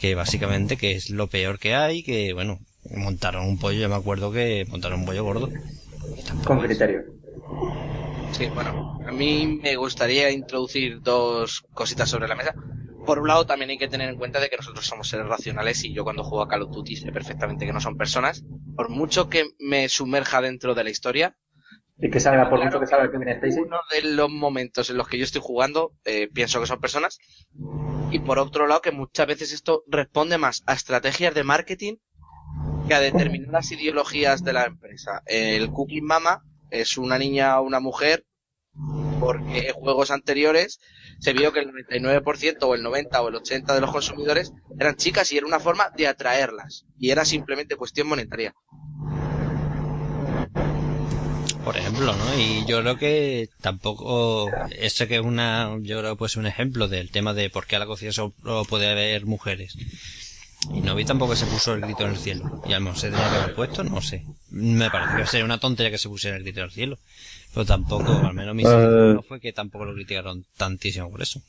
que 0.00 0.14
básicamente 0.14 0.76
que 0.76 0.92
es 0.92 1.10
lo 1.10 1.26
peor 1.26 1.58
que 1.58 1.74
hay, 1.74 2.04
que 2.04 2.32
bueno, 2.34 2.60
montaron 2.90 3.46
un 3.46 3.58
pollo, 3.58 3.80
yo 3.80 3.88
me 3.88 3.94
acuerdo 3.96 4.32
que 4.32 4.66
montaron 4.68 5.00
un 5.00 5.06
pollo 5.06 5.24
gordo. 5.24 5.48
Con 6.44 6.60
criterio. 6.60 7.02
Sí, 8.32 8.46
bueno, 8.54 8.98
a 9.06 9.12
mí 9.12 9.60
me 9.62 9.76
gustaría 9.76 10.30
introducir 10.30 11.00
dos 11.00 11.62
cositas 11.72 12.08
sobre 12.08 12.28
la 12.28 12.34
mesa. 12.34 12.54
Por 13.06 13.18
un 13.18 13.28
lado, 13.28 13.46
también 13.46 13.70
hay 13.70 13.78
que 13.78 13.86
tener 13.88 14.08
en 14.08 14.16
cuenta 14.16 14.40
de 14.40 14.48
que 14.48 14.56
nosotros 14.56 14.86
somos 14.86 15.08
seres 15.08 15.26
racionales 15.26 15.84
y 15.84 15.92
yo 15.92 16.04
cuando 16.04 16.24
juego 16.24 16.42
a 16.42 16.48
Call 16.48 16.62
of 16.62 16.70
Duty 16.72 16.96
sé 16.96 17.12
perfectamente 17.12 17.66
que 17.66 17.72
no 17.72 17.80
son 17.80 17.96
personas. 17.96 18.44
Por 18.76 18.88
mucho 18.88 19.28
que 19.28 19.44
me 19.58 19.88
sumerja 19.88 20.40
dentro 20.40 20.74
de 20.74 20.84
la 20.84 20.90
historia, 20.90 21.36
Y 21.98 22.10
que 22.10 22.18
salga, 22.18 22.48
por 22.50 22.58
Claro 22.58 22.64
mucho 22.64 22.80
que 22.80 22.86
salga 22.86 23.10
Kevin 23.10 23.28
Stacy. 23.28 23.60
uno 23.60 23.76
de 23.90 24.02
los 24.02 24.30
momentos 24.30 24.90
en 24.90 24.96
los 24.96 25.06
que 25.06 25.18
yo 25.18 25.24
estoy 25.24 25.42
jugando, 25.44 25.92
eh, 26.04 26.28
pienso 26.32 26.60
que 26.60 26.66
son 26.66 26.80
personas. 26.80 27.18
Y 28.10 28.18
por 28.20 28.38
otro 28.38 28.66
lado, 28.66 28.80
que 28.80 28.90
muchas 28.90 29.26
veces 29.26 29.52
esto 29.52 29.84
responde 29.86 30.38
más 30.38 30.62
a 30.66 30.72
estrategias 30.74 31.34
de 31.34 31.44
marketing 31.44 31.96
que 32.86 32.94
a 32.94 33.00
determinadas 33.00 33.70
ideologías 33.72 34.44
de 34.44 34.52
la 34.52 34.64
empresa. 34.64 35.22
El 35.26 35.70
Cooking 35.70 36.04
Mama 36.04 36.42
es 36.70 36.98
una 36.98 37.18
niña 37.18 37.58
o 37.60 37.64
una 37.64 37.80
mujer 37.80 38.24
porque 39.20 39.68
en 39.68 39.74
juegos 39.74 40.10
anteriores 40.10 40.80
se 41.20 41.32
vio 41.32 41.52
que 41.52 41.60
el 41.60 41.70
99% 41.72 42.58
o 42.62 42.74
el 42.74 42.82
90 42.82 43.22
o 43.22 43.28
el 43.28 43.36
80 43.36 43.74
de 43.74 43.80
los 43.80 43.92
consumidores 43.92 44.52
eran 44.78 44.96
chicas 44.96 45.32
y 45.32 45.38
era 45.38 45.46
una 45.46 45.60
forma 45.60 45.90
de 45.96 46.08
atraerlas 46.08 46.84
y 46.98 47.10
era 47.10 47.24
simplemente 47.24 47.76
cuestión 47.76 48.08
monetaria. 48.08 48.54
Por 51.64 51.78
ejemplo, 51.78 52.14
¿no? 52.14 52.38
Y 52.38 52.66
yo 52.66 52.82
creo 52.82 52.98
que 52.98 53.48
tampoco, 53.62 54.50
eso 54.78 55.06
que 55.06 55.14
es 55.14 55.22
una, 55.22 55.78
yo 55.80 56.00
creo 56.00 56.28
ser 56.28 56.40
un 56.40 56.46
ejemplo 56.46 56.88
del 56.88 57.10
tema 57.10 57.32
de 57.32 57.48
por 57.48 57.66
qué 57.66 57.76
a 57.76 57.78
la 57.78 57.86
cocina 57.86 58.12
solo 58.12 58.34
puede 58.68 58.90
haber 58.90 59.24
mujeres. 59.24 59.74
Y 60.72 60.80
no 60.80 60.94
vi 60.94 61.04
tampoco 61.04 61.32
que 61.32 61.38
se 61.38 61.46
puso 61.46 61.74
el 61.74 61.80
grito 61.82 62.04
en 62.04 62.10
el 62.10 62.16
cielo. 62.16 62.62
Y 62.66 62.72
a 62.72 62.78
lo 62.78 62.84
mejor 62.86 62.98
se 62.98 63.10
tenía 63.10 63.28
que 63.28 63.36
haber 63.36 63.54
puesto, 63.54 63.84
no 63.84 64.00
sé. 64.00 64.24
Me 64.50 64.90
parece 64.90 65.16
que 65.16 65.26
sería 65.26 65.44
una 65.44 65.58
tontería 65.58 65.90
que 65.90 65.98
se 65.98 66.08
pusiera 66.08 66.36
el 66.36 66.42
grito 66.42 66.60
en 66.60 66.64
el 66.66 66.70
cielo. 66.70 66.98
Pero 67.52 67.66
tampoco, 67.66 68.12
al 68.12 68.34
menos 68.34 68.54
mi 68.54 68.62
sensación 68.62 69.14
no 69.14 69.22
fue 69.22 69.40
que 69.40 69.52
tampoco 69.52 69.84
lo 69.84 69.94
criticaron 69.94 70.44
tantísimo 70.56 71.10
por 71.10 71.22
eso. 71.22 71.40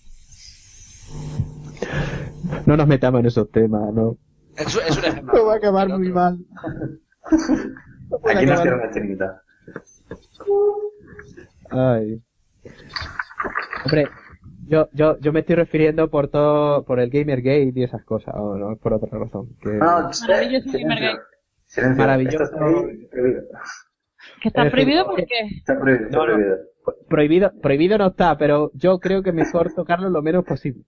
No 2.65 2.77
nos 2.77 2.87
metamos 2.87 3.19
en 3.21 3.25
esos 3.27 3.49
temas, 3.51 3.93
no. 3.93 4.17
Es, 4.55 4.75
es 4.75 4.97
un 4.97 5.05
ejemplo. 5.05 5.33
Me 5.33 5.41
va 5.41 5.53
a 5.53 5.57
acabar 5.57 5.89
muy 5.89 6.11
mal. 6.11 6.37
Aquí 8.25 8.45
nos 8.45 8.61
cierran 8.61 8.79
la 8.81 8.91
chiringuita. 8.91 9.41
Ay. 11.71 12.21
Hombre, 13.83 14.07
yo, 14.67 14.89
yo, 14.93 15.17
yo 15.19 15.31
me 15.33 15.41
estoy 15.41 15.55
refiriendo 15.55 16.09
por 16.09 16.27
todo, 16.29 16.83
por 16.85 16.99
el 16.99 17.09
Gamergate 17.09 17.71
y 17.75 17.83
esas 17.83 18.03
cosas, 18.03 18.33
o 18.37 18.55
no 18.57 18.73
es 18.73 18.79
por 18.79 18.93
otra 18.93 19.17
razón. 19.17 19.49
Que... 19.61 19.69
No, 19.69 19.85
Maravilloso 20.19 20.69
silencio. 20.69 20.79
Gamergate. 20.79 21.21
Silencio. 21.65 21.97
Maravilloso. 21.97 22.43
Esto 22.43 22.53
está 22.55 22.59
prohibido. 23.09 23.41
¿Que 24.41 24.47
está 24.49 24.65
Es 24.65 24.71
prohibido 24.71 25.03
decir, 25.03 25.15
por 25.15 25.25
qué? 25.25 25.57
Está 25.57 25.79
prohibido, 25.79 26.05
está 26.07 26.17
No, 26.17 26.25
no. 26.27 26.33
prohibido. 26.33 26.57
Prohibido, 27.09 27.51
prohibido 27.61 27.97
no 27.97 28.07
está, 28.07 28.37
pero 28.37 28.71
yo 28.75 28.99
creo 28.99 29.23
que 29.23 29.31
mejor 29.31 29.73
tocarlo 29.73 30.09
lo 30.09 30.21
menos 30.21 30.43
posible. 30.45 30.83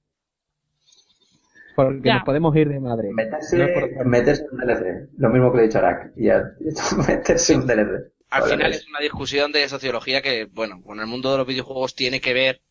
Porque 1.75 2.01
Ya. 2.03 2.15
nos 2.15 2.23
podemos 2.23 2.55
ir 2.55 2.69
de 2.69 2.79
madre. 2.79 3.09
Meterse, 3.13 3.57
No 3.97 4.05
meterse 4.05 4.45
un 4.51 4.57
DLC. 4.59 5.09
Lo 5.17 5.29
mismo 5.29 5.51
que 5.51 5.57
le 5.57 5.63
he 5.63 5.67
dicho 5.67 5.77
a 5.79 5.81
Arak. 5.81 6.13
Ya, 6.15 6.43
meterse 7.07 7.55
un 7.55 7.67
DLC. 7.67 8.11
Al 8.29 8.43
final 8.43 8.71
es 8.71 8.87
una 8.89 8.99
discusión 8.99 9.51
de 9.51 9.67
sociología 9.69 10.21
que, 10.21 10.45
bueno, 10.51 10.81
con 10.83 10.99
el 10.99 11.07
mundo 11.07 11.31
de 11.31 11.37
los 11.37 11.47
videojuegos 11.47 11.95
tiene 11.95 12.19
que 12.19 12.33
ver, 12.33 12.61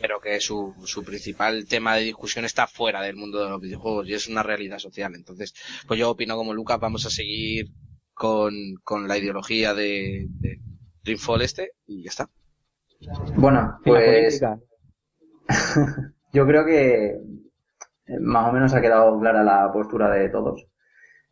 pero 0.00 0.20
que 0.20 0.40
su, 0.40 0.74
su 0.84 1.04
principal 1.04 1.66
tema 1.66 1.96
de 1.96 2.02
discusión 2.04 2.44
está 2.44 2.66
fuera 2.66 3.02
del 3.02 3.16
mundo 3.16 3.42
de 3.42 3.50
los 3.50 3.60
videojuegos 3.60 4.08
y 4.08 4.14
es 4.14 4.28
una 4.28 4.42
realidad 4.42 4.78
social. 4.78 5.14
Entonces, 5.14 5.54
pues 5.86 5.98
yo 6.00 6.10
opino 6.10 6.36
como 6.36 6.54
Lucas, 6.54 6.80
vamos 6.80 7.04
a 7.06 7.10
seguir 7.10 7.68
con, 8.14 8.52
con 8.82 9.06
la 9.08 9.18
ideología 9.18 9.74
de, 9.74 10.26
de 10.28 10.60
Dreamfall 11.04 11.42
este 11.42 11.72
y 11.86 12.04
ya 12.04 12.10
está. 12.10 12.30
Bueno, 13.36 13.78
pues 13.84 14.40
yo 16.32 16.46
creo 16.46 16.64
que 16.64 17.18
más 18.20 18.48
o 18.48 18.52
menos 18.52 18.74
ha 18.74 18.80
quedado 18.80 19.18
clara 19.20 19.42
la 19.42 19.70
postura 19.72 20.10
de 20.10 20.28
todos. 20.28 20.66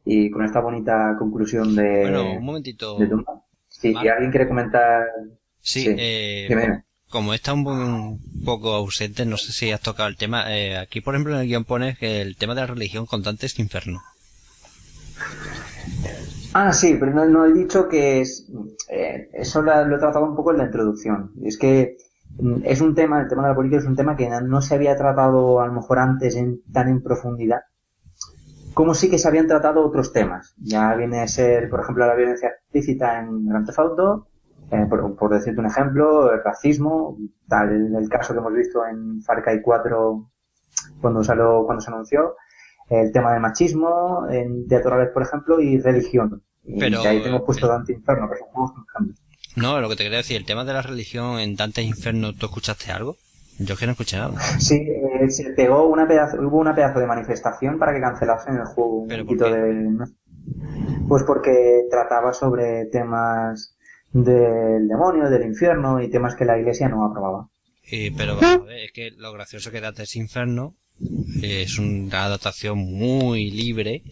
Y 0.04 0.30
con 0.30 0.44
esta 0.44 0.60
bonita 0.60 1.16
conclusión 1.18 1.76
de, 1.76 2.00
Bueno, 2.02 2.32
un 2.38 2.44
momentito. 2.44 2.98
de 2.98 3.06
Tumba. 3.08 3.44
Si 3.68 3.94
alguien 3.94 4.30
quiere 4.30 4.48
comentar, 4.48 5.06
Sí, 5.60 5.82
Sí. 5.82 5.94
eh. 5.98 6.82
Como 7.10 7.34
está 7.34 7.52
un, 7.54 7.64
po- 7.64 7.70
un 7.72 8.20
poco 8.44 8.74
ausente, 8.74 9.24
no 9.26 9.36
sé 9.36 9.52
si 9.52 9.70
has 9.72 9.80
tocado 9.80 10.08
el 10.08 10.16
tema. 10.16 10.54
eh, 10.56 10.76
aquí, 10.78 11.00
por 11.00 11.14
ejemplo, 11.14 11.34
en 11.34 11.40
el 11.42 11.46
guion 11.48 11.64
pones 11.64 11.98
que 11.98 12.20
el 12.22 12.36
tema 12.36 12.54
de 12.54 12.62
la 12.62 12.66
religión 12.68 13.06
con 13.06 13.22
Dantes 13.22 13.58
Inferno. 13.58 14.02
Ah, 16.54 16.72
sí, 16.72 16.96
pero 16.98 17.12
no, 17.26 17.44
he 17.46 17.52
dicho 17.52 17.88
que 17.88 18.20
es, 18.20 18.46
eh, 18.88 19.28
eso 19.32 19.62
lo 19.62 19.72
he 19.96 19.98
tratado 19.98 20.24
un 20.24 20.34
poco 20.36 20.50
en 20.52 20.58
la 20.58 20.64
introducción. 20.64 21.32
Es 21.44 21.58
que 21.58 21.96
mm, 22.38 22.62
es 22.64 22.80
un 22.80 22.94
tema, 22.94 23.20
el 23.20 23.28
tema 23.28 23.42
de 23.42 23.48
la 23.50 23.54
política 23.54 23.80
es 23.80 23.86
un 23.86 23.96
tema 23.96 24.16
que 24.16 24.28
no, 24.28 24.40
no 24.40 24.62
se 24.62 24.74
había 24.74 24.96
tratado 24.96 25.60
a 25.60 25.66
lo 25.66 25.72
mejor 25.74 25.98
antes 25.98 26.36
en, 26.36 26.62
tan 26.72 26.88
en 26.88 27.02
profundidad, 27.02 27.60
como 28.74 28.94
sí 28.94 29.10
que 29.10 29.18
se 29.18 29.28
habían 29.28 29.46
tratado 29.48 29.84
otros 29.84 30.12
temas. 30.12 30.54
Ya 30.58 30.94
viene 30.94 31.20
a 31.20 31.28
ser, 31.28 31.68
por 31.68 31.80
ejemplo, 31.80 32.06
la 32.06 32.14
violencia 32.14 32.48
explícita 32.48 33.20
en 33.20 33.46
Grand 33.46 33.66
Theft 33.66 33.78
Auto, 33.78 34.28
eh, 34.70 34.86
por, 34.88 35.16
por 35.16 35.32
decirte 35.32 35.60
un 35.60 35.66
ejemplo, 35.66 36.32
el 36.32 36.42
racismo, 36.42 37.16
tal, 37.48 37.94
el, 37.96 38.08
caso 38.08 38.34
que 38.34 38.40
hemos 38.40 38.52
visto 38.52 38.84
en 38.86 39.22
Far 39.22 39.42
Cry 39.42 39.62
4 39.62 40.30
cuando 41.00 41.24
salió, 41.24 41.64
cuando 41.64 41.80
se 41.80 41.90
anunció, 41.90 42.36
el 42.90 43.12
tema 43.12 43.32
del 43.32 43.40
machismo, 43.40 44.26
en 44.30 44.66
Teatro 44.68 44.96
Real, 44.96 45.10
por 45.12 45.22
ejemplo, 45.22 45.60
y 45.60 45.78
religión. 45.80 46.42
Y 46.64 46.78
Pero, 46.78 47.02
de 47.02 47.08
ahí 47.08 47.22
tengo 47.22 47.44
puesto 47.44 47.66
eh, 47.66 47.70
Dante 47.70 47.92
Inferno, 47.92 48.28
que 48.30 48.38
son 48.38 48.48
juegos 48.48 48.72
cambio. 48.92 49.14
No, 49.56 49.80
lo 49.80 49.88
que 49.88 49.96
te 49.96 50.04
quería 50.04 50.18
decir, 50.18 50.36
el 50.36 50.44
tema 50.44 50.64
de 50.64 50.72
la 50.72 50.82
religión 50.82 51.38
en 51.40 51.56
Dantes 51.56 51.84
Inferno, 51.84 52.32
¿tú 52.34 52.46
escuchaste 52.46 52.92
algo? 52.92 53.16
Yo 53.58 53.74
es 53.74 53.80
que 53.80 53.86
no 53.86 53.92
escuché 53.92 54.18
nada. 54.18 54.38
Sí, 54.40 54.76
eh, 54.76 55.30
se 55.30 55.50
pegó 55.50 55.88
una 55.88 56.06
pedazo, 56.06 56.36
hubo 56.40 56.58
una 56.58 56.74
pedazo 56.74 57.00
de 57.00 57.06
manifestación 57.06 57.78
para 57.78 57.92
que 57.92 58.00
cancelasen 58.00 58.56
el 58.56 58.66
juego 58.66 59.00
un 59.00 59.08
¿Pero 59.08 59.24
por 59.24 59.36
poquito 59.36 59.50
de... 59.50 60.06
Pues 61.08 61.24
porque 61.24 61.86
trataba 61.90 62.32
sobre 62.32 62.86
temas 62.86 63.76
del 64.12 64.88
demonio, 64.88 65.28
del 65.28 65.42
infierno 65.42 66.00
y 66.00 66.10
temas 66.10 66.34
que 66.34 66.44
la 66.44 66.58
iglesia 66.58 66.88
no 66.88 67.04
aprobaba. 67.04 67.48
Eh, 67.90 68.12
pero 68.16 68.36
vamos 68.36 68.62
a 68.62 68.64
ver, 68.64 68.84
es 68.84 68.92
que 68.92 69.10
lo 69.16 69.32
gracioso 69.32 69.70
que 69.70 69.80
Dante's 69.80 70.16
Inferno 70.16 70.74
eh, 71.42 71.62
es 71.62 71.78
una 71.78 72.24
adaptación 72.24 72.78
muy 72.78 73.50
libre 73.50 74.02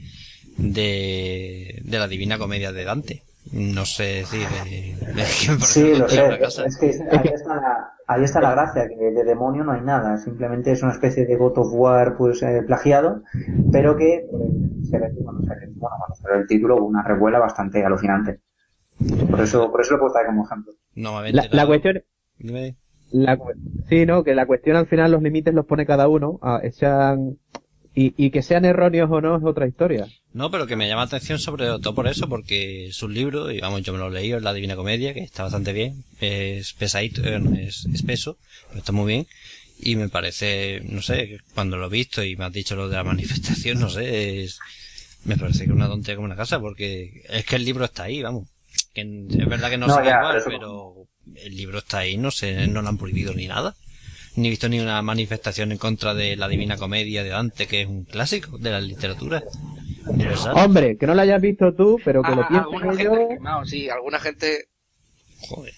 de, 0.56 1.82
de 1.84 1.98
la 1.98 2.08
Divina 2.08 2.38
Comedia 2.38 2.72
de 2.72 2.84
Dante. 2.84 3.22
No 3.52 3.84
sé 3.84 4.20
es 4.20 4.30
que 4.30 5.52
me 5.52 5.58
parece 5.58 5.58
Sí, 5.60 5.94
lo 5.94 6.08
sé. 6.08 6.64
Es 6.66 6.78
que 6.78 6.86
ahí 6.86 7.28
está, 7.34 7.54
la, 7.54 7.92
ahí 8.06 8.24
está 8.24 8.40
la 8.40 8.52
gracia, 8.52 8.88
que 8.88 8.96
de 8.96 9.24
demonio 9.24 9.62
no 9.62 9.72
hay 9.72 9.82
nada. 9.82 10.16
Simplemente 10.18 10.72
es 10.72 10.82
una 10.82 10.92
especie 10.92 11.26
de 11.26 11.36
God 11.36 11.58
of 11.58 11.72
War 11.72 12.16
pues 12.16 12.42
eh, 12.42 12.62
plagiado, 12.66 13.22
pero 13.70 13.96
que 13.96 14.26
pues, 14.30 14.90
se 14.90 14.98
ve, 14.98 15.12
bueno, 15.20 15.40
se 15.42 15.54
ve, 15.54 15.72
bueno, 15.74 15.96
salió 16.20 16.40
el 16.40 16.46
título, 16.46 16.84
una 16.84 17.02
revuela 17.02 17.38
bastante 17.38 17.84
alucinante. 17.84 18.40
Por 19.30 19.40
eso, 19.40 19.70
por 19.70 19.80
eso 19.80 19.94
lo 19.94 20.00
puedo 20.00 20.12
traer 20.12 20.28
como 20.28 20.44
ejemplo. 20.46 20.72
No 20.94 21.22
La, 21.22 21.48
la 21.50 21.66
cuestión, 21.66 22.02
Dime. 22.38 22.76
la, 23.10 23.38
sí, 23.88 24.06
no, 24.06 24.24
que 24.24 24.34
la 24.34 24.46
cuestión 24.46 24.76
al 24.76 24.86
final 24.86 25.12
los 25.12 25.22
límites 25.22 25.54
los 25.54 25.66
pone 25.66 25.84
cada 25.86 26.08
uno, 26.08 26.40
echan, 26.62 27.38
y, 27.94 28.14
y 28.16 28.30
que 28.30 28.42
sean 28.42 28.64
erróneos 28.64 29.10
o 29.10 29.20
no 29.20 29.36
es 29.36 29.44
otra 29.44 29.66
historia. 29.66 30.06
No, 30.32 30.50
pero 30.50 30.66
que 30.66 30.76
me 30.76 30.86
llama 30.86 31.02
la 31.02 31.06
atención 31.06 31.38
sobre 31.38 31.64
todo 31.66 31.94
por 31.94 32.06
eso, 32.08 32.28
porque 32.28 32.88
es 32.88 33.02
un 33.02 33.14
libro, 33.14 33.50
y 33.50 33.60
vamos, 33.60 33.82
yo 33.82 33.92
me 33.94 33.98
lo 33.98 34.08
he 34.08 34.12
leído, 34.12 34.36
es 34.36 34.42
La 34.42 34.52
Divina 34.52 34.76
Comedia, 34.76 35.14
que 35.14 35.20
está 35.20 35.44
bastante 35.44 35.72
bien, 35.72 36.04
es 36.20 36.74
pesadito, 36.74 37.22
eh, 37.24 37.40
es 37.66 37.86
espeso, 37.86 38.36
pero 38.68 38.80
está 38.80 38.92
muy 38.92 39.06
bien, 39.06 39.26
y 39.78 39.96
me 39.96 40.08
parece, 40.10 40.82
no 40.84 41.00
sé, 41.00 41.40
cuando 41.54 41.78
lo 41.78 41.86
he 41.86 41.90
visto 41.90 42.22
y 42.22 42.36
me 42.36 42.44
has 42.44 42.52
dicho 42.52 42.76
lo 42.76 42.88
de 42.88 42.96
la 42.96 43.04
manifestación, 43.04 43.80
no 43.80 43.88
sé, 43.88 44.42
es, 44.42 44.58
me 45.24 45.36
parece 45.38 45.60
que 45.60 45.70
es 45.70 45.76
una 45.76 45.88
tontería 45.88 46.16
como 46.16 46.26
una 46.26 46.36
casa, 46.36 46.60
porque 46.60 47.22
es 47.30 47.46
que 47.46 47.56
el 47.56 47.64
libro 47.64 47.86
está 47.86 48.04
ahí, 48.04 48.22
vamos, 48.22 48.46
que 48.96 49.02
es 49.42 49.48
verdad 49.48 49.70
que 49.70 49.78
no, 49.78 49.88
No, 49.88 49.94
se 49.94 50.00
ve 50.00 50.08
ya, 50.08 50.16
igual, 50.16 50.32
pero 50.34 50.40
eso- 50.40 50.50
pero 50.50 51.42
el 51.46 51.56
libro 51.56 51.78
está 51.78 51.98
ahí, 51.98 52.16
no 52.16 52.30
sé, 52.30 52.66
no 52.66 52.82
lo 52.82 52.88
han 52.88 52.98
prohibido 52.98 53.34
ni 53.34 53.46
nada. 53.46 53.74
Ni 54.36 54.48
he 54.48 54.50
visto 54.50 54.68
ni 54.68 54.80
una 54.80 55.00
manifestación 55.02 55.72
en 55.72 55.78
contra 55.78 56.14
de 56.14 56.36
la 56.36 56.48
Divina 56.48 56.76
Comedia 56.76 57.22
de 57.22 57.30
Dante, 57.30 57.66
que 57.66 57.82
es 57.82 57.88
un 57.88 58.04
clásico 58.04 58.58
de 58.58 58.70
la 58.70 58.80
literatura 58.80 59.42
universal. 60.08 60.54
Hombre, 60.56 60.96
que 60.98 61.06
no 61.06 61.14
lo 61.14 61.22
hayas 61.22 61.40
visto 61.40 61.74
tú, 61.74 62.00
pero 62.04 62.22
que 62.22 62.30
lo 62.34 62.42
Ah, 62.42 62.48
piensen 62.48 62.62
alguna 62.64 62.92
ellos, 62.92 63.16
gente 63.18 63.34
quemado, 63.34 63.64
sí, 63.64 63.88
alguna 63.88 64.18
gente 64.20 64.64
Joder. 65.48 65.74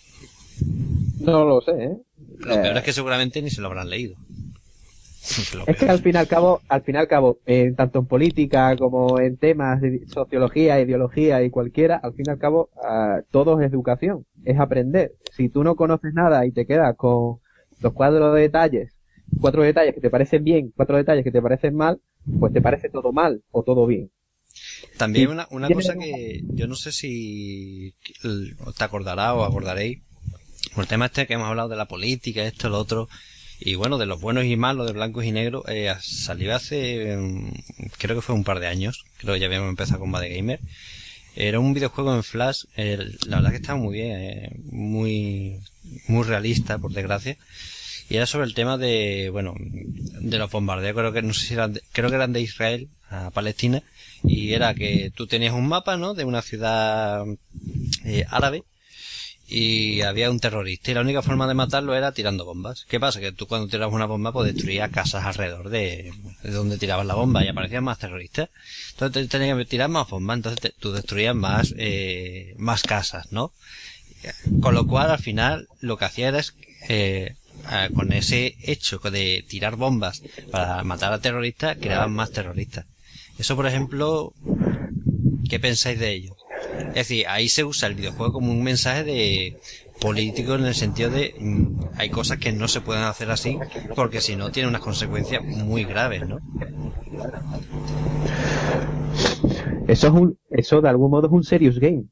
no 1.20 1.44
lo 1.44 1.60
sé, 1.60 1.72
¿eh? 1.72 1.96
Lo 2.40 2.54
Eh, 2.54 2.62
peor 2.62 2.76
es 2.78 2.84
que 2.84 2.92
seguramente 2.92 3.42
ni 3.42 3.50
se 3.50 3.60
lo 3.60 3.68
habrán 3.68 3.90
leído. 3.90 4.16
Es 5.66 5.76
que 5.76 5.88
al 5.88 6.00
fin 6.00 6.14
y 6.14 6.18
al 6.18 6.26
cabo, 6.26 6.60
al 6.68 6.82
fin 6.82 6.94
y 6.94 6.98
al 6.98 7.08
cabo, 7.08 7.38
eh, 7.46 7.72
tanto 7.76 8.00
en 8.00 8.06
política 8.06 8.76
como 8.76 9.20
en 9.20 9.36
temas 9.36 9.80
de 9.80 10.06
sociología, 10.06 10.80
ideología 10.80 11.42
y 11.42 11.50
cualquiera, 11.50 11.96
al 11.96 12.14
fin 12.14 12.24
y 12.28 12.30
al 12.30 12.38
cabo, 12.38 12.70
ah, 12.82 13.20
todo 13.30 13.60
es 13.60 13.70
educación, 13.70 14.26
es 14.44 14.58
aprender. 14.58 15.12
Si 15.36 15.48
tú 15.48 15.64
no 15.64 15.76
conoces 15.76 16.12
nada 16.14 16.46
y 16.46 16.52
te 16.52 16.66
quedas 16.66 16.96
con 16.96 17.38
los 17.80 17.92
cuatro 17.92 18.32
detalles, 18.32 18.96
cuatro 19.40 19.62
detalles 19.62 19.94
que 19.94 20.00
te 20.00 20.10
parecen 20.10 20.44
bien, 20.44 20.72
cuatro 20.74 20.96
detalles 20.96 21.24
que 21.24 21.32
te 21.32 21.42
parecen 21.42 21.74
mal, 21.74 22.00
pues 22.38 22.52
te 22.52 22.60
parece 22.60 22.88
todo 22.88 23.12
mal 23.12 23.42
o 23.50 23.62
todo 23.62 23.86
bien. 23.86 24.10
También 24.96 25.30
una, 25.30 25.46
cosa 25.68 25.94
que 25.94 26.42
yo 26.48 26.66
no 26.66 26.74
sé 26.74 26.92
si 26.92 27.94
te 28.22 28.84
acordará 28.84 29.34
o 29.34 29.44
acordaréis. 29.44 30.02
Por 30.74 30.84
el 30.84 30.88
tema 30.88 31.06
este 31.06 31.26
que 31.26 31.34
hemos 31.34 31.48
hablado 31.48 31.68
de 31.68 31.76
la 31.76 31.86
política, 31.86 32.44
esto, 32.44 32.68
lo 32.68 32.78
otro. 32.78 33.08
Y 33.60 33.74
bueno, 33.74 33.98
de 33.98 34.06
los 34.06 34.20
buenos 34.20 34.44
y 34.44 34.56
malos, 34.56 34.86
de 34.86 34.92
blancos 34.92 35.24
y 35.24 35.32
negros, 35.32 35.64
eh, 35.68 35.92
salió 36.00 36.54
hace, 36.54 37.16
mm, 37.16 37.50
creo 37.98 38.16
que 38.16 38.22
fue 38.22 38.34
un 38.34 38.44
par 38.44 38.60
de 38.60 38.68
años, 38.68 39.04
creo 39.18 39.34
que 39.34 39.40
ya 39.40 39.46
habíamos 39.46 39.68
empezado 39.70 40.00
con 40.00 40.12
Bad 40.12 40.28
Gamer. 40.28 40.60
Era 41.36 41.60
un 41.60 41.74
videojuego 41.74 42.14
en 42.14 42.24
Flash, 42.24 42.64
la 42.76 43.36
verdad 43.36 43.50
que 43.50 43.56
estaba 43.56 43.78
muy 43.78 43.94
bien, 43.94 44.12
eh, 44.20 44.50
muy, 44.72 45.60
muy 46.08 46.24
realista, 46.24 46.78
por 46.78 46.92
desgracia. 46.92 47.36
Y 48.10 48.16
era 48.16 48.26
sobre 48.26 48.46
el 48.46 48.54
tema 48.54 48.78
de, 48.78 49.28
bueno, 49.30 49.54
de 49.58 50.38
los 50.38 50.50
bombardeos, 50.50 50.96
creo 50.96 51.12
que, 51.12 51.22
no 51.22 51.34
sé 51.34 51.46
si 51.46 51.54
eran, 51.54 51.74
de- 51.74 51.82
creo 51.92 52.08
que 52.10 52.16
eran 52.16 52.32
de 52.32 52.40
Israel 52.40 52.88
a 53.10 53.30
Palestina. 53.30 53.82
Y 54.24 54.52
era 54.52 54.74
que 54.74 55.12
tú 55.14 55.26
tenías 55.26 55.54
un 55.54 55.68
mapa, 55.68 55.96
¿no? 55.96 56.14
De 56.14 56.24
una 56.24 56.42
ciudad 56.42 57.24
eh, 58.04 58.24
árabe 58.30 58.64
y 59.48 60.02
había 60.02 60.30
un 60.30 60.40
terrorista 60.40 60.90
y 60.90 60.94
la 60.94 61.00
única 61.00 61.22
forma 61.22 61.46
de 61.48 61.54
matarlo 61.54 61.94
era 61.94 62.12
tirando 62.12 62.44
bombas. 62.44 62.84
¿Qué 62.88 63.00
pasa? 63.00 63.18
Que 63.20 63.32
tú 63.32 63.46
cuando 63.46 63.66
tirabas 63.68 63.94
una 63.94 64.04
bomba 64.06 64.32
pues 64.32 64.46
destruías 64.46 64.90
casas 64.90 65.24
alrededor 65.24 65.70
de, 65.70 66.12
de 66.42 66.50
donde 66.50 66.76
tirabas 66.78 67.06
la 67.06 67.14
bomba 67.14 67.44
y 67.44 67.48
aparecían 67.48 67.84
más 67.84 67.98
terroristas. 67.98 68.50
Entonces 68.92 69.28
te- 69.28 69.38
tenías 69.38 69.56
que 69.56 69.64
tirar 69.64 69.88
más 69.88 70.08
bombas, 70.08 70.36
entonces 70.36 70.60
te- 70.60 70.74
tú 70.78 70.92
destruías 70.92 71.34
más, 71.34 71.74
eh, 71.78 72.54
más 72.58 72.84
casas, 72.84 73.32
¿no? 73.32 73.52
Con 74.60 74.74
lo 74.74 74.86
cual 74.86 75.10
al 75.10 75.18
final 75.18 75.68
lo 75.80 75.96
que 75.96 76.04
hacía 76.04 76.28
era 76.28 76.42
eh, 76.88 77.34
con 77.94 78.12
ese 78.12 78.56
hecho 78.62 78.98
de 78.98 79.44
tirar 79.48 79.76
bombas 79.76 80.22
para 80.50 80.82
matar 80.84 81.12
a 81.12 81.20
terroristas, 81.20 81.78
creaban 81.80 82.12
más 82.12 82.30
terroristas. 82.32 82.84
Eso, 83.38 83.56
por 83.56 83.66
ejemplo, 83.66 84.32
¿qué 85.48 85.58
pensáis 85.58 85.98
de 85.98 86.10
ello? 86.12 86.36
Es 86.88 86.94
decir, 86.94 87.26
ahí 87.28 87.48
se 87.48 87.64
usa 87.64 87.88
el 87.88 87.94
videojuego 87.94 88.32
como 88.32 88.50
un 88.52 88.62
mensaje 88.62 89.04
de 89.04 89.56
político 90.00 90.54
en 90.54 90.64
el 90.64 90.74
sentido 90.74 91.10
de 91.10 91.34
mm, 91.38 91.80
hay 91.96 92.08
cosas 92.10 92.38
que 92.38 92.52
no 92.52 92.68
se 92.68 92.80
pueden 92.80 93.02
hacer 93.02 93.30
así 93.30 93.58
porque 93.96 94.20
si 94.20 94.36
no 94.36 94.50
tiene 94.50 94.68
unas 94.68 94.80
consecuencias 94.80 95.42
muy 95.44 95.84
graves, 95.84 96.26
¿no? 96.28 96.38
Eso 99.88 100.06
es 100.08 100.12
un, 100.12 100.38
eso 100.50 100.80
de 100.80 100.88
algún 100.88 101.10
modo 101.10 101.26
es 101.26 101.32
un 101.32 101.42
serious 101.44 101.78
game. 101.78 102.04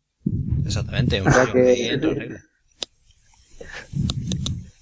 Exactamente, 0.64 1.20
un 1.20 1.28
O 1.28 1.32
sea 1.32 1.44
serious 1.46 1.52
que- 1.76 1.82
game 1.82 1.94
en 1.94 2.00
toda 2.00 2.14
regla. 2.14 2.40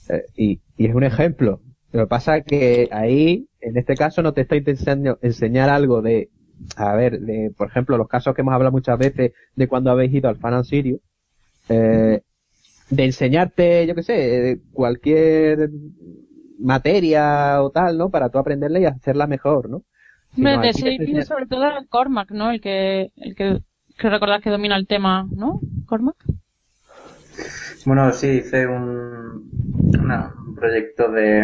Eh, 0.09 0.23
y, 0.37 0.61
y 0.77 0.87
es 0.87 0.95
un 0.95 1.05
ejemplo. 1.05 1.61
Lo 1.93 2.03
que 2.05 2.07
pasa 2.09 2.37
es 2.39 2.45
que 2.45 2.89
ahí, 2.93 3.49
en 3.61 3.77
este 3.77 3.95
caso, 3.95 4.23
no 4.23 4.33
te 4.33 4.43
está 4.43 4.57
intentando 4.57 5.19
enseñar 5.23 5.71
algo 5.71 6.03
de, 6.03 6.31
a 6.77 6.95
ver, 6.95 7.21
de, 7.21 7.53
por 7.57 7.69
ejemplo, 7.69 7.97
los 7.97 8.09
casos 8.09 8.35
que 8.35 8.41
hemos 8.43 8.55
hablado 8.55 8.73
muchas 8.73 8.99
veces 8.99 9.33
de 9.55 9.69
cuando 9.69 9.91
habéis 9.91 10.13
ido 10.15 10.29
al 10.29 10.37
Fan 10.37 10.55
and 10.55 10.65
Sirio, 10.65 10.99
eh, 11.69 12.21
de 12.91 13.05
enseñarte, 13.05 13.87
yo 13.87 13.95
qué 13.95 14.03
sé, 14.03 14.61
cualquier 14.73 15.71
materia 16.59 17.63
o 17.63 17.71
tal, 17.71 17.99
¿no? 17.99 18.11
Para 18.11 18.29
tú 18.29 18.39
aprenderla 18.39 18.79
y 18.81 18.85
hacerla 18.85 19.27
mejor, 19.27 19.69
¿no? 19.69 19.83
De 20.37 20.69
ese 20.71 20.89
enseña- 20.97 21.25
sobre 21.25 21.47
todo 21.47 21.65
era 21.65 21.85
Cormac, 21.89 22.31
¿no? 22.31 22.51
El 22.51 22.61
que, 22.61 23.13
el 23.17 23.35
que, 23.35 23.61
que 23.97 24.11
recordar 24.11 24.41
que 24.43 24.51
domina 24.51 24.77
el 24.77 24.87
tema, 24.87 25.29
¿no? 25.31 25.61
Cormac. 25.87 26.17
Bueno, 27.87 28.13
sí, 28.13 28.29
hice 28.29 28.67
un, 28.67 29.51
una- 30.01 30.33
un 30.47 30.55
proyecto 30.55 31.11
de, 31.11 31.43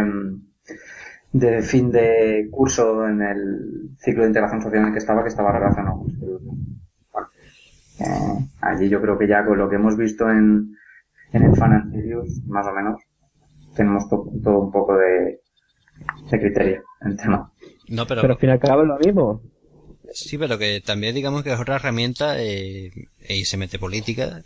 de 1.32 1.62
fin 1.62 1.90
de 1.90 2.48
curso 2.50 3.06
en 3.06 3.22
el 3.22 3.90
ciclo 3.98 4.22
de 4.22 4.28
integración 4.28 4.62
social 4.62 4.82
en 4.82 4.86
el 4.88 4.92
que 4.92 4.98
estaba, 4.98 5.22
que 5.22 5.28
estaba 5.28 5.52
relacionado 5.52 5.98
con 5.98 6.10
este 6.10 6.26
grupo. 6.26 6.56
Bueno, 7.12 7.28
eh, 8.00 8.46
allí 8.60 8.88
yo 8.88 9.00
creo 9.00 9.18
que 9.18 9.28
ya 9.28 9.44
con 9.44 9.58
lo 9.58 9.68
que 9.68 9.76
hemos 9.76 9.96
visto 9.96 10.28
en, 10.28 10.74
en 11.32 11.42
el 11.42 11.56
Fan 11.56 11.72
and 11.72 11.92
Serious, 11.94 12.40
más 12.46 12.66
o 12.66 12.72
menos, 12.72 13.00
tenemos 13.76 14.08
to- 14.08 14.30
todo 14.42 14.58
un 14.60 14.72
poco 14.72 14.96
de, 14.96 15.40
de 16.30 16.40
criterio 16.40 16.82
en 17.02 17.12
el 17.12 17.16
tema. 17.16 17.50
No, 17.88 18.06
pero, 18.06 18.22
Pero 18.22 18.34
al 18.34 18.38
fin 18.40 18.48
y 18.50 18.52
al 18.52 18.60
cabo 18.60 18.82
es 18.82 18.88
lo 18.88 18.98
mismo. 18.98 19.42
sí, 20.12 20.36
pero 20.38 20.58
que 20.58 20.80
también 20.80 21.14
digamos 21.14 21.42
que 21.44 21.52
es 21.52 21.60
otra 21.60 21.76
herramienta 21.76 22.34
eh, 22.42 22.90
y 23.28 23.44
se 23.44 23.56
mete 23.56 23.78
política 23.78 24.42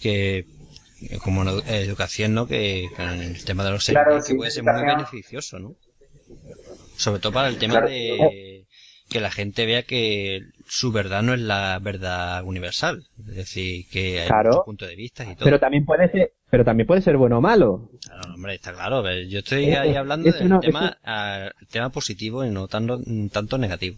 que 0.00 0.46
como 1.24 1.42
educación, 1.66 2.32
¿no? 2.34 2.46
Que 2.46 2.88
con 2.96 3.06
el 3.08 3.44
tema 3.44 3.64
de 3.64 3.72
los 3.72 3.86
Claro, 3.86 4.20
sí, 4.22 4.34
puede 4.34 4.50
ser 4.50 4.62
muy 4.64 4.82
beneficioso, 4.82 5.58
¿no? 5.58 5.74
Sobre 7.02 7.20
todo 7.20 7.32
para 7.32 7.48
el 7.48 7.58
tema 7.58 7.74
Claro. 7.74 7.88
de 7.88 8.64
que 9.10 9.20
la 9.20 9.30
gente 9.30 9.66
vea 9.66 9.82
que 9.82 10.40
su 10.68 10.90
verdad 10.92 11.22
no 11.22 11.34
es 11.34 11.40
la 11.40 11.78
verdad 11.82 12.44
universal. 12.44 13.04
Es 13.28 13.34
decir, 13.36 13.86
que 13.90 14.20
hay 14.20 14.28
Claro. 14.28 14.50
muchos 14.50 14.64
puntos 14.64 14.88
de 14.88 14.96
vista 14.96 15.24
y 15.24 15.34
todo. 15.34 15.44
Pero 15.44 15.58
también 15.58 15.84
puede 15.84 16.08
ser, 16.10 16.32
pero 16.48 16.64
también 16.64 16.86
puede 16.86 17.02
ser 17.02 17.16
bueno 17.16 17.38
o 17.38 17.40
malo. 17.40 17.90
Claro, 18.06 18.34
hombre, 18.34 18.54
está 18.54 18.72
claro. 18.72 19.02
Yo 19.28 19.40
estoy 19.40 19.64
Eh, 19.64 19.76
ahí 19.76 19.94
hablando 19.96 20.30
del 20.30 20.48
no- 20.48 20.60
tema, 20.60 20.96
eso- 21.02 21.52
el 21.60 21.66
tema 21.68 21.90
positivo 21.90 22.44
y 22.44 22.50
no 22.50 22.68
tanto, 22.68 23.00
tanto 23.32 23.58
negativo. 23.58 23.96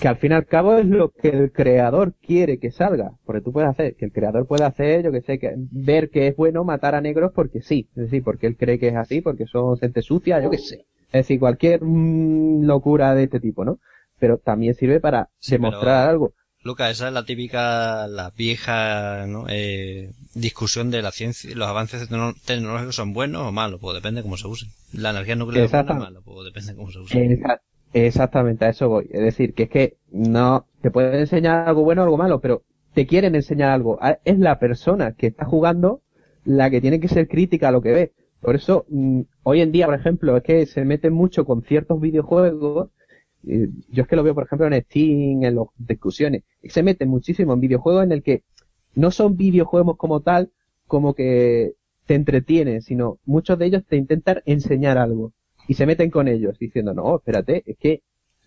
que 0.00 0.08
al 0.08 0.16
fin 0.16 0.32
y 0.32 0.34
al 0.34 0.46
cabo 0.46 0.76
es 0.76 0.86
lo 0.86 1.10
que 1.10 1.28
el 1.28 1.52
creador 1.52 2.14
quiere 2.20 2.58
que 2.58 2.70
salga. 2.72 3.12
Porque 3.24 3.42
tú 3.42 3.52
puedes 3.52 3.70
hacer, 3.70 3.94
que 3.96 4.06
el 4.06 4.12
creador 4.12 4.46
puede 4.46 4.64
hacer, 4.64 5.04
yo 5.04 5.12
que 5.12 5.20
sé, 5.22 5.38
que 5.38 5.52
ver 5.56 6.10
que 6.10 6.26
es 6.28 6.36
bueno 6.36 6.64
matar 6.64 6.94
a 6.96 7.00
negros 7.00 7.30
porque 7.34 7.60
sí. 7.62 7.86
Es 7.96 8.04
decir, 8.04 8.22
porque 8.24 8.46
él 8.48 8.56
cree 8.56 8.78
que 8.80 8.88
es 8.88 8.96
así, 8.96 9.20
porque 9.20 9.46
son 9.46 9.78
gente 9.78 10.02
sucia, 10.02 10.40
yo 10.42 10.50
que 10.50 10.58
sé. 10.58 10.86
Es 11.14 11.20
decir, 11.28 11.38
cualquier 11.38 11.80
mm, 11.82 12.64
locura 12.64 13.14
de 13.14 13.24
este 13.24 13.38
tipo, 13.38 13.64
¿no? 13.64 13.78
Pero 14.18 14.38
también 14.38 14.74
sirve 14.74 14.98
para 15.00 15.28
Sí, 15.38 15.52
demostrar 15.52 15.82
pero- 16.06 16.10
algo. 16.10 16.32
Lucas, 16.64 16.90
esa 16.92 17.08
es 17.08 17.12
la 17.14 17.24
típica, 17.26 18.06
la 18.08 18.30
vieja 18.30 19.26
¿no? 19.28 19.44
eh, 19.50 20.10
discusión 20.34 20.90
de 20.90 21.02
la 21.02 21.12
ciencia, 21.12 21.54
los 21.54 21.68
avances 21.68 22.08
tecno- 22.10 22.34
tecnológicos 22.46 22.96
son 22.96 23.12
buenos 23.12 23.42
o 23.42 23.52
malos, 23.52 23.78
pues 23.80 23.94
depende 23.94 24.22
cómo 24.22 24.36
se 24.38 24.48
usen. 24.48 24.70
La 24.94 25.10
energía 25.10 25.36
nuclear 25.36 25.66
es 25.66 25.70
buena 25.72 25.92
o 25.92 25.98
mala, 26.00 26.20
pues 26.24 26.44
depende 26.46 26.74
cómo 26.74 26.90
se 26.90 26.98
use. 27.00 27.18
Exa- 27.18 27.60
exactamente, 27.92 28.64
a 28.64 28.70
eso 28.70 28.88
voy. 28.88 29.08
Es 29.12 29.20
decir, 29.20 29.52
que 29.54 29.64
es 29.64 29.68
que 29.70 29.96
no, 30.10 30.66
te 30.80 30.90
pueden 30.90 31.14
enseñar 31.20 31.68
algo 31.68 31.82
bueno 31.84 32.00
o 32.00 32.04
algo 32.04 32.16
malo, 32.16 32.40
pero 32.40 32.62
te 32.94 33.06
quieren 33.06 33.34
enseñar 33.34 33.70
algo. 33.70 33.98
A- 34.02 34.18
Es 34.24 34.38
la 34.38 34.58
persona 34.58 35.12
que 35.12 35.26
está 35.28 35.44
jugando 35.44 36.00
la 36.44 36.70
que 36.70 36.80
tiene 36.80 36.98
que 36.98 37.08
ser 37.08 37.28
crítica 37.28 37.68
a 37.68 37.72
lo 37.72 37.82
que 37.82 37.92
ve. 37.92 38.12
Por 38.44 38.56
eso, 38.56 38.84
mm, 38.90 39.22
hoy 39.44 39.60
en 39.62 39.72
día, 39.72 39.86
por 39.86 39.94
ejemplo, 39.94 40.36
es 40.36 40.42
que 40.42 40.66
se 40.66 40.84
meten 40.84 41.12
mucho 41.14 41.44
con 41.46 41.62
ciertos 41.62 42.00
videojuegos. 42.00 42.90
eh, 43.46 43.68
yo 43.90 44.02
es 44.02 44.08
que 44.08 44.16
lo 44.16 44.22
veo, 44.22 44.34
por 44.34 44.44
ejemplo, 44.44 44.66
en 44.66 44.82
Steam, 44.82 45.44
en 45.44 45.56
las 45.56 45.66
discusiones. 45.78 46.42
Se 46.64 46.82
meten 46.82 47.08
muchísimo 47.08 47.52
en 47.54 47.60
videojuegos 47.60 48.04
en 48.04 48.12
el 48.12 48.22
que 48.22 48.42
no 48.94 49.10
son 49.10 49.36
videojuegos 49.36 49.96
como 49.98 50.20
tal, 50.20 50.50
como 50.86 51.14
que 51.14 51.74
te 52.06 52.14
entretienen, 52.14 52.82
sino 52.82 53.18
muchos 53.26 53.58
de 53.58 53.66
ellos 53.66 53.84
te 53.86 53.96
intentan 53.96 54.42
enseñar 54.46 54.98
algo. 54.98 55.32
Y 55.68 55.74
se 55.74 55.86
meten 55.86 56.10
con 56.10 56.28
ellos, 56.28 56.58
diciendo, 56.58 56.94
no, 56.94 57.16
espérate, 57.16 57.62
es 57.66 57.76
que 57.78 58.02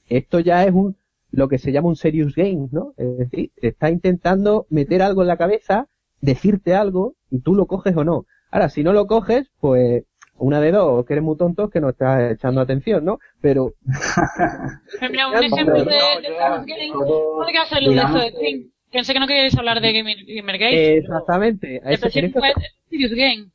esto 0.10 0.40
ya 0.40 0.64
es 0.66 0.74
un, 0.74 0.96
lo 1.32 1.48
que 1.50 1.58
se 1.60 1.72
llama 1.72 1.90
un 1.90 1.96
serious 1.96 2.36
game, 2.36 2.70
¿no? 2.72 2.94
Es 2.98 3.18
decir, 3.18 3.52
te 3.60 3.70
está 3.70 3.90
intentando 3.92 4.68
meter 4.70 5.02
algo 5.02 5.22
en 5.22 5.28
la 5.28 5.38
cabeza, 5.38 5.88
decirte 6.22 6.76
algo, 6.76 7.16
y 7.32 7.40
tú 7.40 7.56
lo 7.56 7.66
coges 7.68 7.96
o 7.98 8.04
no. 8.04 8.26
Ahora, 8.58 8.70
si 8.70 8.82
no 8.82 8.92
lo 8.92 9.06
coges, 9.06 9.48
pues, 9.60 10.04
una 10.40 10.60
de 10.60 10.72
dos, 10.72 11.02
o 11.02 11.06
que 11.06 11.14
eres 11.14 11.24
muy 11.24 11.38
tonto, 11.38 11.70
que 11.70 11.80
no 11.80 11.90
estás 11.90 12.32
echando 12.32 12.60
atención, 12.60 13.06
¿no? 13.06 13.20
Pero, 13.40 13.76
Mira, 15.12 15.28
un 15.28 15.44
ejemplo 15.44 15.76
de, 15.76 15.86
de 15.86 16.30
Game. 16.66 16.92
todo, 16.92 17.36
Podría 17.38 17.62
hacerlo 17.62 17.90
de 17.90 17.94
digamos 17.94 18.24
esto 18.24 18.40
de 18.40 18.48
Steam. 18.48 18.72
Pensé 18.92 19.14
que 19.14 19.20
no 19.20 19.28
queríais 19.28 19.56
hablar 19.56 19.80
de 19.80 19.94
Gamer, 19.94 20.18
Gamergate. 20.26 20.98
exactamente, 20.98 21.82
fue 21.84 22.10
Serious 22.10 23.12
Game. 23.14 23.52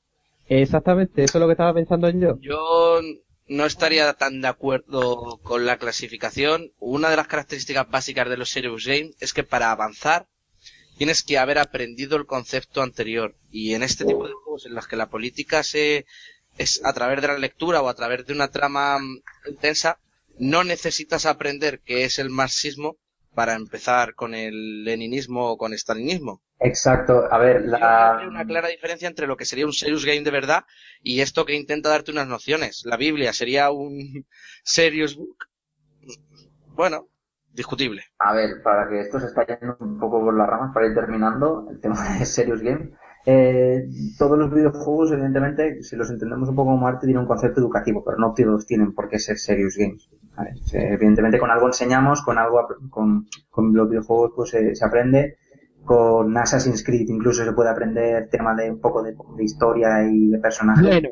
exactamente, 0.47 1.25
eso 1.25 1.39
es 1.39 1.41
lo 1.41 1.49
que 1.49 1.53
estaba 1.55 1.75
pensando 1.75 2.09
yo. 2.11 2.39
Yo 2.41 3.01
no 3.49 3.67
estaría 3.67 4.13
tan 4.13 4.41
de 4.41 4.47
acuerdo 4.47 5.41
con 5.43 5.67
la 5.67 5.79
clasificación. 5.79 6.71
Una 6.79 7.11
de 7.11 7.17
las 7.17 7.27
características 7.27 7.91
básicas 7.91 8.29
de 8.29 8.37
los 8.37 8.51
Serious 8.51 8.87
Games 8.87 9.17
es 9.19 9.33
que 9.33 9.43
para 9.43 9.73
avanzar 9.73 10.29
tienes 10.97 11.23
que 11.23 11.39
haber 11.39 11.59
aprendido 11.59 12.17
el 12.17 12.27
concepto 12.27 12.83
anterior. 12.83 13.35
Y 13.51 13.75
en 13.75 13.83
este 13.83 14.05
tipo 14.05 14.27
de 14.27 14.35
juegos 14.35 14.67
en 14.67 14.75
los 14.75 14.87
que 14.87 14.97
la 14.97 15.09
política 15.09 15.63
se 15.63 16.07
es 16.59 16.85
a 16.85 16.93
través 16.93 17.21
de 17.21 17.29
la 17.29 17.39
lectura 17.39 17.81
o 17.83 17.89
a 17.89 17.95
través 17.95 18.27
de 18.27 18.33
una 18.33 18.49
trama 18.49 18.99
mm, 18.99 19.23
intensa, 19.49 19.99
no 20.39 20.65
necesitas 20.65 21.27
aprender 21.27 21.81
qué 21.81 22.05
es 22.05 22.19
el 22.19 22.31
marxismo 22.31 22.97
para 23.35 23.55
empezar 23.55 24.15
con 24.15 24.35
el 24.35 24.85
leninismo 24.85 25.51
o 25.51 25.57
con 25.57 25.77
stalinismo. 25.77 26.43
Exacto. 26.61 27.27
A 27.31 27.39
ver, 27.39 27.63
la... 27.63 28.19
veo 28.21 28.29
una 28.29 28.45
clara 28.45 28.69
diferencia 28.69 29.09
entre 29.09 29.27
lo 29.27 29.37
que 29.37 29.47
sería 29.47 29.67
un 29.67 29.73
serious 29.73 30.05
game 30.05 30.23
de 30.23 30.31
verdad 30.31 30.65
y 31.03 31.21
esto 31.21 31.45
que 31.45 31.55
intenta 31.55 31.89
darte 31.89 32.11
unas 32.11 32.29
nociones. 32.29 32.83
La 32.85 32.97
Biblia 32.97 33.33
sería 33.33 33.71
un 33.71 34.27
serious 34.63 35.17
book. 35.17 35.49
Bueno, 36.75 37.09
discutible. 37.53 38.03
A 38.19 38.33
ver, 38.35 38.63
para 38.63 38.89
que 38.89 39.01
esto 39.01 39.21
se 39.21 39.27
está 39.27 39.47
yendo 39.47 39.77
un 39.81 39.99
poco 39.99 40.21
por 40.21 40.37
las 40.37 40.49
ramas, 40.49 40.73
para 40.73 40.87
ir 40.87 40.95
terminando 40.95 41.69
el 41.71 41.81
tema 41.81 41.97
de 42.19 42.25
Serious 42.25 42.63
Game, 42.63 42.93
eh, 43.25 43.89
todos 44.19 44.37
los 44.37 44.53
videojuegos, 44.53 45.13
evidentemente, 45.13 45.83
si 45.83 45.95
los 45.97 46.11
entendemos 46.11 46.49
un 46.49 46.57
poco 46.57 46.73
como 46.73 46.87
arte, 46.87 47.07
tienen 47.07 47.23
un 47.23 47.29
concepto 47.29 47.61
educativo, 47.61 48.03
pero 48.05 48.19
no 48.19 48.35
todos 48.35 48.67
tienen 48.67 48.93
por 48.93 49.09
qué 49.09 49.19
ser 49.19 49.39
Serious 49.39 49.77
Games. 49.77 50.09
¿vale? 50.37 50.55
Evidentemente, 50.73 51.39
con 51.39 51.51
algo 51.51 51.67
enseñamos, 51.67 52.23
con 52.23 52.39
algo, 52.39 52.67
con, 52.91 53.27
con 53.49 53.73
los 53.75 53.89
videojuegos, 53.89 54.33
pues 54.35 54.51
se, 54.51 54.75
se 54.75 54.85
aprende. 54.85 55.37
Con 55.85 56.37
Assassin's 56.37 56.85
Creed 56.85 57.09
incluso 57.09 57.45
se 57.45 57.53
puede 57.53 57.69
aprender 57.69 58.29
tema 58.31 58.55
de 58.55 58.71
un 58.71 58.81
poco 58.81 59.03
de, 59.03 59.17
de 59.37 59.45
historia 59.45 60.05
y 60.05 60.29
de 60.29 60.39
personajes. 60.39 60.87
Bueno, 60.87 61.09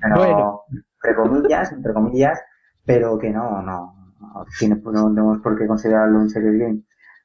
pero 0.00 0.16
bueno. 0.16 0.60
entre 0.68 1.14
comillas, 1.14 1.72
entre 1.72 1.92
comillas, 1.92 2.40
pero 2.84 3.16
que 3.16 3.30
no, 3.30 3.62
no, 3.62 3.97
no 4.20 4.44
tiene, 4.58 4.76
no 4.76 5.08
tenemos 5.08 5.38
por 5.38 5.58
qué 5.58 5.66
considerarlo 5.66 6.18
un 6.18 6.30
serious 6.30 6.56
game. 6.56 6.82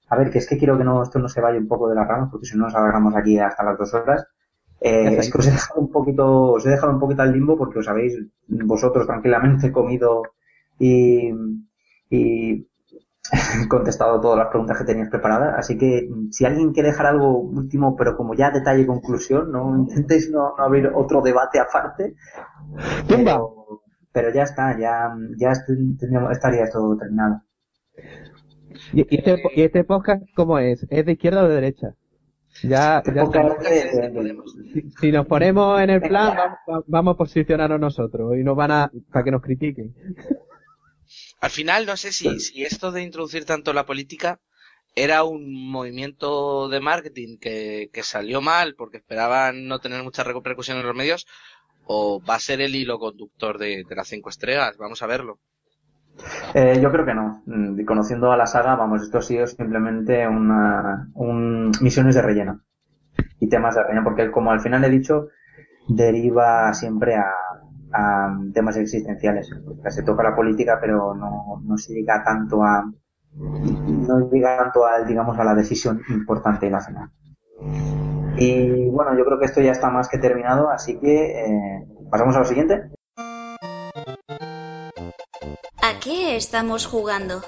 A 0.10 0.18
ver, 0.18 0.30
que 0.30 0.38
es 0.38 0.48
que 0.48 0.58
quiero 0.58 0.78
que 0.78 0.84
no, 0.84 1.02
esto 1.02 1.20
no 1.20 1.28
se 1.28 1.42
vaya 1.42 1.58
un 1.58 1.68
poco 1.68 1.90
de 1.90 1.96
las 1.96 2.08
ramas, 2.08 2.30
porque 2.32 2.46
si 2.46 2.58
no 2.58 2.66
nos 2.66 2.76
agarramos 2.76 3.16
aquí 3.16 3.40
hasta 3.40 3.64
las 3.64 3.78
dos 3.78 3.94
horas. 3.94 4.26
Eh, 4.80 5.16
es 5.18 5.32
que 5.32 5.38
os 5.38 5.48
he 5.48 5.52
dejado 5.52 5.80
un 5.80 5.92
poquito, 5.92 6.52
os 6.52 6.66
he 6.66 6.70
dejado 6.70 6.92
un 6.92 7.00
poquito 7.00 7.22
al 7.22 7.32
limbo 7.32 7.58
porque 7.58 7.80
os 7.80 7.88
habéis 7.88 8.18
vosotros 8.48 9.08
tranquilamente 9.08 9.72
comido 9.72 10.24
y, 10.78 11.32
y 12.10 12.68
contestado 13.70 14.20
todas 14.20 14.38
las 14.38 14.48
preguntas 14.48 14.78
que 14.78 14.84
teníais 14.84 15.10
preparadas. 15.10 15.56
Así 15.58 15.78
que 15.78 16.10
si 16.32 16.46
alguien 16.46 16.74
quiere 16.74 16.90
dejar 16.90 17.08
algo 17.08 17.40
último, 17.40 17.96
pero 17.96 18.16
como 18.18 18.34
ya 18.34 18.52
detalle 18.52 18.84
y 18.84 18.86
conclusión, 18.86 19.52
no 19.52 19.78
intentéis 19.78 20.30
no, 20.30 20.54
no 20.58 20.64
abrir 20.64 20.92
otro 20.94 21.22
debate 21.22 21.60
aparte. 21.60 22.16
Pero, 23.08 23.63
pero 24.14 24.34
ya 24.34 24.44
está, 24.44 24.78
ya, 24.80 25.10
ya 25.38 25.52
estaría 26.32 26.70
todo 26.72 26.98
terminado. 26.98 27.42
¿Y, 28.94 29.02
y 29.02 29.18
este, 29.18 29.42
y 29.56 29.62
este 29.64 29.84
podcast 29.84 30.24
cómo 30.36 30.60
es? 30.60 30.86
¿Es 30.90 31.06
de 31.06 31.12
izquierda 31.14 31.44
o 31.44 31.48
de 31.48 31.56
derecha? 31.56 31.96
Ya, 32.64 33.00
Este 33.00 33.16
ya 33.16 33.24
de- 33.26 34.12
de- 34.22 34.44
Si, 34.74 34.92
si 35.00 35.12
nos 35.12 35.26
ponemos 35.26 35.82
en 35.82 35.90
el 35.90 36.02
plan, 36.02 36.36
vamos, 36.68 36.84
vamos 36.88 37.14
a 37.16 37.18
posicionarnos 37.18 37.80
nosotros 37.80 38.36
y 38.38 38.44
nos 38.44 38.56
van 38.56 38.72
a, 38.72 38.92
para 39.12 39.26
que 39.26 39.32
nos 39.32 39.42
critiquen. 39.42 39.96
Al 41.42 41.50
final, 41.50 41.86
no 41.86 41.98
sé 41.98 42.12
si, 42.12 42.40
si 42.40 42.64
esto 42.64 42.92
de 42.92 43.02
introducir 43.02 43.46
tanto 43.46 43.74
la 43.74 43.86
política 43.86 44.40
era 44.96 45.24
un 45.24 45.72
movimiento 45.72 46.70
de 46.70 46.80
marketing 46.80 47.38
que, 47.40 47.90
que 47.92 48.04
salió 48.04 48.42
mal 48.42 48.76
porque 48.76 48.98
esperaban 48.98 49.68
no 49.68 49.80
tener 49.80 50.04
mucha 50.04 50.24
repercusión 50.24 50.78
en 50.78 50.86
los 50.86 50.96
medios 50.96 51.26
o 51.86 52.22
va 52.28 52.36
a 52.36 52.40
ser 52.40 52.62
el 52.62 52.76
hilo 52.76 53.00
conductor 53.00 53.58
de, 53.58 53.84
las 53.90 54.08
cinco 54.08 54.30
estrellas. 54.30 54.76
Vamos 54.78 55.02
a 55.02 55.08
verlo. 55.08 55.40
Eh, 56.54 56.80
yo 56.82 56.92
creo 56.92 57.06
que 57.06 57.14
no. 57.14 57.42
Mm, 57.46 57.80
y 57.80 57.86
Conociendo 57.86 58.32
a 58.32 58.38
la 58.38 58.46
saga, 58.46 58.76
vamos, 58.76 59.02
esto 59.02 59.18
ha 59.18 59.22
sido 59.22 59.48
simplemente 59.48 60.28
una, 60.28 61.10
un, 61.16 61.72
misiones 61.82 62.16
de 62.16 62.22
relleno. 62.22 62.62
Y 63.40 63.50
temas 63.50 63.76
de 63.76 63.84
relleno, 63.84 64.04
porque 64.04 64.32
como 64.32 64.52
al 64.52 64.62
final 64.62 64.84
he 64.84 64.90
dicho, 64.90 65.28
deriva 65.88 66.74
siempre 66.74 67.16
a, 67.16 67.32
temas 68.54 68.76
existenciales. 68.78 69.52
Se 69.90 70.02
toca 70.02 70.24
la 70.24 70.36
política, 70.36 70.80
pero 70.82 71.14
no, 71.14 71.62
no 71.64 71.78
se 71.78 71.94
llega 71.94 72.24
tanto 72.24 72.64
a, 72.64 72.84
no 73.36 74.30
llega 74.32 74.58
tanto 74.58 74.82
digamos, 75.08 75.38
a 75.38 75.44
la 75.44 75.54
decisión 75.54 76.02
importante 76.10 76.66
de 76.66 76.72
la 76.72 76.82
final. 76.82 77.10
Y 78.38 78.90
bueno, 78.90 79.18
yo 79.18 79.26
creo 79.26 79.40
que 79.40 79.46
esto 79.46 79.62
ya 79.62 79.72
está 79.72 79.90
más 79.90 80.10
que 80.10 80.18
terminado, 80.18 80.70
así 80.70 81.00
que 81.00 81.46
eh, 81.46 81.86
pasamos 82.10 82.36
a 82.36 82.40
lo 82.40 82.46
siguiente. 82.46 82.82
¿A 85.82 86.00
qué 86.02 86.36
estamos 86.36 86.86
jugando? 86.86 87.42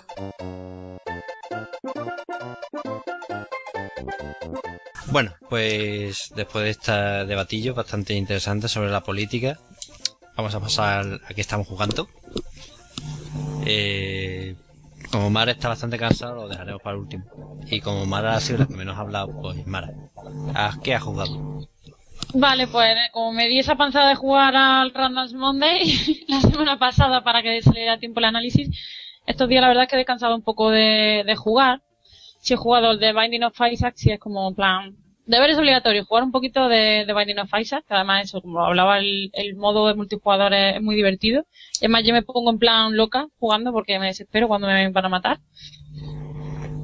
Bueno, 5.12 5.32
pues 5.50 6.32
después 6.36 6.66
de 6.66 6.70
este 6.72 6.92
debatillo 6.92 7.74
bastante 7.74 8.14
interesante 8.14 8.68
sobre 8.68 8.90
la 8.90 9.02
política, 9.02 9.58
vamos 10.36 10.54
a 10.56 10.60
pasar 10.60 11.22
a 11.28 11.34
qué 11.34 11.42
estamos 11.42 11.68
jugando. 11.68 12.08
Eh, 13.66 14.56
como 15.12 15.30
Mara 15.30 15.52
está 15.52 15.70
bastante 15.70 15.98
cansado, 15.98 16.36
lo 16.36 16.48
dejaremos 16.48 16.82
para 16.82 16.96
el 16.96 17.02
último. 17.02 17.26
Y 17.70 17.82
como 17.82 18.06
Mara 18.06 18.36
ha 18.36 18.40
sido 18.40 18.60
la 18.60 18.68
que 18.68 18.76
menos 18.76 18.98
ha 18.98 19.02
hablado, 19.02 19.40
pues 19.42 19.66
Mara, 19.66 19.94
¿a 20.54 20.78
qué 20.84 20.96
ha 20.96 21.00
jugado? 21.00 21.68
Vale, 22.34 22.68
pues 22.68 22.96
como 23.12 23.32
me 23.32 23.48
di 23.48 23.60
esa 23.60 23.76
panzada 23.76 24.10
de 24.10 24.16
jugar 24.16 24.56
al 24.56 24.94
Randoms 24.94 25.34
Monday 25.34 26.26
la 26.28 26.42
semana 26.42 26.78
pasada 26.78 27.24
para 27.24 27.42
que 27.42 27.62
se 27.62 27.72
le 27.72 27.82
diera 27.82 28.00
tiempo 28.00 28.20
el 28.20 28.26
análisis, 28.26 28.70
estos 29.26 29.48
días 29.50 29.62
la 29.62 29.68
verdad 29.68 29.84
es 29.84 29.90
que 29.90 29.96
he 29.96 30.00
descansado 30.00 30.36
un 30.36 30.42
poco 30.42 30.70
de, 30.70 31.24
de 31.26 31.36
jugar. 31.36 31.82
Si 32.40 32.54
he 32.54 32.58
jugado 32.58 32.92
el 32.92 33.00
de 33.00 33.14
Binding 33.14 33.44
of 33.44 33.60
Isaac, 33.72 33.96
si 33.98 34.12
es 34.12 34.20
como 34.20 34.48
en 34.48 34.56
plan, 34.56 34.96
deberes 35.26 35.58
obligatorios, 35.58 36.06
jugar 36.08 36.24
un 36.24 36.32
poquito 36.32 36.68
de, 36.68 37.06
de 37.06 37.14
Binding 37.14 37.40
of 37.40 37.52
Isaac, 37.60 37.84
que 37.88 37.94
además 37.94 38.26
eso, 38.26 38.42
como 38.42 38.64
hablaba, 38.64 39.00
el, 39.00 39.30
el 39.34 39.56
modo 39.56 39.88
de 39.88 39.96
multijugador 39.96 40.54
es, 40.54 40.76
es 40.76 40.82
muy 40.82 40.96
divertido. 40.96 41.46
Además 41.80 42.04
yo 42.06 42.14
me 42.14 42.22
pongo 42.24 42.50
en 42.52 42.60
plan 42.60 42.96
loca 42.96 43.28
jugando 43.40 43.72
porque 43.72 44.00
me 44.00 44.08
desespero 44.08 44.48
cuando 44.48 44.68
me 44.68 44.90
van 44.92 45.06
a 45.06 45.10
matar. 45.10 45.40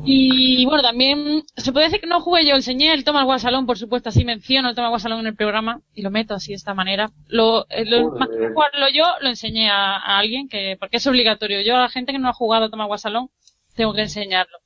Y 0.03 0.65
bueno, 0.65 0.81
también 0.81 1.43
se 1.55 1.72
puede 1.72 1.85
decir 1.85 2.01
que 2.01 2.07
no 2.07 2.22
jugué 2.22 2.43
yo, 2.43 2.55
enseñé 2.55 2.91
el 2.91 3.03
Thomas 3.03 3.23
Guasalón, 3.26 3.68
por 3.68 3.77
supuesto, 3.77 4.09
así 4.09 4.26
menciono 4.26 4.69
el 4.69 4.76
Thomas 4.76 4.89
Guasalón 4.89 5.19
en 5.19 5.27
el 5.27 5.35
programa 5.35 5.81
y 5.93 6.01
lo 6.01 6.09
meto 6.09 6.34
así 6.34 6.49
de 6.53 6.55
esta 6.55 6.73
manera. 6.73 7.11
Lo, 7.27 7.68
eh, 7.69 7.85
lo- 7.85 8.09
más 8.18 8.27
que 8.30 8.49
jugarlo 8.51 8.88
yo, 8.91 9.03
lo 9.22 9.30
enseñé 9.30 9.69
a, 9.69 9.97
a 9.97 10.18
alguien 10.18 10.49
que, 10.49 10.76
porque 10.80 10.97
es 10.97 11.05
obligatorio. 11.05 11.61
Yo 11.61 11.76
a 11.77 11.81
la 11.81 11.89
gente 11.89 12.13
que 12.13 12.18
no 12.19 12.30
ha 12.30 12.34
jugado 12.34 12.72
Thomas 12.72 12.88
Guasalón, 12.88 13.30
tengo 13.76 13.93
que 13.93 14.01
enseñarlo. 14.01 14.57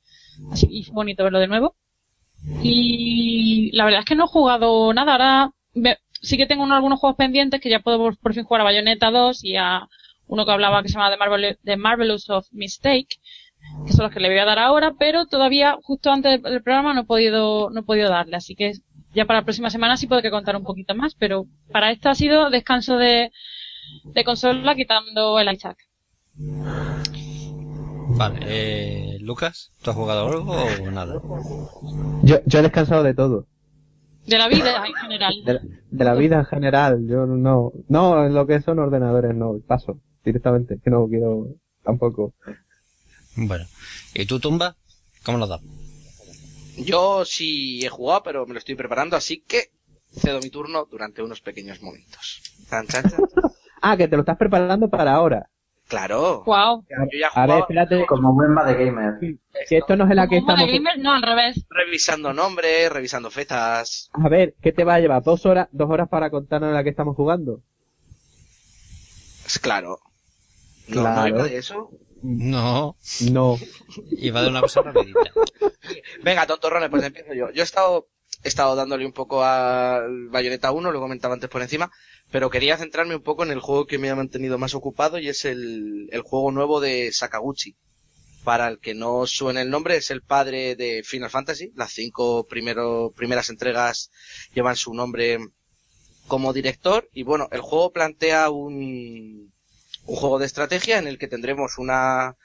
Así, 0.52 0.66
y 0.70 0.80
es 0.82 0.90
bonito 0.90 1.22
verlo 1.22 1.38
de 1.38 1.48
nuevo. 1.48 1.76
Y 2.62 3.70
la 3.72 3.84
verdad 3.84 4.00
es 4.00 4.06
que 4.06 4.14
no 4.14 4.24
he 4.24 4.28
jugado 4.28 4.92
nada. 4.92 5.12
Ahora 5.12 5.50
ve- 5.74 5.98
sí 6.20 6.36
que 6.36 6.46
tengo 6.46 6.62
uno- 6.64 6.74
algunos 6.74 6.98
juegos 7.00 7.16
pendientes 7.16 7.60
que 7.60 7.70
ya 7.70 7.80
puedo 7.80 8.12
por, 8.20 8.34
fin 8.34 8.44
jugar 8.44 8.62
a 8.62 8.64
Bayonetta 8.64 9.10
2 9.10 9.44
y 9.44 9.56
a 9.56 9.86
uno 10.26 10.44
que 10.44 10.52
hablaba 10.52 10.82
que 10.82 10.88
se 10.88 10.94
llama 10.94 11.10
The, 11.10 11.16
Marvel, 11.16 11.58
The 11.64 11.76
Marvelous 11.76 12.28
of 12.30 12.46
Mistake, 12.52 13.16
que 13.86 13.92
son 13.92 14.04
los 14.04 14.12
que 14.12 14.20
le 14.20 14.28
voy 14.28 14.38
a 14.38 14.44
dar 14.44 14.58
ahora, 14.58 14.94
pero 14.98 15.26
todavía 15.26 15.76
justo 15.82 16.10
antes 16.10 16.42
del, 16.42 16.62
programa 16.62 16.94
no 16.94 17.02
he 17.02 17.04
podido, 17.04 17.70
no 17.70 17.80
he 17.80 17.84
podido 17.84 18.10
darle. 18.10 18.36
Así 18.36 18.54
que 18.54 18.72
ya 19.14 19.24
para 19.24 19.40
la 19.40 19.44
próxima 19.44 19.70
semana 19.70 19.96
sí 19.96 20.06
puedo 20.06 20.22
que 20.22 20.30
contar 20.30 20.56
un 20.56 20.64
poquito 20.64 20.94
más, 20.94 21.14
pero 21.14 21.46
para 21.72 21.90
esto 21.90 22.08
ha 22.08 22.14
sido 22.14 22.50
descanso 22.50 22.96
de, 22.96 23.30
de 24.04 24.24
consola 24.24 24.74
quitando 24.74 25.38
el 25.38 25.52
Isaac. 25.52 25.78
Vale, 28.08 28.38
eh, 28.42 29.18
Lucas, 29.20 29.72
¿tú 29.82 29.90
has 29.90 29.96
jugado 29.96 30.26
algo 30.28 30.52
o 30.54 30.90
nada? 30.90 31.20
Yo, 32.22 32.38
yo 32.46 32.58
he 32.58 32.62
descansado 32.62 33.02
de 33.02 33.14
todo. 33.14 33.46
De 34.26 34.38
la 34.38 34.48
vida 34.48 34.84
en 34.86 34.94
general. 34.94 35.34
De, 35.44 35.54
la- 35.54 35.60
de 35.90 36.04
la 36.04 36.14
vida 36.14 36.38
en 36.38 36.44
general, 36.46 37.06
yo 37.08 37.26
no, 37.26 37.72
no, 37.88 38.24
en 38.26 38.34
lo 38.34 38.46
que 38.46 38.60
son 38.62 38.78
ordenadores 38.78 39.34
no, 39.34 39.58
paso, 39.66 40.00
directamente, 40.24 40.78
que 40.82 40.90
no 40.90 41.06
quiero 41.08 41.48
tampoco. 41.82 42.34
Bueno. 43.36 43.66
¿Y 44.14 44.24
tú, 44.26 44.40
Tumba? 44.40 44.76
¿Cómo 45.24 45.38
lo 45.38 45.46
das? 45.46 45.60
Yo 46.78 47.24
sí 47.24 47.84
he 47.84 47.88
jugado, 47.88 48.22
pero 48.22 48.46
me 48.46 48.52
lo 48.54 48.58
estoy 48.58 48.74
preparando, 48.74 49.16
así 49.16 49.42
que 49.46 49.70
cedo 50.12 50.40
mi 50.40 50.50
turno 50.50 50.86
durante 50.90 51.22
unos 51.22 51.40
pequeños 51.40 51.80
momentos. 51.82 52.42
Chan, 52.70 52.86
chan, 52.86 53.04
chan. 53.10 53.20
Ah, 53.82 53.94
que 53.96 54.08
te 54.08 54.16
lo 54.16 54.22
estás 54.22 54.38
preparando 54.38 54.88
para 54.88 55.12
ahora. 55.12 55.50
Claro. 55.88 56.42
Wow. 56.44 56.84
Yo 56.88 57.18
ya 57.20 57.28
A 57.28 57.46
ver, 57.46 57.58
espérate, 57.60 58.06
Como 58.06 58.32
buen 58.34 58.54
de 58.54 58.84
gamer. 58.84 59.14
si 59.66 59.76
esto 59.76 59.96
no 59.96 60.04
es 60.04 60.10
en 60.10 60.16
la 60.16 60.26
que 60.28 60.38
estamos... 60.38 60.66
gamer, 60.66 60.98
no, 60.98 61.12
al 61.12 61.22
revés. 61.22 61.64
revisando 61.70 62.32
nombres, 62.32 62.90
revisando 62.90 63.30
fechas. 63.30 64.10
A 64.12 64.28
ver, 64.28 64.54
¿qué 64.60 64.72
te 64.72 64.82
va 64.84 64.94
a 64.94 65.00
llevar? 65.00 65.22
¿Dos 65.22 65.46
horas, 65.46 65.68
dos 65.70 65.88
horas 65.88 66.08
para 66.08 66.30
contarnos 66.30 66.68
en 66.68 66.74
la 66.74 66.82
que 66.82 66.90
estamos 66.90 67.14
jugando? 67.14 67.60
Es 69.46 69.58
claro. 69.60 70.00
No, 70.88 71.02
Claro. 71.02 71.20
¿no 71.22 71.28
iba 71.28 71.42
de 71.44 71.56
eso? 71.58 71.90
No. 72.22 72.96
No. 73.30 73.56
Iba 74.10 74.42
de 74.42 74.48
una 74.48 74.60
cosa 74.62 74.82
rapidita. 74.82 75.20
Venga, 76.24 76.46
tontorrones, 76.46 76.90
pues 76.90 77.04
empiezo 77.04 77.32
yo. 77.34 77.50
Yo 77.50 77.60
he 77.62 77.64
estado, 77.64 78.08
he 78.42 78.48
estado 78.48 78.76
dándole 78.76 79.06
un 79.06 79.12
poco 79.12 79.44
al 79.44 80.28
Bayonetta 80.28 80.72
1, 80.72 80.92
lo 80.92 81.00
comentaba 81.00 81.34
antes 81.34 81.50
por 81.50 81.62
encima, 81.62 81.90
pero 82.30 82.50
quería 82.50 82.76
centrarme 82.76 83.16
un 83.16 83.22
poco 83.22 83.42
en 83.42 83.50
el 83.50 83.60
juego 83.60 83.86
que 83.86 83.98
me 83.98 84.10
ha 84.10 84.16
mantenido 84.16 84.58
más 84.58 84.74
ocupado 84.74 85.18
y 85.18 85.28
es 85.28 85.44
el, 85.44 86.08
el 86.10 86.20
juego 86.22 86.50
nuevo 86.52 86.80
de 86.80 87.10
Sakaguchi. 87.12 87.76
Para 88.44 88.68
el 88.68 88.78
que 88.78 88.94
no 88.94 89.26
suene 89.26 89.62
el 89.62 89.70
nombre, 89.70 89.96
es 89.96 90.12
el 90.12 90.22
padre 90.22 90.76
de 90.76 91.02
Final 91.02 91.30
Fantasy. 91.30 91.72
Las 91.74 91.92
cinco 91.92 92.46
primero, 92.46 93.12
primeras 93.16 93.50
entregas 93.50 94.10
llevan 94.54 94.76
su 94.76 94.94
nombre 94.94 95.38
como 96.28 96.52
director. 96.52 97.08
Y 97.12 97.24
bueno, 97.24 97.48
el 97.50 97.60
juego 97.60 97.90
plantea 97.90 98.50
un, 98.50 99.52
un 100.06 100.16
juego 100.16 100.38
de 100.38 100.46
estrategia 100.46 100.98
en 100.98 101.08
el 101.08 101.18
que 101.18 101.26
tendremos 101.26 101.78
una 101.78 102.36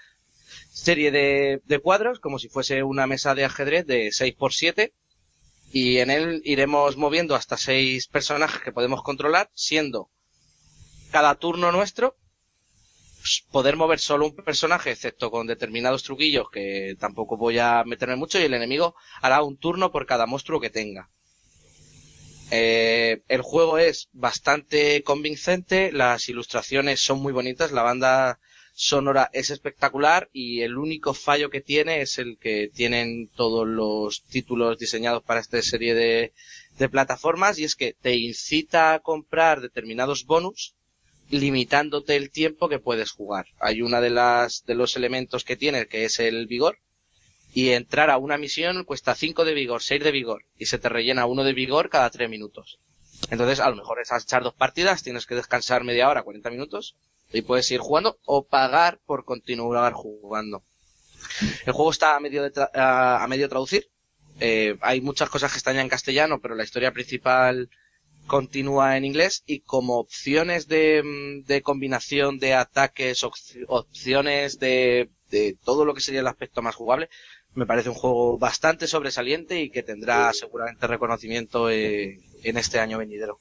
serie 0.72 1.11
de, 1.11 1.61
de 1.65 1.80
cuadros, 1.80 2.19
como 2.19 2.39
si 2.39 2.49
fuese 2.49 2.81
una 2.84 3.05
mesa 3.07 3.35
de 3.35 3.45
ajedrez 3.45 3.85
de 3.85 4.07
6x7. 4.07 4.91
Y 5.72 5.99
en 5.99 6.10
él 6.10 6.41
iremos 6.43 6.98
moviendo 6.98 7.35
hasta 7.35 7.57
seis 7.57 8.07
personajes 8.07 8.61
que 8.61 8.72
podemos 8.72 9.03
controlar, 9.03 9.49
siendo 9.53 10.10
cada 11.11 11.35
turno 11.35 11.72
nuestro 11.72 12.15
pues, 13.22 13.45
poder 13.52 13.76
mover 13.76 13.99
solo 13.99 14.26
un 14.26 14.35
personaje, 14.35 14.91
excepto 14.91 15.30
con 15.30 15.45
determinados 15.45 16.03
truquillos 16.03 16.49
que 16.52 16.95
tampoco 16.99 17.38
voy 17.38 17.60
a 17.60 17.84
meterme 17.85 18.15
mucho, 18.15 18.39
y 18.39 18.43
el 18.43 18.53
enemigo 18.53 18.95
hará 19.22 19.43
un 19.43 19.57
turno 19.57 19.91
por 19.91 20.07
cada 20.07 20.26
monstruo 20.26 20.60
que 20.60 20.72
tenga. 20.72 21.10
Eh, 22.49 23.22
el 23.27 23.41
juego 23.41 23.77
es 23.77 24.10
bastante 24.11 25.03
convincente, 25.03 25.91
las 25.91 26.27
ilustraciones 26.27 26.99
son 26.99 27.22
muy 27.22 27.31
bonitas, 27.31 27.72
la 27.72 27.84
banda 27.84 28.39
sonora 28.73 29.30
es 29.34 29.49
espectacular 29.49 30.30
y 30.34 30.61
el 30.61 30.77
único 30.77 31.14
fallo 31.14 31.49
que 31.49 31.61
tiene 31.61 32.02
es 32.02 32.18
el 32.18 32.38
que 32.38 32.69
tienen 32.73 33.27
todos 33.27 33.68
los 33.68 34.23
títulos 34.23 34.77
diseñados 34.77 35.23
para 35.23 35.39
esta 35.39 35.61
serie 35.61 35.93
de, 35.93 36.34
plataformas 36.89 37.60
y 37.60 37.64
es 37.64 37.76
que 37.76 37.93
te 37.93 38.15
incita 38.15 38.93
a 38.93 38.99
comprar 38.99 39.61
determinados 39.61 40.26
bonus 40.26 40.73
limitándote 41.30 42.15
el 42.15 42.31
tiempo 42.31 42.69
que 42.69 42.80
puedes 42.80 43.11
jugar. 43.11 43.45
Hay 43.60 43.84
una 43.84 44.02
de 44.02 44.10
las 44.10 44.65
de 44.65 44.73
los 44.73 44.95
elementos 44.95 45.43
que 45.43 45.56
tiene 45.56 45.85
que 45.85 46.06
es 46.06 46.19
el 46.19 46.48
vigor 46.48 46.80
y 47.53 47.69
entrar 47.69 48.10
a 48.10 48.18
una 48.18 48.39
misión 48.39 48.84
cuesta 48.84 49.14
5 49.14 49.45
de 49.45 49.53
vigor, 49.53 49.84
6 49.84 50.03
de 50.03 50.11
vigor 50.11 50.45
y 50.57 50.65
se 50.65 50.80
te 50.80 50.89
rellena 50.89 51.27
uno 51.27 51.43
de 51.43 51.53
vigor 51.53 51.89
cada 51.89 52.10
3 52.10 52.27
minutos. 52.27 52.80
Entonces, 53.30 53.60
a 53.60 53.69
lo 53.69 53.76
mejor 53.76 53.99
es 54.02 54.11
echar 54.11 54.41
dos 54.41 54.56
partidas, 54.56 55.03
tienes 55.03 55.27
que 55.27 55.35
descansar 55.35 55.84
media 55.84 56.10
hora, 56.10 56.23
40 56.23 56.49
minutos 56.49 56.95
y 57.33 57.41
puedes 57.41 57.69
ir 57.71 57.79
jugando 57.79 58.17
o 58.25 58.45
pagar 58.45 58.99
por 59.05 59.25
continuar 59.25 59.93
jugando. 59.93 60.63
El 61.65 61.73
juego 61.73 61.91
está 61.91 62.15
a 62.15 62.19
medio, 62.19 62.43
de 62.43 62.51
tra- 62.51 62.69
a, 62.73 63.25
medio 63.27 63.47
traducir. 63.49 63.87
Eh, 64.39 64.77
hay 64.81 65.01
muchas 65.01 65.29
cosas 65.29 65.51
que 65.51 65.57
están 65.57 65.75
ya 65.75 65.81
en 65.81 65.89
castellano, 65.89 66.39
pero 66.41 66.55
la 66.55 66.63
historia 66.63 66.91
principal 66.91 67.69
continúa 68.27 68.97
en 68.97 69.05
inglés 69.05 69.43
y 69.45 69.61
como 69.61 69.97
opciones 69.97 70.67
de, 70.67 71.03
mm, 71.03 71.45
de 71.47 71.61
combinación 71.61 72.39
de 72.39 72.53
ataques, 72.53 73.23
opci- 73.23 73.65
opciones 73.67 74.59
de, 74.59 75.09
de 75.29 75.57
todo 75.63 75.85
lo 75.85 75.93
que 75.93 76.01
sería 76.01 76.21
el 76.21 76.27
aspecto 76.27 76.61
más 76.61 76.75
jugable, 76.75 77.09
me 77.53 77.65
parece 77.65 77.89
un 77.89 77.95
juego 77.95 78.37
bastante 78.37 78.87
sobresaliente 78.87 79.59
y 79.61 79.69
que 79.69 79.83
tendrá 79.83 80.31
seguramente 80.33 80.87
reconocimiento 80.87 81.69
eh, 81.69 82.19
en 82.43 82.57
este 82.57 82.79
año 82.79 82.97
venidero. 82.97 83.39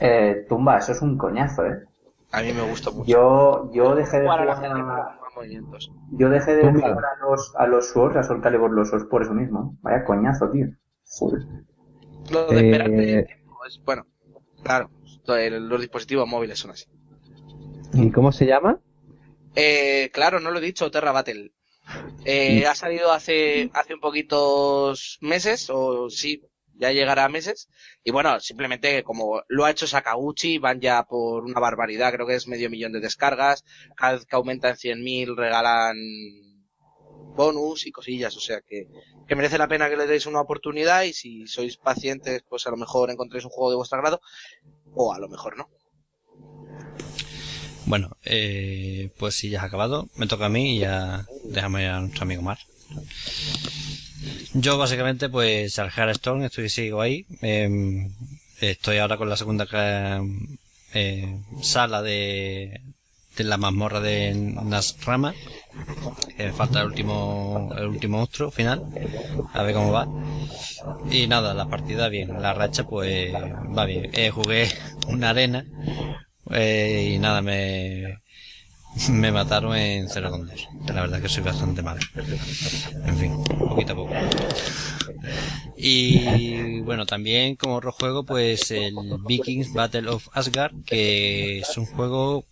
Eh, 0.00 0.46
tumba, 0.48 0.78
eso 0.78 0.92
es 0.92 1.02
un 1.02 1.18
coñazo, 1.18 1.66
¿eh? 1.66 1.84
A 2.32 2.42
mí 2.42 2.52
me 2.52 2.62
gustó 2.62 2.92
mucho. 2.92 3.10
Yo, 3.10 3.70
yo 3.72 3.94
dejé 3.94 4.18
de 4.20 4.22
Jugar 4.22 4.48
a 4.48 4.56
jugar 4.56 5.18
movimientos. 5.36 5.90
yo 6.12 6.28
dejé 6.28 6.56
de 6.56 6.72
jugar 6.72 7.04
a 7.04 7.26
los, 7.26 7.54
a 7.56 7.66
los 7.66 7.88
Swords, 7.90 8.16
a 8.16 8.22
Soul 8.22 8.42
Calibur 8.42 8.70
los 8.72 8.88
Swords 8.88 9.06
por 9.06 9.22
eso 9.22 9.34
mismo. 9.34 9.76
Vaya 9.82 10.04
coñazo, 10.04 10.50
tío. 10.50 10.66
Joder. 11.04 11.42
Lo 12.30 12.46
de 12.46 12.60
Eh, 12.60 12.64
esperarte 12.66 13.22
tiempo 13.24 13.64
es, 13.66 13.80
bueno, 13.84 14.06
claro, 14.62 14.90
los 15.26 15.80
dispositivos 15.80 16.28
móviles 16.28 16.58
son 16.58 16.70
así. 16.70 16.86
¿Y 17.94 18.10
cómo 18.10 18.32
se 18.32 18.46
llama? 18.46 18.80
Eh, 19.54 20.10
claro, 20.12 20.40
no 20.40 20.50
lo 20.50 20.58
he 20.58 20.62
dicho, 20.62 20.90
Terra 20.90 21.12
Battle. 21.12 21.52
Eh, 22.24 22.66
ha 22.66 22.74
salido 22.74 23.12
hace, 23.12 23.70
hace 23.74 23.94
un 23.94 24.00
poquitos 24.00 25.18
meses, 25.20 25.68
o 25.70 26.08
sí, 26.08 26.42
ya 26.76 26.92
llegará 26.92 27.24
a 27.24 27.28
meses. 27.28 27.68
Y 28.04 28.10
bueno, 28.10 28.40
simplemente 28.40 29.02
como 29.02 29.42
lo 29.48 29.64
ha 29.64 29.70
hecho 29.70 29.86
Sakaguchi, 29.86 30.58
van 30.58 30.80
ya 30.80 31.04
por 31.04 31.44
una 31.44 31.60
barbaridad, 31.60 32.12
creo 32.12 32.26
que 32.26 32.34
es 32.34 32.48
medio 32.48 32.70
millón 32.70 32.92
de 32.92 33.00
descargas. 33.00 33.64
Cada 33.96 34.14
vez 34.14 34.26
que 34.26 34.36
aumentan 34.36 34.76
100.000 34.76 35.36
regalan 35.36 35.96
bonus 37.34 37.86
y 37.86 37.92
cosillas, 37.92 38.36
o 38.36 38.40
sea 38.40 38.60
que, 38.60 38.88
merece 39.34 39.56
la 39.56 39.68
pena 39.68 39.88
que 39.88 39.96
le 39.96 40.06
deis 40.06 40.26
una 40.26 40.42
oportunidad 40.42 41.04
y 41.04 41.14
si 41.14 41.46
sois 41.46 41.78
pacientes, 41.78 42.44
pues 42.46 42.66
a 42.66 42.70
lo 42.70 42.76
mejor 42.76 43.10
encontréis 43.10 43.46
un 43.46 43.50
juego 43.50 43.70
de 43.70 43.76
vuestro 43.76 43.98
agrado, 43.98 44.20
o 44.94 45.14
a 45.14 45.18
lo 45.18 45.28
mejor 45.28 45.56
no. 45.56 45.70
Bueno, 47.86 48.16
eh, 48.24 49.10
pues 49.18 49.34
si 49.34 49.48
ya 49.48 49.60
has 49.60 49.64
acabado, 49.64 50.08
me 50.16 50.26
toca 50.26 50.46
a 50.46 50.50
mí 50.50 50.76
y 50.76 50.80
ya 50.80 51.26
déjame 51.44 51.88
a 51.88 52.00
nuestro 52.00 52.24
amigo 52.24 52.42
Mar. 52.42 52.58
Yo 54.54 54.76
básicamente 54.76 55.28
pues 55.28 55.78
al 55.78 55.90
Hearthstone 55.90 56.46
estoy 56.46 56.68
sigo 56.68 57.00
ahí. 57.00 57.26
eh, 57.40 58.10
estoy 58.60 58.98
ahora 58.98 59.16
con 59.16 59.28
la 59.28 59.36
segunda 59.36 59.66
eh, 60.94 61.38
sala 61.62 62.02
de, 62.02 62.80
de 63.36 63.44
la 63.44 63.56
mazmorra 63.56 64.00
de 64.00 64.34
Nasrama. 64.34 65.34
Que 66.36 66.46
me 66.46 66.52
falta 66.52 66.80
el 66.80 66.86
último, 66.88 67.70
el 67.76 67.86
último 67.86 68.18
monstruo 68.18 68.50
final. 68.50 68.82
A 69.54 69.62
ver 69.62 69.74
cómo 69.74 69.92
va. 69.92 70.06
Y 71.10 71.26
nada, 71.26 71.54
la 71.54 71.66
partida 71.66 72.08
bien. 72.08 72.40
La 72.42 72.52
racha 72.52 72.84
pues 72.84 73.32
va 73.34 73.86
bien. 73.86 74.10
Eh, 74.12 74.30
jugué 74.30 74.68
una 75.08 75.30
arena 75.30 75.64
eh, 76.50 77.12
y 77.14 77.18
nada, 77.18 77.40
me, 77.40 78.18
me 79.10 79.32
mataron 79.32 79.74
en 79.76 80.08
0 80.08 80.30
con 80.30 80.46
2. 80.46 80.68
La 80.88 81.02
verdad 81.02 81.20
que 81.20 81.28
soy 81.28 81.42
bastante 81.42 81.82
malo. 81.82 82.00
En 83.06 83.16
fin, 83.16 83.44
poquito 83.44 83.92
a 83.92 83.96
poco. 83.96 84.14
Y 85.76 86.80
bueno, 86.80 87.06
también 87.06 87.56
como 87.56 87.76
otro 87.76 87.92
juego, 87.92 88.24
pues 88.24 88.70
el 88.70 88.94
Vikings 89.26 89.72
Battle 89.72 90.08
of 90.10 90.28
Asgard, 90.32 90.74
que 90.84 91.60
es 91.60 91.76
un 91.76 91.86
juego 91.86 92.44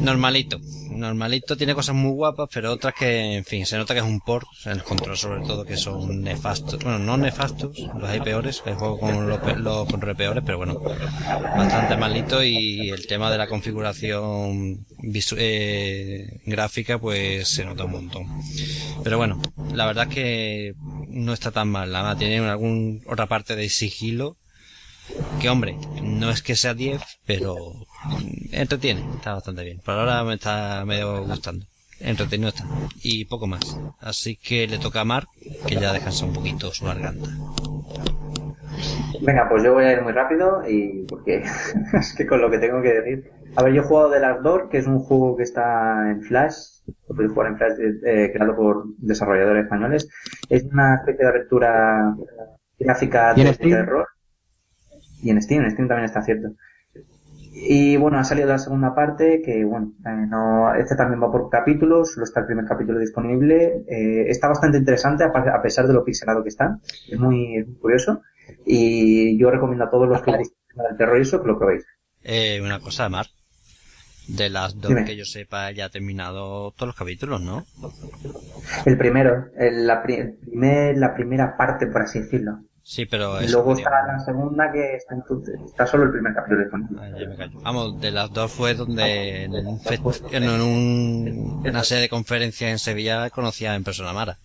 normalito. 0.00 0.60
Normalito, 0.90 1.56
tiene 1.56 1.74
cosas 1.74 1.94
muy 1.94 2.12
guapas, 2.12 2.48
pero 2.52 2.72
otras 2.72 2.94
que, 2.94 3.36
en 3.36 3.44
fin, 3.44 3.64
se 3.64 3.76
nota 3.78 3.94
que 3.94 4.00
es 4.00 4.06
un 4.06 4.20
port, 4.20 4.46
el 4.66 4.82
control 4.82 5.16
sobre 5.16 5.46
todo, 5.46 5.64
que 5.64 5.76
son 5.76 6.22
nefastos. 6.22 6.82
Bueno, 6.82 6.98
no 6.98 7.16
nefastos, 7.16 7.78
los 7.78 8.08
hay 8.08 8.20
peores, 8.20 8.62
el 8.66 8.74
juego 8.74 8.98
con 8.98 9.28
los, 9.28 9.40
los 9.58 9.88
controles 9.88 10.16
peores, 10.16 10.42
pero 10.44 10.58
bueno, 10.58 10.80
bastante 10.80 11.96
malito 11.96 12.42
y 12.42 12.90
el 12.90 13.06
tema 13.06 13.30
de 13.30 13.38
la 13.38 13.46
configuración 13.46 14.84
eh, 15.36 16.40
gráfica, 16.44 16.98
pues 16.98 17.48
se 17.48 17.64
nota 17.64 17.84
un 17.84 17.92
montón. 17.92 18.26
Pero 19.02 19.16
bueno, 19.16 19.40
la 19.72 19.86
verdad 19.86 20.08
es 20.08 20.14
que 20.14 20.74
no 21.08 21.32
está 21.32 21.50
tan 21.50 21.68
mal, 21.68 21.90
nada, 21.92 22.16
tiene 22.16 22.38
alguna 22.38 23.00
otra 23.06 23.26
parte 23.26 23.56
de 23.56 23.68
sigilo 23.68 24.36
que 25.40 25.48
hombre, 25.48 25.76
no 26.02 26.30
es 26.30 26.42
que 26.42 26.56
sea 26.56 26.74
10, 26.74 27.00
pero 27.24 27.56
entretiene, 28.52 29.04
está 29.16 29.34
bastante 29.34 29.64
bien. 29.64 29.80
Por 29.84 29.94
ahora 29.94 30.24
me 30.24 30.34
está 30.34 30.84
medio 30.84 31.24
gustando. 31.24 31.64
Entretenido 32.00 32.48
está. 32.48 32.64
Y 33.02 33.26
poco 33.26 33.46
más. 33.46 33.78
Así 34.00 34.36
que 34.36 34.66
le 34.66 34.78
toca 34.78 35.02
a 35.02 35.04
Mark, 35.04 35.28
que 35.66 35.76
ya 35.76 35.92
descansa 35.92 36.24
un 36.24 36.32
poquito 36.32 36.72
su 36.72 36.86
garganta. 36.86 37.28
Venga, 39.20 39.48
pues 39.48 39.62
yo 39.62 39.74
voy 39.74 39.84
a 39.84 39.92
ir 39.92 40.02
muy 40.02 40.12
rápido 40.12 40.62
y 40.66 41.04
porque 41.06 41.42
es 41.92 42.14
que 42.16 42.26
con 42.26 42.40
lo 42.40 42.50
que 42.50 42.58
tengo 42.58 42.80
que 42.80 43.00
decir. 43.00 43.30
A 43.56 43.62
ver, 43.62 43.74
yo 43.74 43.82
he 43.82 43.84
jugado 43.84 44.12
The 44.12 44.20
Last 44.20 44.40
Door, 44.42 44.68
que 44.70 44.78
es 44.78 44.86
un 44.86 45.00
juego 45.00 45.36
que 45.36 45.42
está 45.42 46.10
en 46.10 46.22
Flash, 46.22 46.54
lo 47.08 47.16
podéis 47.16 47.32
jugar 47.32 47.48
en 47.48 47.58
Flash, 47.58 47.72
eh, 48.06 48.30
creado 48.32 48.56
por 48.56 48.84
desarrolladores 48.98 49.64
españoles. 49.64 50.08
Es 50.48 50.64
una 50.64 50.94
especie 50.96 51.24
de 51.24 51.28
aventura 51.28 52.14
gráfica 52.78 53.34
¿Y 53.36 53.40
en 53.40 53.46
de 53.48 53.54
terror. 53.54 54.06
Y 55.22 55.30
en 55.30 55.42
Steam, 55.42 55.64
en 55.64 55.70
Steam 55.72 55.88
también 55.88 56.06
está 56.06 56.22
cierto. 56.22 56.48
Y 57.52 57.96
bueno, 57.96 58.18
ha 58.18 58.24
salido 58.24 58.46
la 58.48 58.58
segunda 58.58 58.94
parte 58.94 59.42
que, 59.44 59.64
bueno, 59.64 59.92
eh, 60.06 60.26
no, 60.28 60.74
este 60.74 60.94
también 60.94 61.20
va 61.22 61.32
por 61.32 61.50
capítulos, 61.50 62.12
solo 62.12 62.24
está 62.24 62.40
el 62.40 62.46
primer 62.46 62.64
capítulo 62.64 62.98
disponible. 62.98 63.82
Eh, 63.88 64.26
está 64.28 64.48
bastante 64.48 64.78
interesante 64.78 65.24
a, 65.24 65.62
pesar 65.62 65.86
de 65.86 65.94
lo 65.94 66.04
pixelado 66.04 66.42
que 66.42 66.48
está. 66.48 66.78
Es 67.08 67.18
muy, 67.18 67.56
es 67.56 67.66
muy 67.66 67.76
curioso. 67.76 68.22
Y 68.64 69.38
yo 69.38 69.50
recomiendo 69.50 69.84
a 69.84 69.90
todos 69.90 70.08
los 70.08 70.22
que 70.22 70.30
les 70.32 70.52
el 70.90 70.96
terror 70.96 71.18
y 71.18 71.22
eso 71.22 71.42
que 71.42 71.48
lo 71.48 71.58
probéis. 71.58 71.84
Eh, 72.22 72.60
una 72.62 72.78
cosa, 72.80 73.08
Mar. 73.08 73.26
De 74.28 74.48
las 74.48 74.80
dos 74.80 74.90
Dime. 74.90 75.04
que 75.04 75.16
yo 75.16 75.24
sepa, 75.24 75.72
ya 75.72 75.86
ha 75.86 75.88
terminado 75.88 76.70
todos 76.76 76.86
los 76.88 76.94
capítulos, 76.96 77.40
¿no? 77.40 77.66
El 78.86 78.96
primero, 78.96 79.46
el- 79.56 79.86
la, 79.86 80.02
pri- 80.02 80.16
el 80.16 80.34
primer, 80.34 80.96
la 80.98 81.14
primera 81.14 81.56
parte, 81.56 81.86
por 81.88 82.02
así 82.02 82.20
decirlo. 82.20 82.60
Sí, 82.90 83.06
pero 83.06 83.40
Y 83.40 83.44
eso, 83.44 83.58
luego 83.58 83.74
está 83.74 84.04
la 84.04 84.18
segunda 84.18 84.72
que 84.72 84.96
está, 84.96 85.14
en- 85.14 85.22
está 85.64 85.86
solo 85.86 86.02
el 86.02 86.10
primer 86.10 86.34
capítulo 86.34 86.60
disponible. 86.62 86.98
Ah, 87.00 87.08
ya 87.20 87.28
me 87.28 87.36
callo. 87.36 87.60
Vamos, 87.62 88.00
de 88.00 88.10
las 88.10 88.32
dos 88.32 88.50
fue 88.50 88.74
donde 88.74 89.44
en, 89.44 89.52
un 89.64 89.78
fest- 89.78 90.26
en 90.32 90.48
un- 90.50 91.62
una 91.64 91.84
serie 91.84 92.02
de 92.02 92.08
conferencias 92.08 92.68
en 92.68 92.80
Sevilla 92.80 93.30
conocía 93.30 93.76
en 93.76 93.84
persona 93.84 94.10
a 94.10 94.12
Mara. 94.12 94.38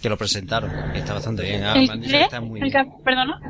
Que 0.00 0.08
lo 0.08 0.16
presentaron. 0.16 0.70
Y 0.94 0.98
está 1.00 1.12
bastante 1.12 1.42
bien. 1.42 1.62
Ah, 1.62 1.74
me 1.74 1.80
han 1.84 1.90
¿El 1.90 2.00
dicho 2.00 2.12
qué? 2.12 2.18
que 2.20 2.24
está 2.24 2.40
muy 2.40 2.60
El 2.62 2.70
bien. 2.70 2.92
¿Perdona? 3.04 3.40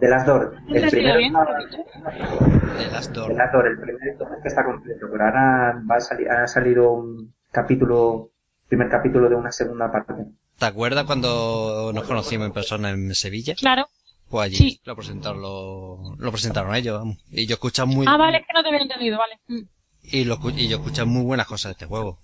De 0.00 0.08
las 0.08 0.24
dos. 0.24 0.52
¿No 0.68 0.74
El 0.76 0.88
primero 0.88 1.18
bien? 1.18 1.32
que 1.34 1.40
he 1.40 1.66
dicho? 1.66 2.78
De 2.78 2.92
las 2.92 3.12
dos. 3.12 3.30
El 3.30 3.40
actor, 3.40 3.66
el 3.66 3.80
primer 3.80 4.08
es 4.08 4.18
que 4.42 4.48
está 4.48 4.64
completo, 4.64 5.06
pero 5.10 5.24
ahora 5.24 5.82
va 5.90 5.96
a 5.96 6.00
salir, 6.00 6.30
ha 6.30 6.46
salido 6.46 6.92
un 6.92 7.34
capítulo, 7.50 8.30
primer 8.68 8.88
capítulo 8.88 9.28
de 9.28 9.34
una 9.34 9.50
segunda 9.50 9.90
parte. 9.90 10.14
¿Te 10.60 10.66
acuerdas 10.66 11.04
cuando 11.04 11.90
nos 11.94 12.04
conocimos 12.04 12.46
en 12.46 12.52
persona 12.52 12.90
en 12.90 13.14
Sevilla? 13.14 13.54
Claro. 13.54 13.88
Pues 14.28 14.44
allí 14.44 14.56
Sí. 14.56 14.80
lo 14.84 14.94
presentaron 14.94 15.40
lo, 15.40 16.14
lo 16.18 16.30
presentaron 16.30 16.74
ellos, 16.74 16.98
vamos. 16.98 17.16
Y 17.32 17.46
yo 17.46 17.54
escuché 17.54 17.82
muy 17.86 18.06
Ah, 18.06 18.18
vale, 18.18 18.36
es 18.38 18.42
que 18.46 18.52
no 18.54 18.62
te 18.62 18.68
había 18.68 18.82
entendido, 18.82 19.18
vale. 19.18 19.40
Mm. 19.48 19.66
y, 20.02 20.24
lo, 20.24 20.38
y 20.54 20.68
yo 20.68 20.76
escuché 20.76 21.04
muy 21.04 21.24
buenas 21.24 21.46
cosas 21.46 21.70
de 21.70 21.72
este 21.72 21.86
juego. 21.86 22.18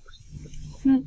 Mm. 0.85 1.01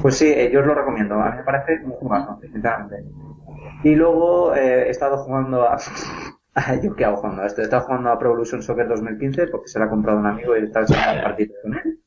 Pues 0.00 0.16
sí, 0.16 0.26
eh, 0.26 0.50
yo 0.52 0.60
os 0.60 0.66
lo 0.66 0.74
recomiendo. 0.74 1.14
A 1.16 1.30
mí 1.30 1.36
me 1.36 1.44
parece 1.44 1.84
un 1.84 1.92
jugazo, 1.92 2.38
sinceramente. 2.40 3.04
Y 3.84 3.94
luego 3.94 4.54
eh, 4.56 4.86
he 4.86 4.90
estado 4.90 5.18
jugando 5.18 5.62
a... 5.62 5.78
¿Yo 6.82 6.96
qué 6.96 7.04
hago 7.04 7.18
jugando 7.18 7.42
a 7.42 7.46
esto? 7.46 7.60
He 7.60 7.64
estado 7.64 7.82
jugando 7.82 8.10
a 8.10 8.18
Pro 8.18 8.30
Evolution 8.30 8.62
Soccer 8.62 8.88
2015 8.88 9.46
porque 9.48 9.68
se 9.68 9.78
lo 9.78 9.84
ha 9.84 9.90
comprado 9.90 10.18
un 10.18 10.26
amigo 10.26 10.56
y 10.56 10.64
estado 10.64 10.86
echando 10.86 11.22
partidos 11.22 11.56
con 11.62 11.74
él. 11.74 11.99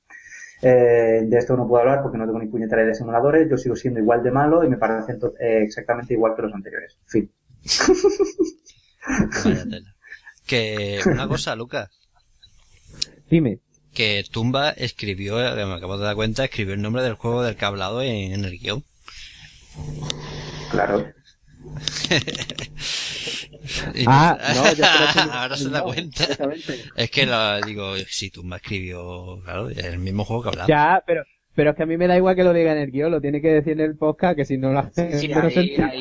Eh, 0.66 1.24
de 1.26 1.38
esto 1.38 1.58
no 1.58 1.68
puedo 1.68 1.82
hablar 1.82 2.02
porque 2.02 2.18
no 2.18 2.26
tengo 2.26 2.40
ni 2.40 2.48
puñetera 2.48 2.82
idea 2.82 2.90
de 2.94 2.96
simuladores. 2.96 3.50
Yo 3.50 3.58
sigo 3.58 3.76
siendo 3.76 4.00
igual 4.00 4.24
de 4.24 4.32
malo 4.32 4.64
y 4.64 4.70
me 4.70 4.78
parece 4.78 5.14
eh, 5.40 5.64
exactamente 5.64 6.14
igual 6.14 6.34
que 6.36 6.42
los 6.44 6.54
anteriores. 6.54 6.98
Fin. 7.06 7.30
Que 10.46 11.00
una 11.06 11.28
cosa, 11.28 11.56
Lucas, 11.56 11.90
Dime. 13.30 13.60
que 13.94 14.24
Tumba 14.30 14.72
escribió, 14.72 15.40
eh, 15.40 15.66
me 15.66 15.74
acabo 15.74 15.98
de 15.98 16.06
dar 16.06 16.16
cuenta, 16.16 16.46
escribió 16.46 16.74
el 16.74 16.82
nombre 16.82 17.02
del 17.02 17.14
juego 17.14 17.44
del 17.44 17.56
que 17.56 17.66
ha 17.66 17.70
hablado 17.70 18.02
en, 18.02 18.34
en 18.34 18.46
el 18.46 18.60
guion. 18.60 18.84
Claro. 20.72 21.06
Y 23.96 24.04
Ah, 24.08 24.38
no, 24.56 24.64
que- 24.76 24.84
ahora 25.32 25.56
se 25.56 25.70
da 25.70 25.80
no, 25.80 25.86
cuenta. 25.86 26.26
Es 26.96 27.10
que 27.10 27.26
lo 27.26 27.62
digo, 27.62 27.96
si 28.10 28.30
Tumba 28.30 28.58
escribió, 28.58 29.40
claro, 29.44 29.70
es 29.70 29.78
el 29.86 30.00
mismo 30.00 30.26
juego 30.26 30.44
que 30.44 30.50
hablaba. 30.50 30.68
Ya, 30.68 31.02
pero, 31.08 31.24
pero 31.56 31.70
es 31.72 31.76
que 31.78 31.84
a 31.84 31.86
mí 31.86 31.96
me 31.98 32.08
da 32.08 32.18
igual 32.18 32.36
que 32.36 32.44
lo 32.44 32.54
diga 32.54 32.74
en 32.74 32.80
el 32.80 32.92
guion, 32.92 33.12
lo 33.12 33.22
tiene 33.22 33.42
que 33.42 33.48
decir 33.50 33.74
en 33.74 33.80
el 33.82 33.96
podcast, 33.98 34.36
que 34.36 34.46
si 34.46 34.58
no 34.58 34.74
lo 34.74 34.80
hace, 34.80 35.18
Sí, 35.18 35.32
ahí, 35.34 35.78
ahí 35.82 36.00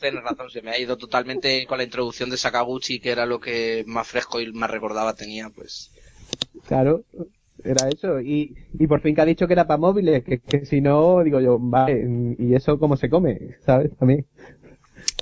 tiene 0.00 0.20
razón, 0.20 0.50
se 0.50 0.60
me 0.62 0.70
ha 0.72 0.78
ido 0.78 0.96
totalmente 0.96 1.66
con 1.66 1.78
la 1.78 1.84
introducción 1.84 2.30
de 2.30 2.36
Sakaguchi, 2.36 2.98
que 2.98 3.10
era 3.12 3.26
lo 3.26 3.38
que 3.38 3.84
más 3.86 4.06
fresco 4.08 4.40
y 4.40 4.52
más 4.52 4.70
recordaba 4.70 5.14
tenía, 5.14 5.50
pues. 5.50 5.92
Claro, 6.66 7.04
era 7.64 7.88
eso. 7.88 8.20
Y, 8.20 8.54
y 8.78 8.86
por 8.88 9.00
fin 9.00 9.14
que 9.14 9.20
ha 9.20 9.24
dicho 9.24 9.46
que 9.46 9.52
era 9.52 9.66
para 9.66 9.78
móviles, 9.78 10.24
que, 10.24 10.40
que 10.40 10.66
si 10.66 10.80
no, 10.80 11.22
digo 11.22 11.40
yo, 11.40 11.58
vale, 11.60 12.34
¿y 12.38 12.54
eso 12.54 12.78
cómo 12.78 12.96
se 12.96 13.08
come? 13.08 13.56
¿Sabes? 13.64 13.96
También. 13.96 14.26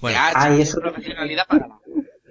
Bueno, 0.00 0.18
Ah, 0.20 0.32
Ah, 0.34 0.50
y 0.56 0.60
eso- 0.62 0.80
profesionalidad 0.80 1.46
para 1.46 1.68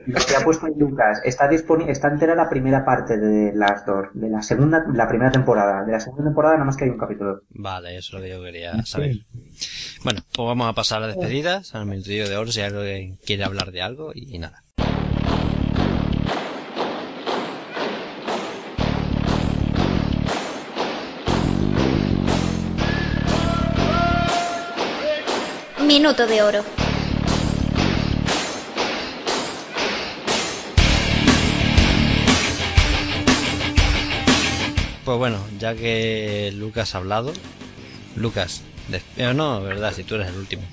Lo 0.07 0.19
que 0.23 0.35
ha 0.35 0.41
puesto 0.43 0.67
Lucas, 0.67 1.19
está 1.25 1.47
disponible, 1.47 1.91
está 1.91 2.09
entera 2.09 2.35
la 2.35 2.47
primera 2.47 2.85
parte 2.85 3.17
de 3.17 3.51
las 3.55 3.87
dos, 3.87 4.05
de 4.13 4.29
la 4.29 4.43
segunda, 4.43 4.85
la 4.93 5.07
primera 5.07 5.31
temporada. 5.31 5.83
De 5.83 5.93
la 5.93 5.99
segunda 5.99 6.25
temporada 6.25 6.53
nada 6.53 6.65
más 6.65 6.77
que 6.77 6.83
hay 6.83 6.91
un 6.91 6.99
capítulo. 6.99 7.41
Vale, 7.49 7.97
eso 7.97 8.09
es 8.09 8.13
lo 8.13 8.21
que 8.21 8.29
yo 8.29 8.43
quería 8.43 8.83
saber. 8.85 9.15
Bueno, 10.03 10.19
pues 10.31 10.45
vamos 10.45 10.69
a 10.69 10.73
pasar 10.73 11.01
a 11.01 11.07
las 11.07 11.15
despedidas, 11.15 11.73
al 11.73 11.87
minutillo 11.87 12.29
de 12.29 12.37
oro, 12.37 12.51
si 12.51 12.61
alguien 12.61 13.17
quiere 13.25 13.45
hablar 13.45 13.71
de 13.71 13.81
algo 13.81 14.11
y 14.13 14.37
nada. 14.37 14.61
Minuto 25.85 26.25
de 26.27 26.41
oro. 26.41 26.63
Pues 35.05 35.17
bueno, 35.19 35.37
ya 35.59 35.75
que 35.75 36.51
Lucas 36.55 36.95
ha 36.95 36.97
hablado, 36.97 37.31
Lucas, 38.15 38.61
des- 38.89 39.03
eh, 39.17 39.33
no, 39.35 39.61
verdad, 39.61 39.93
si 39.93 40.03
tú 40.03 40.15
eres 40.15 40.29
el 40.29 40.35
último. 40.37 40.63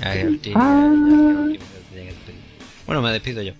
Ay, 0.00 0.18
el 0.20 0.40
tío, 0.40 0.54
ya, 0.54 0.58
ya, 0.60 0.86
el 0.86 1.36
último 1.36 1.64
que 1.64 1.94
tenía 1.94 2.10
que 2.10 2.16
despedir. 2.16 2.40
Bueno, 2.86 3.02
me 3.02 3.12
despido 3.12 3.42
yo. 3.42 3.52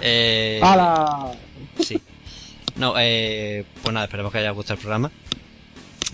Eh, 0.00 0.60
¡Hala! 0.62 1.32
Sí. 1.80 2.00
No, 2.76 2.94
eh, 2.98 3.64
pues 3.82 3.92
nada, 3.92 4.06
esperemos 4.06 4.30
que 4.32 4.38
haya 4.38 4.50
gustado 4.50 4.74
el 4.74 4.80
programa. 4.80 5.10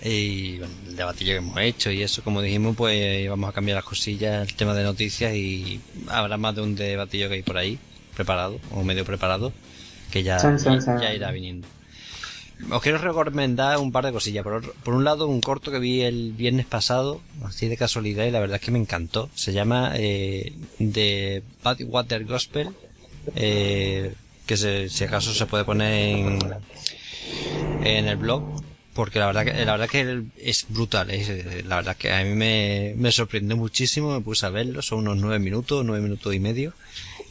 Y 0.03 0.57
bueno, 0.57 0.73
el 0.87 0.95
debatillo 0.95 1.33
que 1.33 1.37
hemos 1.37 1.57
hecho 1.59 1.91
y 1.91 2.01
eso, 2.01 2.23
como 2.23 2.41
dijimos, 2.41 2.75
pues 2.75 3.29
vamos 3.29 3.49
a 3.51 3.53
cambiar 3.53 3.75
las 3.75 3.85
cosillas, 3.85 4.47
el 4.49 4.55
tema 4.55 4.73
de 4.73 4.83
noticias 4.83 5.35
y 5.35 5.79
habrá 6.07 6.37
más 6.37 6.55
de 6.55 6.61
un 6.61 6.75
debatillo 6.75 7.27
que 7.29 7.35
hay 7.35 7.43
por 7.43 7.57
ahí, 7.57 7.77
preparado 8.15 8.59
o 8.71 8.83
medio 8.83 9.05
preparado, 9.05 9.53
que 10.11 10.23
ya 10.23 10.39
irá 11.13 11.31
viniendo. 11.31 11.67
Os 12.69 12.81
quiero 12.81 12.97
recomendar 12.99 13.77
un 13.79 13.91
par 13.91 14.05
de 14.05 14.11
cosillas. 14.11 14.43
Por, 14.43 14.73
por 14.83 14.93
un 14.93 15.03
lado, 15.03 15.27
un 15.27 15.41
corto 15.41 15.71
que 15.71 15.79
vi 15.79 16.01
el 16.01 16.31
viernes 16.33 16.65
pasado, 16.65 17.21
así 17.43 17.67
de 17.67 17.75
casualidad, 17.77 18.25
y 18.25 18.31
la 18.31 18.39
verdad 18.39 18.57
es 18.57 18.61
que 18.61 18.71
me 18.71 18.79
encantó. 18.79 19.29
Se 19.35 19.51
llama 19.51 19.93
eh, 19.95 20.53
The 20.79 21.43
Badwater 21.63 22.25
Gospel, 22.25 22.69
eh, 23.35 24.13
que 24.45 24.57
se- 24.57 24.89
si 24.89 25.03
acaso 25.03 25.33
se 25.33 25.45
puede 25.47 25.63
poner 25.65 25.91
en, 27.83 28.07
el 28.07 28.17
blog, 28.17 28.43
porque 28.93 29.19
la 29.19 29.27
verdad 29.27 29.45
que 29.45 29.65
la 29.65 29.71
verdad 29.73 29.89
que 29.89 30.23
es 30.37 30.65
brutal. 30.69 31.09
la 31.65 31.75
verdad 31.77 31.95
que 31.97 32.11
a 32.11 32.23
mí 32.23 32.35
me, 32.35 32.93
me 32.97 33.11
sorprendió 33.11 33.57
muchísimo, 33.57 34.13
me 34.13 34.21
puse 34.21 34.45
a 34.45 34.49
verlo, 34.49 34.81
son 34.81 34.99
unos 34.99 35.17
nueve 35.17 35.39
minutos, 35.39 35.83
nueve 35.85 36.03
minutos 36.03 36.33
y 36.33 36.39
medio. 36.39 36.73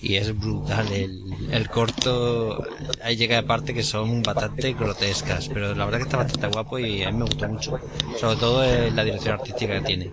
Y 0.03 0.17
es 0.17 0.39
brutal 0.39 0.91
el, 0.93 1.23
el 1.51 1.69
corto. 1.69 2.65
Ahí 3.03 3.17
llega 3.17 3.37
de 3.37 3.43
parte 3.43 3.75
que 3.75 3.83
son 3.83 4.23
bastante 4.23 4.73
grotescas, 4.73 5.49
pero 5.49 5.75
la 5.75 5.85
verdad 5.85 5.99
que 5.99 6.05
está 6.05 6.17
bastante 6.17 6.47
guapo 6.47 6.79
y 6.79 7.03
a 7.03 7.11
mí 7.11 7.19
me 7.19 7.25
gustó 7.25 7.49
mucho. 7.49 7.79
Sobre 8.19 8.37
todo 8.37 8.65
eh, 8.65 8.91
la 8.93 9.05
dirección 9.05 9.35
artística 9.35 9.75
que 9.75 9.87
tiene. 9.87 10.11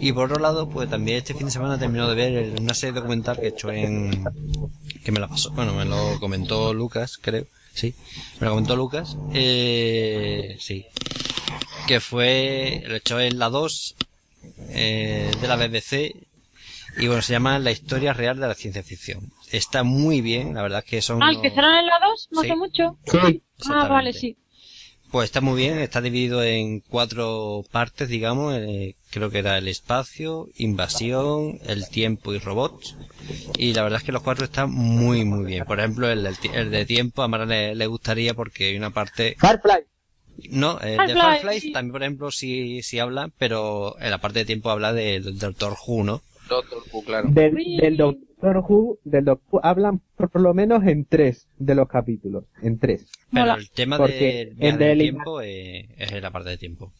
Y 0.00 0.12
por 0.12 0.30
otro 0.30 0.42
lado, 0.42 0.68
pues 0.68 0.90
también 0.90 1.18
este 1.18 1.34
fin 1.34 1.46
de 1.46 1.52
semana 1.52 1.76
he 1.76 1.78
terminado 1.78 2.14
de 2.14 2.16
ver 2.16 2.60
una 2.60 2.74
serie 2.74 2.94
documental 2.94 3.36
que 3.36 3.46
he 3.46 3.48
hecho 3.48 3.70
en. 3.70 4.24
que 5.04 5.12
me 5.12 5.20
la 5.20 5.28
pasó. 5.28 5.52
Bueno, 5.52 5.72
me 5.72 5.84
lo 5.84 6.18
comentó 6.18 6.74
Lucas, 6.74 7.16
creo. 7.20 7.46
Sí, 7.74 7.94
me 8.40 8.46
lo 8.46 8.54
comentó 8.54 8.74
Lucas. 8.74 9.16
Eh, 9.34 10.56
sí. 10.58 10.86
Que 11.86 12.00
fue. 12.00 12.82
lo 12.86 12.96
echó 12.96 13.20
en 13.20 13.38
la 13.38 13.50
2 13.50 13.94
eh, 14.70 15.30
de 15.40 15.48
la 15.48 15.56
BBC 15.56 16.26
y 16.98 17.06
bueno, 17.06 17.22
se 17.22 17.32
llama 17.32 17.58
La 17.58 17.70
historia 17.70 18.12
real 18.12 18.38
de 18.38 18.46
la 18.48 18.54
ciencia 18.54 18.82
ficción. 18.82 19.30
Está 19.52 19.82
muy 19.82 20.20
bien, 20.20 20.54
la 20.54 20.62
verdad 20.62 20.80
es 20.84 20.90
que 20.90 21.02
son... 21.02 21.22
Ah, 21.22 21.30
el 21.30 21.40
que 21.40 21.48
unos- 21.48 21.58
en 21.58 21.86
la 21.86 21.98
2, 22.08 22.28
no 22.32 22.40
Sí. 22.42 22.46
hace 22.48 22.56
mucho. 22.56 22.98
Sí. 23.06 23.42
Ah, 23.70 23.86
vale, 23.88 24.12
sí. 24.12 24.36
Pues 25.10 25.26
está 25.26 25.40
muy 25.40 25.56
bien, 25.56 25.78
está 25.78 26.00
dividido 26.00 26.42
en 26.42 26.80
cuatro 26.80 27.64
partes, 27.70 28.08
digamos. 28.08 28.54
eh, 28.58 28.96
creo 29.10 29.30
que 29.30 29.38
era 29.38 29.56
el 29.56 29.68
espacio, 29.68 30.48
invasión, 30.56 31.60
el 31.66 31.88
tiempo 31.88 32.34
y 32.34 32.38
robots. 32.38 32.96
Y 33.56 33.72
la 33.72 33.82
verdad 33.84 34.00
es 34.00 34.04
que 34.04 34.12
los 34.12 34.22
cuatro 34.22 34.44
están 34.44 34.70
muy, 34.72 35.24
muy 35.24 35.44
bien. 35.44 35.64
Por 35.64 35.78
ejemplo, 35.78 36.10
el, 36.10 36.24
del 36.24 36.36
ti- 36.38 36.50
el 36.52 36.70
de 36.70 36.84
tiempo 36.86 37.22
a 37.22 37.28
Mara 37.28 37.46
le, 37.46 37.74
le 37.74 37.86
gustaría 37.86 38.34
porque 38.34 38.66
hay 38.68 38.76
una 38.76 38.90
parte... 38.90 39.36
Firefly. 39.38 39.84
No, 40.50 40.78
eh, 40.82 40.98
de 41.06 41.14
Firefly, 41.14 41.60
sí. 41.60 41.72
también, 41.72 41.92
por 41.92 42.02
ejemplo, 42.02 42.30
sí, 42.30 42.82
sí 42.82 42.98
habla, 42.98 43.30
pero 43.38 43.96
en 44.00 44.10
la 44.10 44.18
parte 44.18 44.40
de 44.40 44.44
tiempo 44.44 44.70
habla 44.70 44.92
de- 44.92 45.20
del 45.20 45.38
Doctor 45.38 45.76
Who, 45.86 46.02
¿no? 46.04 46.22
Doctor 46.96 47.02
Who, 47.02 47.04
claro. 47.04 47.28
Del, 47.30 47.96
Doctor 47.96 48.56
Who, 48.68 48.98
del 49.04 49.24
Doctor 49.24 49.48
Who, 49.52 49.60
hablan 49.64 50.00
por, 50.16 50.30
por 50.30 50.40
lo 50.42 50.54
menos 50.54 50.84
en 50.86 51.04
tres 51.04 51.48
de 51.58 51.74
los 51.74 51.88
capítulos. 51.88 52.44
En 52.62 52.78
tres. 52.78 53.10
Pero 53.32 53.46
Mola. 53.46 53.54
el 53.58 53.70
tema 53.70 53.96
Porque 53.98 54.52
del 54.56 54.82
el 54.82 54.98
tiempo 54.98 55.40
eh, 55.42 55.88
es 55.98 56.12
en 56.12 56.22
la 56.22 56.30
parte 56.30 56.50
de 56.50 56.56
tiempo. 56.58 56.92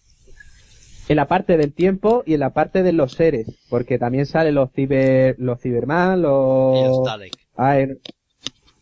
En 1.09 1.17
la 1.17 1.29
parte 1.29 1.57
del 1.57 1.73
tiempo 1.73 2.25
y 2.27 2.35
en 2.35 2.41
la 2.41 2.51
parte 2.51 2.83
de 2.83 2.93
los 2.93 3.13
seres, 3.13 3.47
porque 3.71 3.97
también 3.99 4.27
salen 4.27 4.57
los 4.57 4.73
ciber, 4.73 5.37
los 5.39 5.61
Cyberman, 5.61 6.19
Y 6.19 6.23
los... 6.23 7.05
Dalek. 7.05 7.33
Ah, 7.57 7.79
en- 7.79 8.01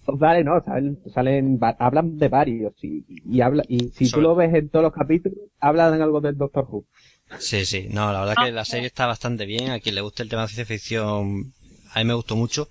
los 0.07 0.19
Dalek 0.19 0.45
no, 0.45 0.63
salen, 0.63 0.99
salen 1.13 1.59
hablan 1.79 2.19
de 2.19 2.29
varios 2.29 2.73
y, 2.83 3.05
y 3.09 3.41
habla, 3.43 3.63
y 3.69 3.89
si 3.89 4.07
Sobre- 4.07 4.11
tú 4.13 4.21
lo 4.23 4.35
ves 4.35 4.55
en 4.55 4.69
todos 4.71 4.83
los 4.85 4.93
capítulos, 4.93 5.39
hablan 5.61 6.01
algo 6.01 6.21
del 6.23 6.37
Doctor 6.39 6.67
Who. 6.69 6.85
Sí, 7.39 7.67
sí. 7.67 7.87
No, 7.91 8.13
la 8.13 8.21
verdad 8.21 8.45
que 8.45 8.53
la 8.53 8.65
serie 8.65 8.87
está 8.87 9.07
bastante 9.07 9.47
bien. 9.47 9.71
A 9.71 9.81
quien 9.81 9.95
le 9.95 10.01
guste 10.01 10.23
el 10.23 10.29
tema 10.29 10.43
de 10.43 10.49
ciencia 10.49 10.67
ficción, 10.67 11.53
a 11.93 11.99
mí 11.99 12.05
me 12.05 12.15
gustó 12.15 12.37
mucho. 12.37 12.69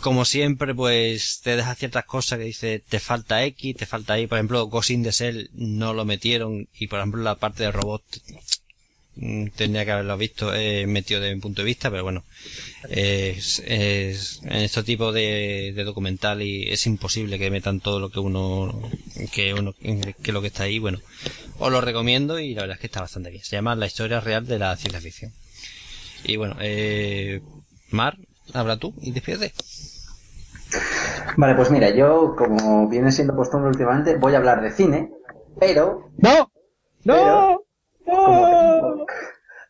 Como 0.00 0.24
siempre, 0.24 0.74
pues 0.74 1.40
te 1.42 1.56
deja 1.56 1.74
ciertas 1.74 2.04
cosas 2.04 2.38
que 2.38 2.44
dice, 2.44 2.82
te 2.88 3.00
falta 3.00 3.44
X, 3.44 3.76
te 3.76 3.86
falta 3.86 4.18
Y. 4.20 4.26
Por 4.26 4.38
ejemplo, 4.38 4.66
Ghost 4.66 4.90
in 4.90 5.02
the 5.02 5.10
Shell 5.10 5.50
no 5.52 5.94
lo 5.94 6.04
metieron 6.04 6.68
y, 6.78 6.86
por 6.86 7.00
ejemplo, 7.00 7.22
la 7.22 7.34
parte 7.36 7.64
de 7.64 7.72
robot 7.72 8.04
tendría 9.56 9.84
que 9.84 9.92
haberlo 9.92 10.16
visto, 10.16 10.54
eh, 10.54 10.86
metido 10.86 11.20
de 11.20 11.34
mi 11.34 11.40
punto 11.40 11.62
de 11.62 11.66
vista, 11.66 11.90
pero 11.90 12.02
bueno, 12.02 12.24
es, 12.88 13.60
es- 13.66 14.40
en 14.44 14.56
este 14.62 14.82
tipo 14.82 15.12
de, 15.12 15.72
de 15.74 15.84
documental 15.84 16.42
y 16.42 16.68
es 16.70 16.86
imposible 16.86 17.38
que 17.38 17.50
metan 17.50 17.80
todo 17.80 18.00
lo 18.00 18.10
que 18.10 18.18
uno, 18.20 18.90
que 19.32 19.54
uno, 19.54 19.72
que 20.22 20.32
lo 20.32 20.40
que 20.40 20.48
está 20.48 20.64
ahí, 20.64 20.78
bueno, 20.78 20.98
os 21.58 21.70
lo 21.72 21.80
recomiendo 21.80 22.38
y 22.38 22.54
la 22.54 22.62
verdad 22.62 22.74
es 22.76 22.80
que 22.80 22.86
está 22.88 23.00
bastante 23.00 23.30
bien. 23.30 23.44
Se 23.44 23.56
llama 23.56 23.76
La 23.76 23.86
historia 23.86 24.20
real 24.20 24.46
de 24.46 24.58
la 24.58 24.76
ciencia 24.76 25.00
ficción. 25.00 25.32
Y 26.24 26.36
bueno, 26.36 26.56
eh, 26.60 27.40
Mar, 27.90 28.16
habla 28.52 28.76
tú 28.78 28.94
y 29.00 29.12
despídete. 29.12 29.52
Vale, 31.36 31.54
pues 31.54 31.70
mira, 31.70 31.90
yo, 31.90 32.34
como 32.36 32.88
viene 32.88 33.12
siendo 33.12 33.34
costumbre 33.36 33.70
últimamente, 33.70 34.16
voy 34.16 34.34
a 34.34 34.38
hablar 34.38 34.62
de 34.62 34.70
cine, 34.72 35.10
pero 35.60 36.10
¡No! 36.18 36.50
¡No! 37.04 37.60
como 38.06 38.42
¡No! 38.42 38.73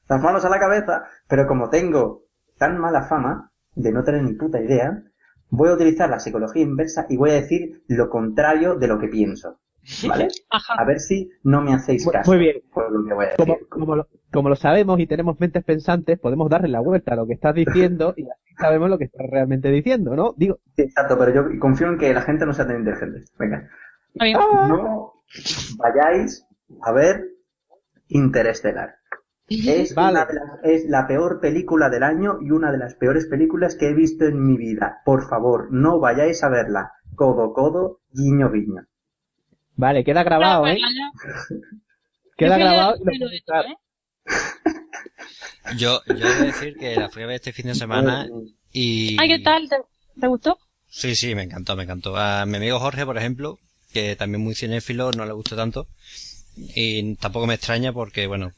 Las 0.09 0.23
manos 0.23 0.45
a 0.45 0.49
la 0.51 0.59
cabeza, 0.59 1.05
pero 1.29 1.47
como 1.47 1.71
tengo 1.71 2.25
tan 2.59 2.79
mala 2.79 3.03
fama 3.03 3.51
de 3.75 3.93
no 3.93 4.05
tener 4.05 4.23
ni 4.23 4.35
puta 4.35 4.61
idea, 4.61 5.03
voy 5.51 5.69
a 5.71 5.75
utilizar 5.75 6.09
la 6.11 6.21
psicología 6.21 6.63
inversa 6.63 7.07
y 7.09 7.17
voy 7.17 7.31
a 7.31 7.35
decir 7.35 7.83
lo 7.89 8.09
contrario 8.11 8.75
de 8.77 8.89
lo 8.89 8.99
que 8.99 9.09
pienso. 9.09 9.61
¿Vale? 10.09 10.29
Ajá. 10.51 10.75
A 10.79 10.85
ver 10.85 10.99
si 11.01 11.31
no 11.43 11.61
me 11.61 11.75
hacéis 11.75 12.09
caso. 12.09 12.31
muy 12.31 12.39
bien. 12.39 12.57
por 12.73 12.91
lo 12.91 13.07
que 13.07 13.15
voy 13.15 13.27
a 13.27 13.37
Como, 13.37 13.53
decir. 13.55 13.69
como, 13.69 13.97
lo, 13.97 14.09
como 14.33 14.49
lo 14.49 14.57
sabemos 14.57 14.99
y 15.01 15.07
tenemos 15.07 15.39
mentes 15.39 15.63
pensantes, 15.65 16.19
podemos 16.19 16.49
darle 16.49 16.69
la 16.69 16.81
vuelta 16.81 17.13
a 17.13 17.17
lo 17.17 17.27
que 17.27 17.35
estás 17.35 17.55
diciendo 17.55 18.15
y 18.17 18.23
así 18.23 18.55
sabemos 18.59 18.89
lo 18.89 18.97
que 18.99 19.05
estás 19.05 19.27
realmente 19.31 19.69
diciendo, 19.71 20.17
¿no? 20.17 20.33
Digo, 20.37 20.61
Sí, 20.77 20.83
Exacto, 20.83 21.19
pero 21.19 21.35
yo 21.35 21.59
confío 21.59 21.89
en 21.89 21.99
que 21.99 22.15
la 22.15 22.23
gente 22.23 22.47
no 22.47 22.53
sea 22.55 22.67
tan 22.67 22.79
inteligente. 22.79 23.25
Venga. 23.39 23.69
No 24.15 25.13
vayáis 25.79 26.47
a 26.83 26.93
ver 26.93 27.25
Interestelar. 28.09 28.97
Es, 29.49 29.95
Vale. 29.95 30.13
una 30.13 30.25
de 30.27 30.35
las- 30.35 30.65
es 30.65 30.85
la 30.89 31.07
peor 31.07 31.39
película 31.41 31.91
del 31.91 32.03
año 32.03 32.39
y 32.41 32.51
una 32.51 32.73
de 32.73 32.79
las 32.79 32.95
peores 32.95 33.27
películas 33.27 33.77
que 33.77 33.89
he 33.91 33.95
visto 33.95 34.25
en 34.25 34.45
mi 34.47 34.57
vida. 34.57 35.03
Por 35.05 35.29
favor, 35.29 35.69
no 35.71 36.01
vayáis 36.01 36.43
a 36.43 36.49
verla. 36.49 36.93
Codo, 37.15 37.53
codo, 37.53 38.01
guiño, 38.13 38.51
guiño. 38.51 38.87
vale, 39.77 40.03
queda 40.05 40.23
grabado, 40.25 40.67
¿eh? 40.67 40.79
Queda 42.37 42.59
Yo 42.59 42.65
grabado 42.65 42.97
y 43.13 43.19
lo 43.19 43.31
esto. 43.31 43.55
¿eh? 43.55 43.77
Yo, 45.77 46.01
yo 46.07 46.27
he 46.27 46.35
de 46.35 46.47
decir 46.47 46.77
que 46.77 46.97
la 46.97 47.09
fui 47.09 47.23
a 47.23 47.27
ver 47.27 47.37
este 47.37 47.53
fin 47.53 47.67
de 47.67 47.75
semana 47.75 48.27
y... 48.73 49.17
Ay, 49.21 49.29
¿qué 49.29 49.39
tal? 49.41 49.69
¿Te, 49.69 49.77
te 50.21 50.27
gustó? 50.27 50.59
Sí, 50.89 51.15
sí, 51.15 51.35
me 51.35 51.43
encantó, 51.43 51.77
me 51.77 51.85
encantó. 51.85 52.17
A 52.17 52.45
mi 52.47 52.57
amigo 52.57 52.79
Jorge, 52.81 53.05
por 53.07 53.19
ejemplo, 53.19 53.59
que 53.93 54.17
también 54.17 54.43
muy 54.43 54.55
cinéfilo, 54.55 55.11
no 55.13 55.25
le 55.27 55.33
gustó 55.33 55.55
tanto. 55.57 55.87
Y 56.57 57.17
tampoco 57.17 57.47
me 57.47 57.55
extraña 57.55 57.93
porque, 57.93 58.27
bueno, 58.27 58.53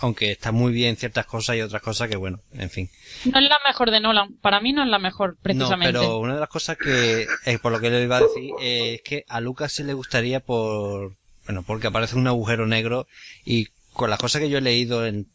aunque 0.00 0.32
está 0.32 0.52
muy 0.52 0.72
bien 0.72 0.96
ciertas 0.96 1.26
cosas 1.26 1.56
y 1.56 1.60
otras 1.60 1.82
cosas 1.82 2.08
que, 2.08 2.16
bueno, 2.16 2.40
en 2.52 2.70
fin. 2.70 2.90
No 3.24 3.38
es 3.38 3.48
la 3.48 3.58
mejor 3.66 3.90
de 3.90 4.00
Nolan. 4.00 4.34
Para 4.40 4.60
mí 4.60 4.72
no 4.72 4.82
es 4.82 4.88
la 4.88 4.98
mejor, 4.98 5.36
precisamente. 5.42 5.92
No, 5.92 6.00
pero 6.00 6.18
una 6.18 6.34
de 6.34 6.40
las 6.40 6.48
cosas 6.48 6.76
que, 6.78 7.26
eh, 7.46 7.58
por 7.58 7.72
lo 7.72 7.80
que 7.80 7.90
le 7.90 8.02
iba 8.02 8.18
a 8.18 8.22
decir, 8.22 8.50
eh, 8.60 8.94
es 8.94 9.02
que 9.02 9.24
a 9.28 9.40
Lucas 9.40 9.72
sí 9.72 9.82
le 9.84 9.94
gustaría 9.94 10.40
por, 10.40 11.14
bueno, 11.46 11.62
porque 11.62 11.86
aparece 11.88 12.16
un 12.16 12.26
agujero 12.26 12.66
negro 12.66 13.06
y 13.44 13.68
con 13.92 14.10
las 14.10 14.18
cosas 14.18 14.40
que 14.40 14.48
yo 14.50 14.58
he 14.58 14.62
leído 14.62 15.06
en, 15.06 15.26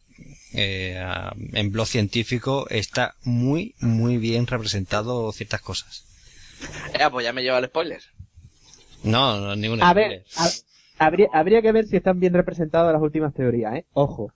eh, 0.53 0.99
en 1.53 1.71
blog 1.71 1.85
científico 1.87 2.65
está 2.69 3.13
muy, 3.23 3.75
muy 3.79 4.17
bien 4.17 4.47
representado 4.47 5.31
ciertas 5.31 5.61
cosas. 5.61 6.03
Eh, 6.93 7.05
pues 7.11 7.23
ya 7.23 7.33
me 7.33 7.43
lleva 7.43 7.59
el 7.59 7.65
spoiler. 7.65 8.01
No, 9.03 9.39
no, 9.39 9.55
ningún 9.55 9.81
A 9.83 9.91
spoiler. 9.91 10.09
ver, 10.09 10.25
a- 10.37 11.05
habría, 11.05 11.27
habría 11.31 11.61
que 11.61 11.71
ver 11.71 11.85
si 11.85 11.97
están 11.97 12.19
bien 12.19 12.33
representadas 12.33 12.91
las 12.91 13.01
últimas 13.01 13.33
teorías, 13.33 13.75
¿eh? 13.75 13.85
Ojo. 13.93 14.33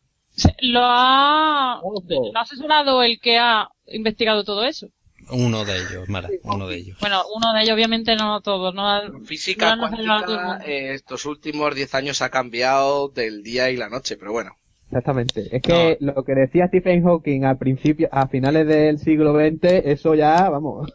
Lo 0.62 0.82
ha, 0.84 1.80
Ojo. 1.82 2.04
lo 2.10 2.38
ha 2.38 2.42
asesorado 2.42 3.04
el 3.04 3.20
que 3.20 3.38
ha 3.38 3.70
investigado 3.88 4.44
todo 4.44 4.66
eso. 4.66 4.88
Uno 5.30 5.64
de 5.64 5.78
ellos, 5.78 6.10
Mara, 6.10 6.30
uno 6.44 6.68
de 6.68 6.78
ellos. 6.78 6.98
Bueno, 7.00 7.24
uno 7.34 7.54
de 7.54 7.62
ellos 7.62 7.76
obviamente 7.76 8.16
no 8.16 8.42
todos, 8.42 8.74
no 8.74 9.22
Física 9.24 9.76
no, 9.76 9.88
cuántica, 9.88 10.60
eh, 10.66 10.94
estos 10.94 11.26
últimos 11.26 11.74
10 11.74 11.96
años 11.96 12.22
ha 12.22 12.30
cambiado 12.30 13.08
del 13.10 13.44
día 13.44 13.70
y 13.70 13.78
la 13.78 13.90
noche, 13.90 14.18
pero 14.18 14.32
bueno. 14.32 14.58
Exactamente. 14.88 15.56
Es 15.56 15.62
que 15.62 15.98
lo 16.02 16.26
que 16.26 16.36
decía 16.36 16.68
Stephen 16.68 17.04
Hawking 17.04 17.46
al 17.46 17.58
principio, 17.58 18.10
a 18.12 18.28
finales 18.28 18.68
del 18.68 19.00
siglo 19.00 19.34
XX, 19.34 19.86
eso 19.86 20.16
ya, 20.16 20.50
vamos. 20.50 20.92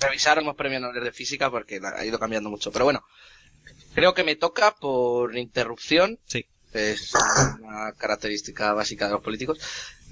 Revisar 0.00 0.42
los 0.42 0.56
premios 0.56 0.80
Nobel 0.80 1.04
de 1.04 1.12
física 1.12 1.50
porque 1.50 1.78
ha 1.82 2.06
ido 2.06 2.18
cambiando 2.18 2.48
mucho. 2.48 2.72
Pero 2.72 2.86
bueno, 2.86 3.02
creo 3.94 4.14
que 4.14 4.24
me 4.24 4.36
toca 4.36 4.74
por 4.80 5.36
interrupción. 5.36 6.18
Sí. 6.24 6.46
Es 6.78 7.12
una 7.60 7.92
característica 7.92 8.72
básica 8.72 9.06
de 9.06 9.12
los 9.12 9.22
políticos. 9.22 9.58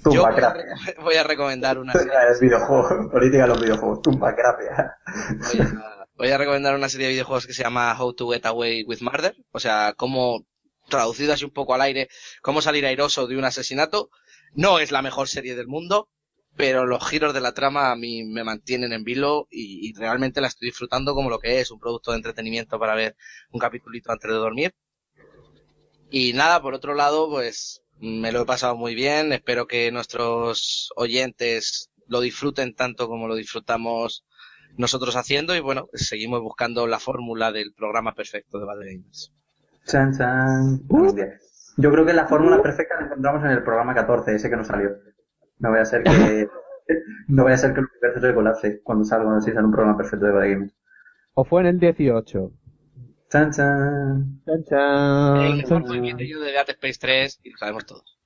Tumba, 0.03 0.15
Yo 0.15 0.35
voy 0.35 0.43
a, 0.43 1.01
voy 1.01 1.15
a 1.15 1.23
recomendar 1.23 1.77
una 1.77 1.93
serie, 1.93 2.11
Es 2.29 2.39
videojuego, 2.39 3.09
política 3.11 3.43
de 3.43 3.47
los 3.47 3.61
videojuegos. 3.61 4.01
Tumba, 4.01 4.35
voy 4.35 4.67
a, 4.67 5.77
voy 6.15 6.29
a 6.29 6.37
recomendar 6.37 6.75
una 6.75 6.89
serie 6.89 7.07
de 7.07 7.13
videojuegos 7.13 7.47
que 7.47 7.53
se 7.53 7.63
llama 7.63 7.95
How 7.97 8.13
to 8.13 8.29
Get 8.29 8.45
Away 8.45 8.83
with 8.83 9.01
Murder. 9.01 9.35
O 9.51 9.59
sea, 9.59 9.93
cómo, 9.95 10.45
traducido 10.89 11.33
así 11.33 11.45
un 11.45 11.51
poco 11.51 11.73
al 11.73 11.81
aire, 11.81 12.09
cómo 12.41 12.61
salir 12.61 12.85
airoso 12.85 13.27
de 13.27 13.37
un 13.37 13.45
asesinato. 13.45 14.09
No 14.53 14.79
es 14.79 14.91
la 14.91 15.01
mejor 15.01 15.27
serie 15.27 15.55
del 15.55 15.67
mundo, 15.67 16.09
pero 16.55 16.85
los 16.85 17.07
giros 17.07 17.33
de 17.33 17.41
la 17.41 17.53
trama 17.53 17.91
a 17.91 17.95
mí 17.95 18.23
me 18.23 18.43
mantienen 18.43 18.91
en 18.91 19.03
vilo 19.03 19.47
y, 19.49 19.89
y 19.89 19.93
realmente 19.93 20.41
la 20.41 20.47
estoy 20.47 20.69
disfrutando 20.69 21.13
como 21.13 21.29
lo 21.29 21.39
que 21.39 21.59
es, 21.61 21.71
un 21.71 21.79
producto 21.79 22.11
de 22.11 22.17
entretenimiento 22.17 22.79
para 22.79 22.95
ver 22.95 23.15
un 23.51 23.59
capitulito 23.59 24.11
antes 24.11 24.29
de 24.29 24.37
dormir. 24.37 24.73
Y 26.09 26.33
nada, 26.33 26.61
por 26.61 26.73
otro 26.73 26.93
lado, 26.93 27.29
pues 27.29 27.81
me 27.99 28.31
lo 28.31 28.41
he 28.41 28.45
pasado 28.45 28.75
muy 28.75 28.95
bien, 28.95 29.33
espero 29.33 29.67
que 29.67 29.91
nuestros 29.91 30.91
oyentes 30.95 31.89
lo 32.07 32.21
disfruten 32.21 32.73
tanto 32.75 33.07
como 33.07 33.27
lo 33.27 33.35
disfrutamos 33.35 34.25
nosotros 34.77 35.15
haciendo 35.15 35.55
y 35.55 35.59
bueno, 35.59 35.89
seguimos 35.93 36.41
buscando 36.41 36.87
la 36.87 36.99
fórmula 36.99 37.51
del 37.51 37.73
programa 37.73 38.13
perfecto 38.13 38.59
de 38.59 38.65
Bad 38.65 38.79
Gamers. 38.79 39.33
Chan, 39.85 40.13
chan. 40.17 40.81
Días. 41.15 41.73
Yo 41.77 41.91
creo 41.91 42.05
que 42.05 42.13
la 42.13 42.27
fórmula 42.27 42.61
perfecta 42.61 42.95
la 42.99 43.07
encontramos 43.07 43.43
en 43.43 43.51
el 43.51 43.63
programa 43.63 43.93
14, 43.93 44.35
ese 44.35 44.49
que 44.49 44.55
no 44.55 44.63
salió. 44.63 44.91
No 45.59 45.69
voy 45.69 45.79
a 45.79 45.85
ser 45.85 46.03
que, 46.03 46.47
no 47.27 47.43
voy 47.43 47.53
a 47.53 47.57
ser 47.57 47.73
que 47.73 47.81
el 47.81 47.87
universo 47.87 48.27
se 48.27 48.33
colapse 48.33 48.81
cuando 48.83 49.05
salga, 49.05 49.41
si 49.41 49.51
sale 49.51 49.65
un 49.65 49.71
programa 49.71 49.97
perfecto 49.97 50.25
de 50.25 50.31
Bad 50.31 50.49
Gamers. 50.49 50.75
O 51.33 51.43
fue 51.43 51.61
en 51.61 51.67
el 51.67 51.79
18. 51.79 52.51
Chan, 53.29 53.51
chan. 53.51 54.41
Chan, 54.45 54.63
chan, 54.69 55.37
El 55.45 55.57
mejor 55.57 55.81
movimiento 55.87 56.23
de 56.23 56.51
Dead 56.51 56.69
Space 56.69 56.97
3 56.99 57.39
y 57.43 57.49
lo 57.51 57.57
sabemos 57.57 57.85
todos. 57.85 58.17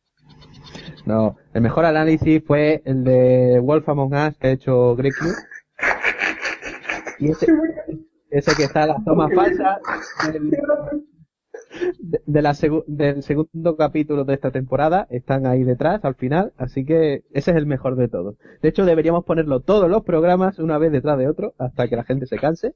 No, 1.05 1.37
el 1.53 1.61
mejor 1.61 1.85
análisis 1.85 2.43
fue 2.45 2.81
el 2.85 3.03
de 3.03 3.59
Wolf 3.63 3.87
Among 3.89 4.13
Us 4.13 4.37
que 4.37 4.47
ha 4.47 4.51
hecho 4.51 4.95
Greg. 4.95 5.13
Y 7.19 7.29
ese, 7.31 7.47
ese 8.29 8.55
que 8.55 8.63
está 8.63 8.85
las 8.85 9.03
tomas 9.03 9.31
falsas 9.33 9.79
del, 10.31 10.51
de, 12.25 12.41
la 12.41 12.51
segu- 12.51 12.83
del 12.85 13.23
segundo 13.23 13.75
capítulo 13.77 14.23
de 14.25 14.33
esta 14.35 14.51
temporada 14.51 15.07
están 15.09 15.45
ahí 15.47 15.63
detrás 15.63 16.03
al 16.05 16.15
final, 16.15 16.53
así 16.57 16.85
que 16.85 17.23
ese 17.31 17.51
es 17.51 17.57
el 17.57 17.65
mejor 17.65 17.95
de 17.95 18.07
todos. 18.07 18.35
De 18.61 18.69
hecho, 18.69 18.85
deberíamos 18.85 19.25
ponerlo 19.25 19.61
todos 19.61 19.89
los 19.89 20.03
programas 20.03 20.59
una 20.59 20.77
vez 20.77 20.91
detrás 20.91 21.17
de 21.17 21.27
otro 21.27 21.53
hasta 21.57 21.87
que 21.87 21.95
la 21.95 22.03
gente 22.03 22.25
se 22.27 22.37
canse. 22.37 22.75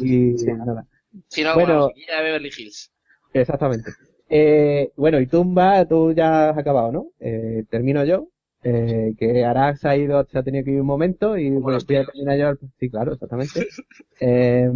Y 0.00 0.34
nada. 0.56 0.86
Si 1.28 1.42
no, 1.42 1.54
Bueno. 1.54 1.74
bueno, 1.74 1.88
de 1.94 2.22
Beverly 2.22 2.50
Hills. 2.56 2.90
Exactamente. 3.32 3.92
Eh, 4.28 4.90
bueno, 4.96 5.20
y 5.20 5.26
Tumba, 5.26 5.84
tú 5.86 6.12
ya 6.12 6.50
has 6.50 6.58
acabado, 6.58 6.92
¿no? 6.92 7.06
Eh, 7.20 7.64
termino 7.70 8.04
yo. 8.04 8.28
Eh, 8.64 9.14
que 9.18 9.44
Arax 9.44 9.84
ha 9.86 9.96
ido, 9.96 10.24
se 10.30 10.38
ha 10.38 10.42
tenido 10.44 10.64
que 10.64 10.70
ir 10.70 10.80
un 10.80 10.86
momento 10.86 11.36
y 11.36 11.50
bueno, 11.50 11.78
voy 11.86 11.96
a 11.96 12.04
terminar 12.04 12.38
yo. 12.38 12.68
Sí, 12.78 12.90
claro, 12.90 13.12
exactamente. 13.14 13.66
Eh, 14.20 14.70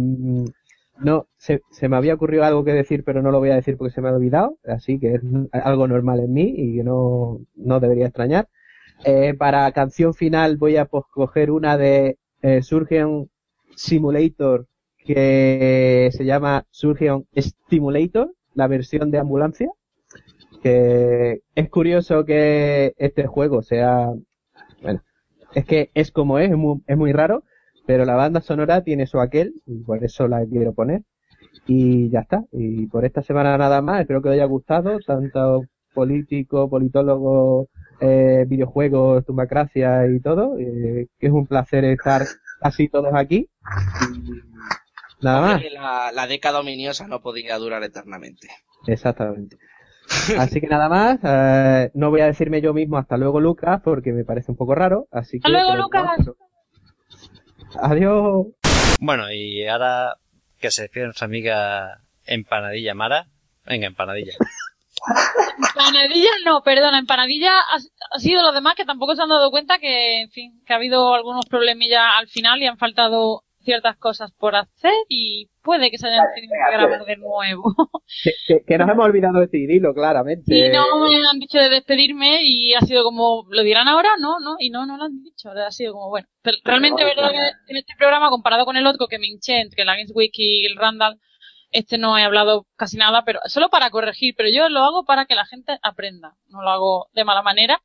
no, 0.99 1.27
se, 1.37 1.61
se 1.71 1.87
me 1.89 1.95
había 1.95 2.15
ocurrido 2.15 2.43
algo 2.43 2.63
que 2.63 2.73
decir, 2.73 3.03
pero 3.03 3.21
no 3.21 3.31
lo 3.31 3.39
voy 3.39 3.51
a 3.51 3.55
decir 3.55 3.77
porque 3.77 3.93
se 3.93 4.01
me 4.01 4.09
ha 4.09 4.13
olvidado, 4.13 4.57
así 4.65 4.99
que 4.99 5.15
es 5.15 5.21
algo 5.51 5.87
normal 5.87 6.19
en 6.21 6.33
mí 6.33 6.53
y 6.57 6.77
que 6.77 6.83
no, 6.83 7.39
no 7.55 7.79
debería 7.79 8.07
extrañar. 8.07 8.49
Eh, 9.05 9.35
para 9.35 9.71
canción 9.71 10.13
final 10.15 10.57
voy 10.57 10.77
a 10.77 10.85
pues, 10.85 11.03
coger 11.11 11.51
una 11.51 11.77
de 11.77 12.17
eh, 12.41 12.61
Surgeon 12.63 13.29
Simulator 13.75 14.67
que 15.07 16.09
se 16.11 16.25
llama 16.25 16.65
Surgeon 16.69 17.25
Stimulator, 17.35 18.33
la 18.53 18.67
versión 18.67 19.09
de 19.11 19.19
ambulancia. 19.19 19.69
que 20.61 21.41
es 21.55 21.69
curioso 21.69 22.25
que 22.25 22.93
este 22.97 23.27
juego 23.27 23.61
sea, 23.61 24.11
bueno, 24.81 25.01
es 25.53 25.65
que 25.65 25.91
es 25.93 26.11
como 26.11 26.39
es, 26.39 26.51
es 26.51 26.57
muy, 26.57 26.81
es 26.87 26.97
muy 26.97 27.13
raro, 27.13 27.43
pero 27.85 28.05
la 28.05 28.15
banda 28.15 28.41
sonora 28.41 28.83
tiene 28.83 29.07
su 29.07 29.19
aquel, 29.19 29.53
y 29.65 29.79
por 29.83 30.03
eso 30.03 30.27
la 30.27 30.45
quiero 30.45 30.73
poner. 30.73 31.03
Y 31.67 32.09
ya 32.09 32.21
está. 32.21 32.43
Y 32.51 32.87
por 32.87 33.05
esta 33.05 33.21
semana 33.21 33.57
nada 33.57 33.81
más, 33.81 34.01
espero 34.01 34.21
que 34.21 34.29
os 34.29 34.33
haya 34.33 34.45
gustado, 34.45 34.99
tanto 35.05 35.63
político, 35.93 36.69
politólogo, 36.69 37.69
eh, 37.99 38.45
videojuegos, 38.47 39.25
tumbacracia 39.25 40.07
y 40.07 40.19
todo, 40.19 40.57
eh, 40.59 41.07
que 41.19 41.27
es 41.27 41.33
un 41.33 41.47
placer 41.47 41.85
estar 41.85 42.23
así 42.61 42.87
todos 42.89 43.13
aquí. 43.13 43.49
Y 44.13 44.31
nada 45.21 45.41
más. 45.41 45.63
La, 45.71 46.11
la 46.13 46.27
década 46.27 46.59
ominiosa 46.59 47.07
no 47.07 47.21
podía 47.21 47.57
durar 47.57 47.83
eternamente. 47.83 48.47
Exactamente. 48.85 49.57
Así 50.37 50.61
que 50.61 50.67
nada 50.67 50.89
más, 50.89 51.19
eh, 51.23 51.91
no 51.93 52.09
voy 52.09 52.21
a 52.21 52.27
decirme 52.27 52.61
yo 52.61 52.73
mismo 52.73 52.97
hasta 52.97 53.17
luego 53.17 53.39
Lucas 53.39 53.81
porque 53.83 54.13
me 54.13 54.23
parece 54.23 54.51
un 54.51 54.57
poco 54.57 54.73
raro, 54.73 55.07
así 55.11 55.39
que... 55.39 55.47
Hasta 55.47 55.49
luego, 55.49 55.71
te 55.71 55.77
lo 55.77 55.83
Lucas. 55.83 56.35
Adiós. 57.81 58.47
Bueno, 59.01 59.31
y 59.31 59.67
ahora 59.67 60.15
que 60.59 60.71
se 60.71 60.83
despide 60.83 61.05
nuestra 61.05 61.25
amiga 61.25 62.01
Empanadilla 62.25 62.93
Mara. 62.93 63.27
Venga, 63.65 63.87
Empanadilla. 63.87 64.33
Empanadilla, 65.57 66.29
no, 66.45 66.61
perdona, 66.63 66.99
empanadilla 66.99 67.51
ha, 67.59 67.75
ha 67.75 68.19
sido 68.19 68.41
los 68.41 68.53
demás 68.53 68.75
que 68.75 68.85
tampoco 68.85 69.15
se 69.15 69.21
han 69.21 69.29
dado 69.29 69.51
cuenta 69.51 69.77
que, 69.77 70.21
en 70.21 70.31
fin, 70.31 70.63
que 70.65 70.73
ha 70.73 70.77
habido 70.77 71.13
algunos 71.13 71.45
problemillas 71.45 72.03
al 72.17 72.27
final 72.27 72.61
y 72.61 72.67
han 72.67 72.77
faltado 72.77 73.43
ciertas 73.67 73.97
cosas 73.97 74.31
por 74.31 74.55
hacer 74.55 74.93
y 75.09 75.49
puede 75.61 75.91
que 75.91 75.97
se 75.97 76.07
hayan 76.07 76.25
tenido 76.33 76.53
que 76.53 76.71
grabar 76.77 77.05
de 77.05 77.17
nuevo. 77.17 77.75
Que, 78.23 78.31
que- 78.47 78.63
que 78.65 78.77
nos 78.77 78.89
hemos 78.89 79.05
olvidado 79.05 79.35
de 79.35 79.41
decidirlo, 79.47 79.93
claramente. 79.93 80.55
Y 80.55 80.69
no 80.69 80.85
me 81.07 81.15
han 81.27 81.39
dicho 81.39 81.59
de 81.59 81.69
despedirme 81.69 82.39
y 82.43 82.73
ha 82.73 82.79
sido 82.81 83.03
como, 83.03 83.45
¿lo 83.49 83.61
dirán 83.63 83.87
ahora? 83.89 84.11
No, 84.19 84.39
no, 84.39 84.55
y 84.59 84.69
no, 84.69 84.85
no 84.85 84.95
lo 84.97 85.03
han 85.03 85.21
dicho. 85.21 85.51
Ha 85.51 85.71
sido 85.71 85.91
como, 85.93 86.09
bueno. 86.09 86.27
Pero 86.41 86.57
realmente, 86.63 87.01
no, 87.03 87.07
verdad 87.09 87.25
no. 87.25 87.31
que 87.31 87.71
en 87.71 87.77
este 87.77 87.93
programa, 87.97 88.29
comparado 88.29 88.63
con 88.65 88.77
el 88.77 88.87
otro 88.87 89.07
que 89.07 89.19
me 89.19 89.27
hinché 89.27 89.59
entre 89.59 89.83
la 89.83 89.95
Games 89.95 90.11
Week 90.15 90.31
y 90.35 90.65
el 90.65 90.77
Randall, 90.77 91.19
este 91.71 91.97
no 91.97 92.17
he 92.17 92.23
hablado 92.23 92.65
casi 92.77 92.95
nada, 92.97 93.23
pero 93.25 93.41
solo 93.45 93.67
para 93.69 93.89
corregir, 93.89 94.33
pero 94.37 94.47
yo 94.49 94.69
lo 94.69 94.79
hago 94.85 95.03
para 95.03 95.25
que 95.25 95.35
la 95.35 95.45
gente 95.45 95.77
aprenda. 95.83 96.35
No 96.47 96.61
lo 96.61 96.69
hago 96.69 97.07
de 97.13 97.25
mala 97.25 97.41
manera. 97.41 97.81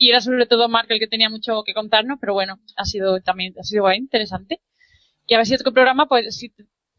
Y 0.00 0.10
era 0.10 0.20
sobre 0.20 0.46
todo 0.46 0.68
Mark 0.68 0.86
el 0.90 1.00
que 1.00 1.08
tenía 1.08 1.28
mucho 1.28 1.64
que 1.64 1.74
contarnos, 1.74 2.18
pero 2.20 2.32
bueno, 2.32 2.60
ha 2.76 2.84
sido 2.84 3.20
también, 3.20 3.52
ha 3.58 3.64
sido 3.64 3.82
guay, 3.82 3.98
interesante. 3.98 4.60
Y 5.28 5.34
a 5.34 5.36
ver 5.38 5.46
si 5.46 5.54
otro 5.54 5.72
programa, 5.72 6.06
pues, 6.06 6.36
si 6.36 6.52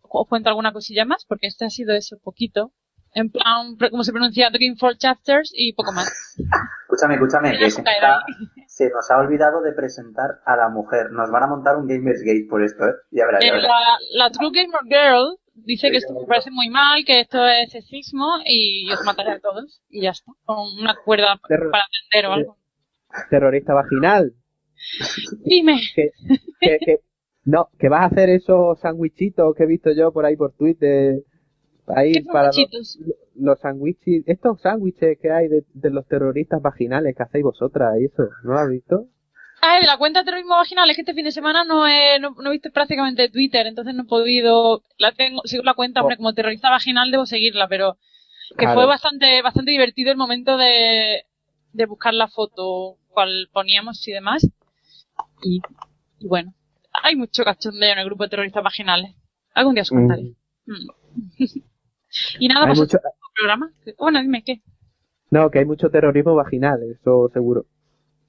os 0.04 0.28
cuento 0.30 0.48
alguna 0.50 0.72
cosilla 0.72 1.04
más, 1.04 1.26
porque 1.26 1.48
este 1.48 1.66
ha 1.66 1.70
sido 1.70 1.94
eso, 1.94 2.18
poquito. 2.24 2.72
En 3.16 3.32
plan, 3.32 3.76
como 3.90 4.04
se 4.04 4.12
pronuncia, 4.12 4.52
Dream 4.52 4.78
Four 4.78 4.98
Chapters 4.98 5.52
y 5.54 5.74
poco 5.74 5.92
más. 5.92 6.08
Escúchame, 6.84 7.16
escúchame, 7.16 7.58
que 7.58 7.70
se, 7.72 7.82
está- 7.82 8.20
nos 8.94 9.12
ha 9.12 9.18
olvidado 9.18 9.62
de 9.62 9.72
presentar 9.74 10.42
a 10.46 10.56
la 10.56 10.70
mujer. 10.70 11.12
Nos 11.12 11.30
van 11.32 11.44
a 11.44 11.48
montar 11.48 11.76
un 11.78 11.88
Gamers 11.88 12.22
Gate 12.22 12.46
por 12.50 12.64
esto, 12.64 12.84
¿eh? 12.86 12.94
Ya 13.12 13.26
verás, 13.26 13.42
ya 13.42 13.48
Eh, 13.48 13.52
verás. 13.52 13.68
la, 13.68 14.26
la 14.26 14.32
True 14.32 14.50
Gamer 14.54 14.82
Girl 14.86 15.38
dice 15.54 15.88
Sí, 15.88 15.92
que 15.92 15.98
esto 15.98 16.14
me 16.14 16.26
parece 16.28 16.50
muy 16.52 16.70
mal, 16.70 17.04
que 17.06 17.20
esto 17.22 17.46
es 17.48 17.72
sexismo 17.72 18.28
y 18.46 18.92
os 18.92 19.04
mataré 19.06 19.34
a 19.34 19.40
todos. 19.40 19.82
Y 19.90 20.02
ya 20.04 20.12
está. 20.12 20.32
Con 20.46 20.58
una 20.80 20.96
cuerda 21.04 21.40
Terror. 21.48 21.72
para 21.72 21.84
atender 21.86 22.30
o 22.30 22.34
algo. 22.34 22.58
Terrorista 23.30 23.74
vaginal. 23.74 24.34
Dime. 25.46 25.82
Que, 25.96 26.12
que, 26.60 26.78
que- 26.86 27.00
no, 27.46 27.70
que 27.80 27.90
vas 27.90 28.02
a 28.02 28.06
hacer 28.06 28.30
esos 28.30 28.80
sandwichitos 28.80 29.56
que 29.56 29.64
he 29.64 29.68
visto 29.68 29.92
yo 29.92 30.12
por 30.12 30.26
ahí 30.26 30.36
por 30.36 30.54
Twitter. 30.54 31.24
Ahí 31.88 32.12
¿Qué 32.14 32.24
para 32.24 32.52
los, 32.52 33.00
los 33.36 33.60
sándwiches, 33.60 34.24
estos 34.28 34.62
sándwiches 34.62 35.18
que 35.20 35.32
hay 35.32 35.48
de, 35.48 35.64
de 35.74 35.90
los 35.90 36.06
terroristas 36.08 36.62
vaginales 36.62 37.16
que 37.16 37.24
hacéis 37.24 37.44
vosotras 37.44 38.00
y 38.00 38.06
eso, 38.06 38.24
¿no 38.44 38.54
lo 38.54 38.60
has 38.60 38.70
visto? 38.70 39.08
Ah, 39.62 39.80
de 39.80 39.88
la 39.88 39.98
cuenta 39.98 40.20
de 40.20 40.26
terrorismo 40.26 40.56
vaginal, 40.56 40.90
es 40.90 40.96
que 40.96 41.02
este 41.02 41.14
fin 41.14 41.26
de 41.26 41.32
semana 41.32 41.64
no 41.66 41.86
he, 41.88 42.20
no, 42.20 42.32
no 42.32 42.50
he 42.50 42.54
visto 42.54 42.70
prácticamente 42.72 43.30
Twitter, 43.30 43.66
entonces 43.68 43.94
no 43.94 44.04
he 44.04 44.06
podido, 44.06 44.84
la 44.98 45.12
tengo, 45.12 45.42
sigo 45.46 45.64
la 45.64 45.74
cuenta, 45.74 46.02
hombre, 46.02 46.16
como 46.16 46.34
terrorista 46.34 46.70
vaginal 46.70 47.12
debo 47.12 47.26
seguirla, 47.26 47.68
pero 47.68 47.98
que 48.58 48.66
Claro. 48.66 48.76
fue 48.76 48.86
bastante, 48.86 49.42
bastante 49.42 49.72
divertido 49.72 50.12
el 50.12 50.18
momento 50.18 50.58
de, 50.58 51.26
de 51.74 51.86
buscar 51.86 52.14
la 52.14 52.28
foto, 52.30 52.98
cual 53.10 53.50
poníamos 53.52 54.08
y 54.08 54.12
demás. 54.12 54.48
Y, 55.44 55.62
y 56.20 56.28
bueno, 56.28 56.54
hay 57.04 57.16
mucho 57.16 57.44
cachondeo 57.44 57.92
en 57.92 58.00
el 58.00 58.06
grupo 58.06 58.24
de 58.24 58.30
terroristas 58.30 58.64
vaginales. 58.64 59.16
Algún 59.54 59.74
día 59.76 59.84
os 59.84 59.90
contaré. 59.90 60.36
Mm. 60.66 60.90
y 62.40 62.48
nada, 62.48 62.62
Hay 62.62 62.68
pues 62.68 62.80
mucho, 62.80 62.98
programa. 63.36 63.72
Bueno, 63.98 64.22
dime 64.22 64.44
qué. 64.44 64.62
no, 65.32 65.50
que 65.50 65.60
hay 65.60 65.66
mucho 65.66 65.90
terrorismo 65.90 66.36
vaginal, 66.36 66.80
eso 66.92 67.30
seguro. 67.34 67.66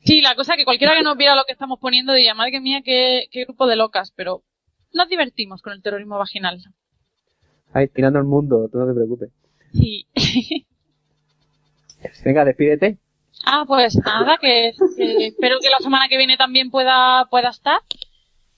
Sí, 0.05 0.22
la 0.22 0.34
cosa 0.34 0.55
es 0.55 0.59
que 0.59 0.64
cualquiera 0.64 0.94
que 0.94 1.02
nos 1.02 1.16
viera 1.16 1.36
lo 1.36 1.44
que 1.44 1.52
estamos 1.52 1.78
poniendo 1.78 2.14
diría, 2.14 2.34
madre 2.34 2.60
mía, 2.60 2.80
qué, 2.82 3.26
qué 3.30 3.44
grupo 3.44 3.66
de 3.66 3.76
locas, 3.76 4.12
pero 4.16 4.42
nos 4.94 5.09
divertimos 5.09 5.60
con 5.60 5.74
el 5.74 5.82
terrorismo 5.82 6.16
vaginal. 6.18 6.59
Ahí, 7.72 7.88
tirando 7.88 8.18
el 8.18 8.24
mundo, 8.24 8.68
tú 8.72 8.78
no 8.78 8.86
te 8.86 8.94
preocupes. 8.94 9.30
Sí. 9.72 10.06
Venga, 12.24 12.44
despídete. 12.44 12.98
ah, 13.44 13.64
pues 13.66 13.94
nada, 13.97 14.38
que, 14.40 14.72
que 14.97 15.26
espero 15.26 15.59
que 15.60 15.68
la 15.68 15.78
semana 15.78 16.09
que 16.09 16.16
viene 16.16 16.36
también 16.36 16.70
pueda, 16.70 17.26
pueda 17.30 17.51
estar. 17.51 17.80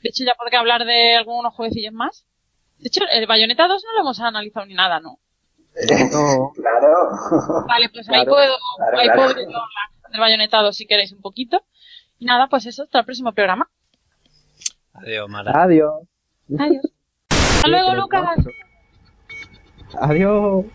De 0.03 0.09
hecho, 0.09 0.25
ya 0.25 0.35
podré 0.35 0.57
hablar 0.57 0.85
de 0.85 1.17
algunos 1.17 1.55
jueguecillos 1.55 1.93
más. 1.93 2.27
De 2.79 2.89
hecho, 2.89 3.05
el 3.11 3.27
Bayonetta 3.27 3.69
2 3.69 3.83
no 3.85 3.93
lo 3.93 4.01
hemos 4.01 4.21
analizado 4.21 4.67
ni 4.67 4.75
nada, 4.75 5.01
¿no? 5.01 5.19
No, 6.13 6.53
Claro. 6.57 7.67
Vale, 7.69 7.89
pues 7.91 8.09
ahí 8.09 8.25
puedo, 8.27 8.55
claro, 8.77 8.99
ahí 8.99 9.07
claro. 9.07 9.23
puedo 9.23 9.47
hablar 9.47 10.11
del 10.11 10.21
Bayonetta 10.21 10.59
2 10.63 10.77
si 10.77 10.87
queréis 10.87 11.13
un 11.13 11.21
poquito. 11.21 11.65
Y 12.19 12.25
nada, 12.25 12.49
pues 12.49 12.67
eso, 12.67 12.83
hasta 12.83 12.99
el 13.01 13.05
próximo 13.05 13.33
programa. 13.33 13.69
Adiós, 14.95 15.29
Mara. 15.29 15.63
adiós. 15.63 16.07
Adiós. 16.59 16.85
Hasta 17.31 17.69
luego, 17.69 17.95
Lucas. 17.95 18.39
Adiós. 20.01 20.67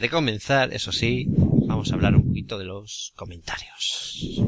Antes 0.00 0.10
de 0.10 0.16
comenzar, 0.16 0.72
eso 0.72 0.92
sí, 0.92 1.26
vamos 1.28 1.92
a 1.92 1.94
hablar 1.94 2.14
un 2.16 2.22
poquito 2.28 2.56
de 2.58 2.64
los 2.64 3.12
comentarios. 3.16 4.40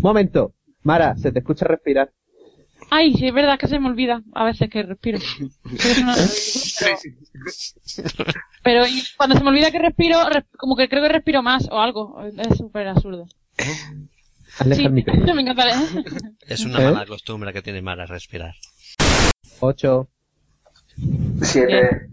Momento. 0.00 0.54
Mara, 0.82 1.14
se 1.18 1.30
te 1.30 1.40
escucha 1.40 1.66
respirar. 1.66 2.10
Ay, 2.90 3.12
sí, 3.14 3.26
es 3.26 3.34
verdad 3.34 3.58
que 3.58 3.66
se 3.68 3.78
me 3.78 3.88
olvida 3.90 4.22
a 4.32 4.44
veces 4.44 4.70
que 4.70 4.82
respiro. 4.82 5.18
Pero, 8.62 8.84
cuando 9.18 9.36
se 9.36 9.42
me 9.44 9.50
olvida 9.50 9.70
que 9.70 9.78
respiro, 9.78 10.26
res- 10.30 10.44
como 10.56 10.74
que 10.76 10.88
creo 10.88 11.02
que 11.02 11.08
respiro 11.10 11.42
más 11.42 11.68
o 11.70 11.78
algo. 11.78 12.18
Es 12.24 12.56
súper 12.56 12.88
absurdo. 12.88 13.26
Aleja 14.58 14.82
Sí, 14.82 14.88
me 14.88 15.00
encanta. 15.42 15.82
Es 16.48 16.64
una 16.64 16.80
¿Eh? 16.80 16.92
mala 16.92 17.04
costumbre 17.06 17.52
que 17.52 17.60
tiene 17.60 17.82
Mara 17.82 18.06
respirar. 18.06 18.54
8. 19.60 20.08
Siete. 21.42 22.08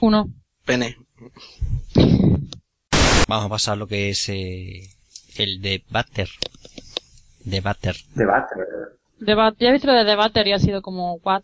Uno. 0.00 0.30
Pene. 0.64 0.96
Vamos 3.28 3.46
a 3.46 3.48
pasar 3.48 3.74
a 3.74 3.76
lo 3.76 3.86
que 3.86 4.10
es 4.10 4.28
eh, 4.28 4.88
el 5.36 5.60
debater. 5.60 6.28
Debater. 7.44 7.96
Debate. 8.14 8.54
Debate, 9.18 9.64
ya 9.64 9.70
he 9.70 9.72
visto 9.72 9.86
lo 9.86 9.94
de 9.94 10.04
Debater 10.04 10.46
y 10.46 10.52
ha 10.52 10.58
sido 10.58 10.82
como, 10.82 11.14
what? 11.16 11.42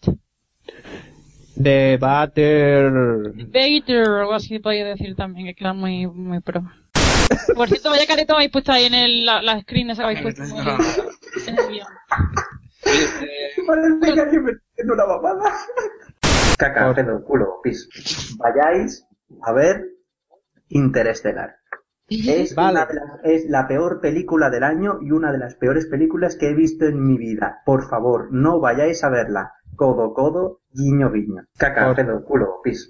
Debater. 1.55 2.93
Debater 3.35 4.09
o 4.09 4.21
algo 4.21 4.35
así 4.35 4.59
podía 4.59 4.85
decir 4.85 5.15
también, 5.17 5.47
que 5.47 5.55
queda 5.55 5.73
muy, 5.73 6.07
muy 6.07 6.41
pro. 6.41 6.63
Por 7.55 7.69
cierto, 7.69 7.91
vaya 7.91 8.07
careta 8.07 8.35
habéis 8.35 8.51
puesto 8.51 8.73
ahí 8.73 8.85
en 8.85 8.95
el, 8.95 9.25
la, 9.25 9.43
la 9.43 9.61
screen 9.61 9.91
esa 9.91 10.03
que 10.03 10.19
habéis 10.19 10.23
puesto 10.23 10.43
en 10.45 10.51
el, 10.59 10.69
en 11.49 11.59
el 11.59 11.69
guion. 11.69 11.87
Parece 13.67 14.15
que 14.15 14.21
alguien 14.21 14.45
me 14.45 14.53
está 14.53 14.93
una 14.93 15.07
mamada. 15.07 15.53
Caca, 16.63 16.95
pedo, 16.95 17.25
culo, 17.25 17.61
pis. 17.63 17.89
Vayáis 18.39 19.05
a 19.43 19.53
ver 19.53 19.89
Interestelar. 20.69 21.57
Es, 22.09 22.55
Vale. 22.55 22.73
una 22.79 22.87
de 22.87 22.95
las- 22.95 23.21
es 23.25 23.51
la 23.51 23.67
peor 23.67 24.01
película 24.01 24.49
del 24.51 24.63
año 24.63 24.99
y 25.01 25.11
una 25.13 25.33
de 25.33 25.39
las 25.39 25.55
peores 25.57 25.87
películas 25.87 26.37
que 26.37 26.51
he 26.51 26.55
visto 26.55 26.85
en 26.87 27.05
mi 27.05 27.17
vida. 27.19 27.63
Por 27.67 27.89
favor, 27.89 28.29
no 28.33 28.61
vayáis 28.61 29.03
a 29.03 29.09
verla. 29.11 29.53
Codo, 29.77 30.13
codo, 30.15 30.61
guiño, 30.73 31.11
guiño. 31.11 31.43
Caca, 31.59 31.87
Por- 31.87 31.97
pedo, 31.97 32.25
culo, 32.25 32.61
pis. 32.63 32.81